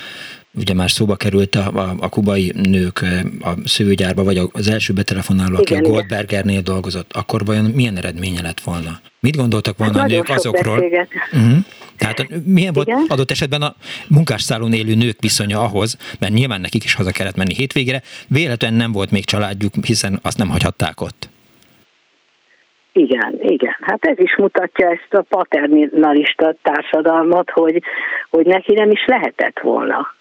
ugye 0.57 0.75
már 0.75 0.91
szóba 0.91 1.17
került 1.17 1.55
a, 1.55 1.67
a, 1.75 1.95
a 2.01 2.09
kubai 2.09 2.53
nők 2.69 3.01
a 3.41 3.51
szőgyárba, 3.65 4.25
vagy 4.25 4.41
az 4.53 4.69
első 4.69 4.93
betelefonáló, 4.93 5.57
aki 5.57 5.75
a 5.75 5.81
Goldbergernél 5.81 6.61
dolgozott, 6.61 7.13
akkor 7.13 7.45
vajon 7.45 7.65
milyen 7.65 7.97
eredménye 7.97 8.43
lett 8.43 8.61
volna? 8.61 9.01
Mit 9.21 9.37
gondoltak 9.37 9.79
volna 9.79 9.99
hát 9.99 10.11
a 10.11 10.15
nők 10.15 10.29
azokról? 10.29 10.79
Uh-huh. 11.33 11.59
Tehát 11.99 12.27
milyen 12.45 12.73
volt 12.73 12.87
Igen? 12.87 13.05
adott 13.09 13.31
esetben 13.31 13.63
a 13.63 13.75
munkásszálon 14.09 14.73
élő 14.73 14.95
nők 14.95 15.17
viszonya 15.21 15.61
ahhoz, 15.61 15.97
mert 16.21 16.33
nyilván 16.33 16.61
nekik 16.61 16.85
is 16.85 16.95
haza 16.95 17.11
kellett 17.11 17.37
menni 17.37 17.55
hétvégére, 17.55 18.03
véletlenül 18.29 18.79
nem 18.79 18.93
volt 18.93 19.11
még 19.11 19.25
családjuk, 19.25 19.73
hiszen 19.85 20.19
azt 20.23 20.39
nem 20.39 20.49
hagyhatták 20.49 21.01
ott. 21.01 21.29
Igen, 22.93 23.39
igen. 23.41 23.77
Hát 23.81 24.05
ez 24.05 24.19
is 24.19 24.37
mutatja 24.37 24.91
ezt 24.91 25.15
a 25.15 25.25
paternalista 25.29 26.55
társadalmat, 26.63 27.51
hogy, 27.51 27.83
hogy 28.31 28.47
neki 28.47 28.75
nem 28.75 28.91
is 28.91 29.05
lehetett 29.07 29.61
volna 29.61 30.16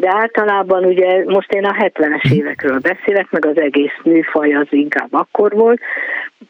de 0.00 0.10
általában 0.12 0.84
ugye 0.84 1.24
most 1.24 1.52
én 1.52 1.64
a 1.64 1.72
70-es 1.72 2.32
évekről 2.32 2.78
beszélek, 2.78 3.30
meg 3.30 3.44
az 3.46 3.60
egész 3.60 3.98
műfaj 4.02 4.54
az 4.54 4.66
inkább 4.70 5.08
akkor 5.10 5.52
volt, 5.52 5.80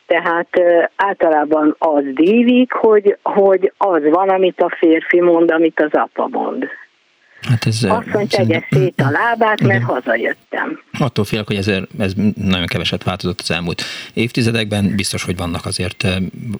tehát 0.06 0.48
általában 0.96 1.76
az 1.78 2.02
dívik, 2.14 2.72
hogy, 2.72 3.16
hogy 3.22 3.72
az 3.78 4.02
van, 4.10 4.28
amit 4.28 4.60
a 4.60 4.74
férfi 4.78 5.20
mond, 5.20 5.50
amit 5.50 5.80
az 5.80 5.92
apa 5.92 6.28
mond. 6.30 6.68
Hát 7.40 7.66
ez, 7.66 7.82
Azt 7.82 8.06
mondja, 8.06 8.38
tegye 8.38 8.62
szét 8.70 9.00
a 9.00 9.10
lábát, 9.10 9.60
mert 9.60 9.62
igen. 9.62 9.82
hazajöttem. 9.82 10.80
Attól 10.98 11.24
félek, 11.24 11.46
hogy 11.46 11.56
ez, 11.56 11.70
ez 11.98 12.12
nagyon 12.34 12.66
keveset 12.66 13.02
változott 13.02 13.40
az 13.40 13.50
elmúlt 13.50 13.82
évtizedekben. 14.14 14.94
Biztos, 14.96 15.24
hogy 15.24 15.36
vannak 15.36 15.66
azért 15.66 16.06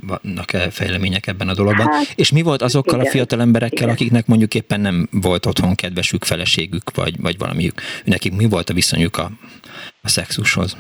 vannak 0.06 0.50
fejlemények 0.70 1.26
ebben 1.26 1.48
a 1.48 1.54
dologban. 1.54 1.86
Hát, 1.86 2.12
És 2.14 2.32
mi 2.32 2.42
volt 2.42 2.62
azokkal 2.62 2.94
igen, 2.94 3.06
a 3.06 3.10
fiatal 3.10 3.40
emberekkel, 3.40 3.82
igen. 3.82 3.94
akiknek 3.94 4.26
mondjuk 4.26 4.54
éppen 4.54 4.80
nem 4.80 5.08
volt 5.10 5.46
otthon 5.46 5.74
kedvesük, 5.74 6.24
feleségük, 6.24 6.90
vagy, 6.94 7.20
vagy 7.20 7.38
valamiük? 7.38 7.80
Nekik 8.04 8.36
mi 8.36 8.48
volt 8.48 8.70
a 8.70 8.74
viszonyuk 8.74 9.18
a, 9.18 9.30
a 10.02 10.08
szexushoz? 10.08 10.76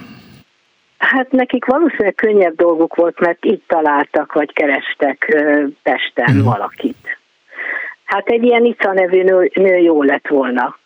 Hát 0.98 1.30
nekik 1.30 1.64
valószínűleg 1.64 2.14
könnyebb 2.14 2.56
dolguk 2.56 2.94
volt, 2.94 3.20
mert 3.20 3.44
itt 3.44 3.64
találtak, 3.66 4.32
vagy 4.32 4.52
kerestek 4.52 5.44
Pesten 5.82 6.34
hmm. 6.34 6.42
valakit 6.42 7.19
Hát 8.10 8.28
egy 8.28 8.42
ilyen 8.42 8.64
Ica 8.64 8.92
nevű 8.92 9.22
nő, 9.22 9.50
nő 9.54 9.76
jó 9.76 10.02
lett 10.02 10.28
volna. 10.28 10.78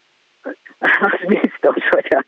Az 1.11 1.29
biztos, 1.29 1.89
hogy 1.91 2.07
a, 2.11 2.25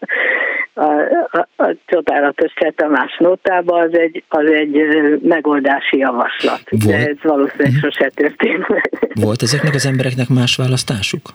a, 0.80 0.90
a, 1.30 1.64
a 1.64 1.74
csodálatos 1.86 2.52
Cseh 2.54 2.70
Tamás 2.76 3.16
notában 3.18 3.80
az 3.82 3.98
egy, 3.98 4.24
az 4.28 4.50
egy 4.50 4.76
megoldási 5.22 5.96
javaslat. 5.98 6.62
Volt. 6.70 6.86
De 6.86 6.96
ez 6.96 7.16
valószínűleg 7.22 7.72
uh-huh. 7.72 7.90
sose 7.90 8.10
történt 8.14 8.66
Volt 9.14 9.42
ezeknek 9.42 9.74
az 9.74 9.86
embereknek 9.86 10.28
más 10.28 10.56
választásuk? 10.56 11.32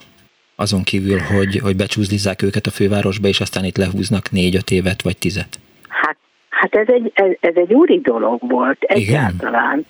Azon 0.55 0.83
kívül, 0.83 1.19
hogy, 1.19 1.59
hogy 1.63 1.75
becsúzlizzák 1.75 2.41
őket 2.41 2.65
a 2.65 2.71
fővárosba, 2.71 3.27
és 3.27 3.39
aztán 3.39 3.63
itt 3.63 3.77
lehúznak 3.77 4.31
négy-öt 4.31 4.71
évet 4.71 5.01
vagy 5.01 5.17
tizet? 5.17 5.59
Hát, 5.87 6.17
hát 6.49 6.75
ez, 6.75 6.87
egy, 6.87 7.11
ez, 7.13 7.31
ez 7.39 7.55
egy 7.55 7.73
úri 7.73 7.99
dolog 7.99 8.49
volt 8.49 8.81
egyáltalán. 8.81 9.77
Igen? 9.77 9.85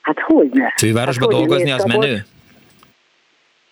Hát 0.00 0.20
hogy 0.20 0.48
ne? 0.52 0.70
Fővárosba 0.70 1.26
hát, 1.26 1.34
dolgozni 1.34 1.70
az 1.70 1.84
menő? 1.84 2.24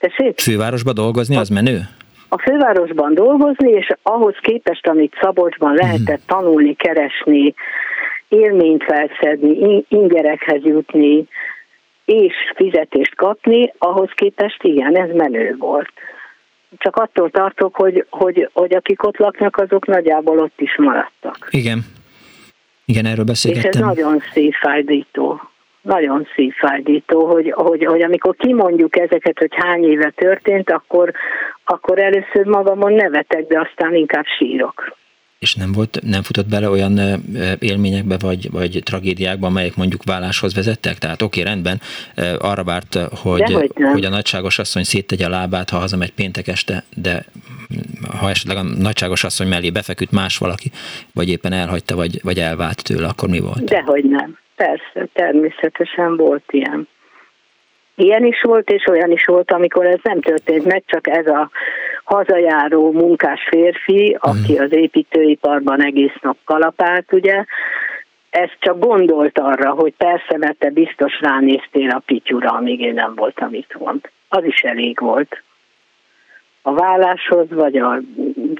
Tessék? 0.00 0.40
Fővárosban 0.40 0.94
dolgozni, 0.94 1.36
az 1.36 1.48
menő? 1.48 1.80
A 2.28 2.38
fővárosban 2.38 3.14
dolgozni, 3.14 3.70
és 3.70 3.88
ahhoz 4.02 4.34
képest, 4.40 4.86
amit 4.86 5.18
Szabolcsban 5.20 5.74
lehetett 5.74 6.22
mhm. 6.26 6.36
tanulni, 6.36 6.74
keresni, 6.74 7.54
élményt 8.28 8.84
felszedni, 8.84 9.84
ingerekhez 9.88 10.62
jutni, 10.64 11.26
és 12.04 12.34
fizetést 12.54 13.14
kapni, 13.14 13.72
ahhoz 13.78 14.10
képest 14.14 14.62
igen, 14.62 14.96
ez 14.96 15.10
menő 15.14 15.56
volt. 15.58 15.92
Csak 16.78 16.96
attól 16.96 17.30
tartok, 17.30 17.76
hogy, 17.76 18.06
hogy, 18.10 18.48
hogy 18.52 18.74
akik 18.74 19.02
ott 19.02 19.16
laknak, 19.16 19.56
azok 19.56 19.86
nagyjából 19.86 20.38
ott 20.38 20.60
is 20.60 20.76
maradtak. 20.76 21.48
Igen. 21.50 21.80
Igen, 22.84 23.06
erről 23.06 23.24
beszélgettem. 23.24 23.70
És 23.70 23.76
ez 23.76 23.84
nagyon 23.84 24.22
szívfájdító 24.32 25.49
nagyon 25.82 26.26
szívfájdító, 26.34 27.26
hogy, 27.26 27.52
hogy, 27.56 27.84
hogy 27.84 28.02
amikor 28.02 28.36
kimondjuk 28.36 28.96
ezeket, 28.98 29.38
hogy 29.38 29.50
hány 29.56 29.84
éve 29.84 30.12
történt, 30.16 30.70
akkor, 30.70 31.12
akkor 31.64 31.98
először 31.98 32.44
magamon 32.44 32.92
nevetek, 32.92 33.46
de 33.46 33.60
aztán 33.60 33.94
inkább 33.94 34.24
sírok. 34.38 34.98
És 35.38 35.54
nem 35.54 35.72
volt, 35.72 35.98
nem 36.02 36.22
futott 36.22 36.48
bele 36.48 36.68
olyan 36.68 37.00
élményekbe, 37.58 38.16
vagy, 38.20 38.50
vagy 38.50 38.80
tragédiákba, 38.84 39.46
amelyek 39.46 39.76
mondjuk 39.76 40.04
válláshoz 40.04 40.54
vezettek? 40.54 40.98
Tehát 40.98 41.22
oké, 41.22 41.40
okay, 41.40 41.52
rendben, 41.52 41.80
arra 42.38 42.64
várt, 42.64 42.94
hogy, 43.22 43.52
hogy, 43.52 43.70
hogy 43.92 44.04
a 44.04 44.08
nagyságos 44.08 44.58
asszony 44.58 44.82
széttegye 44.82 45.26
a 45.26 45.28
lábát, 45.28 45.70
ha 45.70 45.78
hazamegy 45.78 46.12
péntek 46.12 46.48
este, 46.48 46.84
de 46.96 47.24
ha 48.18 48.28
esetleg 48.30 48.56
a 48.56 48.62
nagyságos 48.62 49.24
asszony 49.24 49.48
mellé 49.48 49.70
befeküdt 49.70 50.10
más 50.10 50.38
valaki, 50.38 50.70
vagy 51.14 51.28
éppen 51.28 51.52
elhagyta, 51.52 51.96
vagy, 51.96 52.20
vagy 52.22 52.38
elvált 52.38 52.82
tőle, 52.82 53.06
akkor 53.06 53.28
mi 53.28 53.40
volt? 53.40 53.64
Dehogy 53.64 54.04
nem. 54.04 54.38
Persze, 54.66 55.08
természetesen 55.12 56.16
volt 56.16 56.44
ilyen. 56.50 56.88
Ilyen 57.94 58.24
is 58.24 58.42
volt, 58.42 58.70
és 58.70 58.86
olyan 58.86 59.10
is 59.10 59.24
volt, 59.24 59.52
amikor 59.52 59.86
ez 59.86 59.98
nem 60.02 60.20
történt 60.20 60.64
meg, 60.64 60.82
csak 60.86 61.08
ez 61.08 61.26
a 61.26 61.50
hazajáró 62.04 62.92
munkás 62.92 63.40
férfi, 63.50 64.16
aki 64.20 64.52
mhm. 64.52 64.62
az 64.62 64.72
építőiparban 64.72 65.84
egész 65.84 66.16
nap 66.22 66.36
kalapált, 66.44 67.12
ugye, 67.12 67.44
ezt 68.30 68.56
csak 68.58 68.78
gondolt 68.78 69.38
arra, 69.38 69.70
hogy 69.70 69.94
persze, 69.96 70.36
mert 70.36 70.58
te 70.58 70.70
biztos 70.70 71.20
ránéztél 71.20 71.90
a 71.90 72.02
pityura, 72.06 72.50
amíg 72.50 72.80
én 72.80 72.94
nem 72.94 73.14
voltam 73.14 73.54
itthon. 73.54 74.00
Az 74.28 74.44
is 74.44 74.60
elég 74.60 75.00
volt. 75.00 75.42
A 76.62 76.74
válláshoz, 76.74 77.46
vagy 77.50 77.76
a 77.76 78.00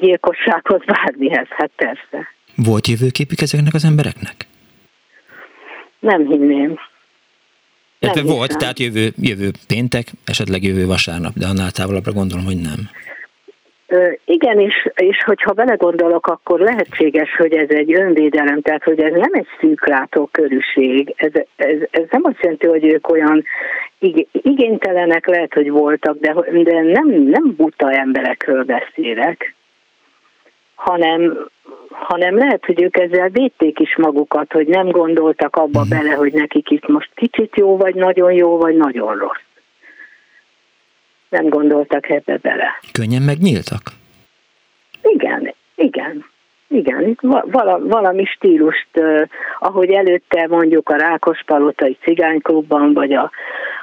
gyilkossághoz, 0.01 0.81
bármihez, 0.95 1.49
hát 1.49 1.71
persze. 1.77 2.29
Volt 2.57 2.87
jövőképük 2.87 3.41
ezeknek 3.41 3.75
az 3.75 3.85
embereknek? 3.85 4.50
Nem 6.01 6.27
hinném. 6.27 6.79
Illetve 7.99 8.23
volt, 8.23 8.47
hiszem. 8.47 8.59
tehát 8.59 8.79
jövő, 8.79 9.09
jövő 9.17 9.51
péntek, 9.67 10.07
esetleg 10.25 10.63
jövő 10.63 10.87
vasárnap, 10.87 11.33
de 11.35 11.47
annál 11.47 11.71
távolabbra 11.71 12.13
gondolom, 12.13 12.45
hogy 12.45 12.61
nem. 12.61 12.81
Ö, 13.87 14.11
igen, 14.25 14.61
és, 14.61 14.89
és 14.95 15.25
hogyha 15.25 15.53
belegondolok, 15.53 16.27
akkor 16.27 16.61
lehetséges, 16.61 17.37
hogy 17.37 17.53
ez 17.53 17.69
egy 17.69 17.95
önvédelem, 17.95 18.61
tehát 18.61 18.83
hogy 18.83 19.01
ez 19.01 19.13
nem 19.13 19.31
egy 19.33 19.47
szűklátó 19.61 20.29
körűség. 20.33 21.15
Ez, 21.17 21.33
ez, 21.57 21.77
ez 21.91 22.05
nem 22.11 22.21
azt 22.25 22.39
jelenti, 22.41 22.67
hogy 22.67 22.85
ők 22.85 23.09
olyan 23.09 23.45
igénytelenek 24.33 25.27
lehet, 25.27 25.55
hogy 25.55 25.71
voltak, 25.71 26.19
de, 26.19 26.35
de 26.63 26.81
nem, 26.83 27.09
nem 27.09 27.55
buta 27.57 27.93
emberekről 27.93 28.65
beszélek, 28.65 29.55
hanem 30.81 31.48
hanem 31.90 32.36
lehet, 32.36 32.65
hogy 32.65 32.82
ők 32.82 32.97
ezzel 32.97 33.28
védték 33.28 33.78
is 33.78 33.97
magukat, 33.97 34.52
hogy 34.52 34.66
nem 34.66 34.89
gondoltak 34.89 35.57
abba 35.57 35.81
uh-huh. 35.81 35.98
bele, 35.98 36.15
hogy 36.15 36.32
nekik 36.32 36.70
itt 36.70 36.89
most 36.89 37.11
kicsit 37.15 37.57
jó, 37.57 37.77
vagy 37.77 37.94
nagyon 37.94 38.32
jó, 38.32 38.57
vagy 38.57 38.77
nagyon 38.77 39.19
rossz. 39.19 39.43
nem 41.28 41.48
gondoltak 41.48 42.09
ebbe 42.09 42.36
bele. 42.36 42.81
Könnyen 42.93 43.23
megnyíltak? 43.23 43.82
Igen, 45.02 45.55
igen. 45.74 46.30
Igen, 46.73 47.19
vala, 47.51 47.79
valami 47.83 48.25
stílust, 48.25 48.89
ahogy 49.59 49.91
előtte 49.91 50.47
mondjuk 50.49 50.89
a 50.89 50.97
Rákospalotai 50.97 51.99
Cigányklubban, 52.03 52.93
vagy 52.93 53.13
a, 53.13 53.31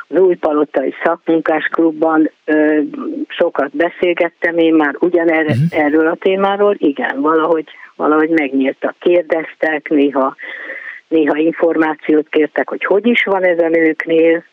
az 0.08 0.20
Újpalotai 0.20 0.94
Szakmunkásklubban 1.04 2.32
sokat 3.28 3.76
beszélgettem 3.76 4.58
én 4.58 4.74
már 4.74 4.96
ugyanerről 5.00 5.56
uh-huh. 5.66 5.86
erről 5.86 6.08
a 6.08 6.16
témáról, 6.16 6.76
igen, 6.78 7.22
valahogy, 7.22 7.66
valahogy 7.96 8.30
megnyíltak, 8.30 8.96
kérdeztek, 9.00 9.90
néha, 9.90 10.36
néha 11.08 11.38
információt 11.38 12.28
kértek, 12.30 12.70
hogy 12.70 12.86
hogy 12.86 13.08
is 13.08 13.24
van 13.24 13.44
ez 13.44 13.60
a 13.60 13.68
nőknél, 13.68 14.44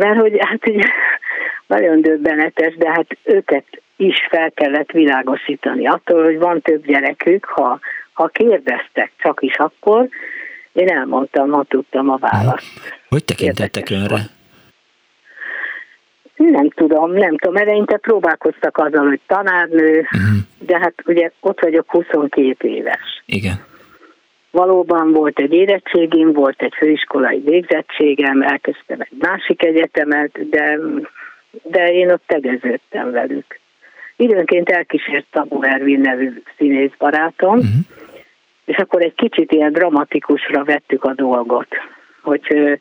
mert 0.00 0.20
hogy 0.20 0.36
hát 0.38 0.68
ugye 0.68 0.88
nagyon 1.66 2.00
döbbenetes, 2.00 2.76
de 2.76 2.90
hát 2.90 3.06
őket 3.22 3.64
is 3.96 4.26
fel 4.30 4.50
kellett 4.50 4.90
világosítani. 4.90 5.86
Attól, 5.86 6.24
hogy 6.24 6.38
van 6.38 6.60
több 6.60 6.86
gyerekük, 6.86 7.44
ha, 7.44 7.78
ha 8.12 8.26
kérdeztek 8.26 9.12
csak 9.18 9.42
is 9.42 9.56
akkor, 9.56 10.08
én 10.72 10.88
elmondtam, 10.88 11.50
ha 11.50 11.64
tudtam 11.68 12.10
a 12.10 12.16
választ. 12.16 12.94
Hogy 13.08 13.24
tekintettek 13.24 13.90
önre? 13.90 14.20
Nem 16.36 16.70
tudom, 16.70 17.12
nem 17.12 17.36
tudom. 17.36 17.56
Eleinte 17.56 17.96
próbálkoztak 17.96 18.78
azzal, 18.78 19.06
hogy 19.06 19.20
tanárnő, 19.26 19.98
uh-huh. 19.98 20.38
de 20.58 20.78
hát 20.78 20.94
ugye 21.06 21.30
ott 21.40 21.60
vagyok 21.60 21.90
22 21.90 22.68
éves. 22.68 23.22
Igen. 23.26 23.68
Valóban 24.50 25.12
volt 25.12 25.38
egy 25.38 25.52
érettségim, 25.52 26.32
volt 26.32 26.62
egy 26.62 26.74
főiskolai 26.76 27.40
végzettségem, 27.44 28.42
elkezdtem 28.42 29.00
egy 29.00 29.18
másik 29.18 29.64
egyetemet, 29.64 30.48
de, 30.48 30.78
de 31.62 31.92
én 31.92 32.10
ott 32.10 32.22
tegeződtem 32.26 33.10
velük. 33.10 33.58
Időnként 34.16 34.68
elkísért 34.68 35.26
Tabu 35.30 35.62
Ervin 35.62 36.00
nevű 36.00 36.42
színész 36.56 36.92
barátom, 36.98 37.56
uh-huh. 37.56 37.70
és 38.64 38.76
akkor 38.76 39.02
egy 39.02 39.14
kicsit 39.14 39.52
ilyen 39.52 39.72
dramatikusra 39.72 40.64
vettük 40.64 41.04
a 41.04 41.14
dolgot, 41.14 41.68
hogy, 42.22 42.78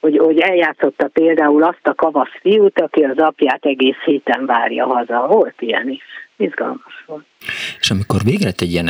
hogy, 0.00 0.18
hogy 0.18 0.38
eljátszotta 0.38 1.08
például 1.08 1.62
azt 1.62 1.86
a 1.86 1.94
kavasz 1.94 2.38
fiút, 2.40 2.80
aki 2.80 3.02
az 3.02 3.18
apját 3.18 3.64
egész 3.64 4.00
héten 4.04 4.46
várja 4.46 4.86
haza. 4.86 5.26
Volt 5.26 5.54
ilyen 5.58 5.88
is. 5.88 6.04
Izgalmas 6.36 7.04
volt. 7.06 7.24
És 7.80 7.90
amikor 7.90 8.20
végre 8.24 8.48
egy 8.58 8.72
ilyen 8.72 8.88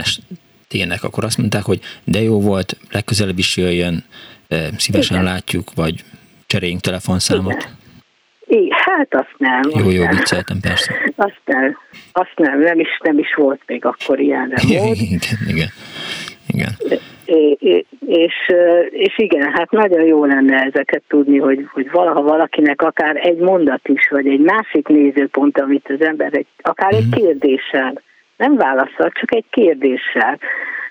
estének, 0.72 1.02
akkor 1.02 1.24
azt 1.24 1.38
mondták, 1.38 1.62
hogy 1.62 1.80
de 2.04 2.20
jó 2.22 2.40
volt, 2.40 2.76
legközelebb 2.92 3.38
is 3.38 3.56
jöjjön, 3.56 4.04
szívesen 4.76 5.20
Igen. 5.20 5.32
látjuk, 5.32 5.68
vagy 5.74 5.94
cseréljünk 6.46 6.80
telefonszámot. 6.80 7.52
Igen. 7.52 7.80
Igen, 8.46 8.76
hát 8.84 9.14
azt 9.14 9.34
nem. 9.38 9.60
Jó, 9.78 9.90
jó, 9.90 10.06
vicceltem, 10.06 10.60
persze. 10.60 10.92
Azt 11.16 11.40
nem, 11.44 11.76
azt 12.12 12.32
nem, 12.36 12.60
nem 12.60 12.80
is, 12.80 13.00
nem 13.02 13.18
is 13.18 13.34
volt 13.34 13.60
még 13.66 13.84
akkor 13.84 14.20
ilyen 14.20 14.52
igen, 14.68 14.84
igen, 14.84 15.18
igen, 15.48 15.68
igen. 16.46 16.70
És, 17.24 17.78
és, 18.06 18.34
és 18.90 19.18
igen, 19.18 19.52
hát 19.52 19.70
nagyon 19.70 20.04
jó 20.06 20.24
lenne 20.24 20.56
ezeket 20.56 21.02
tudni, 21.08 21.38
hogy, 21.38 21.66
hogy 21.72 21.90
valaha 21.90 22.22
valakinek 22.22 22.82
akár 22.82 23.16
egy 23.16 23.38
mondat 23.38 23.88
is, 23.88 24.08
vagy 24.10 24.26
egy 24.26 24.40
másik 24.40 24.88
nézőpont, 24.88 25.58
amit 25.60 25.90
az 25.98 26.06
ember 26.06 26.28
egy, 26.32 26.46
akár 26.62 26.94
egy 26.94 27.06
mhm. 27.06 27.16
kérdéssel, 27.16 28.02
nem 28.42 28.56
válaszol, 28.56 29.10
csak 29.10 29.34
egy 29.34 29.44
kérdéssel 29.50 30.38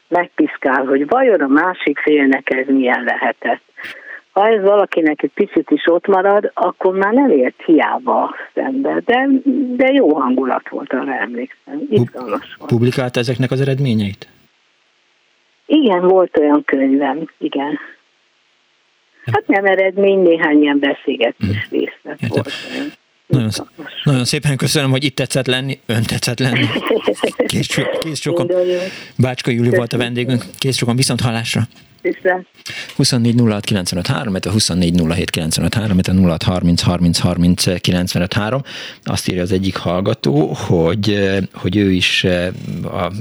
megpiszkál, 0.07 0.85
hogy 0.85 1.07
vajon 1.07 1.41
a 1.41 1.47
másik 1.47 1.99
félnek 1.99 2.49
ez 2.53 2.65
milyen 2.67 3.03
lehetett 3.03 3.61
ha 4.31 4.47
ez 4.47 4.61
valakinek 4.61 5.23
egy 5.23 5.31
picit 5.33 5.69
is 5.69 5.83
ott 5.85 6.07
marad, 6.07 6.51
akkor 6.53 6.93
már 6.93 7.13
nem 7.13 7.29
ért 7.29 7.61
hiába 7.65 8.23
a 8.23 8.35
szembe, 8.53 9.01
de, 9.05 9.27
de 9.75 9.91
jó 9.91 10.13
hangulat 10.13 10.69
volt, 10.69 10.93
arra 10.93 11.15
emlékszem. 11.15 11.81
Izgalmas 11.89 12.55
volt. 12.57 12.71
Publikált 12.71 13.17
ezeknek 13.17 13.51
az 13.51 13.61
eredményeit? 13.61 14.27
Igen, 15.65 16.07
volt 16.07 16.37
olyan 16.37 16.63
könyvem, 16.63 17.29
igen. 17.37 17.79
Hát 19.25 19.47
nem 19.47 19.65
eredmény, 19.65 20.19
néhány 20.19 20.61
ilyen 20.61 20.79
beszélgetés 20.79 21.67
hmm. 21.69 21.79
részlet 21.79 22.27
volt. 22.27 22.51
Nagyon, 23.31 23.49
nagyon 24.03 24.25
szépen 24.25 24.57
köszönöm, 24.57 24.91
hogy 24.91 25.03
itt 25.03 25.15
tetszett 25.15 25.47
lenni, 25.47 25.79
ön 25.85 26.03
tetszett 26.03 26.39
lenni. 26.39 26.65
Kész, 27.47 27.67
kész 27.99 28.19
sokan. 28.19 28.51
Bácska 29.15 29.51
Júli 29.51 29.69
volt 29.69 29.93
a 29.93 29.97
vendégünk. 29.97 30.45
Kész 30.57 30.77
sokan, 30.77 30.95
viszont 30.95 31.21
hallásra. 31.21 31.67
Viszont. 32.01 32.47
24 32.95 33.39
06 33.39 33.65
95 33.65 34.07
3, 34.07 34.35
24 34.49 35.01
07 35.07 35.29
95 35.29 35.73
3, 35.73 35.99
06 36.23 36.43
30 36.43 36.81
30 36.81 37.19
30 37.19 37.81
95 37.81 38.33
3. 38.33 38.61
Azt 39.03 39.29
írja 39.29 39.41
az 39.41 39.51
egyik 39.51 39.75
hallgató, 39.75 40.53
hogy, 40.53 41.29
hogy 41.53 41.77
ő 41.77 41.91
is 41.91 42.23
a 42.83 43.11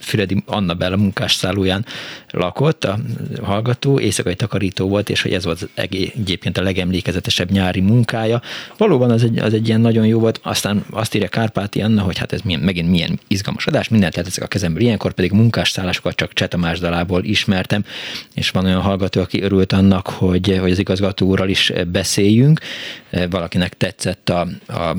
Füredi 0.00 0.42
Anna 0.46 0.74
Bella 0.74 0.96
munkásszállóján 0.96 1.84
lakott, 2.30 2.84
a 2.84 2.98
hallgató, 3.42 4.00
éjszakai 4.00 4.34
takarító 4.34 4.88
volt, 4.88 5.10
és 5.10 5.22
hogy 5.22 5.32
ez 5.32 5.44
volt 5.44 5.68
egyébként 5.74 6.58
a 6.58 6.62
legemlékezetesebb 6.62 7.50
nyári 7.50 7.80
munkája. 7.80 8.42
Valóban 8.76 9.10
az 9.10 9.22
egy, 9.22 9.38
az 9.38 9.54
egy 9.54 9.68
ilyen 9.68 9.80
nagyon 9.80 10.06
jó 10.06 10.18
volt, 10.18 10.40
aztán 10.42 10.84
azt 10.90 11.14
írja 11.14 11.28
Kárpáti 11.28 11.82
Anna, 11.82 12.02
hogy 12.02 12.18
hát 12.18 12.32
ez 12.32 12.40
milyen, 12.40 12.60
megint 12.60 12.90
milyen 12.90 13.20
izgalmas 13.28 13.66
adás, 13.66 13.88
mindent 13.88 14.16
ezek 14.16 14.44
a 14.44 14.46
kezemből, 14.46 14.82
ilyenkor 14.82 15.12
pedig 15.12 15.32
munkásszállásokat 15.32 16.16
csak 16.16 16.32
Csetamás 16.32 16.78
dalából 16.78 17.24
ismertem, 17.24 17.84
és 18.34 18.50
van 18.50 18.64
olyan 18.64 18.80
hallgató, 18.80 19.20
aki 19.20 19.42
örült 19.42 19.72
annak, 19.72 20.08
hogy, 20.08 20.58
hogy 20.60 20.70
az 20.70 20.78
igazgató 20.78 21.26
úrral 21.26 21.48
is 21.48 21.72
beszéljünk. 21.86 22.60
Valakinek 23.30 23.76
tetszett 23.76 24.28
a, 24.28 24.40
a 24.66 24.96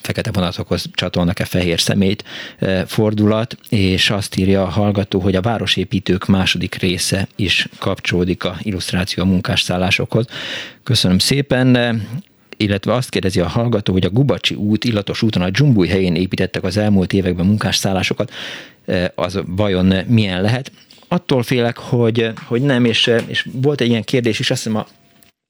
fekete 0.00 0.30
vonatokhoz 0.32 0.84
csatolnak-e 0.92 1.44
fehér 1.44 1.80
szemét 1.80 2.24
e, 2.58 2.86
fordulat, 2.86 3.56
és 3.68 4.10
azt 4.10 4.36
írja 4.36 4.62
a 4.62 4.68
hallgató, 4.68 5.20
hogy 5.20 5.36
a 5.36 5.40
városépítők 5.40 6.26
második 6.26 6.74
része 6.74 7.28
is 7.36 7.68
kapcsolódik 7.78 8.44
a 8.44 8.56
illusztráció 8.62 9.22
a 9.22 9.26
munkásszállásokhoz. 9.26 10.26
Köszönöm 10.82 11.18
szépen 11.18 11.76
illetve 12.56 12.92
azt 12.92 13.08
kérdezi 13.08 13.40
a 13.40 13.48
hallgató, 13.48 13.92
hogy 13.92 14.04
a 14.04 14.10
Gubacsi 14.10 14.54
út, 14.54 14.84
illatos 14.84 15.22
úton 15.22 15.42
a 15.42 15.50
Dzsumbúj 15.50 15.88
helyén 15.88 16.14
építettek 16.14 16.62
az 16.62 16.76
elmúlt 16.76 17.12
években 17.12 17.46
munkásszállásokat, 17.46 18.32
e, 18.86 19.12
az 19.14 19.40
vajon 19.46 19.94
milyen 20.06 20.42
lehet? 20.42 20.72
Attól 21.12 21.42
félek, 21.42 21.78
hogy, 21.78 22.30
hogy 22.46 22.62
nem, 22.62 22.84
és, 22.84 23.10
és 23.26 23.48
volt 23.52 23.80
egy 23.80 23.88
ilyen 23.88 24.04
kérdés 24.04 24.38
is, 24.38 24.50
azt 24.50 24.62
hiszem 24.62 24.78
a 24.78 24.86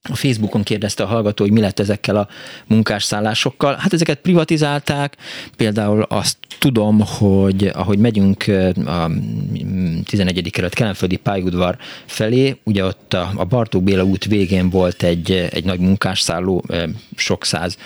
a 0.09 0.15
Facebookon 0.15 0.62
kérdezte 0.62 1.03
a 1.03 1.07
hallgató, 1.07 1.45
hogy 1.45 1.53
mi 1.53 1.61
lett 1.61 1.78
ezekkel 1.78 2.16
a 2.16 2.28
munkásszállásokkal. 2.66 3.77
Hát 3.78 3.93
ezeket 3.93 4.19
privatizálták, 4.19 5.16
például 5.57 6.03
azt 6.03 6.37
tudom, 6.59 7.01
hogy 7.01 7.70
ahogy 7.74 7.99
megyünk 7.99 8.45
a 8.87 9.11
11. 10.05 10.51
kerület 10.51 10.74
Kelenföldi 10.74 11.16
pályaudvar 11.16 11.77
felé, 12.07 12.57
ugye 12.65 12.85
ott 12.85 13.15
a 13.15 13.47
Bartók 13.49 13.82
Béla 13.82 14.05
út 14.05 14.24
végén 14.24 14.70
volt 14.70 15.03
egy, 15.03 15.31
egy 15.31 15.65
nagy 15.65 15.81
munkásszálló, 15.81 16.65
sok 17.16 17.45
száz 17.45 17.77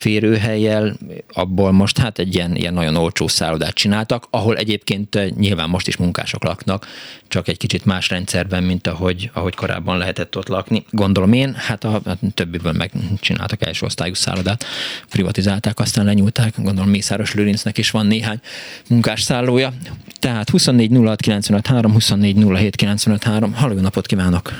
férőhelyjel, 0.00 0.96
abból 1.32 1.72
most 1.72 1.98
hát 1.98 2.18
egy 2.18 2.34
ilyen, 2.34 2.56
ilyen 2.56 2.74
nagyon 2.74 2.96
olcsó 2.96 3.28
szállodát 3.28 3.74
csináltak, 3.74 4.26
ahol 4.30 4.56
egyébként 4.56 5.14
eh, 5.14 5.28
nyilván 5.28 5.68
most 5.68 5.88
is 5.88 5.96
munkások 5.96 6.44
laknak, 6.44 6.86
csak 7.28 7.48
egy 7.48 7.56
kicsit 7.56 7.84
más 7.84 8.08
rendszerben, 8.08 8.62
mint 8.62 8.86
ahogy, 8.86 9.30
ahogy 9.34 9.54
korábban 9.54 9.98
lehetett 9.98 10.36
ott 10.36 10.48
lakni. 10.48 10.84
Gondolom 10.90 11.32
én, 11.32 11.54
hát 11.54 11.84
a, 11.84 11.94
a 12.04 12.16
többiből 12.34 12.72
megcsináltak 12.72 13.66
első 13.66 13.86
osztályú 13.86 14.14
szállodát, 14.14 14.64
privatizálták, 15.10 15.78
aztán 15.78 16.04
lenyúlták, 16.04 16.54
gondolom 16.56 16.90
Mészáros 16.90 17.34
Lőrincnek 17.34 17.78
is 17.78 17.90
van 17.90 18.06
néhány 18.06 18.40
munkásszállója. 18.88 19.72
Tehát 20.18 20.50
24 20.50 20.90
06 21.04 21.20
95 21.20 21.66
3, 21.66 21.92
24 21.92 22.44
07 22.44 22.76
95 22.76 23.22
3. 23.22 23.54
Halló, 23.54 23.80
napot 23.80 24.06
kívánok! 24.06 24.52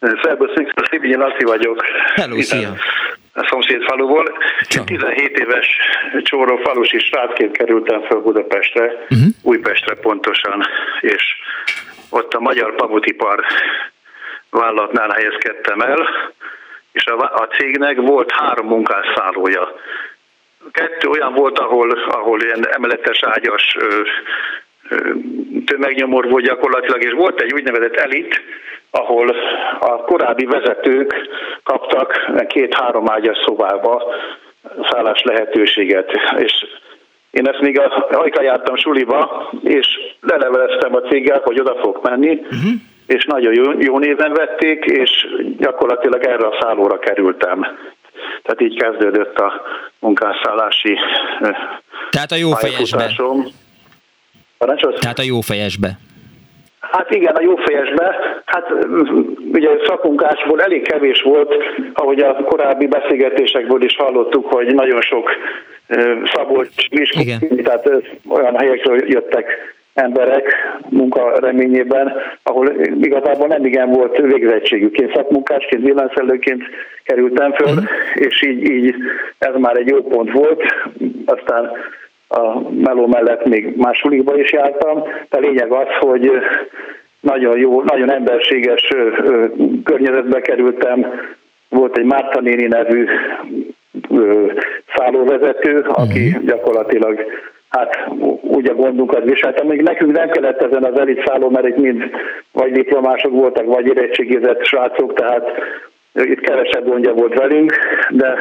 Szerbusz, 0.00 0.52
Szibigyi 0.90 1.14
Laci 1.14 1.44
vagyok. 1.44 1.84
Hello, 2.14 2.40
szia! 2.40 2.74
a 3.36 3.46
szomszéd 3.50 3.82
faluból. 3.82 4.38
Csak. 4.60 4.84
17 4.84 5.38
éves 5.38 5.78
csóró 6.22 6.56
falusi 6.56 6.98
srácként 6.98 7.56
kerültem 7.56 8.02
fel 8.02 8.18
Budapestre, 8.18 8.84
uh-huh. 8.84 9.26
Újpestre 9.42 9.94
pontosan, 9.94 10.66
és 11.00 11.22
ott 12.10 12.34
a 12.34 12.40
Magyar 12.40 12.74
Pamutipar 12.74 13.44
vállalatnál 14.50 15.08
helyezkedtem 15.08 15.80
el, 15.80 16.08
és 16.92 17.04
a, 17.04 17.32
a 17.34 17.48
cégnek 17.58 17.96
volt 17.96 18.30
három 18.30 18.66
munkásszállója. 18.66 19.74
Kettő 20.70 21.08
olyan 21.08 21.32
volt, 21.32 21.58
ahol, 21.58 21.90
ahol 21.90 22.42
ilyen 22.42 22.68
emeletes 22.70 23.22
ágyas 23.22 23.76
ö, 23.78 24.02
tömegnyomor 25.66 26.28
volt 26.28 26.44
gyakorlatilag, 26.44 27.02
és 27.02 27.12
volt 27.12 27.40
egy 27.40 27.52
úgynevezett 27.52 27.96
elit, 27.96 28.42
ahol 28.90 29.36
a 29.80 29.96
korábbi 29.96 30.44
vezetők 30.44 31.14
kaptak 31.62 32.30
két-három 32.46 33.10
ágyas 33.10 33.38
szobába 33.44 34.02
szállás 34.90 35.22
lehetőséget, 35.22 36.10
és 36.38 36.52
én 37.30 37.48
ezt 37.48 37.60
még 37.60 37.80
a 37.80 38.06
hajka 38.10 38.42
jártam 38.42 38.76
suliba, 38.76 39.50
és 39.62 39.86
leleveleztem 40.20 40.94
a 40.94 41.00
céggel, 41.00 41.40
hogy 41.44 41.60
oda 41.60 41.74
fogok 41.74 42.02
menni, 42.02 42.32
uh-huh. 42.32 42.72
és 43.06 43.24
nagyon 43.24 43.54
jó, 43.54 43.80
jó 43.80 43.98
néven 43.98 44.32
vették, 44.32 44.84
és 44.84 45.26
gyakorlatilag 45.58 46.24
erre 46.24 46.46
a 46.46 46.58
szállóra 46.60 46.98
kerültem. 46.98 47.60
Tehát 48.42 48.60
így 48.60 48.78
kezdődött 48.78 49.38
a 49.38 49.62
munkásszállási 49.98 50.98
Tehát 52.10 52.30
a 52.30 52.36
jó 52.36 52.50
fejesbe. 52.52 53.12
Tehát 55.00 55.18
a 55.18 55.22
jó 55.22 55.40
fejesbe. 55.40 55.98
Hát 56.90 57.10
igen, 57.10 57.34
a 57.34 57.42
jófejesbe, 57.42 58.16
hát 58.44 58.72
ugye 59.52 59.70
szakmunkásból 59.86 60.62
elég 60.62 60.82
kevés 60.82 61.22
volt, 61.22 61.54
ahogy 61.94 62.20
a 62.20 62.34
korábbi 62.34 62.86
beszélgetésekből 62.86 63.82
is 63.82 63.96
hallottuk, 63.96 64.52
hogy 64.52 64.74
nagyon 64.74 65.00
sok 65.00 65.30
Szabolcs, 66.34 66.90
Miskolc, 66.90 67.62
tehát 67.64 67.90
olyan 68.28 68.56
helyekről 68.56 68.98
jöttek 69.06 69.74
emberek 69.94 70.54
munka 70.88 71.38
reményében, 71.40 72.12
ahol 72.42 72.72
igazából 73.00 73.46
nem 73.46 73.64
igen 73.64 73.90
volt 73.90 74.16
végzettségük. 74.16 74.96
Én 74.96 75.10
szakmunkásként, 75.14 75.84
villanyszerelőként 75.84 76.62
kerültem 77.04 77.52
föl, 77.52 77.68
uh-huh. 77.68 77.84
és 78.14 78.42
így, 78.42 78.70
így 78.70 78.94
ez 79.38 79.54
már 79.58 79.76
egy 79.76 79.88
jó 79.88 80.02
pont 80.02 80.32
volt. 80.32 80.62
Aztán 81.26 81.70
a 82.28 82.70
meló 82.70 83.06
mellett 83.06 83.48
még 83.48 83.76
más 83.76 83.98
sulikba 83.98 84.38
is 84.38 84.52
jártam, 84.52 85.02
de 85.02 85.36
a 85.36 85.40
lényeg 85.40 85.72
az, 85.72 85.86
hogy 86.00 86.30
nagyon 87.20 87.58
jó, 87.58 87.82
nagyon 87.82 88.10
emberséges 88.12 88.92
környezetbe 89.84 90.40
kerültem, 90.40 91.06
volt 91.68 91.98
egy 91.98 92.04
Márta 92.04 92.40
néni 92.40 92.66
nevű 92.66 93.06
szállóvezető, 94.94 95.84
aki 95.88 96.26
uh-huh. 96.26 96.44
gyakorlatilag 96.44 97.24
hát 97.68 98.08
úgy 98.40 98.68
a 98.68 98.74
gondunkat 98.74 99.24
viseltem. 99.24 99.66
Még 99.66 99.82
nekünk 99.82 100.12
nem 100.12 100.28
kellett 100.28 100.62
ezen 100.62 100.84
az 100.84 100.98
elit 100.98 101.22
szálló, 101.26 101.50
mert 101.50 101.68
itt 101.68 101.76
mind 101.76 102.02
vagy 102.52 102.72
diplomások 102.72 103.32
voltak, 103.32 103.64
vagy 103.64 103.86
érettségizett 103.86 104.64
srácok, 104.64 105.14
tehát 105.14 105.50
itt 106.12 106.40
kevesebb 106.40 106.88
gondja 106.88 107.12
volt 107.12 107.34
velünk, 107.34 107.72
de 108.10 108.34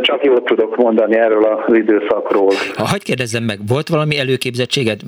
csak 0.00 0.24
jót 0.24 0.44
tudok 0.44 0.76
mondani 0.76 1.16
erről 1.16 1.44
az 1.44 1.74
időszakról. 1.74 2.52
Ha 2.74 2.86
hagyj 2.86 3.04
kérdezzem 3.04 3.42
meg, 3.42 3.58
volt 3.68 3.88
valami 3.88 4.18
előképzettséged, 4.18 5.00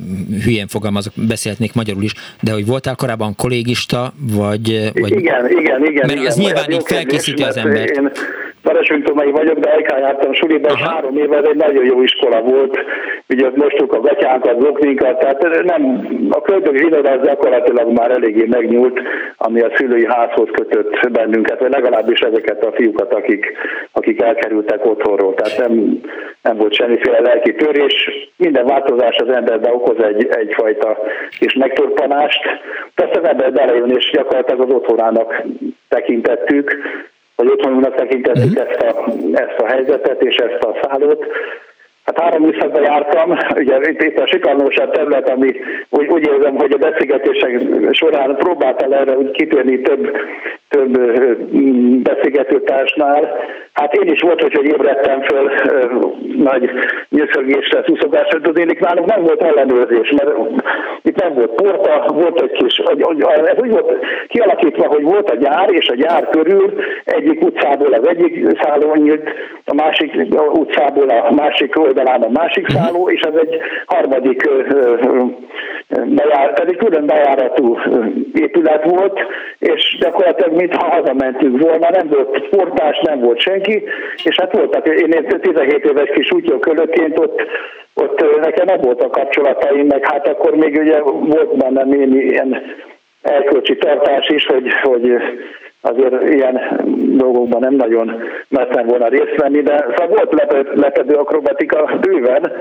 hülyén 0.45 0.67
fogalmazok, 0.67 1.13
beszélhetnék 1.29 1.75
magyarul 1.75 2.03
is, 2.03 2.13
de 2.43 2.53
hogy 2.53 2.67
voltál 2.67 2.95
korábban 2.95 3.35
kollégista, 3.37 4.13
vagy... 4.37 4.91
vagy... 4.95 5.11
Igen, 5.11 5.51
igen, 5.51 5.85
igen. 5.85 6.07
Mert 6.07 6.13
igen, 6.13 6.27
az 6.27 6.37
nyilván 6.37 6.71
így 6.71 6.83
felkészíti 6.85 7.43
az 7.43 7.57
embert. 7.57 7.91
Én 7.91 8.11
Veresünktomai 8.67 9.31
vagyok, 9.31 9.59
de 9.59 9.71
Ajkán 9.71 9.99
jártam 9.99 10.33
suliba, 10.33 10.69
és 10.69 10.81
három 10.81 11.17
éve 11.17 11.41
egy 11.41 11.57
nagyon 11.57 11.85
jó 11.85 12.03
iskola 12.03 12.41
volt. 12.41 12.79
Ugye 13.29 13.51
mostuk 13.55 13.93
a 13.93 14.01
gatyánkat, 14.01 14.61
zokninkat, 14.61 15.19
tehát 15.19 15.63
nem, 15.65 16.07
a 16.31 16.41
költők 16.41 16.77
zsinod 16.77 17.07
az 17.07 17.21
gyakorlatilag 17.23 17.93
már 17.93 18.11
eléggé 18.11 18.45
megnyúlt, 18.45 19.01
ami 19.37 19.61
a 19.61 19.73
szülői 19.77 20.07
házhoz 20.07 20.49
kötött 20.53 21.11
bennünket, 21.13 21.59
vagy 21.59 21.71
legalábbis 21.71 22.21
ezeket 22.21 22.65
a 22.65 22.73
fiúkat, 22.73 23.13
akik, 23.13 23.53
akik 23.93 24.23
elkerültek 24.23 24.56
otthonról. 24.83 25.35
Tehát 25.35 25.69
nem, 25.69 26.01
nem 26.43 26.57
volt 26.57 26.75
semmiféle 26.75 27.21
lelki 27.21 27.55
törés. 27.55 28.11
Minden 28.37 28.67
változás 28.67 29.17
az 29.17 29.29
emberbe 29.29 29.73
okoz 29.73 30.05
egy, 30.05 30.29
egyfajta 30.31 30.99
kis 31.39 31.55
megtorpanást. 31.55 32.43
Persze 32.95 33.21
az 33.21 33.29
ember 33.29 33.53
belejön, 33.53 33.91
és 33.91 34.11
gyakorlatilag 34.13 34.61
az 34.61 34.75
otthonának 34.75 35.43
tekintettük, 35.89 36.77
vagy 37.37 37.47
otthonunknak 37.47 37.95
tekintettük 37.95 38.59
uh-huh. 38.59 38.71
ezt, 38.71 38.81
a, 38.81 39.05
ezt 39.33 39.59
a 39.59 39.67
helyzetet 39.67 40.23
és 40.23 40.37
ezt 40.37 40.63
a 40.63 40.79
szállót. 40.83 41.27
Hát 42.07 42.21
három 42.21 42.43
műszakban 42.43 42.83
jártam, 42.83 43.39
ugye 43.57 43.91
itt, 43.91 44.03
itt 44.03 44.19
a 44.19 44.27
sikarnósabb 44.27 44.91
terület, 44.91 45.29
ami 45.29 45.55
úgy, 45.89 46.07
úgy 46.07 46.27
érzem, 46.27 46.57
hogy 46.57 46.73
a 46.73 46.77
beszélgetések 46.77 47.61
során 47.91 48.37
próbáltál 48.37 48.95
erre 48.95 49.17
úgy 49.17 49.31
kitérni 49.31 49.81
több, 49.81 50.17
több 50.69 50.99
beszélgetőtársnál. 52.03 53.39
Hát 53.77 53.95
én 53.95 54.13
is 54.13 54.21
volt, 54.21 54.41
hogy, 54.41 54.55
hogy 54.55 54.67
ébredtem 54.67 55.23
föl 55.23 55.51
nagy 56.37 56.71
nyöszörgésre, 57.09 57.85
szuszogásra, 57.87 58.41
tudnék, 58.41 58.81
nálunk 58.81 59.07
nem 59.07 59.23
volt 59.23 59.43
ellenőrzés, 59.43 60.11
mert 60.11 60.31
itt 61.03 61.21
nem 61.21 61.35
volt 61.35 61.51
porta, 61.51 62.13
volt 62.13 62.41
egy 62.41 62.51
kis, 62.51 62.79
ez 62.79 63.61
úgy 63.61 63.71
volt 63.71 64.05
kialakítva, 64.29 64.87
hogy 64.87 65.03
volt 65.03 65.31
a 65.31 65.37
gyár, 65.37 65.71
és 65.71 65.89
a 65.89 65.95
gyár 65.95 66.29
körül 66.29 66.75
egyik 67.05 67.45
utcából 67.45 67.93
az 67.93 68.09
egyik 68.09 68.61
szálló 68.61 68.95
nyílt, 68.95 69.29
a 69.65 69.75
másik 69.75 70.13
utcából 70.53 71.09
a 71.09 71.33
másik 71.35 71.79
oldalán 71.79 72.23
a 72.23 72.31
másik 72.31 72.69
szálló, 72.69 73.09
és 73.11 73.21
ez 73.21 73.35
egy 73.41 73.59
harmadik 73.87 74.49
bejár, 75.89 76.53
pedig 76.55 76.77
külön 76.77 77.07
bejáratú 77.07 77.79
épület 78.35 78.85
volt, 78.85 79.21
és 79.59 79.97
gyakorlatilag 80.01 80.57
mintha 80.57 80.91
hazamentünk 80.91 81.63
volna, 81.63 81.91
nem 81.91 82.09
volt 82.09 82.49
portás, 82.49 83.01
nem 83.01 83.21
volt 83.21 83.41
senki, 83.41 83.66
és 84.25 84.37
hát 84.37 84.53
voltak, 84.53 84.87
én 84.87 85.39
17 85.41 85.85
éves 85.85 86.11
kis 86.15 86.33
útjókölökként 86.33 87.19
ott, 87.19 87.43
ott 87.95 88.41
nekem 88.41 88.67
nem 88.67 88.81
voltak 88.81 89.11
kapcsolataim, 89.11 89.87
meg 89.87 90.07
hát 90.07 90.29
akkor 90.29 90.55
még 90.55 90.77
ugye 90.77 91.01
volt 91.01 91.57
benne 91.57 91.85
némi 91.85 92.19
ilyen 92.19 92.63
elkölcsi 93.23 93.77
tartás 93.77 94.29
is, 94.29 94.47
hogy, 94.47 94.73
hogy 94.83 95.17
azért 95.81 96.29
ilyen 96.29 96.61
dolgokban 97.17 97.61
nem 97.61 97.75
nagyon 97.75 98.23
mertem 98.49 98.87
volna 98.87 99.09
részt 99.09 99.37
venni, 99.37 99.63
de 99.63 99.87
szóval 99.97 100.07
volt 100.07 100.75
lepedő 100.75 101.15
akrobatika 101.15 101.99
bőven, 102.01 102.53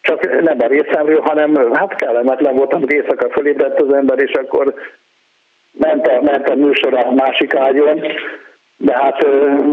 csak 0.00 0.42
nem 0.42 0.56
a 0.60 0.66
részemről, 0.66 1.20
hanem 1.20 1.72
hát 1.72 1.94
kellemetlen 1.94 2.54
volt, 2.54 2.72
amikor 2.72 2.94
éjszaka 2.94 3.30
fölébredt 3.30 3.80
az 3.80 3.92
ember, 3.92 4.18
és 4.18 4.32
akkor 4.32 4.74
ment 5.72 6.06
a, 6.06 6.20
ment 6.22 6.48
a 6.48 6.54
műsor 6.54 6.94
a 6.94 7.12
másik 7.12 7.54
ágyon, 7.54 8.02
de 8.76 8.94
hát 8.96 9.26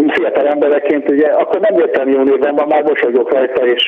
fiatal 0.07 0.47
embereként 0.47 1.09
ugye 1.09 1.27
akkor 1.27 1.59
nem 1.59 1.79
értem 1.79 2.09
jó 2.09 2.23
néven, 2.23 2.53
ma 2.53 2.65
már 2.65 2.83
mosolyogok 2.83 3.33
rajta, 3.33 3.65
és, 3.65 3.83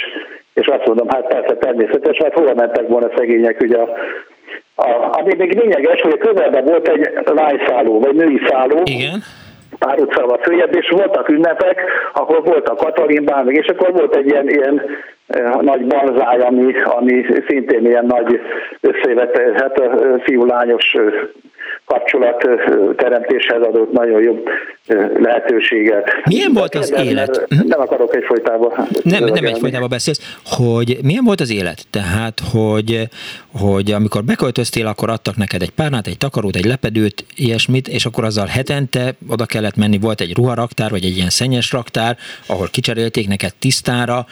és 0.53 0.67
azt 0.67 0.85
mondom, 0.85 1.07
hát 1.09 1.27
persze 1.27 1.55
természetes, 1.55 2.17
hát 2.17 2.33
hova 2.33 2.53
mentek 2.53 2.87
volna 2.87 3.09
szegények, 3.17 3.61
ugye 3.61 3.77
a, 3.77 3.89
a, 4.75 5.17
ami 5.19 5.33
még 5.37 5.59
lényeges, 5.59 6.01
hogy 6.01 6.17
a 6.19 6.27
közelben 6.27 6.65
volt 6.65 6.87
egy 6.87 7.09
lányszálló, 7.25 7.99
vagy 7.99 8.15
női 8.15 8.41
szálló, 8.47 8.81
Igen. 8.83 9.23
Pár 9.79 9.99
utcával 9.99 10.37
följebb, 10.41 10.75
és 10.75 10.89
voltak 10.89 11.29
ünnepek, 11.29 11.81
ahol 12.13 12.41
voltak 12.41 12.77
Katalinbának, 12.77 13.53
és 13.53 13.67
akkor 13.67 13.91
volt 13.91 14.15
egy 14.15 14.25
ilyen, 14.25 14.49
ilyen 14.49 14.81
nagy 15.61 15.85
banzáj, 15.85 16.39
ami, 16.39 16.73
ami 16.83 17.25
szintén 17.47 17.85
ilyen 17.85 18.05
nagy 18.05 18.39
összevetett, 18.81 19.59
hát 19.59 19.81
fiú-lányos 20.23 20.95
kapcsolat 21.85 22.47
teremtéshez 22.95 23.61
adott 23.61 23.91
nagyon 23.91 24.21
jobb 24.21 24.49
lehetőséget. 25.19 26.11
Milyen 26.25 26.53
volt 26.53 26.75
az 26.75 26.87
kérdezni, 26.87 27.11
élet? 27.11 27.45
Nem 27.49 27.79
akarok 27.79 28.15
egyfolytában. 28.15 28.87
Nem, 29.03 29.23
nem 29.23 29.45
egyfolytában 29.45 29.89
beszélsz, 29.89 30.37
hogy 30.45 30.97
milyen 31.03 31.23
volt 31.23 31.39
az 31.41 31.51
élet? 31.51 31.81
Tehát, 31.89 32.41
hogy, 32.51 33.09
hogy 33.59 33.91
amikor 33.91 34.23
beköltöztél, 34.23 34.87
akkor 34.87 35.09
adtak 35.09 35.35
neked 35.37 35.61
egy 35.61 35.69
párnát, 35.69 36.07
egy 36.07 36.17
takarót, 36.17 36.55
egy 36.55 36.65
lepedőt, 36.65 37.25
ilyesmit, 37.35 37.87
és 37.87 38.05
akkor 38.05 38.23
azzal 38.23 38.45
hetente 38.45 39.13
oda 39.29 39.45
kellett 39.45 39.75
menni, 39.75 39.99
volt 39.99 40.21
egy 40.21 40.35
ruharaktár, 40.35 40.89
vagy 40.89 41.05
egy 41.05 41.15
ilyen 41.15 41.29
szennyes 41.29 41.71
raktár, 41.71 42.17
ahol 42.47 42.67
kicserélték 42.71 43.27
neked 43.27 43.53
tisztára, 43.59 44.25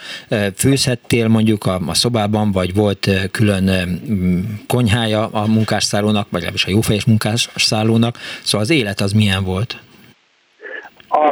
főzhettél 0.82 1.28
mondjuk 1.28 1.64
a, 1.66 1.76
a 1.88 1.94
szobában, 1.94 2.50
vagy 2.52 2.74
volt 2.74 3.06
külön 3.32 3.66
konyhája 4.68 5.22
a 5.32 5.44
munkásszállónak, 5.56 6.26
vagy 6.30 6.40
legalábbis 6.40 6.66
a 6.66 6.70
jófejes 6.76 7.04
munkásszállónak, 7.06 8.14
szóval 8.42 8.66
az 8.66 8.70
élet 8.70 9.00
az 9.00 9.12
milyen 9.12 9.44
volt? 9.44 9.70
A, 11.08 11.24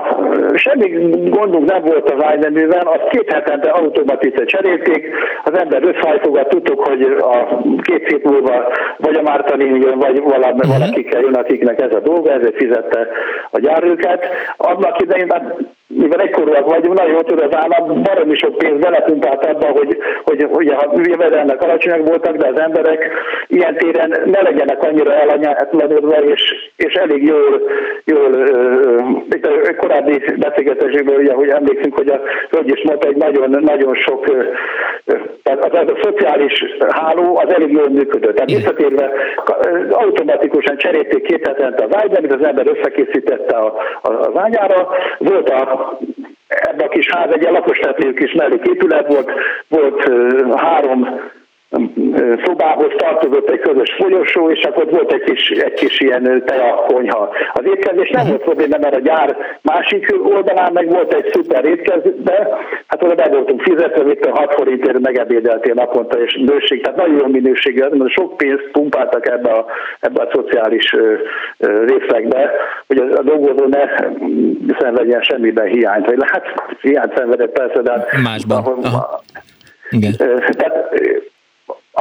semmi 0.57 0.89
gondunk 1.37 1.71
nem 1.71 1.83
volt 1.83 2.11
az 2.11 2.25
ágyneművel, 2.25 2.87
azt 2.87 3.09
két 3.11 3.33
hetente 3.33 3.69
automatizre 3.69 4.45
cserélték, 4.45 5.09
az 5.45 5.59
ember 5.59 5.83
összehajtogat, 5.83 6.49
tudtuk, 6.49 6.81
hogy 6.81 7.03
a 7.21 7.63
két 7.83 8.09
hét 8.09 8.25
múlva 8.25 8.73
vagy 8.97 9.17
a 9.17 9.23
Mártani 9.23 9.65
jön, 9.65 9.99
vagy 9.99 10.21
valami, 10.21 10.59
uh-huh. 10.59 10.79
valaki 10.79 11.05
kell 11.05 11.21
jön, 11.21 11.35
akiknek 11.35 11.81
ez 11.81 11.95
a 11.95 12.01
dolga, 12.01 12.33
ezért 12.33 12.57
fizette 12.57 13.09
a 13.51 13.59
gyár 13.59 13.85
őket. 13.85 14.25
Annak 14.57 15.03
idején, 15.03 15.31
hát 15.31 15.57
mivel 15.95 16.21
egykorúak 16.21 16.71
vagyunk, 16.71 16.99
nagyon 16.99 17.13
jól 17.13 17.23
tud 17.23 17.41
az 17.41 17.57
állam, 17.57 18.03
baromi 18.03 18.35
sok 18.35 18.57
pénz 18.57 18.81
belepumpált 18.81 19.47
abba, 19.47 19.67
hogy, 19.67 19.99
hogy 20.25 20.47
ugye 20.51 20.75
ha 20.75 20.93
jövedelmek 20.95 21.63
alacsonyak 21.63 22.09
voltak, 22.09 22.37
de 22.37 22.49
az 22.49 22.61
emberek 22.61 23.11
ilyen 23.47 23.77
téren 23.77 24.09
ne 24.25 24.43
legyenek 24.43 24.83
annyira 24.83 25.15
elanyátlanodva, 25.15 26.17
és, 26.17 26.71
és 26.77 26.95
elég 26.95 27.25
jól, 27.25 27.61
jól 28.05 28.49
itt 29.31 29.47
a 29.47 29.77
korábbi 29.77 30.23
beszélgetéséből, 30.37 31.19
ugye, 31.19 31.33
hogy 31.33 31.49
emlékszünk, 31.49 31.97
hogy 31.97 32.09
a 32.09 32.21
hölgy 32.51 32.71
is 32.71 32.83
mondta, 32.83 33.07
hogy 33.07 33.17
nagyon, 33.17 33.63
nagyon 33.63 33.95
sok, 33.95 34.25
az, 35.43 35.59
az 35.71 35.91
a 35.91 35.99
szociális 36.03 36.65
háló 36.89 37.37
az 37.45 37.55
elég 37.55 37.73
jól 37.73 37.89
működött. 37.89 38.35
Tehát 38.35 38.51
visszatérve 38.51 39.11
automatikusan 39.91 40.77
cserélték 40.77 41.23
két 41.23 41.47
hetente 41.47 41.85
az 41.85 42.17
amit 42.17 42.35
az 42.35 42.45
ember 42.47 42.67
összekészítette 42.77 43.57
a, 43.57 43.75
a, 44.03 44.11
az 44.11 44.33
ágyára. 44.35 44.89
Volt 45.19 45.49
a 45.49 45.80
ebben 46.49 46.87
a 46.87 46.89
kis 46.89 47.09
ház 47.11 47.31
egy 47.33 47.43
lakos 47.43 47.79
települő 47.79 48.13
kis 48.13 48.33
melléképület 48.33 49.07
volt, 49.07 49.31
volt 49.69 50.11
három 50.57 51.21
szobához 52.45 52.93
tartozott 52.97 53.51
egy 53.51 53.61
közös 53.61 53.97
folyosó, 53.99 54.51
és 54.51 54.65
akkor 54.65 54.91
volt 54.91 55.13
egy 55.13 55.23
kis, 55.23 55.51
egy 55.51 55.73
kis 55.73 56.01
ilyen 56.01 56.45
konyha. 56.87 57.31
Az 57.53 57.65
étkezés 57.65 58.11
nem 58.11 58.27
volt 58.27 58.43
probléma, 58.43 58.77
mert 58.81 58.95
a 58.95 59.01
gyár 59.01 59.37
másik 59.63 60.15
oldalán 60.23 60.73
meg 60.73 60.89
volt 60.89 61.15
egy 61.15 61.31
szuper 61.33 61.65
étkezde, 61.65 62.49
hát 62.87 63.03
oda 63.03 63.15
be 63.15 63.29
voltunk 63.29 63.63
fizetve, 63.63 64.05
mint 64.05 64.25
a 64.25 64.39
6 64.39 64.55
forintért 64.55 65.01
megebédeltél 65.01 65.75
naponta, 65.75 66.23
és 66.23 66.43
nőség, 66.47 66.83
tehát 66.83 66.99
nagyon 66.99 67.19
jó 67.19 67.27
minőségű, 67.27 67.81
sok 68.07 68.37
pénzt 68.37 68.69
pumpáltak 68.73 69.29
ebbe 69.29 69.51
a, 69.51 69.67
ebbe 70.01 70.23
a 70.23 70.31
szociális 70.33 70.97
részlegbe, 71.59 72.51
hogy 72.87 72.99
a, 72.99 73.19
a 73.19 73.23
dolgozó 73.23 73.67
ne 73.67 73.85
szenvedjen 74.79 75.23
semmiben 75.23 75.67
hiányt, 75.67 76.07
vagy 76.07 76.19
hát 76.27 76.45
hiányt 76.81 77.17
szenvedett 77.17 77.53
persze, 77.53 77.83
de 77.83 77.91
hát 77.91 78.23
Másban. 78.23 78.59
Ahol, 78.59 79.21
igen. 79.91 80.13
Tehát 80.57 81.01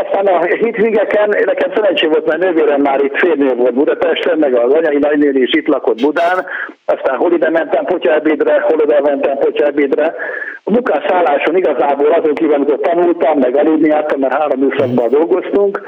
aztán 0.04 0.26
a 0.26 0.44
hétvégeken 0.44 1.30
nekem 1.30 1.72
szerencsé 1.76 2.08
volt, 2.08 2.26
mert 2.26 2.44
nővérem 2.44 2.82
már 2.82 3.04
itt 3.04 3.18
férnél 3.18 3.56
volt 3.56 3.74
Budapesten, 3.74 4.38
meg 4.38 4.54
az 4.54 4.74
anyai 4.74 4.98
nagynéni 4.98 5.40
is 5.40 5.54
itt 5.54 5.68
lakott 5.68 6.02
Budán, 6.02 6.46
aztán 6.86 7.18
hol 7.18 7.34
ide 7.34 7.50
mentem 7.50 7.86
potyaebédre, 7.86 8.60
hol 8.60 8.80
oda 8.84 9.02
mentem 9.02 9.38
potyaebédre. 9.38 10.16
A 10.64 10.72
munkásálláson 10.72 11.58
igazából 11.58 12.12
azon 12.12 12.34
kívül, 12.34 12.54
amikor 12.54 12.80
tanultam, 12.80 13.38
meg 13.40 13.56
aludni 13.56 13.88
jártam, 13.88 14.20
mert 14.20 14.34
három 14.34 14.60
műszakban 14.60 15.10
dolgoztunk, 15.10 15.82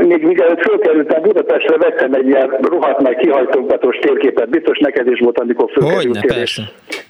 még 0.00 0.22
mielőtt 0.22 0.62
fölkerültem 0.62 1.22
Budapestre, 1.22 1.76
vettem 1.76 2.12
egy 2.12 2.26
ilyen 2.26 2.56
ruhat 2.62 3.02
meg 3.02 3.16
kihajtókatos 3.16 3.98
térképet, 3.98 4.48
biztos 4.48 4.78
neked 4.78 5.10
is 5.10 5.18
volt, 5.18 5.38
amikor 5.38 5.70
fölkerültél. 5.70 6.44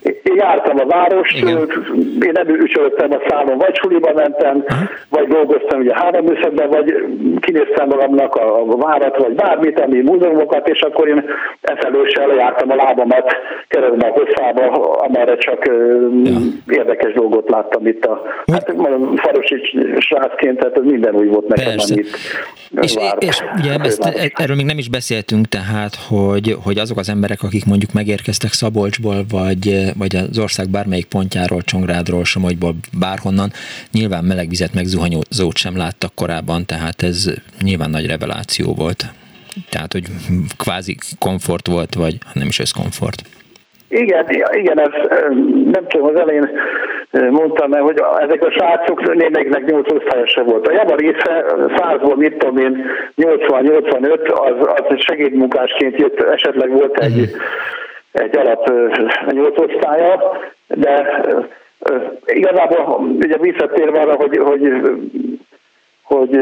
Én 0.03 0.35
jártam 0.37 0.79
a 0.79 0.87
várost, 0.87 1.37
Igen. 1.37 1.69
én 2.21 2.33
nem 2.33 2.49
ücsölöttem 2.49 3.13
a 3.13 3.23
számon, 3.29 3.59
vagy 3.59 3.77
suliba 3.77 4.13
mentem, 4.15 4.65
Aha. 4.69 4.83
vagy 5.09 5.27
dolgoztam 5.29 5.81
ugye 5.81 5.95
műszakban, 6.13 6.69
vagy 6.69 6.95
kinéztem 7.41 7.89
magamnak 7.89 8.35
a, 8.35 8.61
a 8.61 8.77
várat, 8.77 9.17
vagy 9.17 9.35
bármit, 9.35 9.81
ami 9.81 10.01
múzeumokat, 10.01 10.69
és 10.69 10.81
akkor 10.81 11.09
én 11.09 11.25
efelőssel 11.61 12.35
jártam 12.35 12.71
a 12.71 12.75
lábamat 12.75 13.33
keresztben 13.69 14.11
hosszába, 14.11 14.93
amerre 14.93 15.37
csak 15.37 15.67
ja. 16.25 16.39
érdekes 16.69 17.13
dolgot 17.13 17.51
láttam 17.51 17.87
itt 17.87 18.05
a, 18.05 18.23
hát 18.53 18.75
farosi 19.17 19.63
srácként, 19.99 20.59
tehát 20.59 20.77
ez 20.77 20.85
minden 20.85 21.15
úgy 21.15 21.29
volt 21.29 21.49
nekem, 21.49 21.65
Persze. 21.65 21.95
amit 21.95 22.09
és, 22.81 22.95
vár, 22.95 23.17
és 23.19 23.43
ugye 23.59 23.77
ezt, 23.79 24.31
erről 24.35 24.57
még 24.57 24.65
nem 24.65 24.79
is 24.79 24.89
beszéltünk, 24.89 25.47
tehát, 25.47 25.95
hogy, 26.09 26.57
hogy 26.63 26.79
azok 26.79 26.99
az 26.99 27.09
emberek, 27.09 27.43
akik 27.43 27.65
mondjuk 27.65 27.93
megérkeztek 27.93 28.53
Szabolcsból, 28.53 29.25
vagy, 29.31 29.93
vagy 29.97 30.17
az 30.17 30.39
ország 30.39 30.69
bármelyik 30.69 31.07
pontjáról, 31.07 31.63
Csongrádról, 31.63 32.25
Somogyból, 32.25 32.75
bárhonnan, 32.99 33.53
nyilván 33.93 34.25
meleg 34.25 34.49
vizet 34.49 34.75
meg 34.75 34.85
zuhanyozót 34.85 35.57
sem 35.57 35.77
láttak 35.87 36.15
korábban, 36.15 36.65
tehát 36.67 36.99
ez 37.03 37.19
nyilván 37.63 37.91
nagy 37.91 38.07
reveláció 38.07 38.67
volt. 38.85 39.01
Tehát, 39.71 39.93
hogy 39.93 40.07
kvázi 40.63 40.95
komfort 41.19 41.67
volt, 41.67 41.95
vagy 41.95 42.15
nem 42.33 42.47
is 42.47 42.59
összkomfort. 42.59 43.21
Igen, 43.89 44.25
igen, 44.63 44.79
ez 44.81 44.95
nem 45.77 45.85
tudom, 45.89 46.07
az 46.07 46.21
elején 46.21 46.49
mondtam 47.31 47.73
el, 47.73 47.83
hogy 47.83 47.99
ezek 48.21 48.45
a 48.45 48.51
srácok 48.51 49.15
némelyiknek 49.15 49.65
8 49.65 49.93
osztályos 49.93 50.31
se 50.31 50.43
volt. 50.43 50.67
A 50.67 50.73
java 50.73 50.95
része 50.97 51.45
százból, 51.77 52.17
mit 52.17 52.37
tudom 52.37 52.57
én, 52.57 52.85
80-85, 53.17 54.33
az, 54.35 54.69
az 54.89 55.01
segédmunkásként 55.01 55.97
jött, 55.97 56.21
esetleg 56.21 56.71
volt 56.71 56.99
egy, 56.99 57.21
uh-huh. 57.21 57.41
egy 58.13 58.37
alap 58.37 58.71
8 59.31 59.59
osztálya, 59.61 60.41
de 60.69 61.23
igazából 62.27 63.07
ugye 63.21 63.37
visszatérve 63.39 64.01
arra, 64.01 64.15
hogy, 64.15 64.37
hogy 64.37 64.63
hogy 66.07 66.41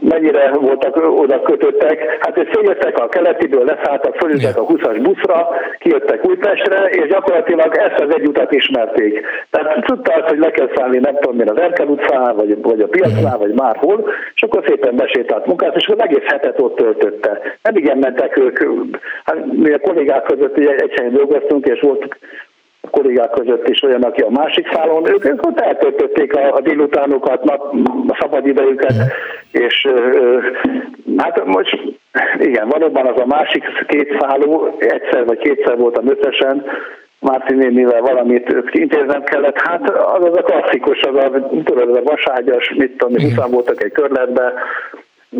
mennyire 0.00 0.50
voltak 0.50 0.96
oda 0.96 1.42
kötöttek. 1.42 2.16
Hát 2.20 2.38
ők 2.38 2.52
följöttek 2.52 2.98
a 2.98 3.08
keletiből, 3.08 3.64
leszálltak, 3.64 4.16
följöttek 4.16 4.56
a 4.56 4.66
20-as 4.66 4.98
buszra, 5.02 5.48
kijöttek 5.78 6.26
Újpestre, 6.28 6.88
és 6.88 7.08
gyakorlatilag 7.08 7.76
ezt 7.76 8.00
az 8.00 8.14
egy 8.14 8.26
utat 8.26 8.52
ismerték. 8.52 9.26
Tehát 9.50 9.84
tudta 9.84 10.12
azt, 10.14 10.28
hogy 10.28 10.38
le 10.38 10.50
kell 10.50 10.70
szállni, 10.74 10.98
nem 10.98 11.16
tudom 11.16 11.40
én, 11.40 11.50
az 11.50 11.60
Erkel 11.60 11.86
utcán, 11.86 12.36
vagy, 12.36 12.62
vagy 12.62 12.80
a 12.80 12.86
piacnál, 12.86 13.38
vagy 13.38 13.54
márhol, 13.54 14.08
és 14.34 14.42
akkor 14.42 14.64
szépen 14.66 14.96
besétált 14.96 15.46
munkát, 15.46 15.76
és 15.76 15.86
az 15.86 16.02
egész 16.02 16.26
hetet 16.26 16.60
ott 16.60 16.76
töltötte. 16.76 17.40
Nem 17.62 17.76
igen 17.76 17.98
mentek 17.98 18.36
ők, 18.36 18.58
hát 19.24 19.46
mi 19.52 19.72
a 19.72 19.78
kollégák 19.78 20.22
között 20.22 20.56
egy, 20.56 20.66
egy 20.66 20.92
helyen 20.96 21.12
dolgoztunk, 21.12 21.66
és 21.66 21.80
volt 21.80 22.16
kollégák 22.92 23.30
között 23.30 23.68
is 23.68 23.82
olyan, 23.82 24.02
aki 24.02 24.20
a 24.20 24.30
másik 24.30 24.72
szálon, 24.72 25.08
ők, 25.08 25.24
ők 25.24 25.46
ott 25.46 25.60
eltöltötték 25.60 26.36
a, 26.36 26.54
a 26.54 26.60
délutánokat, 26.60 27.44
nap, 27.44 27.74
a 28.08 28.18
szabadidejüket, 28.20 28.94
és 29.50 29.88
hát 31.16 31.44
most 31.44 31.78
igen, 32.38 32.68
valóban 32.68 33.06
az 33.06 33.20
a 33.20 33.26
másik 33.26 33.64
két 33.86 34.16
szálló, 34.20 34.76
egyszer 34.78 35.24
vagy 35.24 35.38
kétszer 35.38 35.76
voltam 35.76 36.08
összesen, 36.08 36.64
Márti 37.22 37.54
nénivel 37.54 38.00
valamit 38.00 38.56
intéznem 38.70 39.22
kellett, 39.22 39.58
hát 39.58 39.90
az 39.90 40.24
az 40.24 40.36
a 40.36 40.42
klasszikus, 40.42 41.00
az 41.00 41.16
a, 41.16 41.48
tudod, 41.64 41.88
az 41.88 41.96
a 41.96 42.02
vaságyas, 42.02 42.74
mit 42.76 42.96
tudom, 42.96 43.22
mm. 43.22 43.50
voltak 43.50 43.82
egy 43.82 43.92
körletbe, 43.92 44.52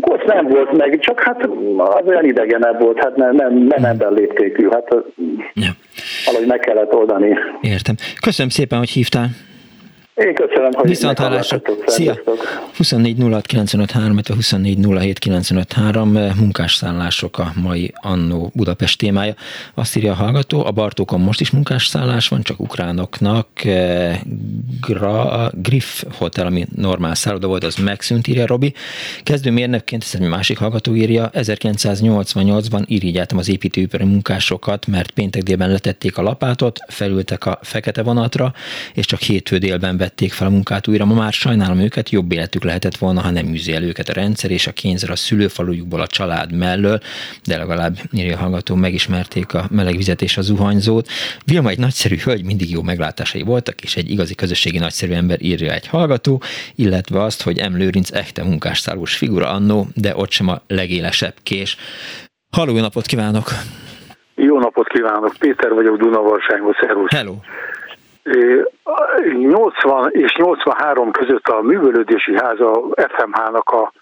ott 0.01 0.24
nem 0.24 0.47
volt 0.47 0.77
meg, 0.77 0.99
csak 0.99 1.20
hát 1.20 1.49
az 1.77 2.07
olyan 2.07 2.24
idegenebb 2.24 2.83
volt, 2.83 2.99
hát 2.99 3.16
nem, 3.16 3.35
nem, 3.35 3.53
nem 3.55 3.85
ember 3.85 4.11
léptékű, 4.11 4.69
hát 4.70 4.97
ja. 5.55 5.70
Valahogy 6.27 6.47
meg 6.47 6.59
kellett 6.59 6.93
oldani. 6.95 7.35
Értem. 7.61 7.95
Köszönöm 8.20 8.51
szépen, 8.51 8.79
hogy 8.79 8.91
hívtál. 8.91 9.29
Én 10.14 10.34
köszönöm, 10.34 10.72
hogy 10.72 10.89
Viszont 10.89 11.18
hallásra. 11.18 11.60
Szia! 11.86 12.18
24 12.76 13.16
06 13.20 13.47
953, 13.47 14.20
24 14.34 14.78
07 14.86 15.18
953, 15.18 16.09
munkásszállások 16.39 17.39
a 17.39 17.52
mai 17.62 17.93
Annó 18.01 18.51
Budapest 18.55 18.98
témája. 18.98 19.34
Azt 19.74 19.97
írja 19.97 20.12
a 20.12 20.14
hallgató, 20.14 20.64
a 20.64 20.70
Bartókon 20.70 21.20
most 21.20 21.40
is 21.40 21.51
munkásszállás 21.51 22.28
van, 22.28 22.43
csak 22.43 22.60
ukránoknak. 22.60 23.64
Eh, 23.64 24.18
Gra, 24.86 25.51
Griff 25.55 26.02
Hotel, 26.18 26.47
ami 26.47 26.66
normál 26.76 27.14
szálloda 27.14 27.47
volt, 27.47 27.64
az 27.64 27.76
megszűnt, 27.76 28.26
írja 28.26 28.47
Robi. 28.47 28.74
Kezdőmérnökként, 29.22 30.02
ez 30.02 30.20
egy 30.20 30.28
másik 30.28 30.59
hallgató 30.59 30.94
írja, 30.94 31.30
1988-ban 31.32 32.82
irigyeltem 32.86 33.39
az 33.39 33.48
építőipari 33.48 34.05
munkásokat, 34.05 34.86
mert 34.86 35.10
péntek 35.10 35.43
délben 35.43 35.70
letették 35.70 36.18
a 36.18 36.22
lapátot, 36.22 36.78
felültek 36.89 37.47
a 37.47 37.59
fekete 37.62 38.02
vonatra, 38.02 38.52
és 38.94 39.06
csak 39.06 39.20
hétfő 39.20 39.59
délben 39.59 39.97
vették 40.03 40.33
fel 40.33 40.47
a 40.47 40.51
munkát 40.51 40.89
újra. 40.89 41.05
Ma 41.05 41.15
már 41.15 41.33
sajnálom 41.33 41.79
őket, 41.79 42.11
jobb 42.11 42.33
életük 42.33 42.65
lehetett 42.65 42.97
volna, 42.97 43.20
ha 43.20 43.31
nem 43.31 43.47
űzi 43.47 43.74
el 43.74 43.83
őket 43.83 44.09
a 44.09 44.12
rendszer, 44.12 44.51
és 44.51 44.66
a 44.66 44.73
kényszer 44.73 45.11
a 45.11 45.16
szülőfalujukból 45.16 46.01
a 46.01 46.07
család 46.07 46.53
mellől, 46.53 46.99
de 47.45 47.57
legalább 47.57 47.97
írja 48.12 48.37
a 48.37 48.41
hallgató, 48.41 48.74
megismerték 48.74 49.55
a 49.55 49.65
meleg 49.70 49.97
vizet 49.97 50.23
és 50.23 50.37
a 50.37 50.43
zuhanyzót. 50.43 51.09
Vilma 51.47 51.69
egy 51.69 51.79
nagyszerű 51.79 52.16
hölgy, 52.16 52.45
mindig 52.45 52.70
jó 52.70 52.83
meglátásai 52.83 53.43
voltak, 53.43 53.81
és 53.81 53.97
egy 53.97 54.11
igazi 54.11 54.35
közösségi 54.35 54.79
nagyszerű 54.79 55.12
ember 55.12 55.43
írja 55.43 55.73
egy 55.73 55.87
hallgató, 55.87 56.43
illetve 56.74 57.23
azt, 57.23 57.43
hogy 57.43 57.70
M. 57.70 57.77
Lőrinc 57.77 58.11
echte 58.12 58.45
munkásszállós 58.45 59.16
figura 59.16 59.49
annó, 59.51 59.87
de 59.95 60.16
ott 60.16 60.31
sem 60.31 60.49
a 60.49 60.61
legélesebb 60.66 61.35
kés. 61.43 61.77
Halló, 62.57 62.79
napot 62.81 63.07
kívánok! 63.07 63.49
Jó 64.35 64.59
napot 64.59 64.89
kívánok! 64.89 65.33
Péter 65.39 65.73
vagyok 65.73 65.97
Dunavarságban, 65.97 66.77
szervusz! 66.81 67.11
Hello! 67.11 67.35
80 68.23 70.11
és 70.12 70.35
83 70.36 71.11
között 71.11 71.49
a 71.49 71.62
művelődési 71.62 72.36
háza 72.39 72.82
FMH-nak 72.94 73.70
a, 73.70 73.93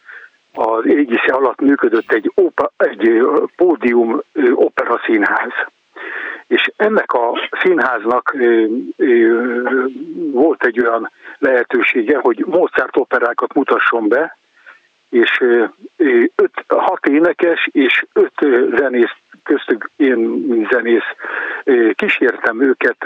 az 0.54 0.86
égisze 0.86 1.32
alatt 1.32 1.60
működött 1.60 2.12
egy, 2.12 2.32
opa, 2.34 2.72
egy 2.76 3.22
pódium 3.56 4.20
opera 4.54 5.00
színház. 5.04 5.52
És 6.46 6.70
ennek 6.76 7.12
a 7.12 7.48
színháznak 7.62 8.36
volt 10.32 10.64
egy 10.64 10.80
olyan 10.80 11.10
lehetősége, 11.38 12.18
hogy 12.18 12.44
Mozart 12.46 12.96
operákat 12.96 13.54
mutasson 13.54 14.08
be, 14.08 14.36
és 15.10 15.44
öt, 16.36 16.64
hat 16.66 17.06
énekes 17.06 17.68
és 17.72 18.04
öt 18.12 18.34
zenész, 18.76 19.16
köztük 19.54 19.90
én, 19.96 20.18
mint 20.48 20.70
zenész, 20.70 21.10
kísértem 21.94 22.62
őket 22.62 22.96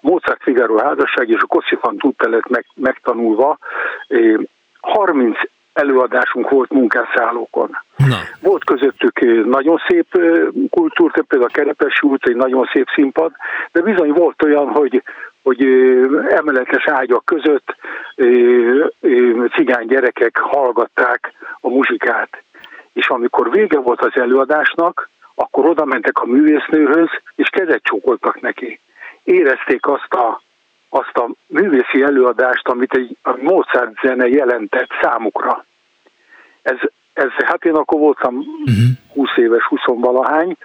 Mozart 0.00 0.42
Figaro 0.42 0.78
házasság 0.78 1.28
és 1.28 1.40
a 1.40 1.46
Kosszifan 1.46 1.96
Tuttelet 1.96 2.48
meg, 2.48 2.66
megtanulva. 2.74 3.58
30 4.80 5.38
előadásunk 5.72 6.50
volt 6.50 6.70
munkásszállókon. 6.70 7.70
Na. 7.96 8.16
Volt 8.40 8.64
közöttük 8.64 9.20
nagyon 9.44 9.80
szép 9.88 10.06
kultúr, 10.70 11.10
például 11.12 11.50
a 11.50 11.54
Kerepesi 11.54 12.06
út 12.06 12.26
egy 12.26 12.36
nagyon 12.36 12.68
szép 12.72 12.86
színpad, 12.94 13.32
de 13.72 13.80
bizony 13.80 14.12
volt 14.12 14.42
olyan, 14.42 14.68
hogy 14.68 15.02
hogy 15.42 15.62
emeletes 16.28 16.86
ágyak 16.86 17.24
között 17.24 17.76
cigány 19.54 19.86
gyerekek 19.86 20.36
hallgatták 20.36 21.32
a 21.60 21.68
muzsikát. 21.68 22.42
És 22.92 23.08
amikor 23.08 23.50
vége 23.50 23.78
volt 23.78 24.00
az 24.00 24.20
előadásnak, 24.20 25.08
akkor 25.38 25.66
oda 25.66 25.84
mentek 25.84 26.18
a 26.18 26.26
művésznőhöz, 26.26 27.08
és 27.34 27.48
kezet 27.48 27.82
csókoltak 27.82 28.40
neki. 28.40 28.80
Érezték 29.24 29.86
azt 29.86 30.12
a, 30.14 30.40
azt 30.88 31.16
a 31.16 31.28
művészi 31.46 32.02
előadást, 32.02 32.68
amit 32.68 32.94
egy 32.94 33.16
a 33.22 33.36
Mozart 33.36 34.00
zene 34.02 34.26
jelentett 34.28 34.88
számukra. 35.02 35.64
ez, 36.62 36.76
ez, 37.12 37.30
hát 37.30 37.64
én 37.64 37.74
akkor 37.74 37.98
voltam 37.98 38.36
uh-huh. 38.36 39.14
20 39.14 39.36
éves, 39.36 39.64
20 39.64 39.80
valahány, 39.84 40.56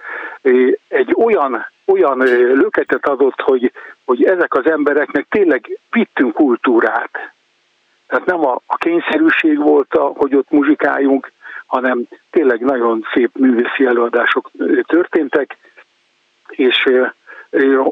egy 0.88 1.14
olyan, 1.16 1.66
olyan 1.86 2.18
löketet 2.54 3.06
adott, 3.06 3.40
hogy, 3.40 3.72
hogy 4.04 4.24
ezek 4.24 4.54
az 4.54 4.66
embereknek 4.70 5.26
tényleg 5.30 5.78
vittünk 5.90 6.34
kultúrát. 6.34 7.32
Tehát 8.06 8.26
nem 8.26 8.46
a, 8.46 8.60
a 8.66 8.76
kényszerűség 8.76 9.58
volt, 9.58 9.94
a, 9.94 10.02
hogy 10.02 10.34
ott 10.34 10.50
muzsikáljunk, 10.50 11.32
hanem 11.66 12.02
tényleg 12.30 12.60
nagyon 12.60 13.06
szép 13.14 13.30
művészi 13.34 13.86
előadások 13.86 14.50
történtek, 14.86 15.56
és 16.48 16.84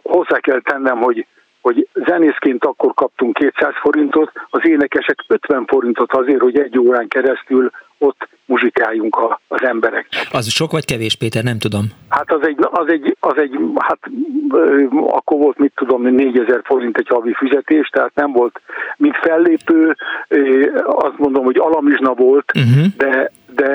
hozzá 0.03 0.39
kell 0.39 0.61
tennem, 0.61 0.99
hogy 0.99 1.27
hogy 1.63 1.89
zenészként 1.93 2.65
akkor 2.65 2.95
kaptunk 2.95 3.35
200 3.35 3.73
forintot, 3.81 4.33
az 4.51 4.61
énekesek 4.67 5.25
50 5.27 5.65
forintot 5.67 6.13
azért, 6.13 6.41
hogy 6.41 6.59
egy 6.59 6.79
órán 6.79 7.09
keresztül 7.09 7.71
ott 8.03 8.29
muzsikáljunk 8.45 9.17
a, 9.17 9.41
az 9.49 9.63
embereknek. 9.63 10.27
Az 10.31 10.49
sok 10.49 10.71
vagy 10.71 10.85
kevés, 10.85 11.17
Péter, 11.17 11.43
nem 11.43 11.59
tudom. 11.59 11.85
Hát 12.09 12.33
az 12.33 12.47
egy, 12.47 12.59
az 12.71 12.89
egy, 12.89 13.17
az 13.21 13.37
egy 13.37 13.59
hát 13.79 13.99
akkor 15.07 15.39
volt, 15.39 15.59
mit 15.59 15.73
tudom, 15.75 16.03
4000 16.03 16.61
forint 16.65 16.99
egy 16.99 17.09
havi 17.09 17.35
fizetés, 17.35 17.89
tehát 17.89 18.15
nem 18.15 18.33
volt, 18.33 18.61
mint 18.97 19.17
fellépő, 19.17 19.97
azt 20.85 21.19
mondom, 21.19 21.45
hogy 21.45 21.57
alamizsna 21.59 22.15
volt, 22.15 22.53
uh-huh. 22.55 22.87
de 22.97 23.31
de 23.55 23.71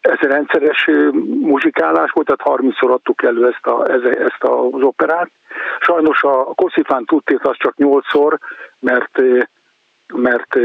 ez 0.00 0.18
rendszeres 0.18 0.90
muzsikálás 1.40 2.10
volt, 2.10 2.26
tehát 2.26 2.60
30-szor 2.60 2.90
adtuk 2.90 3.22
elő 3.22 3.46
ezt, 3.46 3.66
a, 3.66 3.90
ezt 4.26 4.42
az 4.42 4.82
operát. 4.82 5.30
Sajnos 5.80 6.22
a 6.22 6.44
Koszifán 6.44 7.04
tudtét 7.04 7.40
az 7.46 7.56
csak 7.58 7.74
8-szor, 7.78 8.38
mert 8.78 9.22
mert 10.12 10.56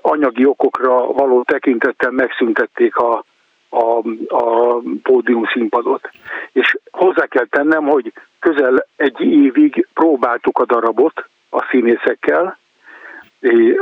anyagi 0.00 0.46
okokra 0.46 1.06
való 1.06 1.42
tekintettel 1.42 2.10
megszüntették 2.10 2.96
a, 2.96 3.24
a, 3.68 3.98
a 4.28 4.76
pódium 5.02 5.44
színpadot. 5.52 6.10
És 6.52 6.78
hozzá 6.90 7.26
kell 7.26 7.46
tennem, 7.46 7.84
hogy 7.84 8.12
közel 8.38 8.86
egy 8.96 9.20
évig 9.20 9.86
próbáltuk 9.94 10.58
a 10.58 10.64
darabot 10.64 11.28
a 11.50 11.66
színészekkel, 11.70 12.60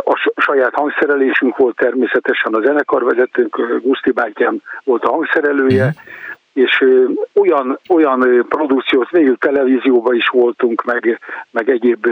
a 0.04 0.32
saját 0.36 0.74
hangszerelésünk 0.74 1.56
volt 1.56 1.76
természetesen 1.76 2.54
a 2.54 2.60
zenekarvezetőnk, 2.60 3.80
Guszti 3.82 4.10
bátyám 4.10 4.62
volt 4.84 5.04
a 5.04 5.10
hangszerelője, 5.10 5.84
mhm 5.84 6.28
és 6.52 6.84
olyan, 7.34 7.78
olyan 7.88 8.46
produkciót, 8.48 9.10
végül 9.10 9.36
televízióban 9.36 10.14
is 10.14 10.28
voltunk, 10.28 10.84
meg, 10.84 11.20
meg 11.50 11.70
egyéb 11.70 12.06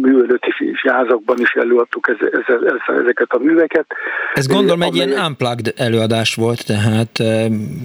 művelőti 0.00 0.52
házakban 0.82 1.40
is 1.40 1.50
előadtuk 1.50 2.08
ez, 2.08 2.28
ez, 2.32 2.54
ez, 2.64 2.94
ezeket 3.02 3.32
a 3.32 3.38
műveket. 3.38 3.86
Ez 4.34 4.46
gondolom 4.46 4.82
egy 4.82 4.94
ilyen 4.94 5.12
unplugged 5.26 5.72
előadás 5.76 6.34
volt, 6.34 6.66
tehát 6.66 7.18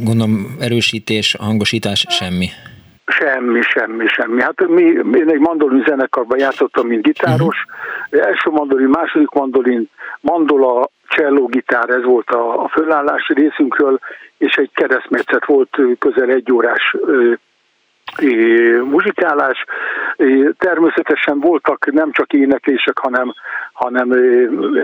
gondolom 0.04 0.56
erősítés, 0.60 1.36
hangosítás, 1.40 2.06
semmi. 2.10 2.48
Semmi, 3.08 3.62
semmi, 3.62 4.08
semmi. 4.08 4.42
Hát 4.42 4.68
mi, 4.68 4.82
én 4.82 5.30
egy 5.30 5.40
mandolin 5.40 5.84
zenekarban 5.88 6.40
játszottam, 6.40 6.88
mint 6.88 7.04
gitáros. 7.04 7.66
Uh-huh. 8.10 8.28
Első 8.28 8.50
mandolin, 8.50 8.88
második 8.88 9.30
mandolin, 9.30 9.90
mandola, 10.22 10.90
cselló, 11.08 11.46
gitár, 11.46 11.90
ez 11.90 12.04
volt 12.04 12.30
a, 12.30 12.64
a 12.64 12.68
fölállás 12.68 13.28
részünkről, 13.28 14.00
és 14.38 14.56
egy 14.56 14.72
keresztmetszet 14.74 15.46
volt 15.46 15.78
közel 16.00 16.30
egy 16.30 16.52
órás 16.52 16.96
muzsikálás. 18.84 19.66
Természetesen 20.58 21.40
voltak 21.40 21.92
nem 21.92 22.12
csak 22.12 22.34
éneklések, 22.34 22.98
hanem, 22.98 23.34
hanem 23.74 24.12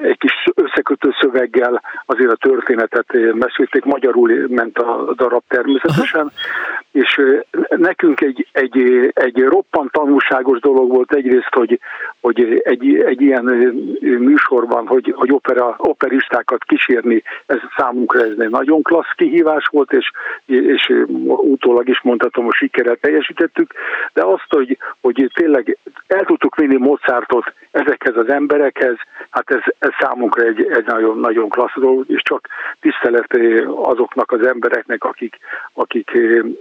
egy 0.01 0.17
kis 0.17 0.33
összekötő 0.55 1.09
szöveggel 1.19 1.81
azért 2.05 2.31
a 2.31 2.35
történetet 2.35 3.05
mesélték. 3.33 3.83
Magyarul 3.83 4.31
ment 4.47 4.77
a 4.77 5.13
darab 5.15 5.43
természetesen. 5.47 6.21
Aha. 6.21 6.31
És 6.91 7.21
nekünk 7.69 8.21
egy, 8.21 8.47
egy, 8.51 9.09
egy 9.13 9.39
roppant 9.43 9.91
tanulságos 9.91 10.59
dolog 10.59 10.89
volt 10.91 11.13
egyrészt, 11.13 11.53
hogy, 11.53 11.79
hogy 12.21 12.61
egy, 12.63 12.95
egy 12.95 13.21
ilyen 13.21 13.43
műsorban, 14.01 14.87
hogy, 14.87 15.13
hogy 15.15 15.31
opera, 15.31 15.75
operistákat 15.77 16.63
kísérni, 16.63 17.23
ez 17.45 17.57
számunkra 17.77 18.19
ez 18.19 18.37
egy 18.37 18.49
nagyon 18.49 18.81
klassz 18.81 19.13
kihívás 19.15 19.65
volt, 19.71 19.93
és, 19.93 20.11
és 20.45 20.93
utólag 21.25 21.89
is 21.89 22.01
mondhatom, 22.01 22.43
hogy 22.43 22.53
sikerrel 22.53 22.95
teljesítettük, 23.23 23.73
de 24.13 24.23
azt, 24.25 24.47
hogy, 24.49 24.77
hogy 25.01 25.31
tényleg 25.33 25.77
el 26.07 26.25
tudtuk 26.25 26.55
vinni 26.55 26.77
Mozartot 26.77 27.53
ezekhez 27.71 28.17
az 28.17 28.29
emberekhez, 28.29 28.95
hát 29.29 29.51
ez, 29.51 29.61
ez 29.79 29.89
számunkra 29.99 30.43
egy, 30.43 30.67
egy 30.71 30.85
nagyon, 30.85 31.19
nagyon 31.19 31.49
klassz 31.49 31.79
dolog, 31.79 32.05
és 32.07 32.21
csak 32.21 32.47
tisztelet 32.79 33.37
azoknak 33.75 34.31
az 34.31 34.47
embereknek, 34.47 35.03
akik, 35.03 35.39
akik 35.73 36.11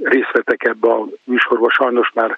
részt 0.02 0.32
vettek 0.32 0.64
ebbe 0.64 0.89
a 0.89 1.06
műsorba, 1.24 1.70
sajnos 1.70 2.10
már, 2.14 2.36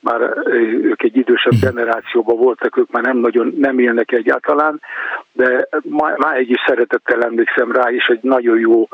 már 0.00 0.36
ők 0.82 1.02
egy 1.02 1.16
idősebb 1.16 1.54
generációban 1.60 2.36
voltak, 2.36 2.76
ők 2.76 2.90
már 2.90 3.02
nem 3.02 3.16
nagyon 3.16 3.54
nem 3.58 3.78
élnek 3.78 4.12
egyáltalán, 4.12 4.80
de 5.32 5.68
máig 6.16 6.50
is 6.50 6.62
szeretettel 6.66 7.22
emlékszem 7.22 7.72
rá, 7.72 7.90
és 7.90 8.06
egy 8.06 8.22
nagyon 8.22 8.58
jó 8.58 8.88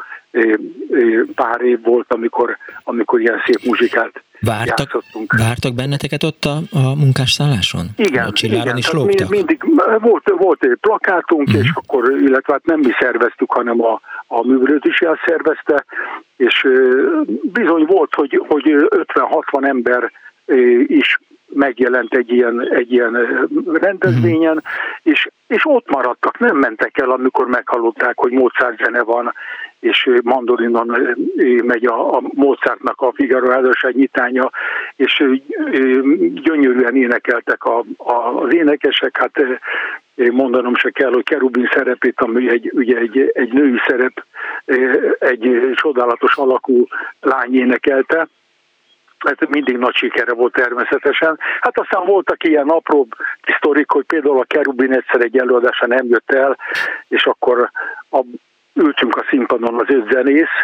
pár 1.34 1.60
év 1.60 1.82
volt, 1.82 2.12
amikor, 2.12 2.56
amikor 2.84 3.20
ilyen 3.20 3.42
szép 3.46 3.64
muzsikát 3.64 4.22
Vártak, 4.40 4.78
játszottunk. 4.78 5.32
vártak 5.38 5.74
benneteket 5.74 6.22
ott 6.22 6.44
a, 6.44 6.56
a 6.70 6.94
munkásszálláson? 6.94 7.86
Igen, 7.96 8.24
a 8.24 8.30
igen 8.42 8.76
is 8.76 8.90
lógtak? 8.90 9.28
mindig 9.28 9.64
volt, 9.98 10.32
volt 10.38 10.64
egy 10.64 10.78
plakátunk, 10.80 11.48
uh-huh. 11.48 11.62
és 11.62 11.70
akkor, 11.74 12.10
illetve 12.20 12.52
hát 12.52 12.64
nem 12.64 12.78
mi 12.78 12.90
szerveztük, 13.00 13.52
hanem 13.52 13.80
a, 13.82 14.00
a 14.26 14.46
művelődési 14.46 15.06
szervezte, 15.26 15.84
és 16.36 16.66
bizony 17.42 17.84
volt, 17.84 18.14
hogy, 18.14 18.42
hogy 18.48 18.62
50-60 18.64 19.66
ember 19.66 20.12
is 20.86 21.18
megjelent 21.52 22.14
egy 22.14 22.32
ilyen, 22.32 22.68
egy 22.70 22.92
ilyen 22.92 23.48
rendezvényen, 23.72 24.54
mm. 24.54 24.58
és, 25.02 25.28
és 25.46 25.66
ott 25.66 25.90
maradtak, 25.90 26.38
nem 26.38 26.56
mentek 26.56 26.98
el, 26.98 27.10
amikor 27.10 27.46
meghallották, 27.46 28.18
hogy 28.18 28.32
Mozart 28.32 28.78
zene 28.84 29.02
van, 29.02 29.34
és 29.80 30.08
mandolinon 30.22 31.16
megy 31.64 31.86
a, 31.86 32.16
a 32.16 32.22
Mozartnak 32.22 33.00
a 33.00 33.12
Figaro 33.14 33.50
házasság 33.50 33.94
nyitánya, 33.94 34.50
és 34.96 35.24
gyönyörűen 36.34 36.96
énekeltek 36.96 37.64
a, 37.64 37.84
a, 37.96 38.12
az 38.12 38.54
énekesek, 38.54 39.16
hát 39.16 39.60
mondanom 40.14 40.74
se 40.74 40.90
kell, 40.90 41.12
hogy 41.12 41.24
Kerubin 41.24 41.68
szerepét, 41.72 42.20
ami 42.20 42.50
egy, 42.50 42.70
ugye 42.74 42.96
egy, 42.96 43.30
egy 43.32 43.52
női 43.52 43.80
szerep, 43.86 44.24
egy 45.18 45.70
csodálatos 45.74 46.36
alakú 46.36 46.86
lány 47.20 47.54
énekelte, 47.54 48.28
ez 49.24 49.48
mindig 49.48 49.76
nagy 49.76 49.94
sikere 49.94 50.32
volt 50.32 50.52
természetesen. 50.52 51.38
Hát 51.60 51.78
aztán 51.78 52.04
voltak 52.04 52.44
ilyen 52.44 52.68
apróbb 52.68 53.14
sztorik, 53.56 53.90
hogy 53.90 54.04
például 54.04 54.38
a 54.38 54.44
Kerubin 54.44 54.92
egyszer 54.92 55.20
egy 55.20 55.38
előadása 55.38 55.86
nem 55.86 56.06
jött 56.06 56.32
el, 56.32 56.58
és 57.08 57.26
akkor 57.26 57.70
a, 58.10 58.20
ültünk 58.74 59.16
a 59.16 59.24
színpadon 59.28 59.80
az 59.80 59.94
öt 59.94 60.12
zenész, 60.12 60.56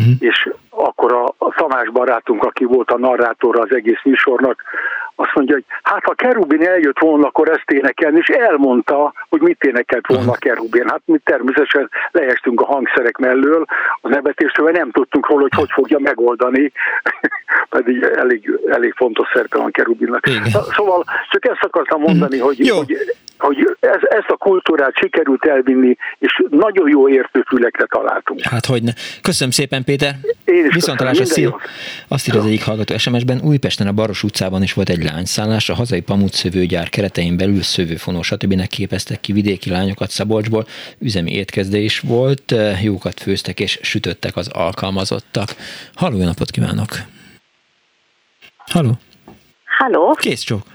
mm. 0.00 0.12
és 0.18 0.48
akkor 0.76 1.12
a, 1.12 1.34
a 1.38 1.54
Tamás 1.56 1.90
barátunk, 1.90 2.44
aki 2.44 2.64
volt 2.64 2.90
a 2.90 2.98
narrátora 2.98 3.60
az 3.60 3.74
egész 3.74 4.00
műsornak, 4.04 4.62
azt 5.16 5.34
mondja, 5.34 5.54
hogy 5.54 5.64
hát 5.82 6.04
ha 6.04 6.14
Kerubin 6.14 6.66
eljött 6.66 6.98
volna, 6.98 7.26
akkor 7.26 7.48
ezt 7.48 7.70
énekelni, 7.70 8.18
és 8.18 8.26
elmondta, 8.26 9.12
hogy 9.28 9.40
mit 9.40 9.64
énekelt 9.64 10.06
volna 10.06 10.32
a 10.32 10.36
Kerubin. 10.38 10.88
Hát 10.88 11.02
mi 11.04 11.18
természetesen 11.24 11.90
leestünk 12.10 12.60
a 12.60 12.64
hangszerek 12.64 13.16
mellől, 13.16 13.64
a 14.00 14.08
nevetéstől, 14.08 14.70
nem 14.70 14.90
tudtunk 14.90 15.28
róla, 15.28 15.40
hogy 15.40 15.54
hogy 15.54 15.70
fogja 15.70 15.98
megoldani, 15.98 16.72
pedig 17.76 18.02
elég, 18.02 18.58
elég 18.66 18.92
fontos 18.96 19.28
szerepe 19.32 19.58
van 19.58 19.70
Kerubinnak. 19.70 20.26
Szóval 20.76 21.04
csak 21.30 21.44
ezt 21.44 21.64
akartam 21.64 22.00
mondani, 22.00 22.38
hogy, 22.38 22.68
hogy, 22.68 22.96
hogy 23.38 23.76
ez, 23.80 24.00
ezt 24.02 24.28
a 24.28 24.36
kultúrát 24.36 24.96
sikerült 24.96 25.44
elvinni, 25.44 25.96
és 26.18 26.42
nagyon 26.50 26.88
jó 26.88 27.08
értőfülekre 27.08 27.84
találtunk. 27.84 28.40
Hát 28.42 28.66
hogyne. 28.66 28.92
Köszönöm 29.22 29.52
szépen, 29.52 29.84
Péter. 29.84 30.14
Én 30.44 30.63
is 30.66 30.74
Viszontalás 30.74 31.18
a 31.18 31.24
szív. 31.24 31.50
Azt 32.08 32.28
írja 32.28 32.40
az 32.40 32.46
egyik 32.46 32.64
hallgató 32.64 32.98
SMS-ben, 32.98 33.40
Újpesten 33.40 33.86
a 33.86 33.92
Baros 33.92 34.22
utcában 34.22 34.62
is 34.62 34.72
volt 34.72 34.88
egy 34.88 35.04
lányszállás, 35.04 35.68
a 35.68 35.74
hazai 35.74 36.00
pamutszövőgyár 36.00 36.88
keretein 36.88 37.36
belül 37.36 37.62
szövőfonó, 37.62 38.22
stb. 38.22 38.66
képeztek 38.66 39.20
ki 39.20 39.32
vidéki 39.32 39.70
lányokat 39.70 40.10
Szabolcsból, 40.10 40.66
üzemi 40.98 41.32
étkezde 41.32 41.78
is 41.78 42.00
volt, 42.00 42.54
jókat 42.82 43.20
főztek 43.20 43.60
és 43.60 43.78
sütöttek 43.82 44.36
az 44.36 44.48
alkalmazottak. 44.48 45.54
Halló, 45.94 46.16
jó 46.16 46.24
napot 46.24 46.50
kívánok! 46.50 46.90
Halló! 48.56 48.98
Halló! 49.64 50.12
Kész 50.12 50.40
csók! 50.40 50.73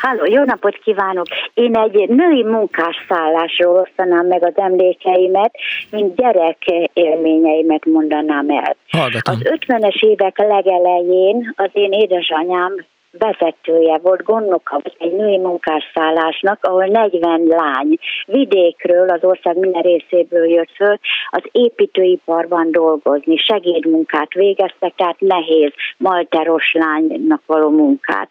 Halló, 0.00 0.24
jó 0.24 0.44
napot 0.44 0.78
kívánok! 0.84 1.26
Én 1.54 1.76
egy 1.76 2.08
női 2.08 2.42
munkásszállásról 2.42 3.80
osztanám 3.80 4.26
meg 4.26 4.44
az 4.44 4.52
emlékeimet, 4.54 5.54
mint 5.90 6.16
gyerek 6.16 6.64
élményeimet 6.92 7.84
mondanám 7.84 8.50
el. 8.50 8.76
Hallgatom. 8.90 9.34
Az 9.34 9.58
50-es 9.66 10.04
évek 10.04 10.38
legelején 10.38 11.52
az 11.56 11.70
én 11.72 11.92
édesanyám 11.92 12.74
vezetője 13.18 13.98
volt, 13.98 14.22
gondnoka 14.22 14.80
vagy 14.82 14.96
egy 14.98 15.12
női 15.12 15.38
munkásszállásnak, 15.38 16.64
ahol 16.64 16.86
40 16.86 17.42
lány 17.46 17.98
vidékről, 18.26 19.08
az 19.08 19.24
ország 19.24 19.56
minden 19.56 19.82
részéből 19.82 20.48
jött 20.48 20.70
föl, 20.76 20.98
az 21.30 21.42
építőiparban 21.52 22.70
dolgozni, 22.70 23.36
segédmunkát 23.36 24.32
végeztek, 24.32 24.92
tehát 24.96 25.20
nehéz, 25.20 25.72
malteros 25.96 26.72
lánynak 26.72 27.42
való 27.46 27.68
munkát. 27.68 28.28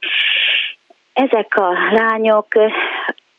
Ezek 1.14 1.56
a 1.56 1.73
lányok 1.91 2.48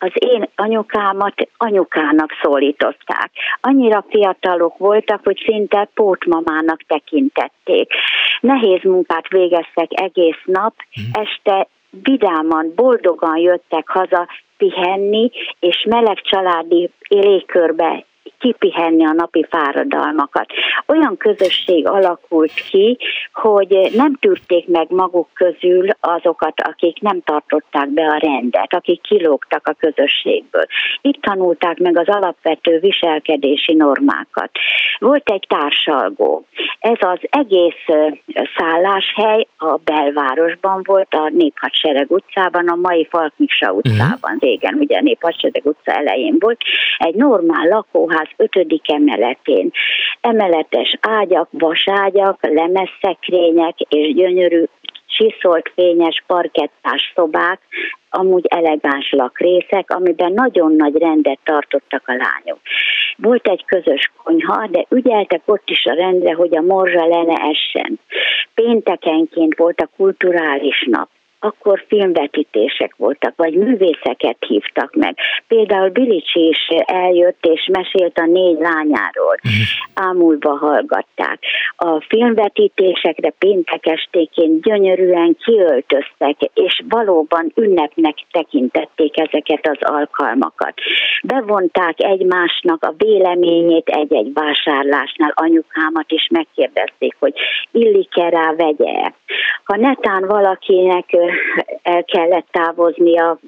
az 0.02 0.12
én 0.14 0.48
anyukámat 0.56 1.34
anyukának 1.56 2.30
szólították. 2.42 3.30
Annyira 3.60 4.04
fiatalok 4.08 4.78
voltak, 4.78 5.20
hogy 5.24 5.42
szinte 5.44 5.88
pótmamának 5.94 6.80
tekintették. 6.86 7.92
Nehéz 8.40 8.82
munkát 8.82 9.28
végeztek 9.28 9.88
egész 9.90 10.40
nap, 10.44 10.74
este 11.12 11.68
vidáman, 11.90 12.72
boldogan 12.74 13.36
jöttek 13.36 13.88
haza 13.88 14.28
pihenni, 14.56 15.30
és 15.60 15.86
meleg 15.88 16.20
családi 16.20 16.90
légkörbe 17.08 18.04
kipihenni 18.38 19.06
a 19.06 19.12
napi 19.12 19.46
fáradalmakat. 19.50 20.46
Olyan 20.86 21.16
közösség 21.16 21.86
alakult 21.86 22.52
ki, 22.70 22.98
hogy 23.32 23.90
nem 23.94 24.14
tűrték 24.14 24.68
meg 24.68 24.86
maguk 24.90 25.28
közül 25.34 25.88
azokat, 26.00 26.60
akik 26.60 27.00
nem 27.00 27.20
tartották 27.20 27.88
be 27.88 28.02
a 28.02 28.18
rendet, 28.18 28.74
akik 28.74 29.00
kilógtak 29.00 29.66
a 29.66 29.72
közösségből. 29.72 30.64
Itt 31.00 31.22
tanulták 31.22 31.78
meg 31.78 31.98
az 31.98 32.08
alapvető 32.08 32.78
viselkedési 32.78 33.74
normákat. 33.74 34.50
Volt 34.98 35.30
egy 35.30 35.46
társalgó. 35.48 36.44
Ez 36.78 36.98
az 37.00 37.18
egész 37.22 37.84
szálláshely 38.56 39.46
a 39.58 39.76
belvárosban 39.84 40.80
volt, 40.84 41.14
a 41.14 41.30
Néphadsereg 41.32 42.10
utcában, 42.10 42.68
a 42.68 42.74
mai 42.74 43.06
Falkmiksa 43.10 43.72
utcában. 43.72 44.18
Uh-huh. 44.22 44.40
Régen 44.40 44.74
ugye 44.74 44.96
a 44.96 45.02
Néphadsereg 45.02 45.66
utca 45.66 45.92
elején 45.92 46.36
volt. 46.38 46.60
Egy 46.98 47.14
normál 47.14 47.68
lakóház 48.10 48.28
ötödik 48.36 48.90
emeletén. 48.90 49.70
Emeletes 50.20 50.96
ágyak, 51.00 51.48
vaságyak, 51.50 52.38
lemezszekrények 52.40 53.78
és 53.78 54.14
gyönyörű 54.14 54.64
csiszolt 55.06 55.72
fényes 55.74 56.22
parkettás 56.26 57.12
szobák, 57.14 57.60
amúgy 58.10 58.46
elegáns 58.48 59.10
lakrészek, 59.10 59.90
amiben 59.90 60.32
nagyon 60.32 60.72
nagy 60.72 60.96
rendet 60.98 61.38
tartottak 61.44 62.02
a 62.06 62.12
lányok. 62.12 62.58
Volt 63.16 63.48
egy 63.48 63.64
közös 63.64 64.12
konyha, 64.22 64.66
de 64.66 64.86
ügyeltek 64.88 65.42
ott 65.44 65.70
is 65.70 65.84
a 65.84 65.94
rendre, 65.94 66.34
hogy 66.34 66.56
a 66.56 66.60
morzsa 66.60 67.06
le 67.06 67.22
ne 67.22 67.34
essen. 67.34 67.98
Péntekenként 68.54 69.56
volt 69.56 69.80
a 69.80 69.90
kulturális 69.96 70.86
nap 70.90 71.08
akkor 71.40 71.84
filmvetítések 71.88 72.94
voltak, 72.96 73.32
vagy 73.36 73.54
művészeket 73.54 74.36
hívtak 74.46 74.94
meg. 74.94 75.16
Például 75.48 75.88
Bilicsi 75.88 76.48
is 76.48 76.66
eljött 76.84 77.46
és 77.46 77.68
mesélt 77.72 78.18
a 78.18 78.26
négy 78.26 78.58
lányáról. 78.58 79.36
Mhm. 79.42 80.06
Ámulva 80.08 80.56
hallgatták. 80.56 81.38
A 81.76 82.00
filmvetítésekre 82.08 83.30
péntek 83.38 83.86
estéként 83.86 84.62
gyönyörűen 84.62 85.36
kiöltöztek, 85.44 86.36
és 86.54 86.82
valóban 86.88 87.52
ünnepnek 87.54 88.14
tekintették 88.30 89.20
ezeket 89.20 89.68
az 89.68 89.78
alkalmakat. 89.80 90.74
Bevonták 91.22 91.94
egymásnak 91.96 92.84
a 92.84 92.94
véleményét 92.96 93.88
egy-egy 93.88 94.32
vásárlásnál. 94.32 95.32
Anyukámat 95.34 96.12
is 96.12 96.28
megkérdezték, 96.30 97.16
hogy 97.18 97.32
illik-e 97.70 98.28
rá 98.28 98.54
vegye. 98.56 99.12
Ha 99.64 99.76
netán 99.76 100.26
valakinek 100.26 101.16
el 101.82 102.04
kellett 102.04 102.46
távoznia, 102.50 103.38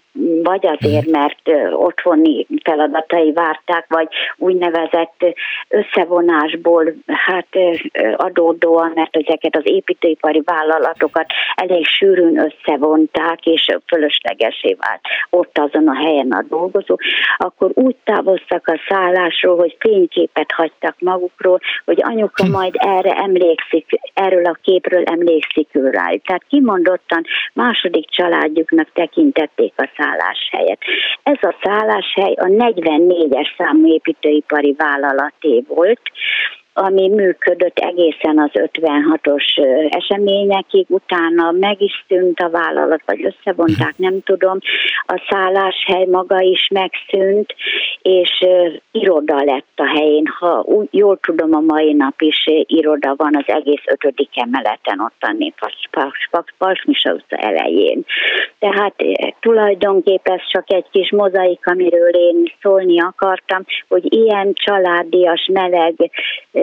vagy 0.42 0.66
azért, 0.66 1.06
mhm. 1.06 1.18
mert 1.18 1.72
otthoni 1.72 2.46
feladatai 2.64 3.32
várták, 3.32 3.84
vagy 3.88 4.09
úgynevezett 4.36 5.24
összevonásból 5.68 6.94
hát 7.06 7.48
adódóan, 8.16 8.92
mert 8.94 9.16
ezeket 9.16 9.56
az 9.56 9.62
építőipari 9.64 10.42
vállalatokat 10.44 11.26
elég 11.54 11.86
sűrűn 11.86 12.38
összevonták, 12.38 13.46
és 13.46 13.66
fölöslegesé 13.86 14.76
vált 14.78 15.00
ott 15.30 15.59
azon 15.59 15.88
a 15.88 15.94
helyen 15.94 16.30
a 16.30 16.44
dolgozó, 16.48 16.96
akkor 17.36 17.70
úgy 17.74 17.96
távoztak 18.04 18.68
a 18.68 18.80
szállásról, 18.88 19.56
hogy 19.56 19.76
fényképet 19.78 20.52
hagytak 20.52 20.94
magukról, 20.98 21.60
hogy 21.84 21.98
anyuka 22.02 22.44
mhm. 22.44 22.52
majd 22.52 22.74
erre 22.74 23.12
emlékszik, 23.12 23.86
erről 24.14 24.44
a 24.44 24.59
képről 24.62 25.02
emlékszik 25.04 25.68
ő 25.72 25.90
rájuk. 25.90 26.22
Tehát 26.22 26.44
kimondottan 26.48 27.24
második 27.72 28.10
családjuknak 28.10 28.92
tekintették 28.92 29.72
a 29.76 29.90
szálláshelyet. 29.96 30.78
Ez 31.22 31.38
a 31.40 31.54
szálláshely 31.62 32.32
a 32.32 32.44
44-es 32.44 33.48
számú 33.56 33.92
építőipari 33.92 34.74
vállalaté 34.78 35.64
volt, 35.68 36.00
ami 36.74 37.08
működött 37.08 37.78
egészen 37.78 38.38
az 38.38 38.50
56-os 38.52 39.58
eseményekig, 39.88 40.86
utána 40.88 41.50
meg 41.50 41.82
is 41.82 42.04
szűnt 42.08 42.40
a 42.40 42.50
vállalat, 42.50 43.02
vagy 43.06 43.24
összevonták, 43.24 43.94
nem 43.96 44.22
tudom, 44.22 44.58
a 45.06 45.26
szálláshely 45.28 46.04
maga 46.04 46.40
is 46.40 46.68
megszűnt, 46.68 47.54
és 48.02 48.46
iroda 48.90 49.42
lett 49.44 49.72
a 49.76 49.86
helyén. 49.86 50.26
Ha 50.38 50.62
úgy, 50.64 50.88
jól 50.90 51.18
tudom, 51.22 51.54
a 51.54 51.60
mai 51.60 51.92
nap 51.92 52.20
is 52.20 52.46
iroda 52.66 53.14
van 53.16 53.36
az 53.36 53.54
egész 53.54 53.82
ötödik 53.86 54.30
emeleten, 54.34 55.00
ott 55.00 55.20
a 55.20 56.44
Pasmisa 56.58 57.12
utca 57.12 57.36
elején. 57.36 58.04
Tehát 58.58 58.94
tulajdonképpen 59.40 60.34
ez 60.34 60.48
csak 60.50 60.72
egy 60.72 60.86
kis 60.90 61.10
mozaik, 61.10 61.66
amiről 61.66 62.08
én 62.08 62.52
szólni 62.62 63.00
akartam, 63.00 63.64
hogy 63.88 64.12
ilyen 64.12 64.52
családias, 64.54 65.48
meleg 65.52 65.94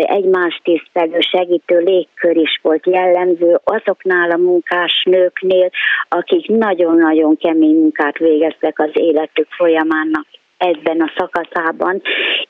egymás 0.03 0.61
tisztelő, 0.63 1.19
segítő 1.19 1.79
légkör 1.79 2.37
is 2.37 2.59
volt 2.61 2.85
jellemző 2.85 3.59
azoknál 3.63 4.31
a 4.31 4.37
munkás 4.37 5.03
nőknél, 5.05 5.69
akik 6.09 6.47
nagyon-nagyon 6.47 7.37
kemény 7.37 7.75
munkát 7.75 8.17
végeztek 8.17 8.79
az 8.79 8.91
életük 8.93 9.47
folyamának 9.49 10.25
ebben 10.59 11.01
a 11.01 11.11
szakaszában, 11.17 12.01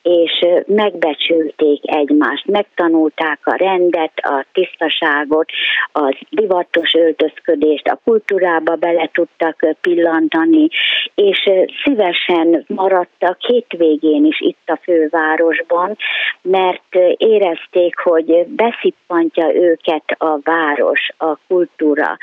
és 0.02 0.46
megbecsülték 0.66 1.82
egymást, 1.84 2.46
megtanulták 2.46 3.40
a 3.44 3.56
rendet, 3.58 4.12
a 4.16 4.46
tisztaságot, 4.54 5.50
a 5.94 6.18
divatos 6.30 6.94
öltözködést, 6.94 7.88
a 7.88 8.00
kultúrába 8.04 8.76
bele 8.76 9.10
tudtak 9.14 9.76
pillantani, 9.82 10.68
és 11.16 11.50
szívesen 11.84 12.64
maradtak 12.68 13.42
hétvégén 13.42 14.26
is 14.26 14.40
itt 14.42 14.70
a 14.70 14.80
fővárosban, 14.84 15.98
mert 16.42 16.96
érezték, 17.18 17.98
hogy 17.98 18.46
beszippantja 18.48 19.56
őket 19.56 20.04
a 20.18 20.40
város, 20.44 21.10
a 21.18 21.38
kultúra. 21.48 22.18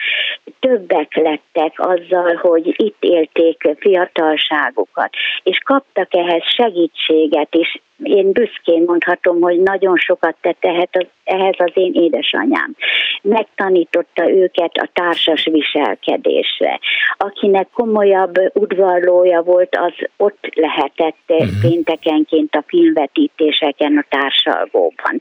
Többek 0.60 1.14
lettek 1.14 1.72
azzal, 1.76 2.34
hogy 2.34 2.74
itt 2.76 2.96
élték 3.00 3.62
fiatalságukat, 3.78 5.10
és 5.42 5.58
kaptak 5.76 6.14
ehhez 6.14 6.42
segítséget 6.42 7.54
is. 7.54 7.82
Én 8.02 8.32
büszkén 8.32 8.82
mondhatom, 8.86 9.40
hogy 9.40 9.60
nagyon 9.60 9.96
sokat 9.96 10.36
tett 10.40 10.64
ehhez, 10.64 10.88
ehhez 11.24 11.54
az 11.58 11.70
én 11.74 11.92
édesanyám. 11.94 12.74
Megtanította 13.22 14.30
őket 14.30 14.70
a 14.74 14.88
társas 14.92 15.44
viselkedésre. 15.44 16.78
Akinek 17.16 17.68
komolyabb 17.74 18.34
udvarlója 18.52 19.42
volt, 19.42 19.76
az 19.76 19.92
ott 20.16 20.48
lehetett 20.54 21.22
uh-huh. 21.28 21.48
péntekenként 21.60 22.54
a 22.54 22.64
filmvetítéseken 22.66 23.96
a 23.96 24.04
társalgóban. 24.08 25.20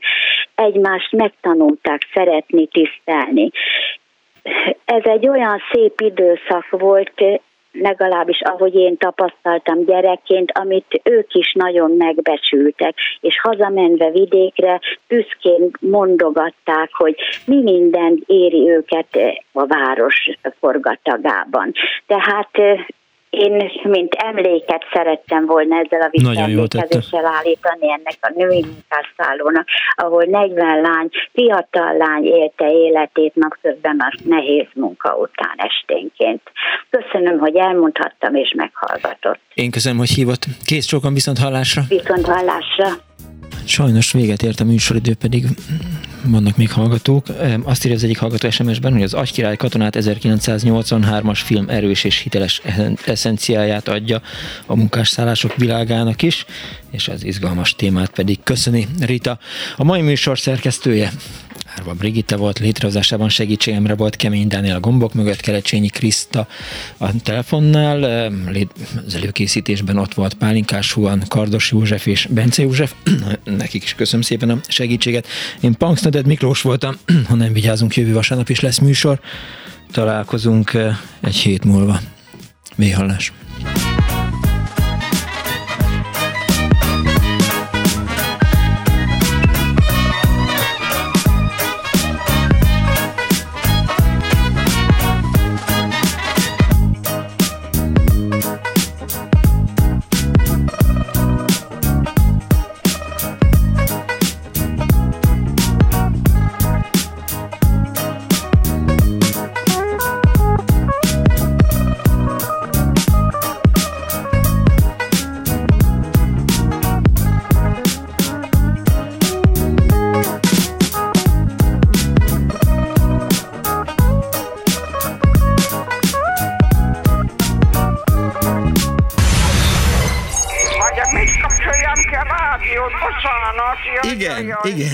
Egymást 0.54 1.12
megtanulták 1.12 2.00
szeretni, 2.14 2.66
tisztelni 2.66 3.50
ez 4.84 5.02
egy 5.04 5.28
olyan 5.28 5.62
szép 5.72 6.00
időszak 6.00 6.66
volt, 6.70 7.24
legalábbis 7.80 8.40
ahogy 8.40 8.74
én 8.74 8.96
tapasztaltam 8.96 9.84
gyerekként, 9.84 10.52
amit 10.58 11.00
ők 11.02 11.34
is 11.34 11.52
nagyon 11.52 11.90
megbecsültek, 11.90 12.94
és 13.20 13.40
hazamenve 13.40 14.10
vidékre 14.10 14.80
büszkén 15.08 15.70
mondogatták, 15.80 16.90
hogy 16.92 17.16
mi 17.44 17.62
minden 17.62 18.22
éri 18.26 18.70
őket 18.70 19.18
a 19.52 19.66
város 19.66 20.30
forgatagában. 20.58 21.72
Tehát 22.06 22.50
én, 23.36 23.70
mint 23.82 24.14
emléket 24.14 24.84
szerettem 24.92 25.46
volna 25.46 25.76
ezzel 25.76 26.00
a 26.00 26.08
visszaemlékezéssel 26.10 27.26
állítani 27.26 27.90
ennek 27.90 28.18
a 28.20 28.32
női 28.34 28.64
munkásszállónak, 28.64 29.66
ahol 29.94 30.24
40 30.24 30.80
lány, 30.80 31.08
fiatal 31.32 31.96
lány 31.96 32.24
élte 32.24 32.70
életét 32.70 33.34
napközben 33.34 33.96
a 34.00 34.12
nehéz 34.24 34.66
munka 34.74 35.16
után 35.16 35.54
esténként. 35.56 36.42
Köszönöm, 36.90 37.38
hogy 37.38 37.56
elmondhattam 37.56 38.34
és 38.34 38.52
meghallgatott. 38.56 39.40
Én 39.54 39.70
köszönöm, 39.70 39.98
hogy 39.98 40.10
hívott. 40.10 40.44
Kész 40.64 40.86
csókon 40.86 41.12
viszont 41.12 41.38
hallásra. 41.38 41.82
Viszont 41.88 42.26
hallásra. 42.26 42.88
Sajnos 43.68 44.12
véget 44.12 44.42
ért 44.42 44.60
a 44.60 44.64
műsoridő, 44.64 45.14
pedig 45.14 45.46
vannak 46.24 46.56
még 46.56 46.70
hallgatók. 46.70 47.26
Azt 47.62 47.84
írja 47.84 47.96
az 47.96 48.04
egyik 48.04 48.18
hallgató 48.18 48.50
SMS-ben, 48.50 48.92
hogy 48.92 49.02
az 49.02 49.14
Agykirály 49.14 49.56
katonát 49.56 49.96
1983-as 49.98 51.40
film 51.44 51.68
erős 51.68 52.04
és 52.04 52.18
hiteles 52.18 52.62
eszenciáját 53.04 53.88
adja 53.88 54.22
a 54.66 54.76
munkásszállások 54.76 55.56
világának 55.56 56.22
is, 56.22 56.44
és 56.90 57.08
az 57.08 57.24
izgalmas 57.24 57.74
témát 57.74 58.10
pedig 58.10 58.38
köszöni 58.42 58.88
Rita. 59.00 59.38
A 59.76 59.84
mai 59.84 60.00
műsor 60.00 60.38
szerkesztője 60.38 61.12
Árva 61.76 61.94
Brigitte 61.94 62.36
volt, 62.36 62.58
létrehozásában 62.58 63.28
segítségemre 63.28 63.94
volt 63.94 64.16
Kemény 64.16 64.48
Dániel 64.48 64.76
a 64.76 64.80
gombok 64.80 65.14
mögött, 65.14 65.40
Kerecsényi 65.40 65.88
Kriszta 65.88 66.46
a 66.96 67.20
telefonnál, 67.22 68.30
az 69.06 69.14
előkészítésben 69.14 69.96
ott 69.96 70.14
volt 70.14 70.34
Pálinkás 70.34 70.92
Huan, 70.92 71.22
Kardos 71.28 71.70
József 71.72 72.06
és 72.06 72.28
Bence 72.30 72.62
József, 72.62 72.94
nekik 73.44 73.82
is 73.82 73.94
köszönöm 73.94 74.22
szépen 74.22 74.50
a 74.50 74.60
segítséget. 74.68 75.26
Én 75.60 75.74
Punksneded 75.74 76.26
Miklós 76.26 76.62
voltam, 76.62 76.94
ha 77.28 77.34
nem 77.34 77.52
vigyázunk, 77.52 77.96
jövő 77.96 78.12
vasárnap 78.12 78.48
is 78.48 78.60
lesz 78.60 78.78
műsor. 78.78 79.20
Találkozunk 79.90 80.72
egy 81.20 81.36
hét 81.36 81.64
múlva. 81.64 82.00
Méhallás. 82.76 83.32
igen, 83.58 83.95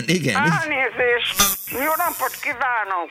igen. 0.08 0.34
Elnézést! 0.36 1.42
Jó 1.70 1.92
napot 1.96 2.34
kívánok! 2.40 3.10